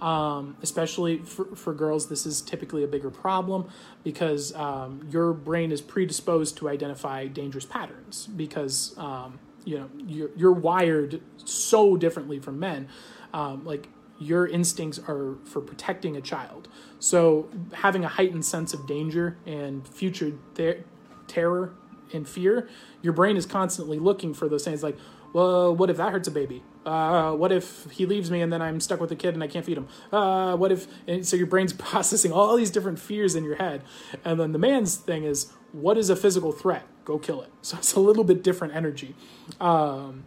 Um, 0.00 0.56
especially 0.62 1.18
for, 1.18 1.44
for 1.54 1.74
girls, 1.74 2.08
this 2.08 2.24
is 2.24 2.40
typically 2.40 2.82
a 2.82 2.86
bigger 2.86 3.10
problem 3.10 3.68
because 4.02 4.54
um, 4.54 5.06
your 5.10 5.34
brain 5.34 5.72
is 5.72 5.82
predisposed 5.82 6.56
to 6.58 6.70
identify 6.70 7.26
dangerous 7.26 7.66
patterns 7.66 8.26
because 8.26 8.96
um, 8.96 9.38
you 9.64 9.78
know 9.78 9.90
you're, 10.06 10.30
you're 10.36 10.52
wired 10.52 11.20
so 11.36 11.96
differently 11.98 12.38
from 12.38 12.58
men. 12.58 12.88
Um, 13.34 13.64
like 13.64 13.88
your 14.18 14.46
instincts 14.46 14.98
are 15.06 15.36
for 15.44 15.60
protecting 15.60 16.16
a 16.16 16.20
child, 16.22 16.68
so 16.98 17.50
having 17.74 18.04
a 18.04 18.08
heightened 18.08 18.44
sense 18.44 18.72
of 18.72 18.86
danger 18.86 19.36
and 19.46 19.86
future 19.86 20.32
ter- 20.54 20.84
terror 21.26 21.74
and 22.12 22.28
fear, 22.28 22.68
your 23.02 23.12
brain 23.12 23.36
is 23.36 23.46
constantly 23.46 23.98
looking 23.98 24.34
for 24.34 24.48
those 24.48 24.64
things 24.64 24.82
like 24.82 24.96
well, 25.32 25.74
what 25.74 25.90
if 25.90 25.96
that 25.96 26.12
hurts 26.12 26.28
a 26.28 26.30
baby? 26.30 26.62
Uh, 26.84 27.32
what 27.32 27.52
if 27.52 27.86
he 27.90 28.06
leaves 28.06 28.30
me 28.30 28.40
and 28.40 28.52
then 28.52 28.62
I'm 28.62 28.80
stuck 28.80 29.00
with 29.00 29.12
a 29.12 29.16
kid 29.16 29.34
and 29.34 29.42
I 29.42 29.46
can't 29.46 29.64
feed 29.64 29.76
him? 29.78 29.88
Uh, 30.10 30.56
what 30.56 30.72
if? 30.72 30.86
And 31.06 31.26
so 31.26 31.36
your 31.36 31.46
brain's 31.46 31.72
processing 31.90 32.32
all 32.32 32.56
these 32.56 32.70
different 32.70 32.98
fears 32.98 33.34
in 33.34 33.44
your 33.44 33.56
head, 33.56 33.82
and 34.24 34.40
then 34.40 34.52
the 34.52 34.58
man's 34.58 34.96
thing 34.96 35.24
is, 35.24 35.52
what 35.72 35.96
is 35.98 36.10
a 36.10 36.16
physical 36.16 36.52
threat? 36.52 36.86
Go 37.04 37.18
kill 37.18 37.42
it. 37.42 37.50
So 37.62 37.76
it's 37.76 37.94
a 37.94 38.00
little 38.00 38.24
bit 38.24 38.42
different 38.42 38.74
energy. 38.74 39.14
Um, 39.60 40.24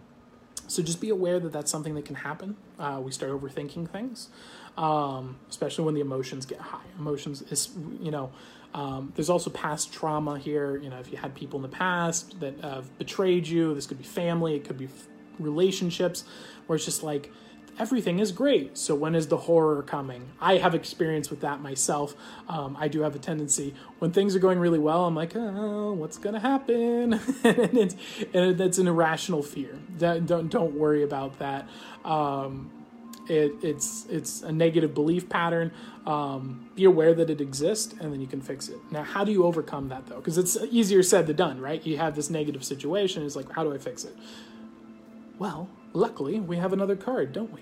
so 0.67 0.81
just 0.81 1.01
be 1.01 1.09
aware 1.09 1.39
that 1.39 1.51
that's 1.51 1.69
something 1.69 1.95
that 1.95 2.05
can 2.05 2.15
happen. 2.15 2.55
Uh, 2.80 3.01
we 3.03 3.11
start 3.11 3.31
overthinking 3.31 3.89
things, 3.89 4.30
um, 4.77 5.38
especially 5.49 5.84
when 5.85 5.93
the 5.93 6.01
emotions 6.01 6.45
get 6.45 6.59
high. 6.59 6.85
Emotions 6.97 7.41
is, 7.43 7.69
you 7.99 8.11
know, 8.11 8.31
um, 8.74 9.14
there's 9.16 9.30
also 9.30 9.50
past 9.50 9.94
trauma 9.94 10.40
here. 10.40 10.78
You 10.78 10.90
know, 10.90 11.00
if 11.00 11.12
you 11.12 11.18
had 11.18 11.36
people 11.36 11.58
in 11.58 11.64
the 11.64 11.76
past 11.76 12.40
that 12.40 12.60
have 12.62 12.98
betrayed 12.98 13.48
you, 13.48 13.74
this 13.76 13.86
could 13.86 13.98
be 13.98 14.04
family, 14.04 14.56
it 14.56 14.66
could 14.66 14.78
be 14.78 14.90
relationships, 15.40 16.24
where 16.66 16.76
it's 16.76 16.86
just 16.86 17.04
like 17.04 17.32
everything 17.80 18.20
is 18.20 18.32
great. 18.32 18.78
So 18.78 18.95
when 18.95 19.16
is 19.16 19.28
the 19.28 19.38
horror 19.38 19.82
coming? 19.84 20.30
I 20.40 20.58
have 20.58 20.76
experience 20.76 21.30
with 21.30 21.41
that 21.41 21.62
myself. 21.62 22.16
Um, 22.48 22.78
I 22.80 22.88
do 22.88 23.02
have 23.02 23.16
a 23.16 23.20
tendency 23.20 23.74
when 24.00 24.12
things 24.12 24.36
are 24.36 24.40
going 24.40 24.60
really 24.60 24.80
well. 24.80 25.06
I'm 25.06 25.16
like, 25.16 25.36
oh, 25.36 25.94
what's 25.94 26.18
gonna 26.18 26.40
happen? 26.40 27.14
and 27.44 27.78
it's 27.78 27.95
and 28.34 28.58
that's 28.58 28.78
an 28.78 28.88
irrational 28.88 29.44
fear. 29.44 29.78
Don't 29.98 30.50
don't 30.50 30.74
worry 30.74 31.04
about 31.04 31.40
that. 31.40 31.68
Um, 32.04 32.72
it, 33.28 33.54
it's 33.62 34.06
it's 34.10 34.41
a 34.41 34.52
negative 34.52 34.94
belief 34.94 35.30
pattern. 35.30 35.72
Um, 36.06 36.70
be 36.76 36.84
aware 36.84 37.14
that 37.14 37.30
it 37.30 37.40
exists, 37.40 37.94
and 38.00 38.12
then 38.12 38.20
you 38.20 38.28
can 38.28 38.41
fix 38.41 38.68
it. 38.68 38.78
Now, 38.91 39.04
how 39.04 39.24
do 39.24 39.32
you 39.32 39.45
overcome 39.45 39.90
that 39.90 40.08
though? 40.08 40.18
Because 40.18 40.38
it's 40.38 40.58
easier 40.70 41.02
said 41.04 41.28
than 41.28 41.36
done, 41.36 41.62
right? 41.62 41.86
You 41.86 41.98
have 41.98 42.16
this 42.16 42.30
negative 42.30 42.64
situation. 42.64 43.26
It's 43.26 43.36
like, 43.36 43.52
how 43.52 43.64
do 43.64 43.74
I 43.74 43.78
fix 43.78 44.04
it? 44.04 44.16
Well, 45.40 45.70
luckily, 45.94 46.40
we 46.40 46.58
have 46.58 46.74
another 46.74 46.95
card, 46.95 47.32
don't 47.32 47.52
we? 47.54 47.62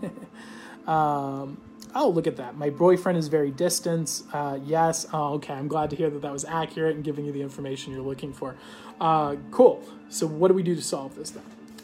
um, 0.86 1.58
oh, 1.94 2.10
look 2.10 2.26
at 2.26 2.36
that. 2.36 2.56
My 2.56 2.70
boyfriend 2.70 3.18
is 3.18 3.28
very 3.28 3.50
distant. 3.50 4.22
Uh, 4.32 4.58
yes. 4.64 5.06
Oh, 5.12 5.34
okay. 5.34 5.54
I'm 5.54 5.68
glad 5.68 5.90
to 5.90 5.96
hear 5.96 6.10
that 6.10 6.22
that 6.22 6.32
was 6.32 6.44
accurate 6.44 6.94
and 6.94 7.04
giving 7.04 7.24
you 7.24 7.32
the 7.32 7.42
information 7.42 7.92
you're 7.92 8.02
looking 8.02 8.32
for. 8.32 8.56
Uh, 9.00 9.36
cool. 9.50 9.82
So, 10.08 10.26
what 10.26 10.48
do 10.48 10.54
we 10.54 10.62
do 10.62 10.74
to 10.74 10.82
solve 10.82 11.14
this 11.14 11.30
then? 11.30 11.42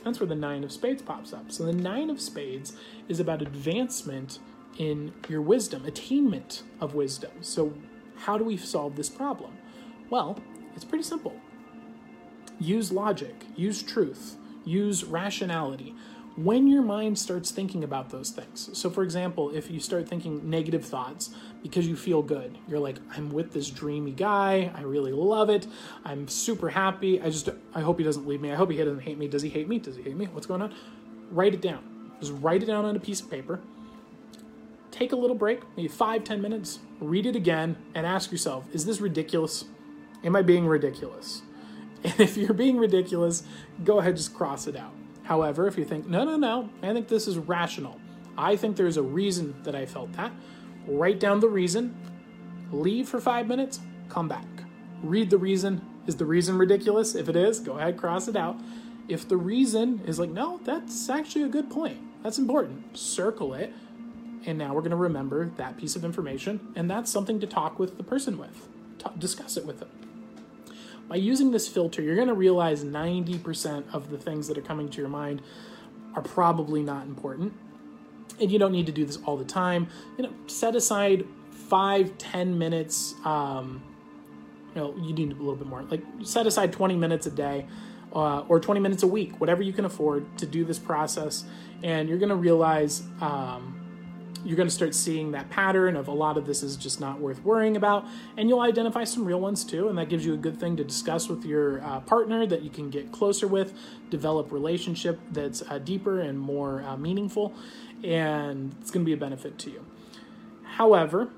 That's 0.08 0.20
where 0.20 0.26
the 0.26 0.34
Nine 0.34 0.64
of 0.64 0.72
Spades 0.72 1.02
pops 1.02 1.34
up. 1.34 1.52
So 1.52 1.64
the 1.64 1.72
Nine 1.74 2.08
of 2.08 2.18
Spades 2.18 2.72
is 3.10 3.20
about 3.20 3.42
advancement 3.42 4.38
in 4.78 5.12
your 5.28 5.42
wisdom, 5.42 5.84
attainment 5.84 6.62
of 6.80 6.94
wisdom. 6.94 7.30
So, 7.42 7.74
how 8.16 8.38
do 8.38 8.44
we 8.44 8.56
solve 8.56 8.96
this 8.96 9.10
problem? 9.10 9.58
Well, 10.08 10.38
it's 10.74 10.84
pretty 10.84 11.04
simple. 11.04 11.36
Use 12.58 12.90
logic, 12.90 13.34
use 13.54 13.82
truth, 13.82 14.36
use 14.64 15.04
rationality 15.04 15.94
when 16.44 16.68
your 16.68 16.82
mind 16.82 17.18
starts 17.18 17.50
thinking 17.50 17.82
about 17.82 18.10
those 18.10 18.30
things. 18.30 18.70
So, 18.72 18.90
for 18.90 19.02
example, 19.02 19.50
if 19.50 19.68
you 19.72 19.80
start 19.80 20.08
thinking 20.08 20.48
negative 20.48 20.84
thoughts 20.84 21.30
because 21.64 21.88
you 21.88 21.96
feel 21.96 22.22
good, 22.22 22.56
you're 22.68 22.78
like, 22.78 22.98
I'm 23.16 23.30
with 23.30 23.52
this 23.52 23.68
dreamy 23.70 24.12
guy. 24.12 24.70
I 24.72 24.82
really 24.82 25.10
love 25.10 25.50
it. 25.50 25.66
I'm 26.04 26.28
super 26.28 26.68
happy. 26.68 27.20
I 27.20 27.30
just, 27.30 27.48
I 27.74 27.80
hope 27.80 27.98
he 27.98 28.04
doesn't 28.04 28.24
leave 28.28 28.40
me. 28.40 28.52
I 28.52 28.54
hope 28.54 28.70
he 28.70 28.76
doesn't 28.76 29.00
hate 29.00 29.18
me. 29.18 29.26
Does 29.26 29.42
he 29.42 29.48
hate 29.48 29.68
me? 29.68 29.80
Does 29.80 29.96
he 29.96 30.02
hate 30.02 30.16
me? 30.16 30.26
What's 30.26 30.46
going 30.46 30.62
on? 30.62 30.72
Write 31.32 31.54
it 31.54 31.60
down. 31.60 31.82
Just 32.20 32.32
write 32.34 32.62
it 32.62 32.66
down 32.66 32.84
on 32.84 32.94
a 32.94 33.00
piece 33.00 33.20
of 33.20 33.28
paper. 33.28 33.60
Take 34.92 35.10
a 35.10 35.16
little 35.16 35.36
break, 35.36 35.62
maybe 35.76 35.88
five, 35.88 36.22
ten 36.22 36.40
minutes, 36.40 36.78
read 37.00 37.26
it 37.26 37.34
again, 37.34 37.76
and 37.94 38.06
ask 38.06 38.30
yourself, 38.30 38.64
is 38.72 38.86
this 38.86 39.00
ridiculous? 39.00 39.64
Am 40.22 40.36
I 40.36 40.42
being 40.42 40.66
ridiculous? 40.66 41.42
And 42.04 42.20
if 42.20 42.36
you're 42.36 42.54
being 42.54 42.76
ridiculous, 42.76 43.42
go 43.82 43.98
ahead, 43.98 44.16
just 44.16 44.32
cross 44.32 44.68
it 44.68 44.76
out. 44.76 44.92
However, 45.28 45.66
if 45.66 45.76
you 45.76 45.84
think, 45.84 46.08
no, 46.08 46.24
no, 46.24 46.38
no, 46.38 46.70
I 46.82 46.94
think 46.94 47.06
this 47.06 47.28
is 47.28 47.36
rational, 47.36 48.00
I 48.38 48.56
think 48.56 48.76
there's 48.76 48.96
a 48.96 49.02
reason 49.02 49.54
that 49.62 49.74
I 49.74 49.84
felt 49.84 50.10
that, 50.14 50.32
write 50.86 51.20
down 51.20 51.40
the 51.40 51.50
reason, 51.50 51.94
leave 52.72 53.10
for 53.10 53.20
five 53.20 53.46
minutes, 53.46 53.78
come 54.08 54.26
back. 54.26 54.46
Read 55.02 55.28
the 55.28 55.36
reason. 55.36 55.82
Is 56.06 56.16
the 56.16 56.24
reason 56.24 56.56
ridiculous? 56.56 57.14
If 57.14 57.28
it 57.28 57.36
is, 57.36 57.60
go 57.60 57.76
ahead, 57.76 57.98
cross 57.98 58.26
it 58.26 58.36
out. 58.36 58.56
If 59.06 59.28
the 59.28 59.36
reason 59.36 60.00
is 60.06 60.18
like, 60.18 60.30
no, 60.30 60.60
that's 60.64 61.10
actually 61.10 61.44
a 61.44 61.48
good 61.48 61.68
point, 61.68 61.98
that's 62.22 62.38
important, 62.38 62.96
circle 62.96 63.52
it. 63.52 63.70
And 64.46 64.56
now 64.56 64.72
we're 64.72 64.80
going 64.80 64.92
to 64.92 64.96
remember 64.96 65.50
that 65.58 65.76
piece 65.76 65.94
of 65.94 66.06
information, 66.06 66.72
and 66.74 66.90
that's 66.90 67.10
something 67.10 67.38
to 67.40 67.46
talk 67.46 67.78
with 67.78 67.98
the 67.98 68.02
person 68.02 68.38
with, 68.38 68.66
discuss 69.18 69.58
it 69.58 69.66
with 69.66 69.78
them. 69.78 69.90
By 71.08 71.16
using 71.16 71.50
this 71.50 71.66
filter, 71.66 72.02
you're 72.02 72.16
going 72.16 72.28
to 72.28 72.34
realize 72.34 72.84
90% 72.84 73.94
of 73.94 74.10
the 74.10 74.18
things 74.18 74.46
that 74.48 74.58
are 74.58 74.62
coming 74.62 74.88
to 74.90 75.00
your 75.00 75.08
mind 75.08 75.40
are 76.14 76.22
probably 76.22 76.82
not 76.82 77.06
important. 77.06 77.54
And 78.40 78.52
you 78.52 78.58
don't 78.58 78.72
need 78.72 78.86
to 78.86 78.92
do 78.92 79.04
this 79.04 79.18
all 79.24 79.36
the 79.36 79.44
time. 79.44 79.88
You 80.16 80.24
know, 80.24 80.32
set 80.46 80.76
aside 80.76 81.24
five, 81.50 82.16
ten 82.18 82.58
minutes. 82.58 83.14
Um, 83.24 83.82
you 84.74 84.80
know, 84.80 84.94
you 84.96 85.14
need 85.14 85.32
a 85.32 85.34
little 85.34 85.56
bit 85.56 85.66
more. 85.66 85.82
Like, 85.82 86.02
set 86.22 86.46
aside 86.46 86.72
20 86.72 86.94
minutes 86.94 87.26
a 87.26 87.30
day 87.30 87.66
uh, 88.12 88.40
or 88.48 88.60
20 88.60 88.80
minutes 88.80 89.02
a 89.02 89.06
week, 89.06 89.40
whatever 89.40 89.62
you 89.62 89.72
can 89.72 89.84
afford 89.86 90.38
to 90.38 90.46
do 90.46 90.64
this 90.64 90.78
process. 90.78 91.44
And 91.82 92.08
you're 92.08 92.18
going 92.18 92.28
to 92.28 92.36
realize 92.36 93.02
um, 93.20 93.77
you're 94.48 94.56
going 94.56 94.68
to 94.68 94.74
start 94.74 94.94
seeing 94.94 95.32
that 95.32 95.50
pattern 95.50 95.94
of 95.94 96.08
a 96.08 96.12
lot 96.12 96.38
of 96.38 96.46
this 96.46 96.62
is 96.62 96.74
just 96.74 97.00
not 97.00 97.20
worth 97.20 97.44
worrying 97.44 97.76
about 97.76 98.06
and 98.38 98.48
you'll 98.48 98.62
identify 98.62 99.04
some 99.04 99.22
real 99.26 99.38
ones 99.38 99.62
too 99.62 99.88
and 99.88 99.98
that 99.98 100.08
gives 100.08 100.24
you 100.24 100.32
a 100.32 100.38
good 100.38 100.58
thing 100.58 100.74
to 100.74 100.82
discuss 100.82 101.28
with 101.28 101.44
your 101.44 101.84
uh, 101.84 102.00
partner 102.00 102.46
that 102.46 102.62
you 102.62 102.70
can 102.70 102.88
get 102.88 103.12
closer 103.12 103.46
with 103.46 103.74
develop 104.08 104.50
relationship 104.50 105.20
that's 105.32 105.60
uh, 105.68 105.76
deeper 105.76 106.20
and 106.20 106.38
more 106.38 106.82
uh, 106.84 106.96
meaningful 106.96 107.52
and 108.02 108.74
it's 108.80 108.90
going 108.90 109.04
to 109.04 109.06
be 109.06 109.12
a 109.12 109.18
benefit 109.18 109.58
to 109.58 109.70
you. 109.70 109.84
However 110.62 111.28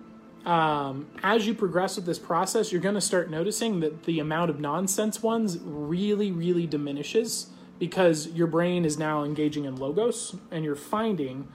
um, 0.46 1.08
as 1.24 1.48
you 1.48 1.52
progress 1.52 1.96
with 1.96 2.06
this 2.06 2.20
process 2.20 2.70
you're 2.70 2.80
going 2.80 2.94
to 2.94 3.00
start 3.00 3.28
noticing 3.28 3.80
that 3.80 4.04
the 4.04 4.20
amount 4.20 4.50
of 4.50 4.60
nonsense 4.60 5.20
ones 5.20 5.58
really 5.58 6.30
really 6.30 6.64
diminishes 6.64 7.48
because 7.80 8.28
your 8.28 8.46
brain 8.46 8.84
is 8.84 8.96
now 8.96 9.24
engaging 9.24 9.64
in 9.64 9.74
logos 9.74 10.36
and 10.52 10.64
you're 10.64 10.76
finding 10.76 11.48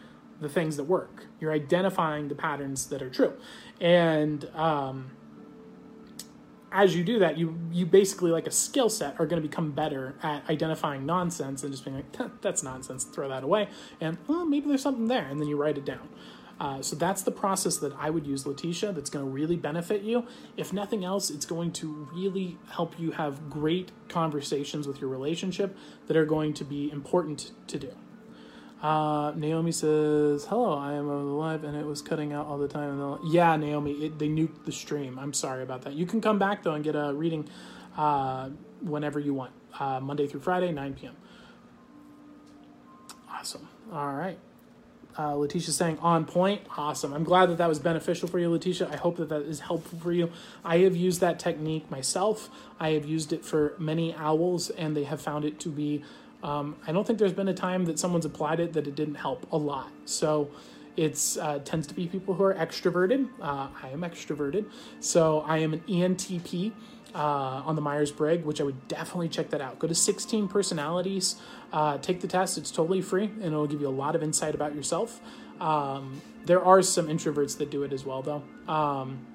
the 0.46 0.54
things 0.54 0.78
that 0.78 0.84
work. 0.84 1.26
You're 1.40 1.52
identifying 1.52 2.28
the 2.28 2.36
patterns 2.36 2.88
that 2.88 3.02
are 3.02 3.10
true, 3.10 3.34
and 3.82 4.46
um, 4.56 5.12
as 6.72 6.96
you 6.96 7.04
do 7.04 7.20
that, 7.20 7.38
you 7.38 7.58
you 7.72 7.86
basically 7.86 8.32
like 8.32 8.48
a 8.48 8.52
skill 8.52 8.90
set 8.90 9.20
are 9.20 9.26
going 9.26 9.42
to 9.42 9.48
become 9.48 9.72
better 9.72 10.16
at 10.22 10.48
identifying 10.50 11.06
nonsense 11.06 11.64
and 11.64 11.72
just 11.72 11.84
being 11.84 11.96
like 11.98 12.42
that's 12.42 12.62
nonsense, 12.62 13.06
throw 13.06 13.28
that 13.30 13.44
away, 13.44 13.70
and 14.00 14.18
oh 14.30 14.46
maybe 14.46 14.68
there's 14.68 14.84
something 14.84 15.08
there, 15.08 15.26
and 15.26 15.40
then 15.40 15.48
you 15.48 15.58
write 15.58 15.78
it 15.78 15.86
down. 15.86 16.08
Uh, 16.58 16.82
so 16.82 16.96
that's 16.96 17.22
the 17.22 17.32
process 17.32 17.78
that 17.78 17.94
I 18.00 18.10
would 18.10 18.26
use, 18.26 18.46
Letitia. 18.46 18.94
That's 18.94 19.10
going 19.10 19.26
to 19.26 19.30
really 19.30 19.58
benefit 19.58 20.04
you. 20.04 20.26
If 20.56 20.72
nothing 20.72 21.04
else, 21.04 21.30
it's 21.30 21.46
going 21.46 21.74
to 21.74 22.08
really 22.14 22.58
help 22.70 22.98
you 22.98 23.12
have 23.12 23.50
great 23.50 23.92
conversations 24.08 24.88
with 24.88 25.02
your 25.02 25.10
relationship 25.10 25.76
that 26.08 26.16
are 26.16 26.26
going 26.26 26.54
to 26.54 26.64
be 26.64 26.90
important 26.92 27.52
to 27.68 27.78
do. 27.78 27.92
Uh, 28.86 29.32
Naomi 29.36 29.72
says, 29.72 30.46
"Hello, 30.46 30.78
I 30.78 30.94
am 30.94 31.10
alive, 31.10 31.64
and 31.64 31.76
it 31.76 31.88
was 31.88 32.04
cutting 32.04 32.34
out 32.34 32.46
all 32.46 32.60
the 32.60 32.68
time." 32.68 33.18
yeah, 33.26 33.56
Naomi, 33.56 33.94
it, 33.94 34.20
they 34.20 34.28
nuked 34.28 34.64
the 34.66 34.72
stream. 34.72 35.18
I'm 35.18 35.34
sorry 35.34 35.64
about 35.64 35.82
that. 35.86 35.94
You 35.94 36.06
can 36.06 36.22
come 36.22 36.38
back 36.38 36.62
though 36.62 36.76
and 36.76 36.84
get 36.84 36.96
a 36.96 37.12
reading 37.12 37.50
uh, 37.98 38.50
whenever 38.82 39.20
you 39.20 39.34
want, 39.34 39.54
uh, 39.80 40.00
Monday 40.00 40.28
through 40.28 40.42
Friday, 40.42 40.72
9 40.72 40.94
p.m. 40.94 41.16
Awesome. 43.28 43.68
All 43.92 44.14
right. 44.14 44.38
Uh, 45.18 45.34
Letitia 45.34 45.72
saying 45.72 45.98
on 46.00 46.26
point. 46.26 46.62
Awesome. 46.78 47.12
I'm 47.12 47.24
glad 47.24 47.50
that 47.50 47.58
that 47.58 47.70
was 47.70 47.80
beneficial 47.80 48.28
for 48.28 48.38
you, 48.38 48.52
Letitia. 48.52 48.90
I 48.92 48.98
hope 48.98 49.18
that 49.18 49.30
that 49.30 49.42
is 49.42 49.62
helpful 49.62 49.98
for 49.98 50.12
you. 50.12 50.30
I 50.64 50.80
have 50.80 50.96
used 50.96 51.22
that 51.22 51.40
technique 51.40 51.90
myself. 51.90 52.50
I 52.80 52.90
have 52.90 53.06
used 53.06 53.34
it 53.34 53.44
for 53.44 53.74
many 53.80 54.14
owls, 54.14 54.70
and 54.70 54.96
they 54.96 55.06
have 55.06 55.22
found 55.22 55.44
it 55.44 55.60
to 55.62 55.70
be. 55.70 56.04
Um, 56.46 56.76
I 56.86 56.92
don't 56.92 57.08
think 57.08 57.18
there's 57.18 57.34
been 57.34 57.48
a 57.48 57.56
time 57.56 57.86
that 57.86 57.98
someone's 57.98 58.26
applied 58.26 58.60
it 58.60 58.74
that 58.74 58.86
it 58.86 58.94
didn't 58.96 59.16
help 59.16 59.52
a 59.52 59.58
lot. 59.58 59.92
So 60.06 60.52
it 60.96 61.20
uh, 61.42 61.58
tends 61.60 61.88
to 61.88 61.96
be 61.96 62.06
people 62.06 62.36
who 62.36 62.44
are 62.44 62.54
extroverted. 62.54 63.28
Uh, 63.42 63.68
I 63.82 63.90
am 63.90 64.02
extroverted, 64.02 64.66
so 65.00 65.42
I 65.42 65.58
am 65.58 65.74
an 65.74 65.80
ENTP 65.90 66.72
uh, 67.16 67.18
on 67.18 67.76
the 67.76 67.82
Myers 67.82 68.12
Briggs, 68.12 68.46
which 68.46 68.62
I 68.62 68.64
would 68.64 68.88
definitely 68.88 69.28
check 69.28 69.50
that 69.50 69.60
out. 69.60 69.80
Go 69.80 69.88
to 69.88 69.96
16 69.96 70.48
Personalities, 70.48 71.38
uh, 71.74 71.98
take 71.98 72.22
the 72.22 72.28
test. 72.28 72.60
It's 72.60 72.70
totally 72.70 73.02
free, 73.02 73.26
and 73.26 73.46
it'll 73.46 73.66
give 73.66 73.82
you 73.82 73.88
a 73.88 73.90
lot 73.90 74.16
of 74.16 74.22
insight 74.22 74.54
about 74.54 74.76
yourself. 74.76 75.20
Um, 75.60 76.22
there 76.46 76.64
are 76.64 76.84
some 76.84 77.08
introverts 77.08 77.58
that 77.58 77.72
do 77.72 77.82
it 77.82 77.92
as 77.92 78.06
well, 78.06 78.22
though. 78.22 78.44
Um, 78.72 79.26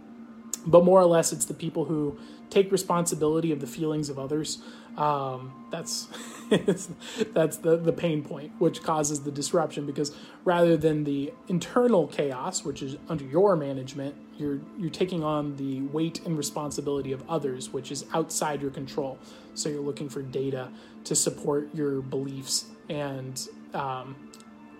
but 0.65 0.85
more 0.85 1.01
or 1.01 1.07
less, 1.07 1.33
it's 1.33 1.47
the 1.47 1.55
people 1.55 1.87
who 1.87 2.19
take 2.51 2.71
responsibility 2.73 3.53
of 3.53 3.61
the 3.61 3.67
feelings 3.67 4.09
of 4.09 4.19
others. 4.19 4.59
Um, 4.97 5.67
that's 5.71 6.09
that's 6.51 7.57
the 7.59 7.77
the 7.77 7.93
pain 7.93 8.23
point, 8.23 8.53
which 8.59 8.83
causes 8.83 9.23
the 9.23 9.31
disruption. 9.31 9.87
Because 9.87 10.15
rather 10.45 10.77
than 10.77 11.05
the 11.05 11.33
internal 11.49 12.09
chaos, 12.09 12.65
which 12.65 12.83
is 12.83 12.97
under 13.09 13.25
your 13.25 13.57
management, 13.57 14.15
you're 14.37 14.61
you're 14.77 14.91
taking 14.91 15.23
on 15.23 15.57
the 15.57 15.83
weight 15.83 16.21
and 16.27 16.37
responsibility 16.37 17.13
of 17.13 17.23
others, 17.31 17.73
which 17.73 17.93
is 17.93 18.05
outside 18.13 18.61
your 18.61 18.71
control. 18.71 19.19
So 19.55 19.69
you're 19.69 19.81
looking 19.81 20.09
for 20.09 20.23
data 20.23 20.69
to 21.05 21.15
support 21.15 21.69
your 21.75 22.03
beliefs, 22.03 22.67
and 22.89 23.41
um, 23.75 24.17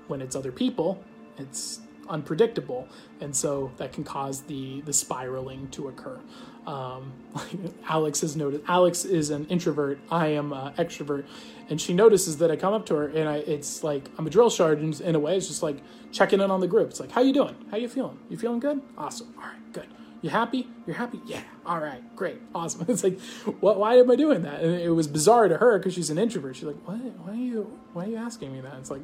when 0.09 0.21
it's 0.21 0.35
other 0.35 0.53
people, 0.53 1.03
it's 1.39 1.81
unpredictable, 2.09 2.89
and 3.21 3.35
so 3.35 3.71
that 3.77 3.93
can 3.93 4.05
cause 4.05 4.43
the 4.43 4.81
the 4.83 4.93
spiraling 4.93 5.69
to 5.69 5.89
occur. 5.89 6.19
Um, 6.67 7.13
Alex 7.89 8.21
has 8.21 8.37
noticed. 8.37 8.65
Alex 8.69 9.05
is 9.05 9.31
an 9.31 9.47
introvert. 9.47 9.99
I 10.11 10.29
am 10.29 10.53
an 10.53 10.73
extrovert, 10.75 11.27
and 11.69 11.81
she 11.81 11.95
notices 11.95 12.39
that 12.39 12.51
I 12.51 12.57
come 12.57 12.73
up 12.75 12.87
to 12.87 12.95
her, 12.97 13.09
and 13.09 13.29
I 13.29 13.37
it's 13.37 13.83
like 13.83 14.09
I'm 14.19 14.27
a 14.27 14.31
drill 14.31 14.51
sergeant 14.51 15.01
in 15.01 15.15
a 15.15 15.19
way. 15.19 15.37
It's 15.37 15.49
just 15.49 15.63
like 15.63 15.79
checking 16.13 16.41
in 16.41 16.51
on 16.51 16.61
the 16.61 16.69
group. 16.69 16.91
It's 16.91 17.01
like, 17.01 17.11
how 17.13 17.23
you 17.23 17.33
doing? 17.33 17.57
How 17.71 17.77
you 17.77 17.89
feeling? 17.89 18.19
You 18.29 18.37
feeling 18.37 18.61
good? 18.61 18.81
Awesome. 18.97 19.35
All 19.37 19.45
right, 19.45 19.73
good. 19.73 19.87
You 20.23 20.29
happy? 20.29 20.69
You're 20.87 20.97
happy? 20.97 21.21
Yeah. 21.25 21.41
All 21.65 21.81
right, 21.81 22.03
great, 22.15 22.41
awesome. 22.55 22.85
It's 22.89 23.03
like, 23.03 23.19
what? 23.61 23.79
Why 23.79 23.97
am 23.97 24.11
I 24.11 24.17
doing 24.17 24.43
that? 24.43 24.61
And 24.61 24.75
it 24.81 24.91
was 24.91 25.07
bizarre 25.07 25.49
to 25.49 25.57
her 25.57 25.79
because 25.79 25.95
she's 25.95 26.11
an 26.11 26.19
introvert. 26.19 26.57
She's 26.57 26.65
like, 26.65 26.87
what? 26.87 26.99
Why 26.99 27.33
are 27.33 27.37
you? 27.37 27.79
Why 27.95 28.05
are 28.05 28.09
you 28.09 28.17
asking 28.17 28.53
me 28.53 28.61
that? 28.61 28.75
It's 28.79 28.91
like, 28.91 29.03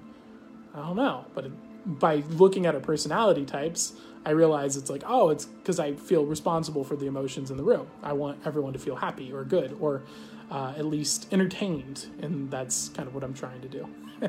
I 0.75 0.79
don't 0.81 0.97
know, 0.97 1.25
but. 1.35 1.47
It, 1.47 1.53
by 1.87 2.17
looking 2.31 2.67
at 2.67 2.75
our 2.75 2.81
personality 2.81 3.45
types, 3.45 3.93
I 4.27 4.31
realize 4.31 4.77
it's 4.77 4.91
like, 4.91 5.05
oh, 5.07 5.31
it's 5.31 5.45
because 5.45 5.79
I 5.79 5.95
feel 5.95 6.27
responsible 6.27 6.83
for 6.83 6.97
the 6.97 7.07
emotions 7.07 7.53
in 7.53 7.57
the 7.57 7.63
room. 7.63 7.87
I 8.03 8.13
want 8.13 8.41
everyone 8.45 8.73
to 8.73 8.79
feel 8.81 8.97
happy 8.97 9.33
or 9.33 9.45
good 9.45 9.77
or 9.81 10.03
uh, 10.51 10.75
at 10.77 10.85
least 10.85 11.33
entertained, 11.33 12.07
and 12.21 12.51
that's 12.51 12.89
kind 12.91 13.07
of 13.07 13.15
what 13.15 13.23
I'm 13.23 13.35
trying 13.35 13.61
to 13.61 13.69
do. 13.69 13.89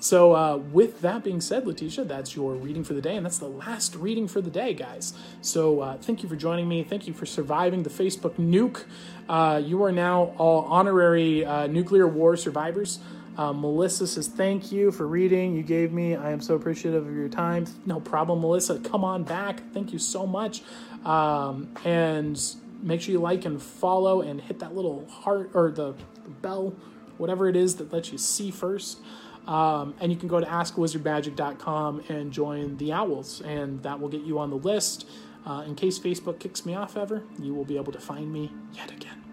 so, 0.00 0.34
uh, 0.34 0.56
with 0.58 1.00
that 1.00 1.24
being 1.24 1.40
said, 1.40 1.66
Letitia, 1.66 2.04
that's 2.04 2.36
your 2.36 2.54
reading 2.54 2.84
for 2.84 2.92
the 2.92 3.00
day, 3.00 3.16
and 3.16 3.24
that's 3.24 3.38
the 3.38 3.48
last 3.48 3.94
reading 3.96 4.28
for 4.28 4.42
the 4.42 4.50
day, 4.50 4.74
guys. 4.74 5.14
So, 5.40 5.80
uh, 5.80 5.96
thank 5.96 6.22
you 6.22 6.28
for 6.28 6.36
joining 6.36 6.68
me. 6.68 6.84
Thank 6.84 7.06
you 7.06 7.14
for 7.14 7.24
surviving 7.24 7.82
the 7.84 7.90
Facebook 7.90 8.34
nuke. 8.34 8.84
Uh, 9.30 9.62
you 9.64 9.82
are 9.82 9.92
now 9.92 10.34
all 10.36 10.62
honorary 10.64 11.44
uh, 11.44 11.66
nuclear 11.68 12.06
war 12.06 12.36
survivors. 12.36 12.98
Uh, 13.38 13.52
Melissa 13.52 14.06
says, 14.06 14.26
Thank 14.26 14.72
you 14.72 14.90
for 14.90 15.06
reading. 15.06 15.54
You 15.54 15.62
gave 15.62 15.92
me. 15.92 16.16
I 16.16 16.32
am 16.32 16.40
so 16.40 16.56
appreciative 16.56 17.06
of 17.06 17.14
your 17.14 17.28
time. 17.28 17.66
No 17.86 18.00
problem, 18.00 18.40
Melissa. 18.40 18.80
Come 18.80 19.04
on 19.04 19.22
back. 19.22 19.62
Thank 19.72 19.92
you 19.92 19.98
so 20.00 20.26
much. 20.26 20.62
Um, 21.04 21.68
and 21.84 22.38
make 22.82 23.00
sure 23.00 23.12
you 23.12 23.20
like 23.20 23.44
and 23.44 23.62
follow 23.62 24.22
and 24.22 24.40
hit 24.40 24.58
that 24.58 24.74
little 24.74 25.06
heart 25.08 25.50
or 25.54 25.70
the, 25.70 25.92
the 26.24 26.30
bell, 26.42 26.74
whatever 27.16 27.48
it 27.48 27.54
is 27.54 27.76
that 27.76 27.92
lets 27.92 28.10
you 28.10 28.18
see 28.18 28.50
first. 28.50 28.98
Um, 29.46 29.94
and 30.00 30.12
you 30.12 30.18
can 30.18 30.28
go 30.28 30.40
to 30.40 30.46
askwizardmagic.com 30.46 32.04
and 32.08 32.32
join 32.32 32.76
the 32.76 32.92
Owls, 32.92 33.40
and 33.40 33.82
that 33.82 33.98
will 33.98 34.08
get 34.08 34.22
you 34.22 34.38
on 34.38 34.50
the 34.50 34.56
list. 34.56 35.08
Uh, 35.46 35.62
in 35.66 35.74
case 35.76 35.98
Facebook 35.98 36.38
kicks 36.40 36.66
me 36.66 36.74
off 36.74 36.96
ever, 36.96 37.22
you 37.38 37.54
will 37.54 37.64
be 37.64 37.76
able 37.76 37.92
to 37.92 38.00
find 38.00 38.30
me 38.30 38.52
yet 38.74 38.90
again. 38.90 39.27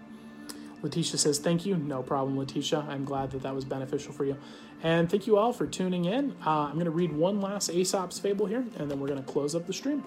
Letitia 0.86 1.18
says, 1.18 1.38
Thank 1.40 1.66
you. 1.66 1.76
No 1.76 2.00
problem, 2.02 2.38
Letitia. 2.38 2.86
I'm 2.88 3.04
glad 3.04 3.32
that 3.32 3.42
that 3.42 3.54
was 3.54 3.64
beneficial 3.64 4.12
for 4.12 4.24
you. 4.24 4.36
And 4.84 5.10
thank 5.10 5.26
you 5.26 5.36
all 5.36 5.52
for 5.52 5.66
tuning 5.66 6.04
in. 6.04 6.36
Uh, 6.46 6.68
I'm 6.68 6.74
going 6.74 6.84
to 6.84 6.92
read 6.92 7.12
one 7.12 7.40
last 7.40 7.70
Aesop's 7.70 8.20
fable 8.20 8.46
here, 8.46 8.64
and 8.78 8.88
then 8.88 9.00
we're 9.00 9.08
going 9.08 9.22
to 9.22 9.32
close 9.32 9.56
up 9.56 9.66
the 9.66 9.72
stream. 9.72 10.04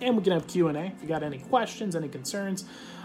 And 0.00 0.16
we 0.16 0.22
can 0.24 0.32
have 0.32 0.48
Q&A. 0.48 0.72
If 0.72 1.00
you 1.00 1.06
got 1.06 1.22
any 1.22 1.38
questions, 1.38 1.94
any 1.94 2.08
concerns, 2.08 2.64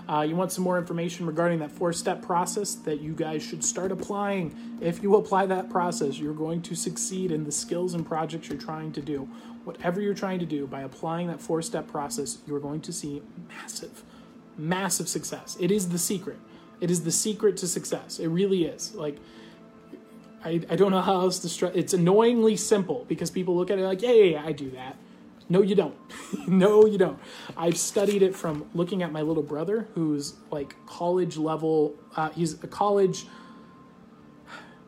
uh, 0.10 0.22
you 0.22 0.36
want 0.36 0.52
some 0.52 0.64
more 0.64 0.80
information 0.80 1.28
regarding 1.28 1.60
that 1.60 1.72
four-step 1.72 2.24
process 2.24 2.74
that 2.74 3.02
you 3.02 3.14
guys 3.14 3.44
should 3.44 3.64
start 3.64 3.92
applying. 3.92 4.80
If 4.82 5.04
you 5.04 5.16
apply 5.16 5.46
that 5.46 5.70
process, 5.70 6.18
you're 6.18 6.34
going 6.34 6.64
to 6.64 6.76
succeed 6.76 7.32
in 7.32 7.44
the 7.44 7.52
skills 7.52 7.94
and 7.94 8.04
projects 8.04 8.50
you're 8.50 8.58
trying 8.58 8.92
to 8.94 9.02
do. 9.02 9.30
Whatever 9.66 10.02
you're 10.02 10.16
trying 10.16 10.40
to 10.40 10.48
do, 10.48 10.66
by 10.66 10.82
applying 10.82 11.28
that 11.28 11.40
four-step 11.40 11.88
process, 11.88 12.40
you're 12.48 12.60
going 12.60 12.82
to 12.82 12.92
see 12.92 13.22
massive, 13.48 14.04
massive 14.58 15.08
success. 15.08 15.56
It 15.60 15.70
is 15.70 15.90
the 15.90 16.00
secret. 16.00 16.40
It 16.82 16.90
is 16.92 17.04
the 17.04 17.12
secret 17.12 17.58
to 17.58 17.68
success. 17.68 18.20
It 18.20 18.28
really 18.28 18.66
is. 18.66 18.94
Like, 18.96 19.18
I, 20.44 20.62
I 20.70 20.76
don't 20.76 20.92
know 20.92 21.02
how 21.02 21.20
else 21.22 21.40
to 21.40 21.50
stress. 21.50 21.74
It's 21.76 21.94
annoyingly 21.94 22.56
simple 22.56 23.06
because 23.08 23.30
people 23.30 23.56
look 23.58 23.70
at 23.70 23.80
it 23.80 23.84
like, 23.84 24.02
yeah, 24.02 24.12
yeah, 24.12 24.46
I 24.46 24.52
do 24.54 24.72
that. 24.72 24.98
No, 25.50 25.62
you 25.62 25.76
don't. 25.76 25.96
no, 26.48 26.86
you 26.86 26.98
don't. 26.98 27.20
I've 27.58 27.78
studied 27.78 28.22
it 28.22 28.36
from 28.36 28.70
looking 28.74 29.02
at 29.02 29.12
my 29.12 29.22
little 29.22 29.44
brother, 29.44 29.88
who's 29.96 30.36
like 30.52 30.76
college 30.86 31.38
level. 31.38 31.96
Uh, 32.16 32.30
he's 32.30 32.64
a 32.64 32.68
college. 32.68 33.26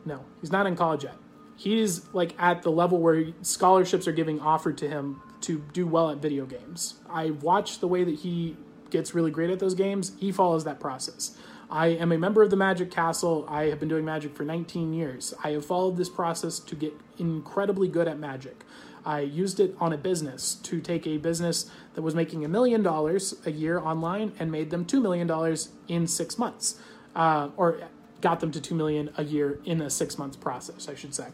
No, 0.04 0.24
he's 0.40 0.52
not 0.52 0.66
in 0.66 0.76
college 0.76 1.04
yet. 1.04 1.16
He's 1.56 2.06
like 2.12 2.34
at 2.40 2.62
the 2.62 2.70
level 2.70 2.98
where 2.98 3.26
scholarships 3.42 4.08
are 4.08 4.12
giving 4.12 4.40
offered 4.40 4.78
to 4.78 4.88
him 4.88 5.20
to 5.42 5.58
do 5.72 5.86
well 5.86 6.10
at 6.10 6.18
video 6.18 6.46
games. 6.46 6.94
I 7.10 7.30
watch 7.30 7.80
the 7.80 7.88
way 7.88 8.04
that 8.04 8.20
he 8.20 8.56
gets 8.90 9.14
really 9.14 9.30
great 9.30 9.50
at 9.50 9.58
those 9.58 9.74
games. 9.74 10.12
He 10.18 10.32
follows 10.32 10.64
that 10.64 10.80
process. 10.80 11.36
I 11.72 11.86
am 11.86 12.12
a 12.12 12.18
member 12.18 12.42
of 12.42 12.50
the 12.50 12.56
Magic 12.56 12.90
Castle. 12.90 13.46
I 13.48 13.64
have 13.64 13.80
been 13.80 13.88
doing 13.88 14.04
Magic 14.04 14.36
for 14.36 14.44
19 14.44 14.92
years. 14.92 15.32
I 15.42 15.52
have 15.52 15.64
followed 15.64 15.96
this 15.96 16.10
process 16.10 16.58
to 16.58 16.74
get 16.76 16.92
incredibly 17.18 17.88
good 17.88 18.06
at 18.06 18.18
Magic. 18.18 18.64
I 19.06 19.20
used 19.20 19.58
it 19.58 19.74
on 19.80 19.90
a 19.90 19.96
business 19.96 20.54
to 20.56 20.82
take 20.82 21.06
a 21.06 21.16
business 21.16 21.70
that 21.94 22.02
was 22.02 22.14
making 22.14 22.44
a 22.44 22.48
million 22.48 22.82
dollars 22.82 23.34
a 23.46 23.50
year 23.50 23.80
online 23.80 24.32
and 24.38 24.52
made 24.52 24.68
them 24.68 24.84
$2 24.84 25.00
million 25.00 25.56
in 25.88 26.06
six 26.06 26.36
months, 26.36 26.78
uh, 27.16 27.48
or 27.56 27.80
got 28.20 28.40
them 28.40 28.50
to 28.50 28.60
2 28.60 28.74
million 28.74 29.08
a 29.16 29.24
year 29.24 29.58
in 29.64 29.80
a 29.80 29.88
six 29.88 30.18
months 30.18 30.36
process, 30.36 30.90
I 30.90 30.94
should 30.94 31.14
say, 31.14 31.28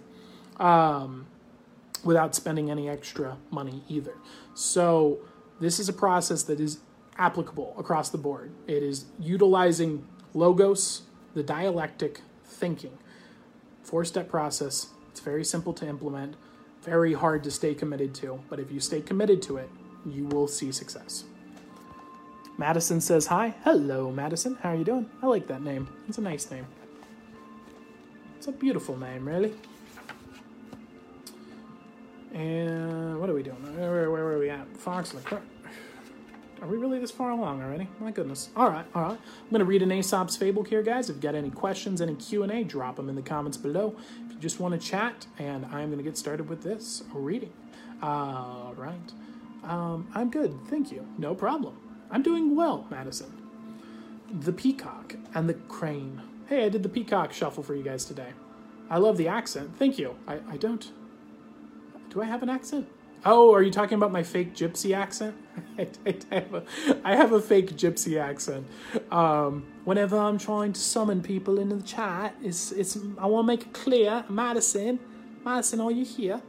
um, 0.58 1.26
without 2.04 2.36
spending 2.36 2.70
any 2.70 2.88
extra 2.88 3.38
money 3.50 3.82
either. 3.88 4.14
So, 4.54 5.18
this 5.60 5.80
is 5.80 5.88
a 5.88 5.92
process 5.92 6.44
that 6.44 6.60
is 6.60 6.78
applicable 7.18 7.74
across 7.76 8.10
the 8.10 8.18
board. 8.18 8.52
It 8.68 8.84
is 8.84 9.06
utilizing 9.18 10.06
Logos, 10.38 11.02
the 11.34 11.42
dialectic 11.42 12.20
thinking. 12.44 12.96
Four 13.82 14.04
step 14.04 14.28
process. 14.28 14.88
It's 15.10 15.18
very 15.18 15.44
simple 15.44 15.72
to 15.74 15.86
implement, 15.86 16.36
very 16.82 17.14
hard 17.14 17.42
to 17.42 17.50
stay 17.50 17.74
committed 17.74 18.14
to, 18.16 18.40
but 18.48 18.60
if 18.60 18.70
you 18.70 18.78
stay 18.78 19.00
committed 19.00 19.42
to 19.42 19.56
it, 19.56 19.68
you 20.06 20.26
will 20.26 20.46
see 20.46 20.70
success. 20.70 21.24
Madison 22.56 23.00
says 23.00 23.26
hi. 23.26 23.54
Hello, 23.64 24.12
Madison. 24.12 24.56
How 24.62 24.70
are 24.70 24.76
you 24.76 24.84
doing? 24.84 25.10
I 25.22 25.26
like 25.26 25.48
that 25.48 25.62
name. 25.62 25.88
It's 26.08 26.18
a 26.18 26.20
nice 26.20 26.48
name. 26.52 26.66
It's 28.36 28.46
a 28.46 28.52
beautiful 28.52 28.96
name, 28.96 29.26
really. 29.26 29.54
And 32.32 33.18
what 33.18 33.28
are 33.28 33.34
we 33.34 33.42
doing? 33.42 33.56
Where, 33.76 33.90
where, 33.90 34.10
where 34.10 34.34
are 34.34 34.38
we 34.38 34.50
at? 34.50 34.76
Fox 34.76 35.10
the 35.10 35.20
are 36.60 36.68
we 36.68 36.76
really 36.76 36.98
this 36.98 37.10
far 37.10 37.30
along 37.30 37.62
already? 37.62 37.88
My 38.00 38.10
goodness. 38.10 38.50
All 38.56 38.68
right, 38.68 38.86
all 38.94 39.02
right. 39.02 39.18
I'm 39.18 39.58
to 39.58 39.64
read 39.64 39.82
an 39.82 39.92
Aesop's 39.92 40.36
Fable 40.36 40.62
here, 40.64 40.82
guys. 40.82 41.08
If 41.08 41.16
you've 41.16 41.22
got 41.22 41.34
any 41.34 41.50
questions, 41.50 42.00
any 42.00 42.14
Q&A, 42.14 42.64
drop 42.64 42.96
them 42.96 43.08
in 43.08 43.14
the 43.14 43.22
comments 43.22 43.56
below. 43.56 43.96
If 44.26 44.32
you 44.32 44.38
just 44.38 44.60
want 44.60 44.80
to 44.80 44.86
chat, 44.86 45.26
and 45.38 45.66
I'm 45.66 45.90
to 45.96 46.02
get 46.02 46.16
started 46.16 46.48
with 46.48 46.62
this 46.62 47.04
reading. 47.12 47.52
All 48.02 48.74
right. 48.76 49.12
Um, 49.64 50.08
I'm 50.14 50.30
good, 50.30 50.58
thank 50.68 50.90
you. 50.90 51.06
No 51.18 51.34
problem. 51.34 51.76
I'm 52.10 52.22
doing 52.22 52.56
well, 52.56 52.86
Madison. 52.90 53.32
The 54.30 54.52
Peacock 54.52 55.16
and 55.34 55.48
the 55.48 55.54
Crane. 55.54 56.22
Hey, 56.48 56.64
I 56.64 56.68
did 56.68 56.82
the 56.82 56.88
Peacock 56.88 57.32
shuffle 57.32 57.62
for 57.62 57.74
you 57.74 57.82
guys 57.82 58.04
today. 58.04 58.32
I 58.90 58.98
love 58.98 59.16
the 59.16 59.28
accent. 59.28 59.76
Thank 59.76 59.98
you. 59.98 60.16
I, 60.26 60.40
I 60.48 60.56
don't... 60.56 60.90
Do 62.10 62.22
I 62.22 62.24
have 62.24 62.42
an 62.42 62.48
accent? 62.48 62.88
Oh, 63.30 63.52
are 63.52 63.62
you 63.62 63.70
talking 63.70 63.96
about 63.96 64.10
my 64.10 64.22
fake 64.22 64.54
gypsy 64.54 64.96
accent? 64.96 65.36
I, 65.78 65.86
I, 66.06 66.34
have, 66.34 66.54
a, 66.54 66.64
I 67.04 67.14
have 67.14 67.32
a 67.32 67.40
fake 67.42 67.72
gypsy 67.76 68.18
accent. 68.18 68.66
Um, 69.10 69.66
whenever 69.84 70.16
I'm 70.16 70.38
trying 70.38 70.72
to 70.72 70.80
summon 70.80 71.20
people 71.20 71.58
into 71.58 71.76
the 71.76 71.82
chat, 71.82 72.34
it's, 72.42 72.72
it's 72.72 72.96
I 73.18 73.26
want 73.26 73.44
to 73.44 73.46
make 73.46 73.62
it 73.66 73.74
clear, 73.74 74.24
Madison, 74.30 74.98
Madison, 75.44 75.78
are 75.82 75.90
you 75.90 76.06
here? 76.06 76.40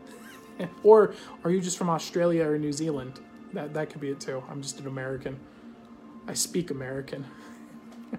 or 0.83 1.15
are 1.43 1.51
you 1.51 1.59
just 1.59 1.77
from 1.77 1.89
Australia 1.89 2.45
or 2.47 2.57
New 2.57 2.71
Zealand? 2.71 3.19
That 3.51 3.73
that 3.73 3.89
could 3.89 3.99
be 3.99 4.11
it 4.11 4.21
too. 4.21 4.41
I'm 4.49 4.61
just 4.61 4.79
an 4.79 4.87
American. 4.87 5.37
I 6.29 6.33
speak 6.33 6.71
American. 6.71 7.25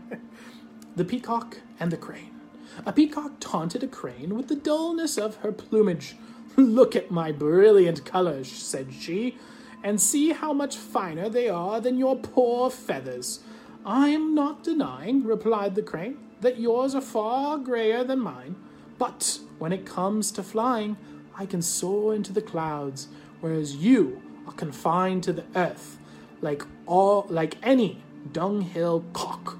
the 0.96 1.04
peacock 1.06 1.60
and 1.78 1.90
the 1.90 1.96
crane. 1.96 2.38
A 2.84 2.92
peacock 2.92 3.32
taunted 3.40 3.82
a 3.82 3.86
crane 3.86 4.34
with 4.34 4.48
the 4.48 4.56
dullness 4.56 5.16
of 5.16 5.36
her 5.36 5.50
plumage. 5.50 6.16
Look 6.74 6.94
at 6.94 7.10
my 7.10 7.32
brilliant 7.32 8.04
colors, 8.04 8.50
said 8.50 8.92
she, 8.92 9.38
and 9.82 10.00
see 10.00 10.32
how 10.32 10.52
much 10.52 10.76
finer 10.76 11.30
they 11.30 11.48
are 11.48 11.80
than 11.80 11.96
your 11.96 12.16
poor 12.16 12.70
feathers. 12.70 13.40
I 13.84 14.10
am 14.10 14.34
not 14.34 14.62
denying, 14.62 15.24
replied 15.24 15.74
the 15.74 15.82
crane, 15.82 16.18
that 16.42 16.60
yours 16.60 16.94
are 16.94 17.00
far 17.00 17.56
grayer 17.56 18.04
than 18.04 18.20
mine, 18.20 18.56
but 18.98 19.40
when 19.58 19.72
it 19.72 19.86
comes 19.86 20.30
to 20.32 20.42
flying, 20.42 20.98
I 21.34 21.46
can 21.46 21.62
soar 21.62 22.14
into 22.14 22.32
the 22.32 22.42
clouds, 22.42 23.08
whereas 23.40 23.76
you 23.76 24.20
are 24.46 24.52
confined 24.52 25.22
to 25.24 25.32
the 25.32 25.44
earth, 25.56 25.96
like 26.42 26.62
all 26.84 27.26
like 27.30 27.56
any 27.62 28.02
dunghill 28.32 29.06
cock. 29.14 29.56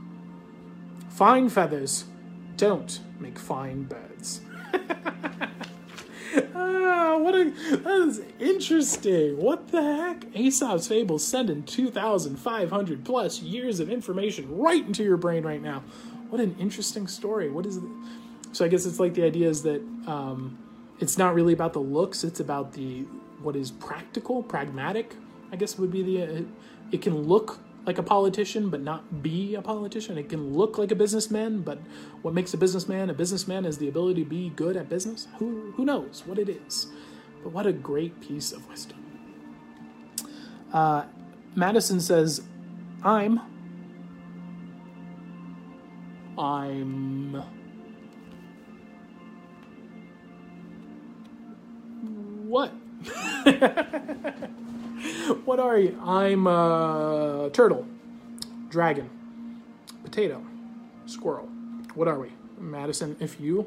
Fine 1.09 1.48
feathers 1.48 2.05
don't 2.59 3.01
make 3.18 3.39
fine 3.39 3.85
birds. 3.85 4.43
what 7.22 7.34
a 7.34 7.51
that 7.76 8.09
is 8.09 8.20
interesting. 8.38 9.36
What 9.36 9.68
the 9.68 9.82
heck? 9.82 10.24
Aesop's 10.34 10.88
Fables 10.88 11.26
sending 11.26 11.62
2,500 11.62 13.05
plus 13.05 13.42
years 13.42 13.80
of 13.80 13.90
information 13.90 14.56
right 14.56 14.84
into 14.84 15.02
your 15.02 15.16
brain 15.16 15.42
right 15.44 15.62
now. 15.62 15.82
What 16.30 16.40
an 16.40 16.56
interesting 16.59 17.06
story. 17.06 17.51
What 17.51 17.66
is 17.66 17.78
it? 17.78 17.84
So 18.52 18.64
I 18.64 18.68
guess 18.68 18.86
it's 18.86 19.01
like 19.01 19.14
the 19.14 19.24
idea 19.24 19.48
is 19.48 19.62
that 19.62 19.80
um, 20.06 20.59
it's 20.98 21.18
not 21.18 21.34
really 21.34 21.52
about 21.52 21.72
the 21.72 21.80
looks; 21.80 22.24
it's 22.24 22.40
about 22.40 22.72
the 22.72 23.02
what 23.42 23.56
is 23.56 23.70
practical, 23.70 24.42
pragmatic. 24.42 25.14
I 25.52 25.56
guess 25.56 25.78
would 25.78 25.90
be 25.90 26.02
the. 26.02 26.22
Uh, 26.22 26.42
it 26.92 27.02
can 27.02 27.16
look 27.22 27.60
like 27.86 27.98
a 27.98 28.02
politician 28.02 28.68
but 28.68 28.80
not 28.80 29.22
be 29.22 29.55
a 29.55 29.62
politician. 29.62 30.18
It 30.18 30.28
can 30.28 30.52
look 30.52 30.78
like 30.78 30.90
a 30.90 30.94
businessman, 30.94 31.62
but 31.62 31.78
what 32.22 32.34
makes 32.34 32.52
a 32.55 32.59
businessman 32.59 33.10
a 33.10 33.14
businessman 33.14 33.64
is 33.64 33.78
the 33.78 33.88
ability 33.88 34.24
to 34.24 34.28
be 34.28 34.51
good 34.51 34.76
at 34.76 34.88
business. 34.88 35.28
Who 35.38 35.72
who 35.76 35.84
knows 35.84 36.22
what 36.26 36.38
it 36.38 36.48
is? 36.48 36.88
But 37.42 37.52
what 37.52 37.66
a 37.66 37.72
great 37.72 38.20
piece 38.20 38.52
of 38.52 38.68
wisdom. 38.68 38.98
Uh, 40.72 41.04
Madison 41.54 42.00
says, 42.00 42.42
"I'm." 43.02 43.40
I'm 46.38 47.42
what? 52.50 52.70
what 55.44 55.60
are 55.60 55.78
you? 55.78 56.00
I'm 56.02 56.46
a 56.46 57.50
turtle, 57.52 57.86
dragon, 58.68 59.08
potato, 60.02 60.42
squirrel. 61.06 61.48
What 61.94 62.08
are 62.08 62.18
we? 62.18 62.32
Madison, 62.58 63.16
if 63.20 63.40
you 63.40 63.66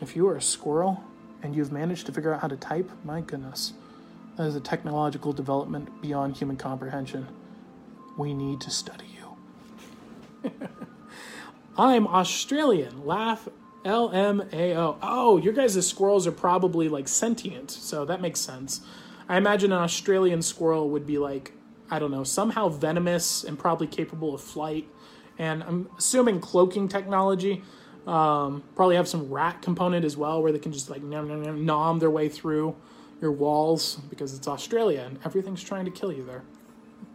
if 0.00 0.16
you 0.16 0.28
are 0.28 0.36
a 0.36 0.42
squirrel 0.42 1.02
and 1.44 1.54
you've 1.54 1.70
managed 1.70 2.06
to 2.06 2.12
figure 2.12 2.32
out 2.32 2.40
how 2.40 2.48
to 2.48 2.56
type, 2.56 2.90
my 3.04 3.20
goodness. 3.20 3.74
That 4.36 4.46
is 4.46 4.56
a 4.56 4.60
technological 4.60 5.32
development 5.32 6.00
beyond 6.00 6.36
human 6.36 6.56
comprehension. 6.56 7.28
We 8.18 8.32
need 8.32 8.62
to 8.62 8.70
study 8.70 9.04
you. 9.14 10.50
I'm 11.76 12.06
Australian. 12.06 13.04
Laugh 13.04 13.46
LMAO. 13.84 14.96
Oh, 15.02 15.36
your 15.36 15.52
guys' 15.52 15.86
squirrels 15.86 16.26
are 16.26 16.32
probably 16.32 16.88
like 16.88 17.08
sentient, 17.08 17.70
so 17.70 18.06
that 18.06 18.22
makes 18.22 18.40
sense. 18.40 18.80
I 19.28 19.36
imagine 19.36 19.70
an 19.70 19.82
Australian 19.82 20.40
squirrel 20.40 20.88
would 20.90 21.06
be 21.06 21.18
like, 21.18 21.52
I 21.90 21.98
don't 21.98 22.10
know, 22.10 22.24
somehow 22.24 22.70
venomous 22.70 23.44
and 23.44 23.58
probably 23.58 23.86
capable 23.86 24.34
of 24.34 24.40
flight. 24.40 24.88
And 25.38 25.62
I'm 25.62 25.90
assuming 25.98 26.40
cloaking 26.40 26.88
technology. 26.88 27.62
Um, 28.06 28.62
probably 28.74 28.96
have 28.96 29.08
some 29.08 29.30
rat 29.30 29.62
component 29.62 30.04
as 30.04 30.16
well, 30.16 30.42
where 30.42 30.52
they 30.52 30.58
can 30.58 30.72
just 30.72 30.90
like 30.90 31.02
nom, 31.02 31.28
nom, 31.28 31.42
nom, 31.42 31.64
nom 31.64 31.98
their 31.98 32.10
way 32.10 32.28
through 32.28 32.76
your 33.20 33.32
walls 33.32 33.96
because 34.10 34.34
it's 34.34 34.46
Australia 34.46 35.04
and 35.06 35.18
everything's 35.24 35.62
trying 35.62 35.86
to 35.86 35.90
kill 35.90 36.12
you 36.12 36.24
there. 36.24 36.42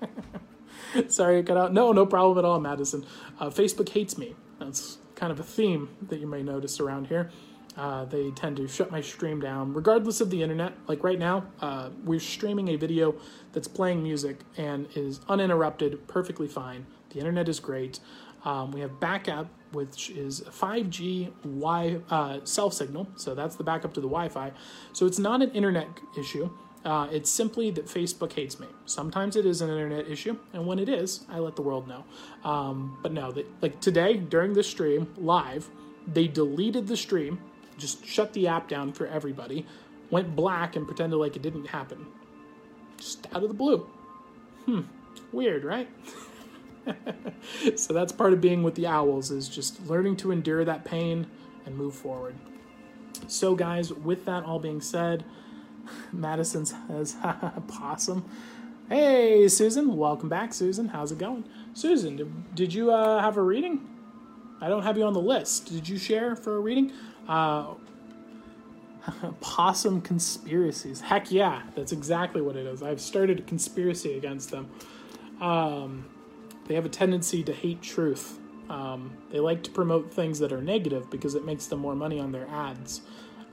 Sorry, 1.07 1.37
I 1.37 1.41
cut 1.43 1.57
out. 1.57 1.73
No, 1.73 1.91
no 1.91 2.05
problem 2.05 2.37
at 2.39 2.45
all, 2.45 2.59
Madison. 2.59 3.05
Uh, 3.39 3.49
Facebook 3.49 3.89
hates 3.89 4.17
me. 4.17 4.35
That's 4.59 4.97
kind 5.15 5.31
of 5.31 5.39
a 5.39 5.43
theme 5.43 5.89
that 6.07 6.19
you 6.19 6.27
may 6.27 6.41
notice 6.41 6.79
around 6.79 7.07
here. 7.07 7.29
Uh, 7.77 8.03
they 8.05 8.31
tend 8.31 8.57
to 8.57 8.67
shut 8.67 8.91
my 8.91 8.99
stream 8.99 9.39
down 9.39 9.73
regardless 9.73 10.19
of 10.19 10.29
the 10.29 10.41
internet. 10.41 10.73
Like 10.87 11.03
right 11.03 11.19
now, 11.19 11.45
uh, 11.61 11.89
we're 12.03 12.19
streaming 12.19 12.69
a 12.69 12.75
video 12.75 13.15
that's 13.53 13.67
playing 13.67 14.03
music 14.03 14.39
and 14.57 14.87
is 14.95 15.21
uninterrupted, 15.29 16.07
perfectly 16.07 16.47
fine. 16.47 16.85
The 17.11 17.19
internet 17.19 17.47
is 17.47 17.59
great. 17.59 17.99
Um, 18.45 18.71
we 18.71 18.79
have 18.81 18.99
backup, 18.99 19.47
which 19.71 20.09
is 20.09 20.41
5G 20.41 21.31
Wi 21.43 21.99
uh, 22.09 22.39
self 22.43 22.73
signal, 22.73 23.07
so 23.15 23.35
that's 23.35 23.55
the 23.55 23.63
backup 23.63 23.93
to 23.93 24.01
the 24.01 24.07
Wi-Fi. 24.07 24.51
So 24.93 25.05
it's 25.05 25.19
not 25.19 25.41
an 25.41 25.51
internet 25.51 25.87
issue. 26.17 26.49
Uh, 26.85 27.07
it's 27.11 27.29
simply 27.29 27.71
that 27.71 27.87
Facebook 27.87 28.31
hates 28.31 28.59
me. 28.59 28.67
Sometimes 28.85 29.35
it 29.35 29.45
is 29.45 29.61
an 29.61 29.69
internet 29.69 30.07
issue, 30.07 30.37
and 30.53 30.65
when 30.65 30.79
it 30.79 30.87
is, 30.87 31.25
I 31.29 31.39
let 31.39 31.55
the 31.55 31.61
world 31.61 31.87
know. 31.87 32.05
Um, 32.49 32.97
but 33.03 33.11
no, 33.11 33.31
they, 33.31 33.45
like 33.61 33.81
today 33.81 34.15
during 34.15 34.53
the 34.53 34.63
stream 34.63 35.13
live, 35.17 35.69
they 36.07 36.27
deleted 36.27 36.87
the 36.87 36.95
stream, 36.95 37.41
just 37.77 38.05
shut 38.05 38.31
the 38.33 38.47
app 38.47 38.69
down 38.69 38.93
for 38.93 39.07
everybody, 39.07 39.65
went 40.09 40.35
black, 40.35 40.77
and 40.77 40.87
pretended 40.87 41.17
like 41.17 41.35
it 41.35 41.41
didn't 41.41 41.65
happen. 41.65 42.05
Just 42.97 43.27
out 43.33 43.43
of 43.43 43.49
the 43.49 43.55
blue. 43.55 43.87
Hmm, 44.65 44.81
weird, 45.33 45.65
right? 45.65 45.89
so 47.75 47.93
that's 47.93 48.11
part 48.11 48.33
of 48.33 48.41
being 48.41 48.63
with 48.63 48.75
the 48.75 48.87
owls 48.87 49.31
is 49.31 49.47
just 49.47 49.85
learning 49.87 50.15
to 50.17 50.31
endure 50.31 50.65
that 50.65 50.85
pain 50.85 51.27
and 51.65 51.75
move 51.75 51.95
forward. 51.95 52.35
So, 53.27 53.55
guys, 53.55 53.93
with 53.93 54.25
that 54.25 54.43
all 54.43 54.59
being 54.59 54.81
said. 54.81 55.23
Madison 56.11 56.65
says, 56.65 57.15
possum. 57.67 58.25
Hey, 58.87 59.47
Susan. 59.47 59.95
Welcome 59.97 60.29
back, 60.29 60.53
Susan. 60.53 60.87
How's 60.87 61.11
it 61.11 61.17
going? 61.17 61.43
Susan, 61.73 62.15
did, 62.15 62.55
did 62.55 62.73
you 62.73 62.91
uh, 62.91 63.21
have 63.21 63.37
a 63.37 63.41
reading? 63.41 63.87
I 64.61 64.67
don't 64.67 64.83
have 64.83 64.97
you 64.97 65.03
on 65.03 65.13
the 65.13 65.21
list. 65.21 65.67
Did 65.67 65.87
you 65.87 65.97
share 65.97 66.35
for 66.35 66.57
a 66.57 66.59
reading? 66.59 66.91
Uh, 67.27 67.75
possum 69.41 70.01
conspiracies. 70.01 71.01
Heck 71.01 71.31
yeah, 71.31 71.61
that's 71.75 71.91
exactly 71.91 72.41
what 72.41 72.55
it 72.55 72.65
is. 72.65 72.83
I've 72.83 72.99
started 72.99 73.39
a 73.39 73.43
conspiracy 73.43 74.17
against 74.17 74.51
them. 74.51 74.69
Um, 75.39 76.05
they 76.69 76.75
have 76.75 76.85
a 76.85 76.89
tendency 76.89 77.43
to 77.43 77.51
hate 77.51 77.81
truth. 77.81 78.39
Um, 78.69 79.17
they 79.31 79.39
like 79.39 79.63
to 79.63 79.71
promote 79.71 80.13
things 80.13 80.37
that 80.39 80.53
are 80.53 80.61
negative 80.61 81.09
because 81.09 81.33
it 81.33 81.43
makes 81.43 81.65
them 81.65 81.79
more 81.79 81.95
money 81.95 82.19
on 82.19 82.31
their 82.31 82.47
ads. 82.47 83.01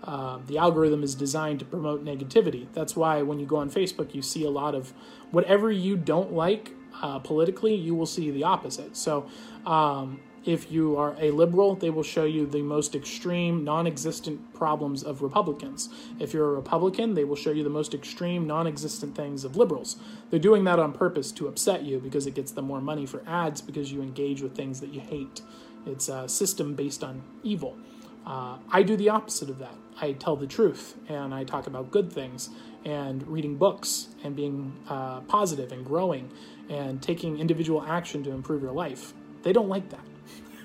Uh, 0.05 0.39
the 0.47 0.59
algorithm 0.59 1.03
is 1.03 1.15
designed 1.15 1.59
to 1.61 1.65
promote 1.65 2.05
negativity. 2.05 2.67
That's 2.75 2.95
why 2.95 3.23
when 3.23 3.41
you 3.41 3.47
go 3.47 3.57
on 3.57 3.71
Facebook, 3.71 4.15
you 4.15 4.21
see 4.21 4.45
a 4.45 4.51
lot 4.51 4.75
of 4.75 4.93
whatever 5.31 5.73
you 5.73 5.97
don't 5.97 6.33
like 6.35 6.73
uh, 7.01 7.19
politically, 7.19 7.75
you 7.75 7.95
will 7.95 8.07
see 8.07 8.31
the 8.31 8.45
opposite. 8.45 8.97
So, 8.97 9.27
um, 9.65 10.21
if 10.47 10.71
you 10.71 10.97
are 10.97 11.17
a 11.19 11.33
liberal, 11.33 11.75
they 11.75 11.91
will 11.91 12.05
show 12.05 12.25
you 12.25 12.47
the 12.47 12.63
most 12.63 12.95
extreme, 12.95 13.65
non 13.65 13.87
existent 13.87 14.55
problems 14.55 15.03
of 15.03 15.21
Republicans. 15.21 15.89
If 16.21 16.33
you're 16.33 16.49
a 16.49 16.55
Republican, 16.55 17.15
they 17.15 17.25
will 17.25 17.37
show 17.37 17.51
you 17.51 17.65
the 17.65 17.71
most 17.71 17.93
extreme, 17.93 18.47
non 18.47 18.67
existent 18.69 19.17
things 19.17 19.45
of 19.45 19.57
liberals. 19.57 19.97
They're 20.31 20.39
doing 20.39 20.63
that 20.65 20.79
on 20.79 20.93
purpose 20.93 21.33
to 21.33 21.49
upset 21.49 21.83
you 21.83 21.99
because 21.99 22.27
it 22.27 22.35
gets 22.35 22.53
them 22.53 22.65
more 22.65 22.81
money 22.81 23.07
for 23.07 23.23
ads 23.27 23.61
because 23.61 23.91
you 23.91 24.01
engage 24.01 24.41
with 24.41 24.55
things 24.55 24.81
that 24.81 24.95
you 24.95 25.01
hate. 25.01 25.43
It's 25.85 26.09
a 26.09 26.29
system 26.29 26.75
based 26.75 27.03
on 27.03 27.23
evil. 27.43 27.77
Uh, 28.25 28.59
I 28.71 28.83
do 28.83 28.97
the 28.97 29.09
opposite 29.09 29.51
of 29.51 29.59
that. 29.59 29.75
I 30.01 30.13
tell 30.13 30.37
the 30.37 30.47
truth 30.47 30.97
and 31.09 31.35
I 31.35 31.45
talk 31.45 31.67
about 31.67 31.91
good 31.91 32.13
things 32.13 32.51
and 32.85 33.27
reading 33.27 33.57
books 33.57 34.09
and 34.23 34.37
being 34.37 34.77
uh, 34.89 35.21
positive 35.23 35.73
and 35.73 35.85
growing 35.85 36.31
and 36.69 37.03
taking 37.03 37.39
individual 37.39 37.85
action 37.85 38.23
to 38.25 38.31
improve 38.31 38.63
your 38.63 38.73
life. 38.73 39.13
They 39.43 39.53
don't 39.53 39.69
like 39.69 39.91
that. 39.91 40.01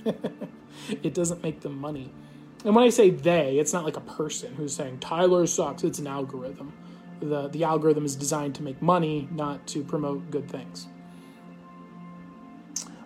it 1.04 1.14
doesn't 1.14 1.44
make 1.44 1.62
them 1.62 1.78
money. 1.78 2.12
And 2.64 2.76
when 2.76 2.84
I 2.84 2.90
say 2.90 3.10
they, 3.10 3.58
it's 3.58 3.74
not 3.74 3.86
like 3.86 3.98
a 3.98 4.02
person 4.02 4.54
who's 4.56 4.76
saying 4.76 5.00
Tyler 5.00 5.48
sucks. 5.48 5.84
It's 5.84 6.00
an 6.00 6.08
algorithm. 6.08 6.74
The, 7.20 7.48
the 7.48 7.64
algorithm 7.64 8.06
is 8.06 8.16
designed 8.16 8.56
to 8.56 8.64
make 8.64 8.82
money, 8.82 9.28
not 9.32 9.68
to 9.68 9.84
promote 9.84 10.30
good 10.32 10.50
things. 10.50 10.88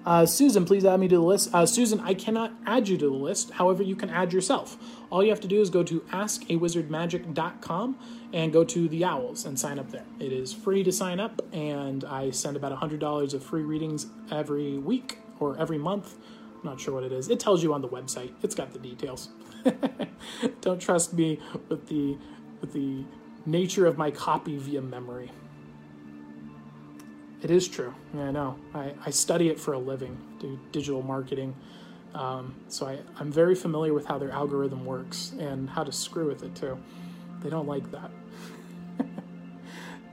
Uh, 0.06 0.26
Susan, 0.26 0.66
please 0.66 0.86
add 0.86 1.00
me 1.00 1.08
to 1.08 1.16
the 1.16 1.22
list. 1.22 1.50
Uh, 1.52 1.66
Susan, 1.66 2.00
I 2.02 2.14
cannot 2.14 2.54
add 2.68 2.88
you 2.88 2.96
to 2.98 3.10
the 3.10 3.16
list. 3.16 3.50
However, 3.52 3.82
you 3.82 3.96
can 3.96 4.12
add 4.12 4.32
yourself. 4.32 4.78
All 5.10 5.24
you 5.24 5.30
have 5.30 5.42
to 5.42 5.48
do 5.48 5.60
is 5.62 5.72
go 5.72 5.82
to 5.84 6.02
askawizardmagic.com 6.02 7.98
and 8.32 8.54
go 8.54 8.64
to 8.64 8.88
the 8.88 9.04
Owls 9.04 9.46
and 9.46 9.60
sign 9.60 9.80
up 9.80 9.90
there. 9.90 10.06
It 10.20 10.32
is 10.32 10.54
free 10.54 10.84
to 10.84 10.92
sign 10.92 11.20
up, 11.20 11.42
and 11.52 12.04
I 12.04 12.30
send 12.30 12.56
about 12.56 12.72
$100 12.80 13.34
of 13.34 13.44
free 13.44 13.64
readings 13.64 14.06
every 14.32 14.78
week 14.78 15.18
or 15.40 15.58
every 15.58 15.80
month. 15.80 16.16
Not 16.66 16.80
sure 16.80 16.96
what 16.96 17.04
it 17.04 17.12
is. 17.12 17.30
It 17.30 17.40
tells 17.40 17.62
you 17.62 17.76
on 17.76 17.82
the 17.82 17.88
website. 17.88 18.32
It's 18.42 18.56
got 18.56 18.74
the 18.74 18.80
details. 18.80 19.30
Don't 20.62 20.82
trust 20.82 21.14
me 21.14 21.40
with 21.70 21.88
the 21.88 22.18
with 22.60 22.74
the 22.74 23.04
nature 23.46 23.86
of 23.86 24.00
my 24.00 24.10
copy 24.10 24.58
via 24.58 24.82
memory. 24.82 25.32
It 27.44 27.52
is 27.52 27.68
true. 27.68 27.94
Yeah, 28.16 28.24
I 28.24 28.32
know. 28.32 28.56
I, 28.74 28.94
I 29.06 29.12
study 29.12 29.50
it 29.50 29.60
for 29.60 29.74
a 29.74 29.78
living, 29.78 30.18
do 30.40 30.60
digital 30.72 31.04
marketing. 31.04 31.56
Um, 32.16 32.56
so 32.68 32.88
I, 32.88 32.98
I'm 33.20 33.32
very 33.32 33.54
familiar 33.54 33.94
with 33.94 34.08
how 34.08 34.18
their 34.18 34.32
algorithm 34.32 34.86
works 34.86 35.34
and 35.38 35.70
how 35.70 35.84
to 35.84 35.92
screw 35.92 36.28
with 36.28 36.42
it 36.42 36.56
too. 36.56 36.80
They 37.42 37.52
don't 37.52 37.68
like 37.68 37.92
that. 37.92 38.10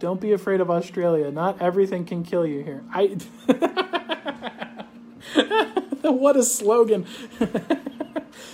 don't 0.01 0.21
be 0.21 0.33
afraid 0.33 0.61
of 0.61 0.71
Australia. 0.71 1.31
Not 1.31 1.63
everything 1.63 2.05
can 2.05 2.23
kill 2.23 2.47
you 2.47 2.63
here. 2.63 2.85
I. 2.93 3.17
what 6.03 6.37
a 6.37 6.43
slogan. 6.43 7.07
no, 7.41 7.49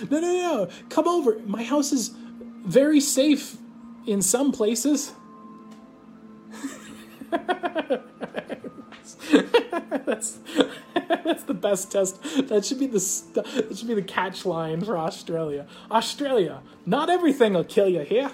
no, 0.09 0.19
no. 0.19 0.69
Come 0.89 1.07
over. 1.07 1.39
My 1.45 1.63
house 1.63 1.91
is 1.91 2.11
very 2.65 2.99
safe 2.99 3.57
in 4.05 4.21
some 4.21 4.51
places. 4.51 5.13
that's 10.05 10.39
that's 10.95 11.43
the 11.43 11.53
best 11.53 11.91
test. 11.91 12.21
That 12.47 12.65
should 12.65 12.79
be 12.79 12.87
the 12.87 12.99
that 13.33 13.77
should 13.77 13.87
be 13.87 13.93
the 13.93 14.01
catch 14.01 14.45
line 14.45 14.81
for 14.81 14.97
Australia. 14.97 15.67
Australia, 15.91 16.61
not 16.85 17.09
everything 17.09 17.53
will 17.53 17.63
kill 17.63 17.87
you 17.87 18.01
here. 18.01 18.31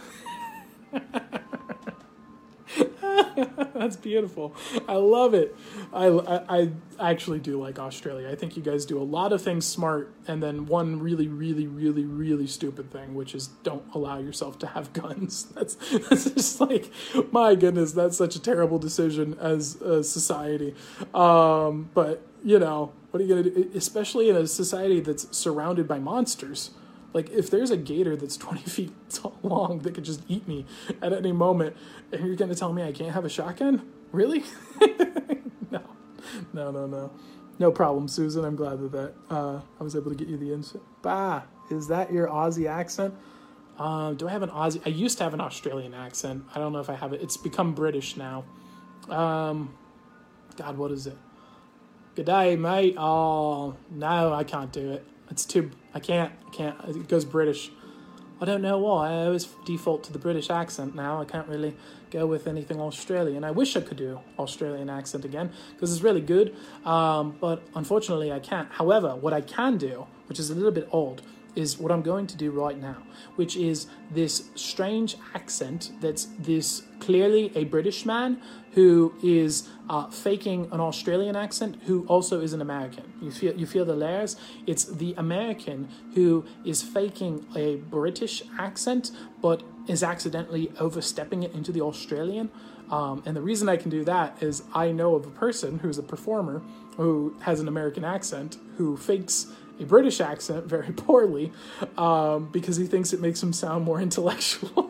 That's 3.75 3.95
beautiful. 3.95 4.55
I 4.87 4.95
love 4.95 5.33
it. 5.33 5.55
I, 5.93 6.07
I, 6.07 6.59
I, 6.59 6.69
actually 6.99 7.39
do 7.39 7.61
like 7.61 7.77
Australia. 7.77 8.29
I 8.29 8.35
think 8.35 8.57
you 8.57 8.63
guys 8.63 8.85
do 8.85 8.99
a 8.99 9.03
lot 9.03 9.33
of 9.33 9.41
things 9.41 9.65
smart, 9.65 10.13
and 10.27 10.41
then 10.41 10.65
one 10.65 10.99
really, 10.99 11.27
really, 11.27 11.67
really, 11.67 12.05
really 12.05 12.47
stupid 12.47 12.91
thing, 12.91 13.13
which 13.13 13.35
is 13.35 13.47
don't 13.63 13.83
allow 13.93 14.17
yourself 14.17 14.57
to 14.59 14.67
have 14.67 14.93
guns. 14.93 15.45
That's 15.55 15.75
that's 16.09 16.31
just 16.31 16.61
like, 16.61 16.91
my 17.31 17.55
goodness, 17.55 17.91
that's 17.91 18.17
such 18.17 18.35
a 18.35 18.39
terrible 18.39 18.79
decision 18.79 19.37
as 19.39 19.75
a 19.81 20.03
society. 20.03 20.73
Um, 21.13 21.89
but 21.93 22.25
you 22.43 22.59
know, 22.59 22.93
what 23.11 23.21
are 23.21 23.23
you 23.23 23.29
gonna 23.29 23.49
do? 23.49 23.71
Especially 23.75 24.29
in 24.29 24.35
a 24.35 24.47
society 24.47 25.01
that's 25.01 25.35
surrounded 25.35 25.87
by 25.87 25.99
monsters. 25.99 26.71
Like 27.15 27.29
if 27.29 27.49
there's 27.49 27.71
a 27.71 27.77
gator 27.77 28.17
that's 28.17 28.35
20 28.47 28.61
feet 28.63 28.91
long 29.41 29.79
that 29.79 29.95
could 29.95 30.03
just 30.03 30.21
eat 30.27 30.47
me 30.47 30.65
at 31.01 31.13
any 31.13 31.31
moment, 31.31 31.75
and 32.11 32.27
you're 32.27 32.35
gonna 32.35 32.53
tell 32.53 32.73
me 32.73 32.83
I 32.83 32.91
can't 32.91 33.13
have 33.13 33.23
a 33.25 33.29
shotgun? 33.29 33.89
Really? 34.11 34.43
no, 35.71 35.81
no, 36.53 36.71
no, 36.71 36.85
no. 36.85 37.11
No 37.57 37.71
problem, 37.71 38.09
Susan. 38.09 38.43
I'm 38.43 38.57
glad 38.57 38.79
that 38.79 38.91
that 38.91 39.13
uh, 39.29 39.61
I 39.79 39.83
was 39.83 39.95
able 39.95 40.11
to 40.11 40.17
get 40.17 40.27
you 40.27 40.35
the 40.35 40.53
instant. 40.53 40.83
Bah, 41.01 41.43
is 41.71 41.87
that 41.87 42.11
your 42.11 42.27
Aussie 42.27 42.69
accent? 42.69 43.13
Um, 43.79 44.17
do 44.17 44.27
I 44.27 44.31
have 44.31 44.43
an 44.43 44.49
Aussie? 44.49 44.81
I 44.85 44.89
used 44.89 45.17
to 45.19 45.23
have 45.23 45.33
an 45.33 45.39
Australian 45.39 45.93
accent. 45.93 46.43
I 46.53 46.59
don't 46.59 46.73
know 46.73 46.79
if 46.79 46.89
I 46.89 46.95
have 46.95 47.13
it. 47.13 47.21
It's 47.21 47.37
become 47.37 47.73
British 47.73 48.17
now. 48.17 48.43
Um, 49.09 49.73
God, 50.57 50.77
what 50.77 50.91
is 50.91 51.07
it? 51.07 51.17
Good 52.15 52.25
day, 52.25 52.57
mate. 52.57 52.95
Oh 52.97 53.75
no, 53.89 54.33
I 54.33 54.43
can't 54.43 54.73
do 54.73 54.91
it. 54.91 55.05
It's 55.29 55.45
too. 55.45 55.71
I 55.95 55.99
can't. 55.99 56.31
I 56.45 56.49
can't. 56.49 56.77
It 56.89 57.07
goes 57.07 57.23
British. 57.25 57.71
I 58.41 58.43
don't 58.43 58.61
know 58.61 58.77
why. 58.77 59.11
I 59.11 59.25
always 59.27 59.45
default 59.65 60.03
to 60.03 60.13
the 60.13 60.19
British 60.19 60.49
accent 60.49 60.93
now. 60.93 61.21
I 61.21 61.25
can't 61.25 61.47
really 61.47 61.73
go 62.11 62.27
with 62.27 62.47
anything 62.47 62.81
Australian. 62.81 63.45
I 63.45 63.51
wish 63.51 63.77
I 63.77 63.81
could 63.81 63.95
do 63.95 64.19
Australian 64.37 64.89
accent 64.89 65.23
again 65.23 65.51
because 65.71 65.93
it's 65.93 66.01
really 66.01 66.21
good, 66.21 66.53
um, 66.85 67.37
but 67.39 67.63
unfortunately 67.75 68.33
I 68.33 68.39
can't. 68.39 68.69
However, 68.73 69.15
what 69.15 69.31
I 69.31 69.39
can 69.39 69.77
do, 69.77 70.05
which 70.27 70.37
is 70.37 70.49
a 70.49 70.53
little 70.53 70.71
bit 70.71 70.89
old, 70.91 71.21
is 71.55 71.79
what 71.79 71.93
I'm 71.93 72.01
going 72.01 72.27
to 72.27 72.35
do 72.35 72.51
right 72.51 72.77
now, 72.77 72.97
which 73.37 73.55
is 73.55 73.87
this 74.11 74.49
strange 74.55 75.15
accent 75.33 75.91
that's 76.01 76.25
this 76.37 76.83
clearly 76.99 77.53
a 77.55 77.63
British 77.63 78.05
man 78.05 78.41
who 78.73 79.13
is 79.23 79.69
uh, 79.89 80.07
faking 80.07 80.69
an 80.71 80.79
Australian 80.79 81.35
accent, 81.35 81.77
who 81.85 82.05
also 82.07 82.41
is 82.41 82.53
an 82.53 82.61
American. 82.61 83.13
You 83.21 83.31
feel 83.31 83.55
you 83.55 83.65
feel 83.65 83.85
the 83.85 83.95
layers. 83.95 84.35
It's 84.65 84.85
the 84.85 85.13
American 85.17 85.89
who 86.13 86.45
is 86.63 86.81
faking 86.81 87.45
a 87.55 87.75
British 87.75 88.43
accent, 88.57 89.11
but 89.41 89.63
is 89.87 90.03
accidentally 90.03 90.71
overstepping 90.79 91.43
it 91.43 91.53
into 91.53 91.71
the 91.71 91.81
Australian. 91.81 92.49
Um, 92.89 93.23
and 93.25 93.35
the 93.35 93.41
reason 93.41 93.67
I 93.67 93.77
can 93.77 93.89
do 93.89 94.03
that 94.03 94.41
is 94.41 94.63
I 94.73 94.91
know 94.91 95.15
of 95.15 95.25
a 95.25 95.31
person 95.31 95.79
who's 95.79 95.97
a 95.97 96.03
performer 96.03 96.61
who 96.97 97.35
has 97.41 97.59
an 97.59 97.67
American 97.67 98.03
accent 98.05 98.57
who 98.77 98.95
fakes 98.95 99.47
a 99.79 99.85
British 99.85 100.21
accent 100.21 100.65
very 100.65 100.93
poorly 100.93 101.51
um, 101.97 102.49
because 102.51 102.77
he 102.77 102.85
thinks 102.85 103.13
it 103.13 103.21
makes 103.21 103.41
him 103.41 103.53
sound 103.53 103.83
more 103.83 103.99
intellectual. 104.09 104.84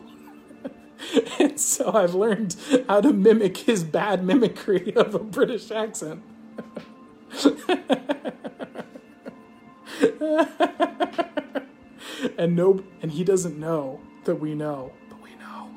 and 1.38 1.60
so 1.60 1.92
I've 1.92 2.14
learned 2.14 2.56
how 2.88 3.00
to 3.00 3.12
mimic 3.12 3.58
his 3.58 3.84
bad 3.84 4.24
mimicry 4.24 4.92
of 4.96 5.14
a 5.14 5.18
British 5.18 5.70
accent. 5.70 6.22
and 12.38 12.54
no 12.56 12.82
and 13.02 13.12
he 13.12 13.24
doesn't 13.24 13.58
know 13.58 14.00
that 14.24 14.36
we 14.36 14.54
know 14.54 14.92
but 15.08 15.20
we 15.22 15.30
know. 15.36 15.70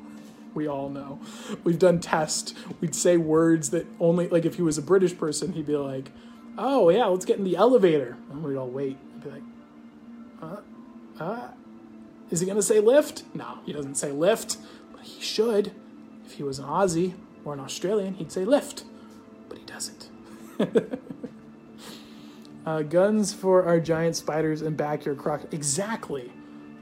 We 0.54 0.66
all 0.66 0.88
know. 0.88 1.20
We've 1.64 1.78
done 1.78 2.00
tests. 2.00 2.54
We'd 2.80 2.94
say 2.94 3.16
words 3.16 3.70
that 3.70 3.86
only 3.98 4.28
like 4.28 4.44
if 4.44 4.54
he 4.56 4.62
was 4.62 4.78
a 4.78 4.82
british 4.82 5.16
person 5.18 5.52
he'd 5.52 5.66
be 5.66 5.76
like 5.76 6.10
oh 6.56 6.88
yeah 6.90 7.06
let's 7.06 7.24
get 7.24 7.38
in 7.38 7.44
the 7.44 7.56
elevator. 7.56 8.16
And 8.30 8.42
we'd 8.42 8.56
all 8.56 8.68
wait 8.68 8.96
be 9.22 9.30
like 9.30 9.42
uh 10.42 10.56
uh 11.18 11.48
is 12.30 12.40
he 12.40 12.46
gonna 12.46 12.62
say 12.62 12.80
lift? 12.80 13.24
No 13.34 13.58
he 13.64 13.72
doesn't 13.72 13.96
say 13.96 14.12
lift 14.12 14.56
he 15.02 15.20
should. 15.20 15.72
If 16.24 16.34
he 16.34 16.42
was 16.42 16.58
an 16.58 16.66
Aussie 16.66 17.14
or 17.44 17.54
an 17.54 17.60
Australian, 17.60 18.14
he'd 18.14 18.32
say 18.32 18.44
lift, 18.44 18.84
but 19.48 19.58
he 19.58 19.64
doesn't. 19.64 20.08
uh, 22.66 22.82
guns 22.82 23.32
for 23.32 23.64
our 23.64 23.80
giant 23.80 24.16
spiders 24.16 24.62
and 24.62 24.76
backyard 24.76 25.18
croc. 25.18 25.42
Exactly. 25.52 26.32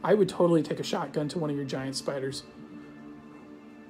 I 0.02 0.14
would 0.14 0.28
totally 0.28 0.62
take 0.62 0.80
a 0.80 0.84
shotgun 0.84 1.28
to 1.28 1.38
one 1.38 1.50
of 1.50 1.56
your 1.56 1.64
giant 1.64 1.96
spiders. 1.96 2.44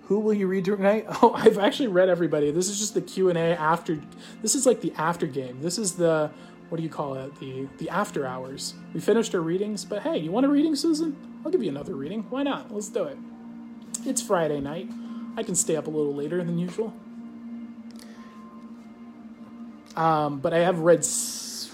Who 0.04 0.20
will 0.20 0.32
you 0.32 0.46
read 0.46 0.64
tonight? 0.64 1.06
Oh, 1.22 1.34
I've 1.34 1.58
actually 1.58 1.88
read 1.88 2.08
everybody. 2.08 2.50
This 2.50 2.68
is 2.68 2.78
just 2.78 2.94
the 2.94 3.02
Q 3.02 3.28
and 3.28 3.38
A 3.38 3.58
after. 3.60 4.00
This 4.40 4.54
is 4.54 4.64
like 4.64 4.80
the 4.80 4.92
after 4.96 5.26
game. 5.26 5.60
This 5.60 5.78
is 5.78 5.94
the 5.94 6.30
what 6.68 6.76
do 6.78 6.82
you 6.82 6.88
call 6.88 7.14
it? 7.14 7.38
The 7.40 7.68
the 7.78 7.90
after 7.90 8.26
hours. 8.26 8.74
We 8.94 9.00
finished 9.00 9.34
our 9.34 9.40
readings, 9.40 9.84
but 9.84 10.02
hey, 10.02 10.18
you 10.18 10.30
want 10.30 10.46
a 10.46 10.48
reading, 10.48 10.76
Susan? 10.76 11.16
I'll 11.44 11.50
give 11.50 11.62
you 11.62 11.70
another 11.70 11.94
reading. 11.94 12.24
Why 12.30 12.42
not? 12.42 12.72
Let's 12.72 12.88
do 12.88 13.04
it. 13.04 13.18
It's 14.06 14.22
Friday 14.22 14.60
night. 14.60 14.88
I 15.36 15.42
can 15.42 15.54
stay 15.54 15.76
up 15.76 15.86
a 15.86 15.90
little 15.90 16.14
later 16.14 16.42
than 16.42 16.58
usual. 16.58 16.92
Um, 19.96 20.38
but 20.40 20.54
I 20.54 20.58
have 20.58 20.78
read 20.80 21.00
s- 21.00 21.70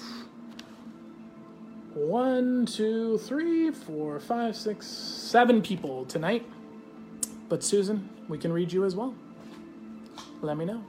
one, 1.94 2.66
two, 2.66 3.18
three, 3.18 3.70
four, 3.70 4.18
five, 4.20 4.56
six, 4.56 4.86
seven 4.86 5.62
people 5.62 6.04
tonight. 6.06 6.46
But 7.48 7.62
Susan, 7.62 8.08
we 8.28 8.38
can 8.38 8.52
read 8.52 8.72
you 8.72 8.84
as 8.84 8.96
well. 8.96 9.14
Let 10.40 10.56
me 10.56 10.64
know. 10.64 10.82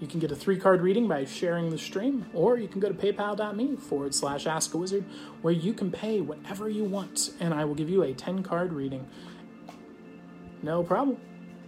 You 0.00 0.06
can 0.06 0.20
get 0.20 0.30
a 0.32 0.36
three 0.36 0.58
card 0.58 0.82
reading 0.82 1.08
by 1.08 1.24
sharing 1.24 1.70
the 1.70 1.78
stream, 1.78 2.26
or 2.34 2.58
you 2.58 2.68
can 2.68 2.80
go 2.80 2.88
to 2.88 2.94
paypal.me 2.94 3.76
forward 3.76 4.14
slash 4.14 4.46
ask 4.46 4.74
a 4.74 4.76
wizard, 4.76 5.04
where 5.42 5.54
you 5.54 5.72
can 5.72 5.90
pay 5.90 6.20
whatever 6.20 6.68
you 6.68 6.84
want, 6.84 7.30
and 7.40 7.54
I 7.54 7.64
will 7.64 7.74
give 7.74 7.88
you 7.88 8.02
a 8.02 8.12
10 8.12 8.42
card 8.42 8.72
reading. 8.72 9.06
No 10.64 10.82
problem. 10.82 11.18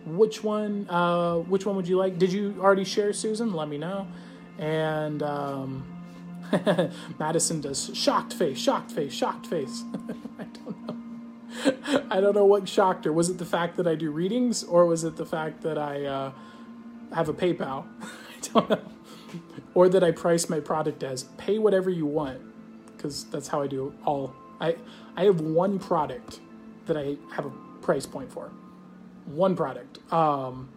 Which 0.06 0.42
one? 0.42 0.88
Uh, 0.88 1.36
which 1.36 1.66
one 1.66 1.76
would 1.76 1.86
you 1.86 1.98
like? 1.98 2.18
Did 2.18 2.32
you 2.32 2.56
already 2.58 2.84
share, 2.84 3.12
Susan? 3.12 3.52
Let 3.52 3.68
me 3.68 3.76
know. 3.76 4.06
And 4.58 5.22
um, 5.22 5.84
Madison 7.18 7.60
does 7.60 7.90
shocked 7.92 8.32
face, 8.32 8.58
shocked 8.58 8.90
face, 8.90 9.12
shocked 9.12 9.46
face. 9.46 9.84
I 10.38 10.44
don't 10.44 10.86
know. 10.86 12.04
I 12.10 12.20
don't 12.20 12.34
know 12.34 12.46
what 12.46 12.66
shocked 12.68 13.04
her. 13.04 13.12
Was 13.12 13.28
it 13.28 13.36
the 13.36 13.44
fact 13.44 13.76
that 13.76 13.86
I 13.86 13.96
do 13.96 14.10
readings, 14.10 14.64
or 14.64 14.86
was 14.86 15.04
it 15.04 15.16
the 15.16 15.26
fact 15.26 15.60
that 15.62 15.76
I 15.76 16.04
uh, 16.06 16.32
have 17.14 17.28
a 17.28 17.34
PayPal? 17.34 17.84
I 18.02 18.48
don't 18.52 18.70
know. 18.70 18.80
Or 19.74 19.90
that 19.90 20.02
I 20.02 20.10
price 20.10 20.48
my 20.48 20.60
product 20.60 21.02
as 21.02 21.24
pay 21.36 21.58
whatever 21.58 21.90
you 21.90 22.06
want, 22.06 22.40
because 22.96 23.24
that's 23.24 23.48
how 23.48 23.60
I 23.60 23.66
do 23.66 23.92
all. 24.06 24.34
I 24.58 24.76
I 25.16 25.24
have 25.24 25.42
one 25.42 25.78
product 25.78 26.40
that 26.86 26.96
I 26.96 27.16
have 27.34 27.44
a 27.44 27.50
price 27.82 28.06
point 28.06 28.32
for 28.32 28.50
one 29.26 29.56
product. 29.56 29.98
Um, 30.12 30.68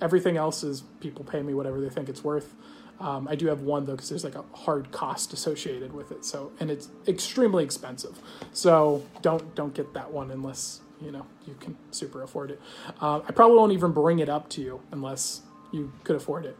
everything 0.00 0.36
else 0.36 0.62
is 0.62 0.82
people 1.00 1.24
pay 1.24 1.42
me 1.42 1.54
whatever 1.54 1.80
they 1.80 1.88
think 1.88 2.08
it's 2.08 2.24
worth. 2.24 2.54
Um, 3.00 3.28
I 3.28 3.36
do 3.36 3.46
have 3.46 3.60
one 3.60 3.86
though 3.86 3.92
because 3.92 4.08
there's 4.08 4.24
like 4.24 4.34
a 4.34 4.44
hard 4.52 4.90
cost 4.90 5.32
associated 5.32 5.92
with 5.92 6.10
it. 6.10 6.24
So 6.24 6.52
and 6.58 6.70
it's 6.70 6.88
extremely 7.06 7.64
expensive. 7.64 8.18
So 8.52 9.04
don't 9.22 9.54
don't 9.54 9.74
get 9.74 9.94
that 9.94 10.12
one 10.12 10.30
unless 10.30 10.80
you 11.00 11.12
know 11.12 11.26
you 11.46 11.54
can 11.60 11.76
super 11.90 12.22
afford 12.22 12.50
it. 12.50 12.60
Uh, 13.00 13.20
I 13.26 13.32
probably 13.32 13.56
won't 13.56 13.72
even 13.72 13.92
bring 13.92 14.18
it 14.18 14.28
up 14.28 14.48
to 14.50 14.60
you 14.60 14.80
unless 14.90 15.42
you 15.72 15.92
could 16.04 16.16
afford 16.16 16.46
it. 16.46 16.56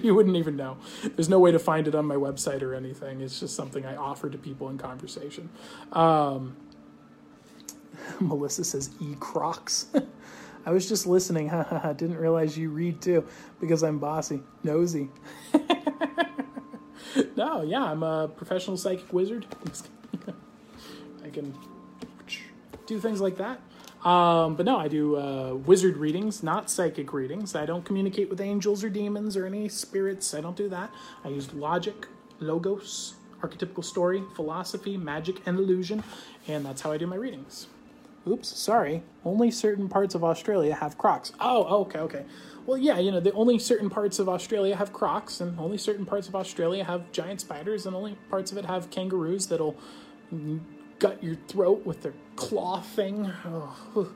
You 0.02 0.14
wouldn't 0.14 0.36
even 0.36 0.56
know. 0.56 0.78
There's 1.16 1.28
no 1.28 1.38
way 1.38 1.52
to 1.52 1.58
find 1.58 1.86
it 1.86 1.94
on 1.94 2.06
my 2.06 2.14
website 2.14 2.62
or 2.62 2.74
anything. 2.74 3.20
It's 3.20 3.40
just 3.40 3.54
something 3.54 3.84
I 3.84 3.94
offer 3.96 4.30
to 4.30 4.38
people 4.38 4.68
in 4.70 4.78
conversation. 4.78 5.50
Um, 5.92 6.56
Melissa 8.20 8.64
says 8.64 8.90
e 9.00 9.14
Crocs. 9.20 9.86
I 10.68 10.70
was 10.70 10.86
just 10.86 11.06
listening. 11.06 11.48
Ha 11.48 11.62
ha 11.62 11.78
ha. 11.78 11.92
Didn't 11.94 12.18
realize 12.18 12.58
you 12.58 12.68
read 12.68 13.00
too 13.00 13.24
because 13.58 13.82
I'm 13.82 13.98
bossy, 13.98 14.42
nosy. 14.62 15.08
no, 17.38 17.62
yeah, 17.62 17.84
I'm 17.84 18.02
a 18.02 18.28
professional 18.28 18.76
psychic 18.76 19.10
wizard. 19.10 19.46
I 21.24 21.30
can 21.30 21.56
do 22.84 23.00
things 23.00 23.18
like 23.18 23.38
that. 23.38 23.62
Um, 24.06 24.56
but 24.56 24.66
no, 24.66 24.76
I 24.76 24.88
do 24.88 25.16
uh, 25.16 25.54
wizard 25.54 25.96
readings, 25.96 26.42
not 26.42 26.70
psychic 26.70 27.14
readings. 27.14 27.54
I 27.54 27.64
don't 27.64 27.86
communicate 27.86 28.28
with 28.28 28.42
angels 28.42 28.84
or 28.84 28.90
demons 28.90 29.38
or 29.38 29.46
any 29.46 29.70
spirits. 29.70 30.34
I 30.34 30.42
don't 30.42 30.56
do 30.56 30.68
that. 30.68 30.92
I 31.24 31.28
use 31.28 31.50
logic, 31.54 32.08
logos, 32.40 33.14
archetypical 33.40 33.82
story, 33.82 34.22
philosophy, 34.36 34.98
magic, 34.98 35.40
and 35.46 35.58
illusion, 35.58 36.04
and 36.46 36.66
that's 36.66 36.82
how 36.82 36.92
I 36.92 36.98
do 36.98 37.06
my 37.06 37.16
readings. 37.16 37.68
Oops, 38.28 38.48
sorry. 38.48 39.02
Only 39.24 39.50
certain 39.50 39.88
parts 39.88 40.14
of 40.14 40.22
Australia 40.22 40.74
have 40.74 40.98
crocs. 40.98 41.32
Oh, 41.40 41.82
okay, 41.82 41.98
okay. 42.00 42.24
Well, 42.66 42.76
yeah, 42.76 42.98
you 42.98 43.10
know, 43.10 43.20
the 43.20 43.32
only 43.32 43.58
certain 43.58 43.88
parts 43.88 44.18
of 44.18 44.28
Australia 44.28 44.76
have 44.76 44.92
crocs, 44.92 45.40
and 45.40 45.58
only 45.58 45.78
certain 45.78 46.04
parts 46.04 46.28
of 46.28 46.36
Australia 46.36 46.84
have 46.84 47.10
giant 47.12 47.40
spiders, 47.40 47.86
and 47.86 47.96
only 47.96 48.16
parts 48.28 48.52
of 48.52 48.58
it 48.58 48.66
have 48.66 48.90
kangaroos 48.90 49.46
that'll 49.46 49.76
gut 50.98 51.22
your 51.22 51.36
throat 51.48 51.86
with 51.86 52.02
their 52.02 52.14
claw 52.36 52.80
thing. 52.82 53.32
Oh. 53.46 54.12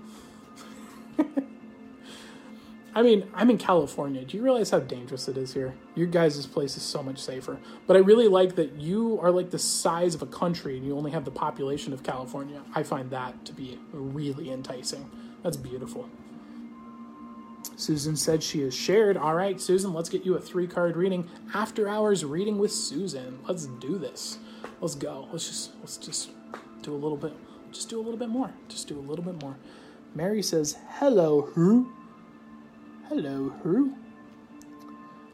I 2.95 3.03
mean, 3.03 3.27
I'm 3.35 3.49
in 3.49 3.57
California. 3.57 4.23
Do 4.25 4.37
you 4.37 4.43
realize 4.43 4.71
how 4.71 4.81
dangerous 4.81 5.27
it 5.27 5.39
is 5.39 5.55
here? 5.55 5.75
Your 5.95 6.07
guys' 6.07 6.47
place 6.47 6.77
is 6.77 6.83
so 6.83 7.03
much 7.03 7.19
safer. 7.19 7.59
But 7.87 7.97
I 7.97 8.01
really 8.01 8.29
like 8.29 8.55
that 8.57 8.73
you 8.75 9.19
are 9.23 9.31
like 9.31 9.51
the 9.51 9.59
size 9.59 10.15
of 10.15 10.21
a 10.21 10.27
country 10.27 10.77
and 10.77 10.87
you 10.87 10.97
only 10.97 11.11
have 11.13 11.25
the 11.25 11.31
population 11.31 11.95
of 11.95 12.03
California. 12.03 12.61
I 12.75 12.83
find 12.83 13.11
that 13.11 13.47
to 13.47 13.55
be 13.55 13.79
really 13.93 14.51
enticing. 14.51 15.11
That's 15.43 15.57
beautiful. 15.57 16.11
Susan 17.77 18.15
said 18.15 18.43
she 18.43 18.61
is 18.61 18.75
shared. 18.75 19.17
All 19.17 19.35
right, 19.35 19.59
Susan, 19.59 19.95
let's 19.95 20.11
get 20.11 20.27
you 20.27 20.35
a 20.35 20.41
three 20.41 20.67
card 20.67 20.97
reading. 20.97 21.29
After 21.55 21.89
hours 21.89 22.25
reading 22.25 22.59
with 22.59 22.73
Susan. 22.73 23.39
Let's 23.49 23.67
do 23.67 23.99
this. 23.99 24.39
Let's 24.83 24.95
go. 24.95 25.29
Let's 25.33 25.49
just 25.49 25.73
let's 25.81 25.97
just 25.97 26.31
do 26.83 26.93
a 26.93 26.97
little 26.97 27.17
bit. 27.17 27.33
Just 27.71 27.89
do 27.89 27.99
a 27.99 28.03
little 28.03 28.19
bit 28.19 28.29
more. 28.29 28.53
Just 28.69 28.87
do 28.87 28.99
a 28.99 29.01
little 29.01 29.25
bit 29.25 29.41
more. 29.41 29.57
Mary 30.15 30.43
says, 30.43 30.77
"Hello, 30.99 31.43
who?" 31.55 31.91
Hello, 33.09 33.53
who? 33.63 33.95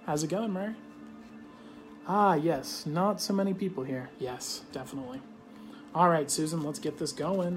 How's 0.06 0.24
it 0.24 0.30
going, 0.30 0.52
Mary? 0.52 0.74
Ah, 2.06 2.34
yes, 2.34 2.86
not 2.86 3.20
so 3.20 3.34
many 3.34 3.52
people 3.52 3.84
here. 3.84 4.08
Yes, 4.18 4.62
definitely. 4.72 5.20
All 5.94 6.08
right, 6.08 6.30
Susan, 6.30 6.62
let's 6.62 6.78
get 6.78 6.98
this 6.98 7.12
going. 7.12 7.54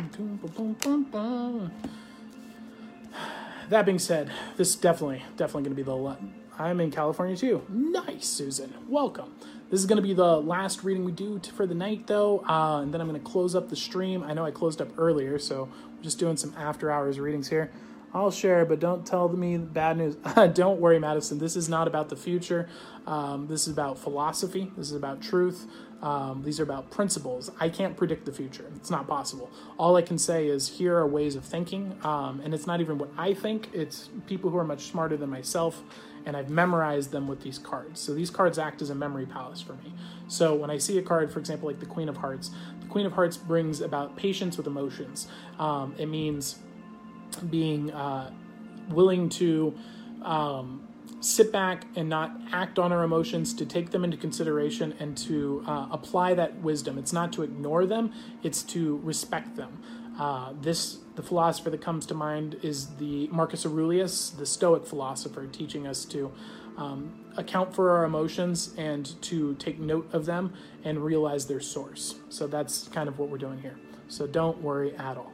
That 3.69 3.85
being 3.85 3.99
said, 3.99 4.29
this 4.57 4.69
is 4.69 4.75
definitely, 4.75 5.23
definitely 5.37 5.63
going 5.63 5.75
to 5.77 5.83
be 5.83 5.83
the. 5.83 6.17
I'm 6.59 6.81
in 6.81 6.91
California 6.91 7.37
too. 7.37 7.63
Nice, 7.69 8.27
Susan. 8.27 8.73
Welcome. 8.89 9.33
This 9.71 9.79
is 9.79 9.85
going 9.85 9.95
to 9.95 10.03
be 10.03 10.13
the 10.13 10.41
last 10.41 10.83
reading 10.83 11.05
we 11.05 11.13
do 11.13 11.39
for 11.55 11.65
the 11.65 11.73
night, 11.73 12.05
though, 12.05 12.43
uh, 12.45 12.81
and 12.81 12.93
then 12.93 12.99
I'm 12.99 13.07
going 13.07 13.19
to 13.19 13.25
close 13.25 13.55
up 13.55 13.69
the 13.69 13.77
stream. 13.77 14.21
I 14.23 14.33
know 14.33 14.45
I 14.45 14.51
closed 14.51 14.81
up 14.81 14.89
earlier, 14.99 15.39
so 15.39 15.69
we're 15.95 16.03
just 16.03 16.19
doing 16.19 16.35
some 16.35 16.53
after 16.57 16.91
hours 16.91 17.17
readings 17.17 17.47
here. 17.49 17.71
I'll 18.13 18.31
share, 18.31 18.65
but 18.65 18.79
don't 18.79 19.05
tell 19.05 19.29
me 19.29 19.57
bad 19.57 19.97
news. 19.97 20.15
don't 20.53 20.81
worry, 20.81 20.99
Madison. 20.99 21.39
This 21.39 21.55
is 21.55 21.69
not 21.69 21.87
about 21.87 22.09
the 22.09 22.15
future. 22.17 22.67
Um, 23.07 23.47
this 23.47 23.67
is 23.67 23.73
about 23.73 23.97
philosophy. 23.97 24.71
This 24.75 24.87
is 24.87 24.95
about 24.95 25.21
truth. 25.21 25.65
Um, 26.01 26.41
these 26.43 26.59
are 26.59 26.63
about 26.63 26.89
principles. 26.89 27.51
I 27.59 27.69
can't 27.69 27.95
predict 27.95 28.25
the 28.25 28.33
future. 28.33 28.65
It's 28.75 28.89
not 28.89 29.07
possible. 29.07 29.49
All 29.77 29.95
I 29.95 30.01
can 30.01 30.17
say 30.17 30.47
is 30.47 30.67
here 30.67 30.97
are 30.97 31.07
ways 31.07 31.35
of 31.35 31.45
thinking, 31.45 31.97
um, 32.03 32.41
and 32.43 32.53
it's 32.53 32.67
not 32.67 32.81
even 32.81 32.97
what 32.97 33.11
I 33.17 33.33
think. 33.33 33.69
It's 33.71 34.09
people 34.27 34.49
who 34.49 34.57
are 34.57 34.63
much 34.63 34.85
smarter 34.85 35.15
than 35.15 35.29
myself, 35.29 35.83
and 36.25 36.35
I've 36.35 36.49
memorized 36.49 37.11
them 37.11 37.27
with 37.27 37.41
these 37.41 37.59
cards. 37.59 37.99
So 37.99 38.13
these 38.13 38.31
cards 38.31 38.57
act 38.57 38.81
as 38.81 38.89
a 38.89 38.95
memory 38.95 39.27
palace 39.27 39.61
for 39.61 39.73
me. 39.73 39.93
So 40.27 40.55
when 40.55 40.71
I 40.71 40.79
see 40.79 40.97
a 40.97 41.03
card, 41.03 41.31
for 41.31 41.39
example, 41.39 41.67
like 41.67 41.79
the 41.79 41.85
Queen 41.85 42.09
of 42.09 42.17
Hearts, 42.17 42.49
the 42.81 42.87
Queen 42.87 43.05
of 43.05 43.13
Hearts 43.13 43.37
brings 43.37 43.79
about 43.79 44.17
patience 44.17 44.57
with 44.57 44.65
emotions. 44.65 45.27
Um, 45.59 45.93
it 45.99 46.07
means 46.07 46.57
being 47.49 47.91
uh, 47.91 48.31
willing 48.89 49.29
to 49.29 49.73
um, 50.21 50.87
sit 51.19 51.51
back 51.51 51.85
and 51.95 52.09
not 52.09 52.35
act 52.51 52.79
on 52.79 52.91
our 52.91 53.03
emotions, 53.03 53.53
to 53.53 53.65
take 53.65 53.91
them 53.91 54.03
into 54.03 54.17
consideration 54.17 54.93
and 54.99 55.17
to 55.17 55.63
uh, 55.67 55.87
apply 55.91 56.33
that 56.33 56.59
wisdom. 56.61 56.97
It's 56.97 57.13
not 57.13 57.31
to 57.33 57.43
ignore 57.43 57.85
them, 57.85 58.11
it's 58.43 58.63
to 58.63 58.97
respect 59.03 59.55
them. 59.55 59.81
Uh, 60.19 60.53
this 60.61 60.97
the 61.15 61.23
philosopher 61.23 61.69
that 61.69 61.81
comes 61.81 62.05
to 62.05 62.13
mind 62.13 62.57
is 62.61 62.87
the 62.95 63.27
Marcus 63.27 63.65
Aurelius, 63.65 64.29
the 64.29 64.45
Stoic 64.45 64.85
philosopher, 64.85 65.45
teaching 65.47 65.85
us 65.85 66.05
to 66.05 66.31
um, 66.77 67.13
account 67.37 67.75
for 67.75 67.91
our 67.91 68.05
emotions 68.05 68.73
and 68.77 69.21
to 69.23 69.55
take 69.55 69.77
note 69.77 70.09
of 70.13 70.25
them 70.25 70.53
and 70.83 71.03
realize 71.03 71.47
their 71.47 71.59
source. 71.59 72.15
So 72.29 72.47
that's 72.47 72.87
kind 72.87 73.09
of 73.09 73.19
what 73.19 73.29
we're 73.29 73.37
doing 73.37 73.61
here. 73.61 73.77
So 74.07 74.25
don't 74.25 74.61
worry 74.61 74.95
at 74.95 75.17
all. 75.17 75.33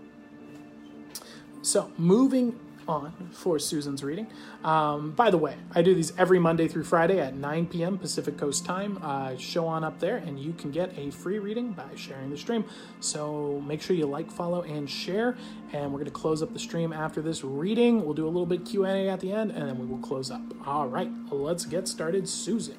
So, 1.68 1.91
moving 1.98 2.57
on 2.88 3.11
for 3.34 3.60
Susan's 3.60 4.02
reading. 4.02 4.27
Um, 4.64 5.11
by 5.11 5.30
the 5.30 5.38
way, 5.38 5.57
I 5.76 5.81
do 5.81 5.94
these 5.94 6.18
every 6.18 6.39
Monday 6.39 6.69
through 6.69 6.85
Friday 6.85 7.19
at 7.19 7.35
9 7.35 7.65
p.m. 7.65 7.98
Pacific 7.98 8.38
Coast 8.38 8.64
time. 8.64 8.98
Uh, 9.02 9.35
show 9.35 9.68
on 9.68 9.84
up 9.84 9.99
there, 9.99 10.15
and 10.15 10.39
you 10.39 10.53
can 10.53 10.72
get 10.72 10.98
a 10.98 11.11
free 11.11 11.39
reading 11.39 11.73
by 11.73 11.84
sharing 11.98 12.30
the 12.30 12.38
stream. 12.38 12.64
So 13.02 13.61
make 13.68 13.81
sure 13.81 13.98
you 13.98 14.06
like, 14.06 14.31
follow, 14.31 14.61
and 14.61 14.89
share. 14.89 15.35
And 15.73 15.91
we're 15.91 15.99
going 15.99 16.06
to 16.06 16.11
close 16.11 16.41
up 16.41 16.53
the 16.53 16.60
stream 16.60 16.94
after 16.94 17.22
this 17.22 17.44
reading. 17.44 18.06
We'll 18.06 18.14
do 18.14 18.27
a 18.27 18.31
little 18.31 18.45
bit 18.45 18.64
Q&A 18.64 19.10
at 19.10 19.19
the 19.19 19.34
end, 19.34 19.52
and 19.52 19.68
then 19.68 19.77
we 19.77 19.85
will 19.85 19.98
close 19.98 20.31
up. 20.31 20.41
All 20.65 20.88
right, 20.88 21.11
let's 21.30 21.65
get 21.65 21.89
started, 21.89 22.30
Susan, 22.30 22.77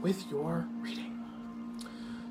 with 0.00 0.24
your 0.30 0.68
reading. 0.80 1.22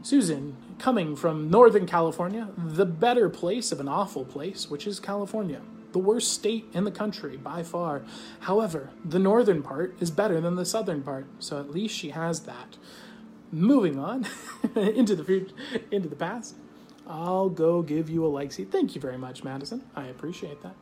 Susan, 0.02 0.57
coming 0.80 1.15
from 1.15 1.52
Northern 1.52 1.86
California, 1.86 2.49
the 2.57 2.88
better 2.88 3.30
place 3.30 3.72
of 3.72 3.80
an 3.80 3.88
awful 3.88 4.26
place, 4.26 4.68
which 4.68 4.88
is 4.88 4.99
California 4.99 5.61
the 5.91 5.99
worst 5.99 6.34
state 6.34 6.65
in 6.73 6.84
the 6.84 6.91
country 6.91 7.38
by 7.38 7.63
far. 7.63 8.03
However, 8.41 8.89
the 9.03 9.19
northern 9.19 9.61
part 9.61 9.95
is 9.99 10.11
better 10.11 10.41
than 10.41 10.55
the 10.55 10.65
southern 10.65 11.01
part, 11.01 11.27
so 11.39 11.59
at 11.59 11.72
least 11.72 11.95
she 11.95 12.09
has 12.09 12.41
that. 12.41 12.77
Moving 13.51 13.99
on 13.99 14.27
into 14.76 15.15
the 15.15 15.23
future, 15.23 15.53
into 15.91 16.07
the 16.07 16.15
past, 16.15 16.55
I'll 17.05 17.49
go 17.49 17.81
give 17.81 18.09
you 18.09 18.26
a 18.26 18.27
like. 18.27 18.51
See, 18.51 18.63
thank 18.63 18.95
you 18.95 19.01
very 19.01 19.18
much, 19.18 19.43
Madison. 19.43 19.84
I 19.95 20.05
appreciate 20.05 20.61
that. 20.63 20.76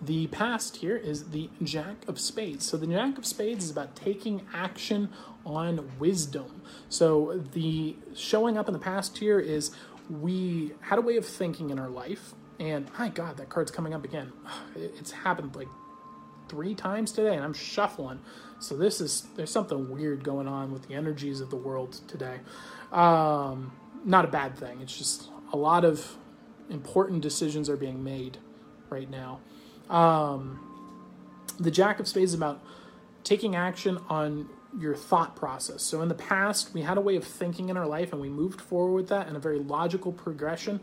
The 0.00 0.26
past 0.26 0.76
here 0.76 0.96
is 0.96 1.30
the 1.30 1.48
Jack 1.62 2.06
of 2.06 2.20
Spades. 2.20 2.66
So 2.66 2.76
the 2.76 2.86
Jack 2.86 3.16
of 3.16 3.24
Spades 3.24 3.64
is 3.64 3.70
about 3.70 3.96
taking 3.96 4.42
action 4.52 5.08
on 5.46 5.90
wisdom. 5.98 6.62
So 6.88 7.42
the 7.52 7.96
showing 8.14 8.58
up 8.58 8.68
in 8.68 8.74
the 8.74 8.78
past 8.78 9.18
here 9.18 9.40
is 9.40 9.70
we 10.10 10.74
had 10.80 10.98
a 10.98 11.02
way 11.02 11.16
of 11.16 11.24
thinking 11.24 11.70
in 11.70 11.78
our 11.78 11.88
life 11.88 12.34
and 12.60 12.88
my 12.98 13.08
God, 13.08 13.36
that 13.38 13.48
card's 13.48 13.70
coming 13.70 13.94
up 13.94 14.04
again. 14.04 14.32
It's 14.76 15.12
happened 15.12 15.54
like 15.54 15.68
three 16.48 16.74
times 16.74 17.12
today, 17.12 17.34
and 17.34 17.44
I'm 17.44 17.54
shuffling. 17.54 18.20
So 18.58 18.76
this 18.76 19.00
is 19.00 19.26
there's 19.36 19.50
something 19.50 19.90
weird 19.90 20.24
going 20.24 20.48
on 20.48 20.72
with 20.72 20.88
the 20.88 20.94
energies 20.94 21.40
of 21.40 21.50
the 21.50 21.56
world 21.56 22.00
today. 22.08 22.40
Um, 22.92 23.72
not 24.04 24.24
a 24.24 24.28
bad 24.28 24.56
thing. 24.56 24.80
It's 24.80 24.96
just 24.96 25.30
a 25.52 25.56
lot 25.56 25.84
of 25.84 26.16
important 26.70 27.22
decisions 27.22 27.68
are 27.68 27.76
being 27.76 28.02
made 28.02 28.38
right 28.90 29.08
now. 29.10 29.40
Um, 29.88 30.60
the 31.58 31.70
Jack 31.70 32.00
of 32.00 32.08
Spades 32.08 32.32
is 32.32 32.34
about 32.34 32.62
taking 33.22 33.54
action 33.54 33.98
on 34.08 34.48
your 34.78 34.94
thought 34.94 35.36
process. 35.36 35.82
So 35.82 36.02
in 36.02 36.08
the 36.08 36.14
past, 36.14 36.74
we 36.74 36.82
had 36.82 36.98
a 36.98 37.00
way 37.00 37.16
of 37.16 37.24
thinking 37.24 37.68
in 37.68 37.76
our 37.76 37.86
life, 37.86 38.12
and 38.12 38.20
we 38.20 38.28
moved 38.28 38.60
forward 38.60 38.94
with 38.94 39.08
that 39.08 39.28
in 39.28 39.36
a 39.36 39.38
very 39.38 39.58
logical 39.58 40.12
progression 40.12 40.80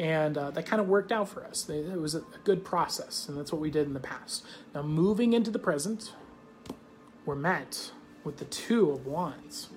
and 0.00 0.38
uh, 0.38 0.50
that 0.52 0.64
kind 0.64 0.80
of 0.80 0.88
worked 0.88 1.12
out 1.12 1.28
for 1.28 1.44
us. 1.44 1.68
It 1.68 2.00
was 2.00 2.14
a 2.14 2.24
good 2.42 2.64
process, 2.64 3.28
and 3.28 3.36
that's 3.36 3.52
what 3.52 3.60
we 3.60 3.70
did 3.70 3.86
in 3.86 3.92
the 3.92 4.00
past. 4.00 4.42
Now, 4.74 4.82
moving 4.82 5.34
into 5.34 5.50
the 5.50 5.58
present, 5.58 6.14
we're 7.26 7.34
met 7.34 7.92
with 8.24 8.38
the 8.38 8.46
Two 8.46 8.90
of 8.90 9.06
Wands. 9.06 9.68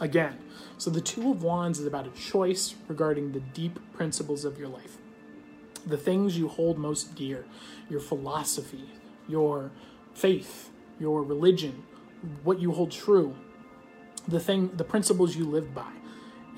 Again, 0.00 0.36
so 0.76 0.90
the 0.90 1.00
Two 1.00 1.30
of 1.30 1.42
Wands 1.42 1.80
is 1.80 1.86
about 1.86 2.06
a 2.06 2.10
choice 2.10 2.74
regarding 2.88 3.32
the 3.32 3.40
deep 3.40 3.78
principles 3.94 4.44
of 4.44 4.58
your 4.58 4.68
life, 4.68 4.98
the 5.86 5.96
things 5.96 6.36
you 6.36 6.48
hold 6.48 6.76
most 6.76 7.14
dear, 7.14 7.46
your 7.88 8.00
philosophy, 8.00 8.90
your 9.26 9.70
faith, 10.12 10.68
your 10.98 11.22
religion, 11.22 11.84
what 12.44 12.60
you 12.60 12.72
hold 12.72 12.90
true, 12.90 13.34
the 14.28 14.40
thing, 14.40 14.70
the 14.76 14.84
principles 14.84 15.36
you 15.36 15.46
live 15.46 15.74
by. 15.74 15.90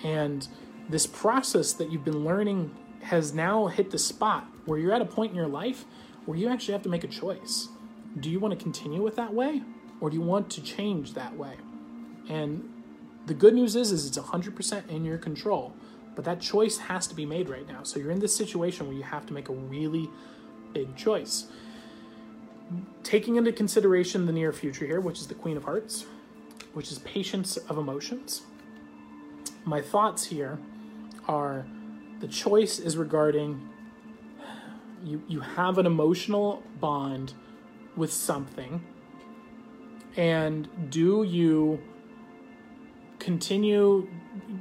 And 0.02 0.48
this 0.88 1.06
process 1.06 1.72
that 1.74 1.90
you've 1.90 2.04
been 2.04 2.24
learning 2.24 2.74
has 3.02 3.32
now 3.34 3.66
hit 3.66 3.90
the 3.90 3.98
spot 3.98 4.46
where 4.66 4.78
you're 4.78 4.92
at 4.92 5.02
a 5.02 5.06
point 5.06 5.30
in 5.30 5.36
your 5.36 5.48
life 5.48 5.84
where 6.24 6.36
you 6.38 6.48
actually 6.48 6.72
have 6.72 6.82
to 6.82 6.88
make 6.88 7.04
a 7.04 7.08
choice. 7.08 7.68
Do 8.18 8.30
you 8.30 8.38
want 8.38 8.56
to 8.56 8.62
continue 8.62 9.02
with 9.02 9.16
that 9.16 9.32
way 9.32 9.62
or 10.00 10.10
do 10.10 10.16
you 10.16 10.22
want 10.22 10.50
to 10.50 10.62
change 10.62 11.14
that 11.14 11.36
way? 11.36 11.54
And 12.28 12.68
the 13.26 13.34
good 13.34 13.54
news 13.54 13.76
is 13.76 13.92
is 13.92 14.06
it's 14.06 14.18
100% 14.18 14.88
in 14.88 15.04
your 15.04 15.18
control, 15.18 15.72
but 16.14 16.24
that 16.24 16.40
choice 16.40 16.78
has 16.78 17.06
to 17.08 17.14
be 17.14 17.26
made 17.26 17.48
right 17.48 17.66
now. 17.66 17.82
So 17.82 17.98
you're 17.98 18.10
in 18.10 18.20
this 18.20 18.34
situation 18.34 18.86
where 18.86 18.96
you 18.96 19.02
have 19.02 19.26
to 19.26 19.32
make 19.32 19.48
a 19.48 19.52
really 19.52 20.08
big 20.72 20.96
choice. 20.96 21.46
Taking 23.02 23.36
into 23.36 23.52
consideration 23.52 24.26
the 24.26 24.32
near 24.32 24.52
future 24.52 24.86
here, 24.86 25.00
which 25.00 25.18
is 25.18 25.26
the 25.26 25.34
Queen 25.34 25.56
of 25.56 25.64
Hearts, 25.64 26.06
which 26.72 26.90
is 26.90 26.98
patience 27.00 27.56
of 27.56 27.78
emotions. 27.78 28.42
My 29.64 29.80
thoughts 29.80 30.24
here 30.24 30.58
are 31.28 31.66
the 32.20 32.28
choice 32.28 32.78
is 32.78 32.96
regarding 32.96 33.68
you 35.04 35.22
you 35.28 35.40
have 35.40 35.78
an 35.78 35.86
emotional 35.86 36.62
bond 36.80 37.34
with 37.96 38.12
something 38.12 38.82
and 40.16 40.68
do 40.90 41.22
you 41.22 41.80
continue 43.18 44.08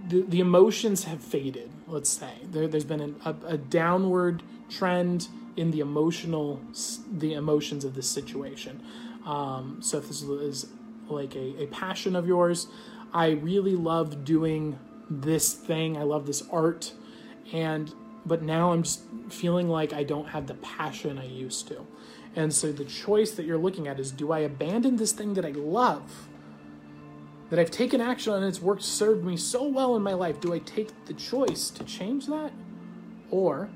the, 0.07 0.21
the 0.21 0.39
emotions 0.39 1.03
have 1.05 1.21
faded 1.21 1.71
let's 1.91 2.09
say. 2.09 2.33
There, 2.43 2.67
there's 2.67 2.85
been 2.85 3.15
a, 3.25 3.35
a 3.45 3.57
downward 3.57 4.43
trend 4.69 5.27
in 5.57 5.71
the 5.71 5.81
emotional 5.81 6.61
the 7.11 7.33
emotions 7.33 7.83
of 7.83 7.93
this 7.93 8.07
situation. 8.07 8.81
Um, 9.25 9.79
so 9.81 9.97
if 9.97 10.07
this 10.07 10.23
is 10.23 10.67
like 11.09 11.35
a, 11.35 11.63
a 11.63 11.67
passion 11.67 12.15
of 12.15 12.25
yours 12.25 12.67
i 13.13 13.31
really 13.31 13.75
love 13.75 14.23
doing 14.23 14.79
this 15.19 15.53
thing 15.53 15.97
i 15.97 16.03
love 16.03 16.25
this 16.25 16.43
art 16.51 16.93
and 17.53 17.93
but 18.25 18.41
now 18.41 18.71
i'm 18.71 18.83
just 18.83 19.01
feeling 19.29 19.67
like 19.67 19.93
i 19.93 20.03
don't 20.03 20.29
have 20.29 20.47
the 20.47 20.53
passion 20.55 21.17
i 21.17 21.25
used 21.25 21.67
to 21.67 21.85
and 22.35 22.53
so 22.53 22.71
the 22.71 22.85
choice 22.85 23.31
that 23.31 23.45
you're 23.45 23.57
looking 23.57 23.88
at 23.88 23.99
is 23.99 24.11
do 24.11 24.31
i 24.31 24.39
abandon 24.39 24.95
this 24.95 25.11
thing 25.11 25.33
that 25.33 25.45
i 25.45 25.51
love 25.51 26.29
that 27.51 27.59
I've 27.59 27.69
taken 27.69 27.99
action 27.99 28.31
on 28.31 28.39
and 28.39 28.47
it's 28.47 28.61
worked 28.61 28.81
served 28.81 29.25
me 29.25 29.35
so 29.35 29.67
well 29.67 29.97
in 29.97 30.01
my 30.01 30.13
life, 30.13 30.39
do 30.39 30.53
I 30.53 30.59
take 30.59 31.05
the 31.05 31.13
choice 31.13 31.69
to 31.71 31.83
change 31.83 32.25
that? 32.27 32.51
Or 33.29 33.69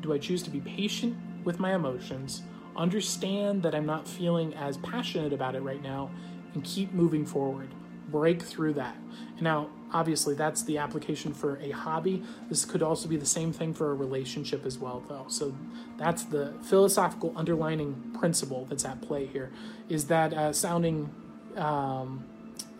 do 0.00 0.12
I 0.12 0.18
choose 0.18 0.42
to 0.44 0.50
be 0.50 0.60
patient 0.60 1.16
with 1.44 1.58
my 1.58 1.74
emotions, 1.74 2.42
understand 2.76 3.64
that 3.64 3.74
I'm 3.74 3.86
not 3.86 4.06
feeling 4.06 4.54
as 4.54 4.76
passionate 4.78 5.32
about 5.32 5.56
it 5.56 5.62
right 5.62 5.82
now, 5.82 6.10
and 6.54 6.62
keep 6.62 6.92
moving 6.92 7.26
forward? 7.26 7.74
Break 8.08 8.40
through 8.40 8.74
that. 8.74 8.96
Now, 9.40 9.68
obviously, 9.92 10.34
that's 10.34 10.62
the 10.62 10.78
application 10.78 11.32
for 11.34 11.56
a 11.58 11.70
hobby. 11.70 12.22
This 12.48 12.64
could 12.64 12.82
also 12.82 13.08
be 13.08 13.16
the 13.16 13.26
same 13.26 13.52
thing 13.52 13.74
for 13.74 13.90
a 13.90 13.94
relationship 13.94 14.64
as 14.66 14.78
well, 14.78 15.02
though. 15.08 15.26
So 15.28 15.54
that's 15.96 16.24
the 16.24 16.54
philosophical 16.62 17.32
underlining 17.36 18.14
principle 18.18 18.66
that's 18.66 18.84
at 18.84 19.00
play 19.02 19.26
here. 19.26 19.50
Is 19.88 20.06
that 20.06 20.32
uh, 20.32 20.52
sounding 20.52 21.10
um, 21.56 22.24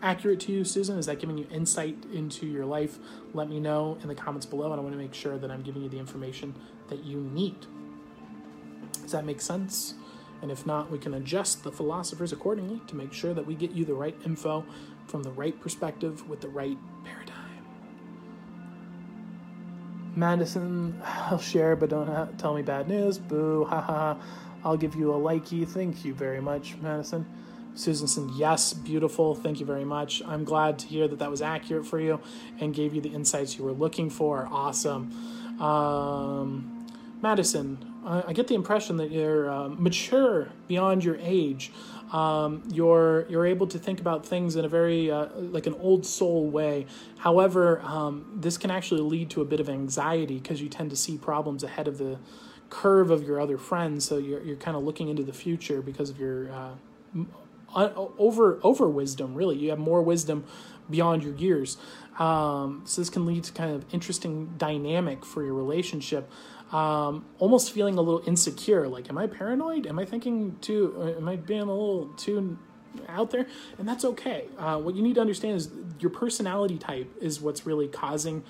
accurate 0.01 0.39
to 0.41 0.51
you, 0.51 0.63
Susan? 0.63 0.97
Is 0.97 1.05
that 1.07 1.19
giving 1.19 1.37
you 1.37 1.47
insight 1.51 1.97
into 2.13 2.45
your 2.45 2.65
life? 2.65 2.99
Let 3.33 3.49
me 3.49 3.59
know 3.59 3.97
in 4.01 4.07
the 4.07 4.15
comments 4.15 4.45
below, 4.45 4.71
and 4.71 4.79
I 4.79 4.83
want 4.83 4.93
to 4.93 4.99
make 4.99 5.13
sure 5.13 5.37
that 5.37 5.51
I'm 5.51 5.61
giving 5.61 5.81
you 5.81 5.89
the 5.89 5.99
information 5.99 6.55
that 6.89 7.03
you 7.03 7.17
need. 7.33 7.55
Does 9.01 9.11
that 9.11 9.25
make 9.25 9.41
sense? 9.41 9.95
And 10.41 10.51
if 10.51 10.65
not, 10.65 10.89
we 10.89 10.97
can 10.97 11.15
adjust 11.15 11.63
the 11.63 11.71
philosophers 11.71 12.31
accordingly 12.31 12.81
to 12.87 12.95
make 12.95 13.11
sure 13.11 13.33
that 13.33 13.45
we 13.45 13.55
get 13.55 13.71
you 13.71 13.83
the 13.83 13.93
right 13.93 14.15
info 14.25 14.65
from 15.09 15.23
the 15.23 15.31
right 15.31 15.59
perspective 15.59 16.27
with 16.29 16.41
the 16.41 16.49
right 16.49 16.77
paradigm. 17.03 17.35
Madison, 20.15 21.01
I'll 21.03 21.39
share, 21.39 21.75
but 21.75 21.89
don't 21.89 22.37
tell 22.37 22.53
me 22.53 22.61
bad 22.61 22.87
news. 22.87 23.17
Boo, 23.17 23.65
ha 23.65 23.81
ha. 23.81 24.17
I'll 24.63 24.77
give 24.77 24.95
you 24.95 25.13
a 25.13 25.17
likey. 25.17 25.67
Thank 25.67 26.03
you 26.03 26.13
very 26.13 26.41
much, 26.41 26.75
Madison. 26.81 27.25
Susan 27.75 28.07
said, 28.07 28.29
Yes, 28.35 28.73
beautiful. 28.73 29.35
Thank 29.35 29.59
you 29.59 29.65
very 29.65 29.85
much. 29.85 30.21
I'm 30.25 30.43
glad 30.43 30.79
to 30.79 30.87
hear 30.87 31.07
that 31.07 31.19
that 31.19 31.31
was 31.31 31.41
accurate 31.41 31.85
for 31.85 31.99
you 31.99 32.19
and 32.59 32.73
gave 32.73 32.93
you 32.93 33.01
the 33.01 33.09
insights 33.09 33.57
you 33.57 33.63
were 33.63 33.71
looking 33.71 34.09
for. 34.09 34.47
Awesome. 34.51 35.11
Um, 35.61 36.87
Madison, 37.21 37.77
I 38.05 38.33
get 38.33 38.47
the 38.47 38.55
impression 38.55 38.97
that 38.97 39.11
you're 39.11 39.49
uh, 39.49 39.69
mature 39.69 40.49
beyond 40.67 41.03
your 41.03 41.17
age. 41.21 41.71
Um, 42.11 42.63
you're 42.71 43.25
you're 43.29 43.45
able 43.45 43.67
to 43.67 43.77
think 43.77 43.99
about 43.99 44.25
things 44.25 44.55
in 44.55 44.65
a 44.65 44.69
very 44.69 45.11
uh, 45.11 45.27
like 45.35 45.67
an 45.67 45.75
old 45.75 46.05
soul 46.05 46.49
way. 46.49 46.87
However, 47.19 47.81
um, 47.81 48.31
this 48.35 48.57
can 48.57 48.71
actually 48.71 49.01
lead 49.01 49.29
to 49.31 49.41
a 49.41 49.45
bit 49.45 49.59
of 49.59 49.69
anxiety 49.69 50.39
because 50.39 50.61
you 50.61 50.69
tend 50.69 50.89
to 50.89 50.95
see 50.95 51.17
problems 51.17 51.63
ahead 51.63 51.87
of 51.87 51.97
the 51.97 52.17
curve 52.69 53.11
of 53.11 53.23
your 53.23 53.39
other 53.39 53.57
friends. 53.57 54.05
So 54.05 54.17
you're 54.17 54.41
you're 54.43 54.55
kind 54.55 54.75
of 54.75 54.83
looking 54.83 55.09
into 55.09 55.23
the 55.23 55.33
future 55.33 55.81
because 55.81 56.09
of 56.09 56.19
your 56.19 56.51
uh, 56.51 57.89
over 58.17 58.59
over 58.63 58.89
wisdom. 58.89 59.35
Really, 59.35 59.57
you 59.57 59.69
have 59.69 59.79
more 59.79 60.01
wisdom 60.01 60.45
beyond 60.89 61.23
your 61.23 61.35
years. 61.35 61.77
Um, 62.17 62.81
so 62.85 63.01
this 63.01 63.09
can 63.09 63.25
lead 63.25 63.43
to 63.45 63.53
kind 63.53 63.73
of 63.73 63.85
interesting 63.93 64.53
dynamic 64.57 65.23
for 65.23 65.43
your 65.43 65.53
relationship. 65.53 66.29
Um, 66.71 67.25
almost 67.39 67.71
feeling 67.71 67.97
a 67.97 68.01
little 68.01 68.21
insecure. 68.27 68.87
Like, 68.87 69.09
am 69.09 69.17
I 69.17 69.27
paranoid? 69.27 69.87
Am 69.87 69.97
I 69.97 70.05
thinking 70.05 70.57
too? 70.61 71.15
Am 71.17 71.27
I 71.27 71.35
being 71.35 71.61
a 71.61 71.65
little 71.65 72.07
too 72.17 72.57
out 73.07 73.31
there? 73.31 73.47
And 73.77 73.87
that's 73.87 74.05
okay. 74.05 74.45
Uh, 74.57 74.77
what 74.77 74.95
you 74.95 75.01
need 75.01 75.15
to 75.15 75.21
understand 75.21 75.55
is 75.55 75.69
your 75.99 76.11
personality 76.11 76.77
type 76.77 77.11
is 77.21 77.41
what's 77.41 77.65
really 77.65 77.87
causing 77.87 78.43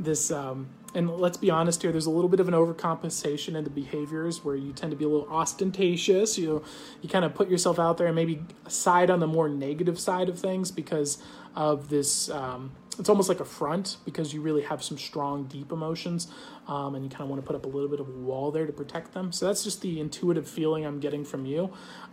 this 0.00 0.30
um, 0.30 0.68
and 0.94 1.10
let's 1.18 1.36
be 1.36 1.50
honest 1.50 1.82
here 1.82 1.92
there's 1.92 2.06
a 2.06 2.10
little 2.10 2.28
bit 2.28 2.40
of 2.40 2.48
an 2.48 2.54
overcompensation 2.54 3.56
in 3.56 3.64
the 3.64 3.70
behaviors 3.70 4.44
where 4.44 4.56
you 4.56 4.72
tend 4.72 4.90
to 4.90 4.96
be 4.96 5.04
a 5.04 5.08
little 5.08 5.28
ostentatious 5.28 6.38
you 6.38 6.62
you 7.02 7.08
kind 7.08 7.24
of 7.24 7.34
put 7.34 7.48
yourself 7.48 7.78
out 7.78 7.98
there 7.98 8.06
and 8.06 8.16
maybe 8.16 8.40
side 8.68 9.10
on 9.10 9.20
the 9.20 9.26
more 9.26 9.48
negative 9.48 9.98
side 9.98 10.28
of 10.28 10.38
things 10.38 10.70
because 10.70 11.18
of 11.54 11.88
this 11.88 12.30
um, 12.30 12.72
it's 12.98 13.08
almost 13.08 13.28
like 13.28 13.40
a 13.40 13.44
front 13.44 13.98
because 14.04 14.32
you 14.32 14.40
really 14.40 14.62
have 14.62 14.82
some 14.82 14.98
strong 14.98 15.44
deep 15.44 15.72
emotions 15.72 16.28
um, 16.66 16.94
and 16.94 17.04
you 17.04 17.10
kind 17.10 17.22
of 17.22 17.28
want 17.28 17.42
to 17.42 17.46
put 17.46 17.56
up 17.56 17.64
a 17.64 17.68
little 17.68 17.88
bit 17.88 18.00
of 18.00 18.08
a 18.08 18.12
wall 18.12 18.50
there 18.50 18.66
to 18.66 18.72
protect 18.72 19.12
them 19.14 19.32
so 19.32 19.46
that's 19.46 19.64
just 19.64 19.80
the 19.80 20.00
intuitive 20.00 20.48
feeling 20.48 20.84
i'm 20.84 21.00
getting 21.00 21.24
from 21.24 21.46
you 21.46 21.64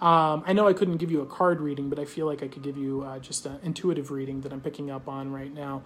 um, 0.02 0.44
i 0.46 0.54
know 0.54 0.68
i 0.68 0.74
couldn't 0.74 0.98
give 0.98 1.12
you 1.12 1.22
a 1.22 1.26
card 1.26 1.62
reading 1.62 1.90
but 1.90 2.00
i 2.00 2.06
feel 2.06 2.26
like 2.26 2.44
i 2.44 2.48
could 2.48 2.64
give 2.64 2.78
you 2.78 3.02
uh, 3.04 3.20
just 3.20 3.46
an 3.46 3.60
intuitive 3.64 4.12
reading 4.12 4.42
that 4.42 4.54
i'm 4.54 4.62
picking 4.62 4.92
up 4.92 5.08
on 5.08 5.32
right 5.32 5.54
now 5.54 5.82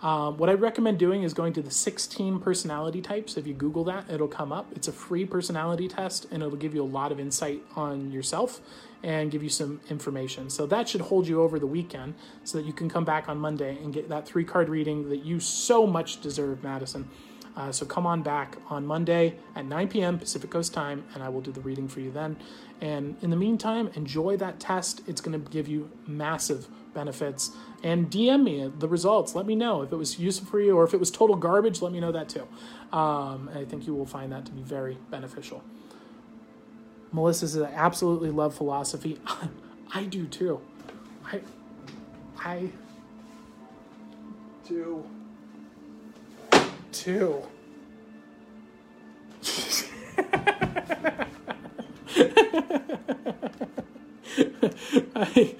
um, 0.00 0.36
what 0.36 0.48
I 0.48 0.52
recommend 0.52 0.98
doing 0.98 1.24
is 1.24 1.34
going 1.34 1.52
to 1.54 1.62
the 1.62 1.72
16 1.72 2.38
personality 2.38 3.02
types. 3.02 3.36
If 3.36 3.48
you 3.48 3.54
Google 3.54 3.82
that, 3.84 4.08
it'll 4.08 4.28
come 4.28 4.52
up. 4.52 4.68
It's 4.76 4.86
a 4.86 4.92
free 4.92 5.24
personality 5.24 5.88
test 5.88 6.26
and 6.30 6.42
it'll 6.42 6.56
give 6.56 6.72
you 6.72 6.82
a 6.82 6.86
lot 6.86 7.10
of 7.10 7.18
insight 7.18 7.62
on 7.74 8.12
yourself 8.12 8.60
and 9.02 9.30
give 9.30 9.42
you 9.42 9.48
some 9.48 9.80
information. 9.90 10.50
So 10.50 10.66
that 10.66 10.88
should 10.88 11.02
hold 11.02 11.28
you 11.28 11.42
over 11.42 11.58
the 11.58 11.66
weekend 11.66 12.14
so 12.44 12.58
that 12.58 12.66
you 12.66 12.72
can 12.72 12.88
come 12.88 13.04
back 13.04 13.28
on 13.28 13.38
Monday 13.38 13.78
and 13.82 13.92
get 13.92 14.08
that 14.08 14.26
three 14.26 14.44
card 14.44 14.68
reading 14.68 15.08
that 15.10 15.24
you 15.24 15.40
so 15.40 15.86
much 15.86 16.20
deserve, 16.20 16.62
Madison. 16.62 17.08
Uh, 17.56 17.72
so 17.72 17.84
come 17.84 18.06
on 18.06 18.22
back 18.22 18.56
on 18.70 18.86
Monday 18.86 19.34
at 19.56 19.64
9 19.64 19.88
p.m. 19.88 20.16
Pacific 20.16 20.48
Coast 20.48 20.72
time, 20.72 21.04
and 21.14 21.24
I 21.24 21.28
will 21.28 21.40
do 21.40 21.50
the 21.50 21.60
reading 21.60 21.88
for 21.88 21.98
you 21.98 22.12
then. 22.12 22.36
And 22.80 23.16
in 23.20 23.30
the 23.30 23.36
meantime, 23.36 23.90
enjoy 23.94 24.36
that 24.36 24.60
test. 24.60 25.02
It's 25.08 25.20
going 25.20 25.42
to 25.42 25.50
give 25.50 25.66
you 25.66 25.90
massive 26.06 26.68
benefits. 26.94 27.50
And 27.82 28.10
DM 28.10 28.44
me 28.44 28.70
the 28.78 28.86
results. 28.86 29.34
Let 29.34 29.46
me 29.46 29.56
know 29.56 29.82
if 29.82 29.92
it 29.92 29.96
was 29.96 30.20
useful 30.20 30.48
for 30.48 30.60
you 30.60 30.76
or 30.76 30.84
if 30.84 30.94
it 30.94 31.00
was 31.00 31.10
total 31.10 31.34
garbage. 31.34 31.82
Let 31.82 31.92
me 31.92 31.98
know 31.98 32.12
that 32.12 32.28
too. 32.28 32.46
Um, 32.92 33.50
I 33.52 33.64
think 33.64 33.88
you 33.88 33.94
will 33.94 34.06
find 34.06 34.30
that 34.32 34.46
to 34.46 34.52
be 34.52 34.62
very 34.62 34.96
beneficial. 35.10 35.64
Melissa 37.12 37.48
says, 37.48 37.62
I 37.62 37.72
absolutely 37.72 38.30
love 38.30 38.54
philosophy. 38.54 39.20
I 39.94 40.04
do 40.04 40.26
too. 40.26 40.60
I, 41.24 41.40
I 42.38 42.70
do 44.66 45.04
too. 46.92 47.42
I 55.16 55.54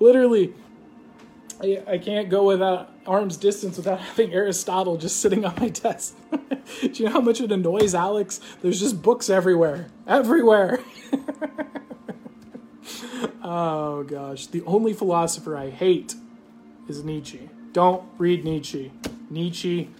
literally 0.00 0.54
I, 1.62 1.82
I 1.86 1.98
can't 1.98 2.28
go 2.28 2.44
without 2.44 2.91
arm's 3.06 3.36
distance 3.36 3.76
without 3.76 4.00
having 4.00 4.32
Aristotle 4.32 4.96
just 4.96 5.20
sitting 5.20 5.44
on 5.44 5.54
my 5.58 5.68
desk. 5.68 6.16
Do 6.80 6.90
you 6.92 7.06
know 7.06 7.12
how 7.12 7.20
much 7.20 7.40
it 7.40 7.52
annoys 7.52 7.94
Alex? 7.94 8.40
There's 8.60 8.80
just 8.80 9.02
books 9.02 9.30
everywhere. 9.30 9.88
Everywhere. 10.06 10.80
oh 13.42 14.02
gosh. 14.04 14.46
The 14.46 14.62
only 14.62 14.92
philosopher 14.92 15.56
I 15.56 15.70
hate 15.70 16.14
is 16.88 17.04
Nietzsche. 17.04 17.48
Don't 17.72 18.04
read 18.18 18.44
Nietzsche. 18.44 18.92
Nietzsche 19.30 19.90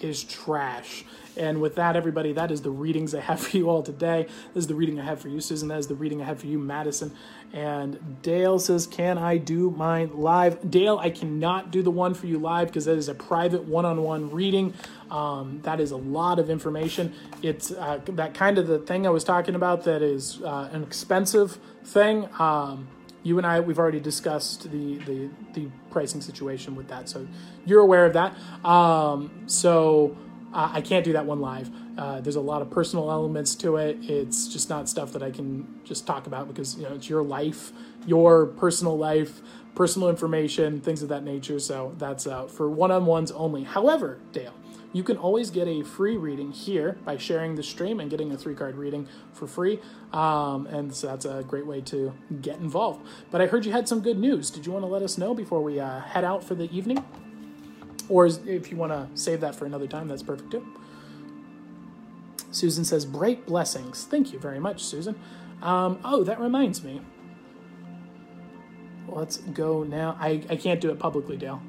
is 0.00 0.24
trash. 0.24 1.04
And 1.36 1.60
with 1.60 1.74
that, 1.76 1.96
everybody, 1.96 2.32
that 2.32 2.50
is 2.50 2.62
the 2.62 2.70
readings 2.70 3.14
I 3.14 3.20
have 3.20 3.40
for 3.40 3.56
you 3.56 3.68
all 3.68 3.82
today. 3.82 4.26
This 4.54 4.62
is 4.62 4.66
the 4.66 4.74
reading 4.74 5.00
I 5.00 5.04
have 5.04 5.20
for 5.20 5.28
you, 5.28 5.40
Susan. 5.40 5.68
That 5.68 5.78
is 5.78 5.86
the 5.86 5.94
reading 5.94 6.22
I 6.22 6.24
have 6.24 6.40
for 6.40 6.46
you, 6.46 6.58
Madison. 6.58 7.12
And 7.52 8.22
Dale 8.22 8.58
says, 8.58 8.86
Can 8.86 9.18
I 9.18 9.36
do 9.36 9.70
mine 9.70 10.10
live? 10.14 10.70
Dale, 10.70 10.98
I 10.98 11.10
cannot 11.10 11.70
do 11.70 11.82
the 11.82 11.90
one 11.90 12.14
for 12.14 12.26
you 12.26 12.38
live 12.38 12.68
because 12.68 12.86
that 12.86 12.96
is 12.96 13.08
a 13.08 13.14
private 13.14 13.64
one 13.64 13.84
on 13.84 14.02
one 14.02 14.30
reading. 14.30 14.74
Um, 15.10 15.60
that 15.62 15.80
is 15.80 15.90
a 15.90 15.96
lot 15.96 16.38
of 16.38 16.50
information. 16.50 17.14
It's 17.42 17.70
uh, 17.70 18.00
that 18.06 18.34
kind 18.34 18.58
of 18.58 18.66
the 18.66 18.78
thing 18.78 19.06
I 19.06 19.10
was 19.10 19.24
talking 19.24 19.54
about 19.54 19.84
that 19.84 20.02
is 20.02 20.42
uh, 20.42 20.68
an 20.72 20.82
expensive 20.82 21.58
thing. 21.84 22.28
Um, 22.38 22.88
you 23.22 23.38
and 23.38 23.46
I, 23.46 23.58
we've 23.58 23.78
already 23.78 23.98
discussed 23.98 24.70
the, 24.70 24.98
the, 24.98 25.28
the 25.54 25.68
pricing 25.90 26.20
situation 26.20 26.76
with 26.76 26.86
that. 26.88 27.08
So 27.08 27.26
you're 27.64 27.80
aware 27.80 28.06
of 28.06 28.12
that. 28.12 28.36
Um, 28.64 29.30
so 29.46 30.16
I 30.56 30.80
can't 30.80 31.04
do 31.04 31.12
that 31.12 31.26
one 31.26 31.40
live. 31.40 31.70
Uh, 31.98 32.20
there's 32.22 32.36
a 32.36 32.40
lot 32.40 32.62
of 32.62 32.70
personal 32.70 33.10
elements 33.10 33.54
to 33.56 33.76
it. 33.76 33.98
It's 34.02 34.48
just 34.48 34.70
not 34.70 34.88
stuff 34.88 35.12
that 35.12 35.22
I 35.22 35.30
can 35.30 35.80
just 35.84 36.06
talk 36.06 36.26
about 36.26 36.48
because 36.48 36.76
you 36.76 36.84
know 36.84 36.94
it's 36.94 37.10
your 37.10 37.22
life, 37.22 37.72
your 38.06 38.46
personal 38.46 38.96
life, 38.96 39.42
personal 39.74 40.08
information, 40.08 40.80
things 40.80 41.02
of 41.02 41.10
that 41.10 41.24
nature. 41.24 41.58
So 41.60 41.94
that's 41.98 42.26
uh, 42.26 42.46
for 42.46 42.70
one-on-ones 42.70 43.30
only. 43.32 43.64
However, 43.64 44.18
Dale, 44.32 44.54
you 44.94 45.02
can 45.02 45.18
always 45.18 45.50
get 45.50 45.68
a 45.68 45.82
free 45.82 46.16
reading 46.16 46.52
here 46.52 46.96
by 47.04 47.18
sharing 47.18 47.54
the 47.54 47.62
stream 47.62 48.00
and 48.00 48.08
getting 48.08 48.32
a 48.32 48.36
three-card 48.38 48.76
reading 48.76 49.06
for 49.34 49.46
free. 49.46 49.78
Um, 50.14 50.66
and 50.68 50.94
so 50.94 51.08
that's 51.08 51.26
a 51.26 51.44
great 51.46 51.66
way 51.66 51.82
to 51.82 52.14
get 52.40 52.60
involved. 52.60 53.06
But 53.30 53.42
I 53.42 53.46
heard 53.46 53.66
you 53.66 53.72
had 53.72 53.86
some 53.88 54.00
good 54.00 54.18
news. 54.18 54.48
Did 54.48 54.64
you 54.64 54.72
want 54.72 54.84
to 54.84 54.88
let 54.88 55.02
us 55.02 55.18
know 55.18 55.34
before 55.34 55.62
we 55.62 55.78
uh, 55.78 56.00
head 56.00 56.24
out 56.24 56.42
for 56.42 56.54
the 56.54 56.74
evening? 56.74 57.04
Or 58.08 58.26
if 58.26 58.70
you 58.70 58.76
want 58.76 58.92
to 58.92 59.08
save 59.20 59.40
that 59.40 59.54
for 59.54 59.66
another 59.66 59.86
time, 59.86 60.08
that's 60.08 60.22
perfect 60.22 60.50
too. 60.50 60.66
Susan 62.50 62.84
says, 62.84 63.04
Bright 63.04 63.46
blessings. 63.46 64.04
Thank 64.04 64.32
you 64.32 64.38
very 64.38 64.58
much, 64.58 64.82
Susan. 64.84 65.16
Um, 65.62 65.98
oh, 66.04 66.24
that 66.24 66.40
reminds 66.40 66.82
me. 66.82 67.00
Let's 69.08 69.38
go 69.38 69.82
now. 69.82 70.16
I, 70.20 70.42
I 70.50 70.56
can't 70.56 70.80
do 70.80 70.90
it 70.90 70.98
publicly, 70.98 71.36
Dale. 71.36 71.62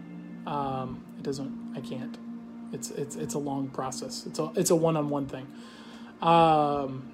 Um, 0.45 1.03
it 1.17 1.23
doesn't, 1.23 1.73
I 1.75 1.81
can't. 1.81 2.17
It's, 2.73 2.91
it's, 2.91 3.15
it's 3.15 3.33
a 3.33 3.39
long 3.39 3.69
process. 3.69 4.25
It's 4.25 4.39
a, 4.39 4.51
it's 4.55 4.69
a 4.69 4.75
one-on-one 4.75 5.27
thing. 5.27 5.47
Um, 6.21 7.11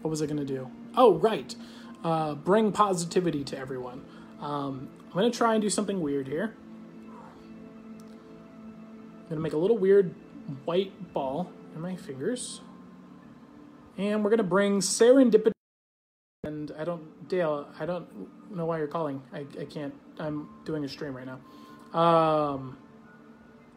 what 0.00 0.10
was 0.10 0.22
I 0.22 0.26
going 0.26 0.38
to 0.38 0.44
do? 0.44 0.70
Oh, 0.96 1.14
right. 1.14 1.54
Uh, 2.02 2.34
bring 2.34 2.72
positivity 2.72 3.44
to 3.44 3.58
everyone. 3.58 4.04
Um, 4.40 4.88
I'm 5.06 5.12
going 5.12 5.30
to 5.30 5.36
try 5.36 5.54
and 5.54 5.62
do 5.62 5.70
something 5.70 6.00
weird 6.00 6.26
here 6.26 6.56
to 9.36 9.42
make 9.42 9.52
a 9.52 9.56
little 9.56 9.78
weird 9.78 10.14
white 10.64 11.12
ball 11.12 11.50
in 11.74 11.80
my 11.80 11.96
fingers. 11.96 12.60
And 13.96 14.22
we're 14.24 14.30
to 14.38 14.44
bring 14.44 14.80
serendipity. 14.80 15.52
And 16.44 16.72
I 16.78 16.84
don't, 16.84 17.28
Dale, 17.28 17.68
I 17.78 17.86
don't 17.86 18.08
know 18.54 18.66
why 18.66 18.78
you're 18.78 18.88
calling. 18.88 19.22
I, 19.32 19.46
I 19.60 19.64
can't, 19.64 19.94
I'm 20.18 20.48
doing 20.64 20.84
a 20.84 20.88
stream 20.88 21.16
right 21.16 21.26
now. 21.26 21.98
Um, 21.98 22.76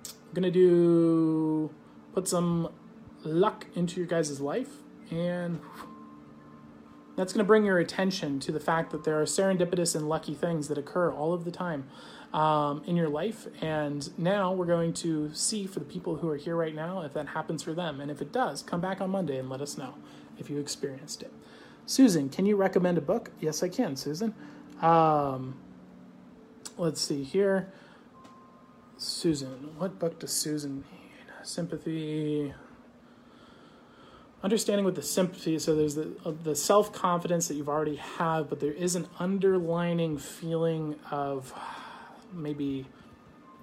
I'm 0.06 0.34
to 0.44 0.52
do, 0.52 1.70
put 2.14 2.28
some 2.28 2.70
luck 3.24 3.68
into 3.76 3.98
your 3.98 4.08
guys' 4.08 4.40
life. 4.40 4.70
And 5.12 5.60
that's 7.16 7.34
to 7.44 7.48
bring 7.48 7.66
your 7.66 7.78
attention 7.78 8.40
to 8.42 8.52
the 8.52 8.60
fact 8.60 8.92
that 8.92 9.04
there 9.04 9.20
are 9.22 9.26
serendipitous 9.26 9.96
and 9.96 10.10
lucky 10.10 10.34
things 10.34 10.68
that 10.68 10.78
occur 10.78 11.12
all 11.12 11.34
of 11.34 11.46
the 11.46 11.52
time 11.52 11.88
um, 12.36 12.84
in 12.86 12.98
your 12.98 13.08
life. 13.08 13.48
And 13.62 14.08
now 14.20 14.52
we're 14.52 14.66
going 14.66 14.94
to 14.96 15.34
see 15.34 15.66
for 15.66 15.80
the 15.80 15.86
people 15.86 16.18
who 16.18 16.30
are 16.30 16.36
here 16.36 16.56
right 16.56 16.76
now 16.76 17.02
if 17.02 17.14
that 17.14 17.30
happens 17.30 17.64
for 17.64 17.74
them. 17.74 18.02
And 18.02 18.12
if 18.12 18.22
it 18.22 18.32
does, 18.32 18.62
come 18.62 18.82
back 18.82 19.00
on 19.00 19.10
Monday 19.10 19.40
and 19.40 19.50
let 19.50 19.62
us 19.62 19.78
know 19.78 19.96
if 20.38 20.50
you 20.50 20.60
experienced 20.60 21.24
it. 21.24 21.32
Susan, 21.86 22.30
can 22.30 22.46
you 22.46 22.58
recommend 22.58 22.98
a 22.98 23.02
book? 23.02 23.32
Yes, 23.40 23.64
I 23.64 23.70
can, 23.70 23.96
Susan. 23.96 24.36
Um, 24.82 25.56
let's 26.78 27.00
see 27.00 27.24
here. 27.24 27.72
Susan, 28.98 29.70
what 29.78 29.98
book 29.98 30.20
does 30.20 30.32
Susan 30.32 30.78
need? 30.78 31.44
Sympathy 31.44 32.54
understanding 34.44 34.86
with 34.86 34.96
the 34.96 35.02
sympathy 35.02 35.58
so 35.58 35.76
there's 35.76 35.96
the, 35.96 36.16
uh, 36.24 36.32
the 36.44 36.56
self-confidence 36.56 37.48
that 37.48 37.56
you've 37.56 37.70
already 37.70 37.96
have 37.96 38.48
but 38.48 38.60
there 38.60 38.74
is 38.74 38.96
an 38.96 39.08
underlining 39.18 40.20
feeling 40.20 40.96
of 41.10 41.52
maybe 42.36 42.86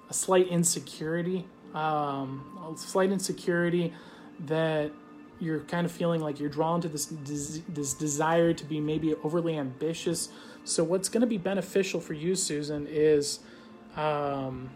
a 0.09 0.13
slight 0.13 0.47
insecurity 0.47 1.45
um, 1.73 2.73
a 2.73 2.77
slight 2.77 3.11
insecurity 3.11 3.93
that 4.39 4.91
you're 5.39 5.61
kind 5.61 5.85
of 5.85 5.91
feeling 5.91 6.21
like 6.21 6.39
you're 6.39 6.49
drawn 6.49 6.81
to 6.81 6.87
this 6.87 7.13
this 7.69 7.93
desire 7.93 8.53
to 8.53 8.65
be 8.65 8.79
maybe 8.79 9.13
overly 9.23 9.57
ambitious 9.57 10.29
so 10.63 10.83
what's 10.83 11.09
going 11.09 11.21
to 11.21 11.27
be 11.27 11.37
beneficial 11.37 11.99
for 11.99 12.13
you 12.13 12.35
susan 12.35 12.87
is 12.89 13.39
um, 13.95 14.69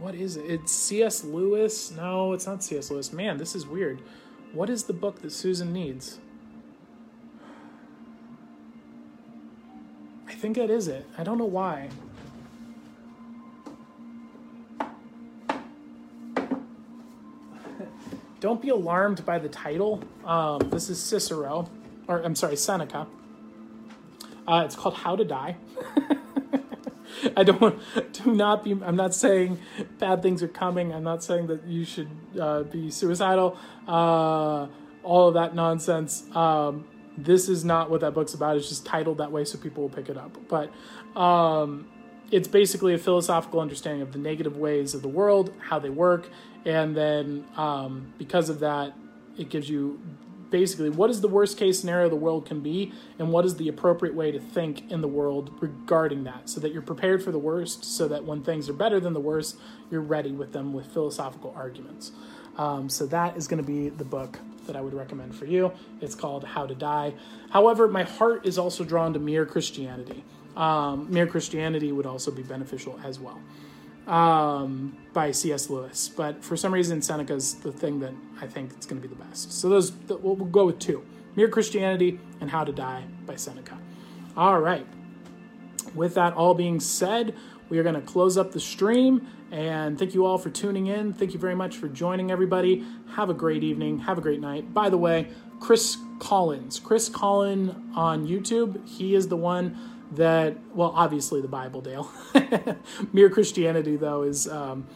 what 0.00 0.14
is 0.14 0.36
it? 0.36 0.46
It's 0.46 0.72
C.S. 0.72 1.24
Lewis. 1.24 1.90
No, 1.90 2.32
it's 2.32 2.46
not 2.46 2.64
C.S. 2.64 2.90
Lewis. 2.90 3.12
Man, 3.12 3.36
this 3.36 3.54
is 3.54 3.66
weird. 3.66 4.00
What 4.52 4.70
is 4.70 4.84
the 4.84 4.94
book 4.94 5.20
that 5.20 5.30
Susan 5.30 5.72
needs? 5.72 6.18
I 10.30 10.34
think 10.34 10.56
that 10.58 10.70
is 10.70 10.86
it. 10.86 11.04
I 11.18 11.24
don't 11.24 11.38
know 11.38 11.44
why. 11.44 11.88
don't 18.38 18.62
be 18.62 18.68
alarmed 18.68 19.26
by 19.26 19.40
the 19.40 19.48
title. 19.48 20.04
Um, 20.24 20.60
this 20.70 20.88
is 20.88 21.02
Cicero, 21.02 21.68
or 22.06 22.22
I'm 22.22 22.36
sorry, 22.36 22.54
Seneca. 22.54 23.08
Uh, 24.46 24.62
it's 24.64 24.76
called 24.76 24.94
How 24.94 25.16
to 25.16 25.24
Die. 25.24 25.56
I 27.36 27.42
don't 27.42 27.60
wanna 27.60 27.80
do 28.12 28.32
not 28.32 28.62
be. 28.62 28.70
I'm 28.70 28.94
not 28.94 29.16
saying 29.16 29.58
bad 29.98 30.22
things 30.22 30.44
are 30.44 30.48
coming. 30.48 30.94
I'm 30.94 31.02
not 31.02 31.24
saying 31.24 31.48
that 31.48 31.66
you 31.66 31.84
should 31.84 32.08
uh, 32.40 32.62
be 32.62 32.92
suicidal. 32.92 33.58
Uh, 33.88 34.68
all 35.02 35.26
of 35.26 35.34
that 35.34 35.56
nonsense. 35.56 36.24
Um, 36.36 36.84
this 37.16 37.48
is 37.48 37.64
not 37.64 37.90
what 37.90 38.00
that 38.00 38.14
book's 38.14 38.34
about. 38.34 38.56
It's 38.56 38.68
just 38.68 38.86
titled 38.86 39.18
that 39.18 39.32
way 39.32 39.44
so 39.44 39.58
people 39.58 39.82
will 39.82 39.90
pick 39.90 40.08
it 40.08 40.16
up. 40.16 40.36
But 40.48 40.72
um, 41.20 41.86
it's 42.30 42.48
basically 42.48 42.94
a 42.94 42.98
philosophical 42.98 43.60
understanding 43.60 44.02
of 44.02 44.12
the 44.12 44.18
negative 44.18 44.56
ways 44.56 44.94
of 44.94 45.02
the 45.02 45.08
world, 45.08 45.52
how 45.58 45.78
they 45.78 45.90
work, 45.90 46.28
and 46.64 46.96
then 46.96 47.44
um, 47.56 48.12
because 48.18 48.48
of 48.48 48.60
that, 48.60 48.94
it 49.36 49.48
gives 49.48 49.68
you 49.68 50.00
basically 50.50 50.90
what 50.90 51.10
is 51.10 51.20
the 51.20 51.28
worst 51.28 51.56
case 51.56 51.80
scenario 51.80 52.08
the 52.08 52.16
world 52.16 52.44
can 52.44 52.60
be 52.60 52.92
and 53.18 53.30
what 53.30 53.44
is 53.44 53.56
the 53.56 53.68
appropriate 53.68 54.14
way 54.14 54.30
to 54.32 54.40
think 54.40 54.90
in 54.90 55.00
the 55.00 55.08
world 55.08 55.56
regarding 55.60 56.24
that 56.24 56.48
so 56.48 56.60
that 56.60 56.72
you're 56.72 56.82
prepared 56.82 57.22
for 57.22 57.30
the 57.30 57.38
worst 57.38 57.84
so 57.84 58.08
that 58.08 58.24
when 58.24 58.42
things 58.42 58.68
are 58.68 58.72
better 58.72 59.00
than 59.00 59.12
the 59.12 59.20
worst 59.20 59.56
you're 59.90 60.00
ready 60.00 60.32
with 60.32 60.52
them 60.52 60.72
with 60.72 60.86
philosophical 60.92 61.54
arguments 61.56 62.12
um, 62.60 62.88
so 62.88 63.06
that 63.06 63.36
is 63.36 63.48
going 63.48 63.62
to 63.62 63.66
be 63.66 63.88
the 63.88 64.04
book 64.04 64.38
that 64.66 64.76
i 64.76 64.80
would 64.80 64.94
recommend 64.94 65.34
for 65.34 65.46
you 65.46 65.72
it's 66.00 66.14
called 66.14 66.44
how 66.44 66.66
to 66.66 66.74
die 66.74 67.12
however 67.50 67.88
my 67.88 68.02
heart 68.02 68.46
is 68.46 68.58
also 68.58 68.84
drawn 68.84 69.12
to 69.12 69.18
mere 69.18 69.46
christianity 69.46 70.24
um, 70.56 71.06
mere 71.10 71.26
christianity 71.26 71.92
would 71.92 72.06
also 72.06 72.30
be 72.30 72.42
beneficial 72.42 72.98
as 73.04 73.18
well 73.18 73.40
um, 74.06 74.96
by 75.12 75.30
C.S. 75.30 75.70
Lewis. 75.70 76.08
But 76.08 76.42
for 76.42 76.56
some 76.56 76.74
reason, 76.74 77.00
Seneca's 77.00 77.54
the 77.54 77.72
thing 77.72 78.00
that 78.00 78.12
I 78.40 78.46
think 78.46 78.76
is 78.78 78.86
going 78.86 79.00
to 79.00 79.08
be 79.08 79.14
the 79.14 79.22
best. 79.22 79.52
So 79.52 79.68
those 79.68 79.92
we'll, 79.92 80.36
we'll 80.36 80.48
go 80.48 80.66
with 80.66 80.78
two: 80.78 81.04
Mere 81.36 81.48
Christianity 81.48 82.18
and 82.40 82.50
How 82.50 82.64
to 82.64 82.72
Die 82.72 83.04
by 83.24 83.36
Seneca. 83.36 83.78
All 84.36 84.60
right. 84.60 84.86
With 85.94 86.14
that 86.14 86.34
all 86.34 86.54
being 86.54 86.78
said, 86.78 87.34
we 87.68 87.78
are 87.78 87.82
going 87.82 87.94
to 87.94 88.00
close 88.00 88.36
up 88.36 88.52
the 88.52 88.60
stream 88.60 89.26
and 89.50 89.98
thank 89.98 90.14
you 90.14 90.24
all 90.24 90.38
for 90.38 90.50
tuning 90.50 90.86
in. 90.86 91.12
Thank 91.12 91.32
you 91.32 91.38
very 91.38 91.54
much 91.54 91.76
for 91.76 91.88
joining 91.88 92.30
everybody. 92.30 92.84
Have 93.14 93.30
a 93.30 93.34
great 93.34 93.64
evening. 93.64 94.00
Have 94.00 94.18
a 94.18 94.20
great 94.20 94.40
night. 94.40 94.72
By 94.72 94.88
the 94.88 94.98
way, 94.98 95.28
Chris 95.58 95.96
Collins, 96.18 96.78
Chris 96.78 97.08
Collins 97.08 97.74
on 97.94 98.26
YouTube, 98.26 98.86
he 98.88 99.14
is 99.14 99.28
the 99.28 99.36
one 99.36 99.78
that 100.12 100.56
well 100.74 100.92
obviously 100.94 101.40
the 101.40 101.48
bible 101.48 101.80
dale 101.80 102.10
mere 103.12 103.30
christianity 103.30 103.96
though 103.96 104.22
is 104.22 104.48
um, 104.48 104.86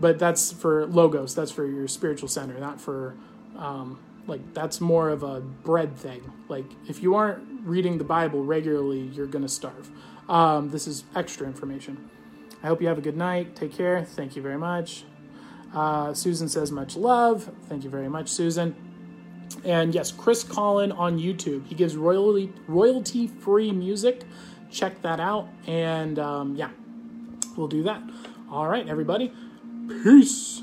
but 0.00 0.18
that's 0.18 0.52
for 0.52 0.86
logos 0.86 1.34
that's 1.34 1.52
for 1.52 1.66
your 1.66 1.86
spiritual 1.86 2.28
center 2.28 2.58
not 2.58 2.80
for 2.80 3.14
um, 3.56 3.98
like 4.26 4.40
that's 4.54 4.80
more 4.80 5.08
of 5.10 5.22
a 5.22 5.40
bread 5.40 5.96
thing 5.96 6.32
like 6.48 6.64
if 6.88 7.02
you 7.02 7.14
aren't 7.14 7.44
reading 7.62 7.98
the 7.98 8.04
bible 8.04 8.42
regularly 8.42 9.00
you're 9.00 9.26
going 9.26 9.44
to 9.44 9.48
starve 9.48 9.88
um, 10.28 10.70
this 10.70 10.88
is 10.88 11.04
extra 11.14 11.46
information 11.46 12.10
i 12.62 12.66
hope 12.66 12.80
you 12.80 12.88
have 12.88 12.98
a 12.98 13.02
good 13.02 13.16
night 13.16 13.54
take 13.56 13.72
care 13.72 14.04
thank 14.04 14.36
you 14.36 14.42
very 14.42 14.58
much 14.58 15.04
uh, 15.74 16.14
susan 16.14 16.48
says 16.48 16.70
much 16.70 16.96
love 16.96 17.50
thank 17.68 17.84
you 17.84 17.90
very 17.90 18.08
much 18.08 18.28
susan 18.28 18.74
and 19.64 19.94
yes 19.94 20.12
chris 20.12 20.42
collin 20.42 20.92
on 20.92 21.18
youtube 21.18 21.66
he 21.66 21.74
gives 21.74 21.96
royalty 21.96 22.52
royalty 22.68 23.26
free 23.26 23.72
music 23.72 24.24
check 24.70 25.00
that 25.02 25.20
out. 25.20 25.48
And 25.66 26.18
um, 26.18 26.56
yeah, 26.56 26.70
we'll 27.56 27.68
do 27.68 27.82
that. 27.84 28.02
All 28.50 28.68
right, 28.68 28.88
everybody. 28.88 29.32
Peace. 29.88 30.62